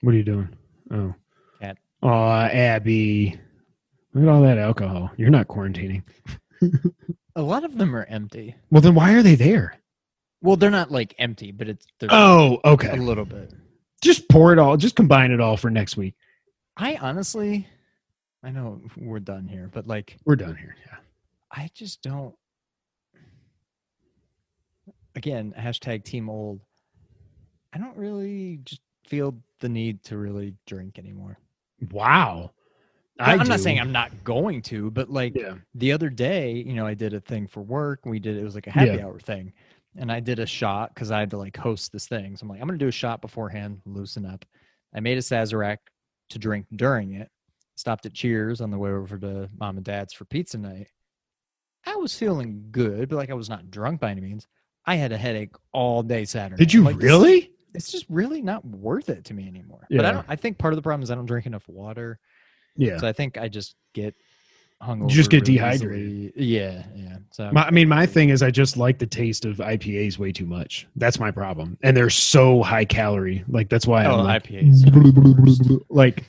What 0.00 0.14
are 0.14 0.16
you 0.18 0.24
doing? 0.24 0.48
Oh, 0.90 1.14
Cat. 1.60 1.76
Oh, 2.02 2.30
Abby, 2.30 3.38
look 4.14 4.24
at 4.24 4.28
all 4.30 4.42
that 4.42 4.58
alcohol. 4.58 5.10
You're 5.18 5.30
not 5.30 5.46
quarantining. 5.48 6.02
A 7.36 7.42
lot 7.42 7.64
of 7.64 7.76
them 7.76 7.94
are 7.94 8.04
empty. 8.04 8.54
Well, 8.70 8.80
then 8.80 8.94
why 8.94 9.12
are 9.14 9.22
they 9.22 9.34
there? 9.34 9.74
Well, 10.40 10.56
they're 10.56 10.70
not 10.70 10.90
like 10.90 11.14
empty, 11.18 11.52
but 11.52 11.68
it's 11.68 11.86
they're 11.98 12.08
Oh, 12.12 12.60
okay. 12.64 12.90
a 12.90 12.96
little 12.96 13.24
bit. 13.24 13.52
Just 14.04 14.28
pour 14.28 14.52
it 14.52 14.58
all. 14.58 14.76
Just 14.76 14.96
combine 14.96 15.30
it 15.30 15.40
all 15.40 15.56
for 15.56 15.70
next 15.70 15.96
week. 15.96 16.14
I 16.76 16.96
honestly, 16.96 17.66
I 18.42 18.50
know 18.50 18.82
we're 18.98 19.18
done 19.18 19.48
here, 19.48 19.70
but 19.72 19.86
like, 19.86 20.18
We're 20.26 20.36
done 20.36 20.54
here. 20.56 20.76
Yeah. 20.86 20.96
I 21.50 21.70
just 21.74 22.02
don't. 22.02 22.34
Again, 25.16 25.54
hashtag 25.58 26.04
team 26.04 26.28
old. 26.28 26.60
I 27.72 27.78
don't 27.78 27.96
really 27.96 28.60
just 28.64 28.82
feel 29.06 29.36
the 29.60 29.68
need 29.70 30.02
to 30.04 30.18
really 30.18 30.54
drink 30.66 30.98
anymore. 30.98 31.38
Wow. 31.90 32.50
I 33.18 33.34
am 33.34 33.46
not 33.46 33.60
saying 33.60 33.80
I'm 33.80 33.92
not 33.92 34.10
going 34.24 34.60
to, 34.62 34.90
but 34.90 35.08
like 35.08 35.34
Yeah. 35.34 35.54
the 35.74 35.92
other 35.92 36.10
day, 36.10 36.52
you 36.52 36.74
know, 36.74 36.84
I 36.86 36.94
did 36.94 37.14
a 37.14 37.20
thing 37.20 37.46
for 37.46 37.62
work. 37.62 38.04
We 38.04 38.18
did 38.18 38.36
it 38.36 38.44
was 38.44 38.54
like 38.54 38.66
a 38.66 38.70
happy 38.70 38.96
Yeah. 38.98 39.06
hour 39.06 39.18
thing, 39.20 39.52
and 39.96 40.10
I 40.10 40.20
did 40.20 40.38
a 40.38 40.46
shot 40.46 40.94
because 40.94 41.10
I 41.10 41.20
had 41.20 41.30
to 41.30 41.38
like 41.38 41.56
host 41.56 41.92
this 41.92 42.06
thing. 42.06 42.36
So 42.36 42.44
I'm 42.44 42.48
like, 42.48 42.60
I'm 42.60 42.66
gonna 42.66 42.78
do 42.78 42.88
a 42.88 42.92
shot 42.92 43.20
beforehand, 43.20 43.80
loosen 43.84 44.26
up. 44.26 44.44
I 44.94 45.00
made 45.00 45.18
a 45.18 45.22
Sazerac 45.22 45.78
to 46.30 46.38
drink 46.38 46.66
during 46.76 47.14
it. 47.14 47.28
Stopped 47.76 48.06
at 48.06 48.14
Cheers 48.14 48.60
on 48.60 48.70
the 48.70 48.78
way 48.78 48.90
over 48.90 49.18
to 49.18 49.48
mom 49.58 49.76
and 49.76 49.84
dad's 49.84 50.12
for 50.12 50.24
pizza 50.24 50.58
night. 50.58 50.88
I 51.86 51.96
was 51.96 52.14
feeling 52.14 52.66
good, 52.70 53.08
but 53.08 53.16
like 53.16 53.30
I 53.30 53.34
was 53.34 53.48
not 53.48 53.70
drunk 53.70 54.00
by 54.00 54.10
any 54.10 54.20
means. 54.20 54.46
I 54.86 54.94
had 54.96 55.12
a 55.12 55.16
headache 55.16 55.54
all 55.72 56.02
day 56.02 56.24
Saturday. 56.24 56.62
Did 56.62 56.72
you 56.72 56.82
like, 56.82 56.96
this- 56.96 57.04
really? 57.04 57.50
it's 57.74 57.90
just 57.90 58.06
really 58.08 58.40
not 58.40 58.64
worth 58.64 59.08
it 59.08 59.24
to 59.26 59.34
me 59.34 59.48
anymore. 59.48 59.86
Yeah. 59.90 59.98
But 59.98 60.06
I 60.06 60.12
don't. 60.12 60.26
I 60.28 60.36
think 60.36 60.58
part 60.58 60.72
of 60.72 60.76
the 60.76 60.82
problem 60.82 61.02
is 61.02 61.10
I 61.10 61.14
don't 61.14 61.26
drink 61.26 61.46
enough 61.46 61.68
water. 61.68 62.18
Yeah. 62.76 62.98
So 62.98 63.06
I 63.08 63.12
think 63.12 63.36
I 63.36 63.48
just 63.48 63.74
get 63.92 64.14
hungover. 64.84 65.08
just 65.08 65.30
get 65.30 65.42
really 65.42 65.54
dehydrated. 65.54 66.06
easily. 66.08 66.32
Yeah, 66.36 66.82
yeah. 66.94 67.16
So 67.30 67.50
My, 67.52 67.64
I 67.64 67.70
mean, 67.70 67.88
my 67.88 68.06
thing 68.06 68.28
is, 68.28 68.42
I 68.42 68.50
just 68.50 68.76
like 68.76 68.98
the 68.98 69.06
taste 69.06 69.44
of 69.44 69.56
IPAs 69.56 70.18
way 70.18 70.30
too 70.30 70.46
much. 70.46 70.86
That's 70.96 71.18
my 71.18 71.30
problem, 71.30 71.76
and 71.82 71.96
they're 71.96 72.10
so 72.10 72.62
high 72.62 72.84
calorie. 72.84 73.44
Like 73.48 73.68
that's 73.68 73.86
why 73.86 74.04
oh, 74.04 74.18
I'm 74.18 74.24
like, 74.24 74.44
IPAs. 74.44 75.80
like, 75.88 76.24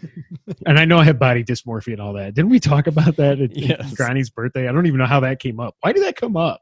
and 0.66 0.80
I 0.80 0.86
know 0.86 0.98
I 0.98 1.04
have 1.04 1.20
body 1.20 1.44
dysmorphia 1.44 1.94
and 1.94 2.02
all 2.02 2.14
that. 2.14 2.34
Didn't 2.34 2.50
we 2.50 2.60
talk 2.60 2.88
about 2.88 3.18
that 3.18 3.40
at, 3.40 3.56
Yes. 3.56 3.94
Granny's 3.94 4.30
birthday? 4.30 4.68
I 4.68 4.72
don't 4.72 4.88
even 4.88 4.98
know 4.98 5.06
how 5.06 5.20
that 5.20 5.40
came 5.40 5.60
up. 5.60 5.76
Why 5.82 5.92
did 5.92 6.04
that 6.04 6.16
come 6.16 6.36
up? 6.36 6.62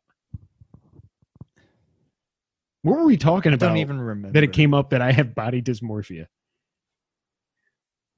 What 2.82 2.98
were 2.98 3.06
we 3.06 3.16
talking 3.16 3.54
about? 3.54 3.66
I 3.66 3.68
about? 3.68 3.76
don't 3.76 3.82
even 3.82 4.02
remember 4.02 4.34
that 4.34 4.44
it 4.44 4.52
came 4.52 4.74
up 4.74 4.90
that 4.90 5.02
I 5.02 5.12
have 5.14 5.34
body 5.34 5.62
dysmorphia. 5.62 6.28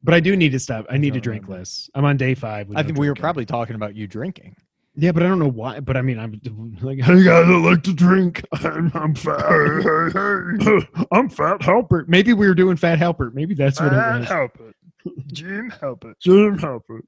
But 0.06 0.14
I 0.14 0.20
do 0.20 0.36
need 0.36 0.52
to 0.52 0.60
stop. 0.60 0.86
I 0.88 0.98
need 0.98 1.14
to 1.14 1.20
don't 1.20 1.24
drink 1.24 1.48
less. 1.48 1.90
I'm 1.96 2.06
on 2.06 2.16
day 2.16 2.36
five. 2.36 2.70
I 2.70 2.82
no 2.82 2.84
think 2.84 3.00
we 3.00 3.10
were 3.10 3.16
probably 3.16 3.46
talking 3.46 3.76
about 3.76 3.96
you 3.96 4.08
drinking. 4.08 4.56
Yeah, 4.96 5.12
but 5.12 5.24
I 5.24 5.28
don't 5.28 5.40
know 5.40 5.50
why. 5.50 5.80
But 5.80 5.98
I 5.98 6.04
mean, 6.04 6.20
I'm 6.20 6.40
like, 6.82 7.00
hey 7.00 7.24
guys, 7.24 7.46
I 7.48 7.58
like 7.58 7.84
to 7.84 7.94
drink. 7.94 8.46
I'm, 8.54 8.92
I'm 8.94 9.16
fat. 9.16 9.42
I'm 11.12 11.30
fat 11.30 11.62
helper. 11.64 12.06
Maybe 12.08 12.34
we 12.34 12.48
were 12.48 12.54
doing 12.54 12.78
fat 12.78 13.00
helper. 13.00 13.32
Maybe 13.32 13.56
that's 13.56 13.82
what 13.82 13.94
it 13.94 13.98
was. 13.98 14.28
help 14.28 14.52
it. 14.60 15.28
Jim, 15.28 15.72
help 15.82 16.06
it. 16.06 16.18
Jim 16.20 16.60
helper. 16.60 17.02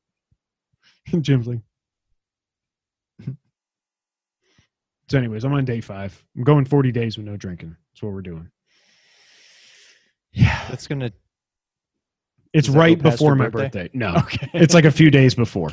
Jim's 1.22 1.48
like. 1.48 1.60
So, 5.10 5.18
anyways, 5.18 5.46
I'm 5.46 5.54
on 5.54 5.64
day 5.64 5.80
five. 5.80 6.22
I'm 6.36 6.44
going 6.44 6.66
40 6.66 6.92
days 6.92 7.16
with 7.16 7.26
no 7.26 7.38
drinking. 7.38 7.78
That's 7.94 8.04
what 8.04 8.12
we're 8.12 8.22
doing. 8.22 8.50
Yeah, 10.34 10.66
That's 10.68 10.88
gonna. 10.88 11.12
It's 12.58 12.68
Does 12.68 12.74
that 12.74 12.78
go 12.78 12.80
right 12.80 13.02
before 13.02 13.36
my 13.36 13.50
birthday? 13.50 13.84
birthday. 13.84 13.98
No, 13.98 14.16
Okay. 14.18 14.50
it's 14.54 14.74
like 14.74 14.86
a 14.86 14.92
few 14.92 15.10
days 15.12 15.36
before. 15.36 15.70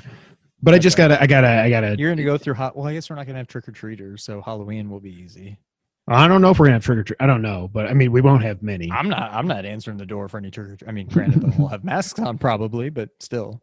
But 0.62 0.74
I 0.74 0.78
just 0.78 0.96
gotta, 0.96 1.20
I 1.20 1.26
gotta, 1.26 1.48
I 1.48 1.68
gotta. 1.70 1.96
You're 1.98 2.10
gonna 2.10 2.24
go 2.24 2.38
through 2.38 2.54
hot. 2.54 2.76
Well, 2.76 2.86
I 2.86 2.94
guess 2.94 3.10
we're 3.10 3.16
not 3.16 3.26
gonna 3.26 3.38
have 3.38 3.48
trick 3.48 3.68
or 3.68 3.72
treaters, 3.72 4.22
so 4.24 4.40
Halloween 4.40 4.88
will 4.88 5.00
be 5.00 5.10
easy. 5.12 5.58
I 6.08 6.26
don't 6.28 6.40
know 6.42 6.50
if 6.50 6.58
we're 6.58 6.66
gonna 6.66 6.76
have 6.76 6.84
trick 6.84 6.98
or 6.98 7.02
treat. 7.02 7.16
I 7.20 7.26
don't 7.26 7.42
know, 7.42 7.68
but 7.72 7.86
I 7.86 7.94
mean, 7.94 8.12
we 8.12 8.20
won't 8.20 8.42
have 8.42 8.62
many. 8.62 8.90
I'm 8.90 9.08
not. 9.08 9.32
I'm 9.32 9.46
not 9.46 9.64
answering 9.66 9.96
the 9.98 10.06
door 10.06 10.28
for 10.28 10.38
any 10.38 10.50
trick 10.50 10.68
or 10.68 10.76
treat. 10.76 10.88
I 10.88 10.92
mean, 10.92 11.06
granted, 11.08 11.58
we'll 11.58 11.68
have 11.68 11.84
masks 11.84 12.18
on 12.20 12.38
probably, 12.38 12.88
but 12.90 13.10
still. 13.20 13.60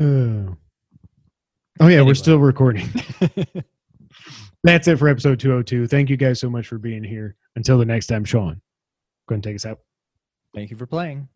Oh. 0.00 0.56
Oh 1.80 1.86
yeah, 1.88 1.96
Anyway. 1.96 2.02
we're 2.06 2.14
still 2.14 2.38
recording. 2.38 2.86
That's 4.64 4.86
it 4.88 4.98
for 4.98 5.08
episode 5.08 5.40
202. 5.40 5.86
Thank 5.88 6.08
you 6.10 6.16
guys 6.16 6.38
so 6.38 6.48
much 6.48 6.66
for 6.68 6.78
being 6.78 7.02
here. 7.02 7.34
Until 7.56 7.78
the 7.78 7.84
next 7.84 8.06
time, 8.06 8.24
Sean, 8.24 8.60
go 9.26 9.34
ahead 9.34 9.36
and 9.36 9.42
take 9.44 9.56
us 9.56 9.66
out. 9.66 9.80
Thank 10.54 10.70
you 10.70 10.76
for 10.76 10.86
playing. 10.86 11.28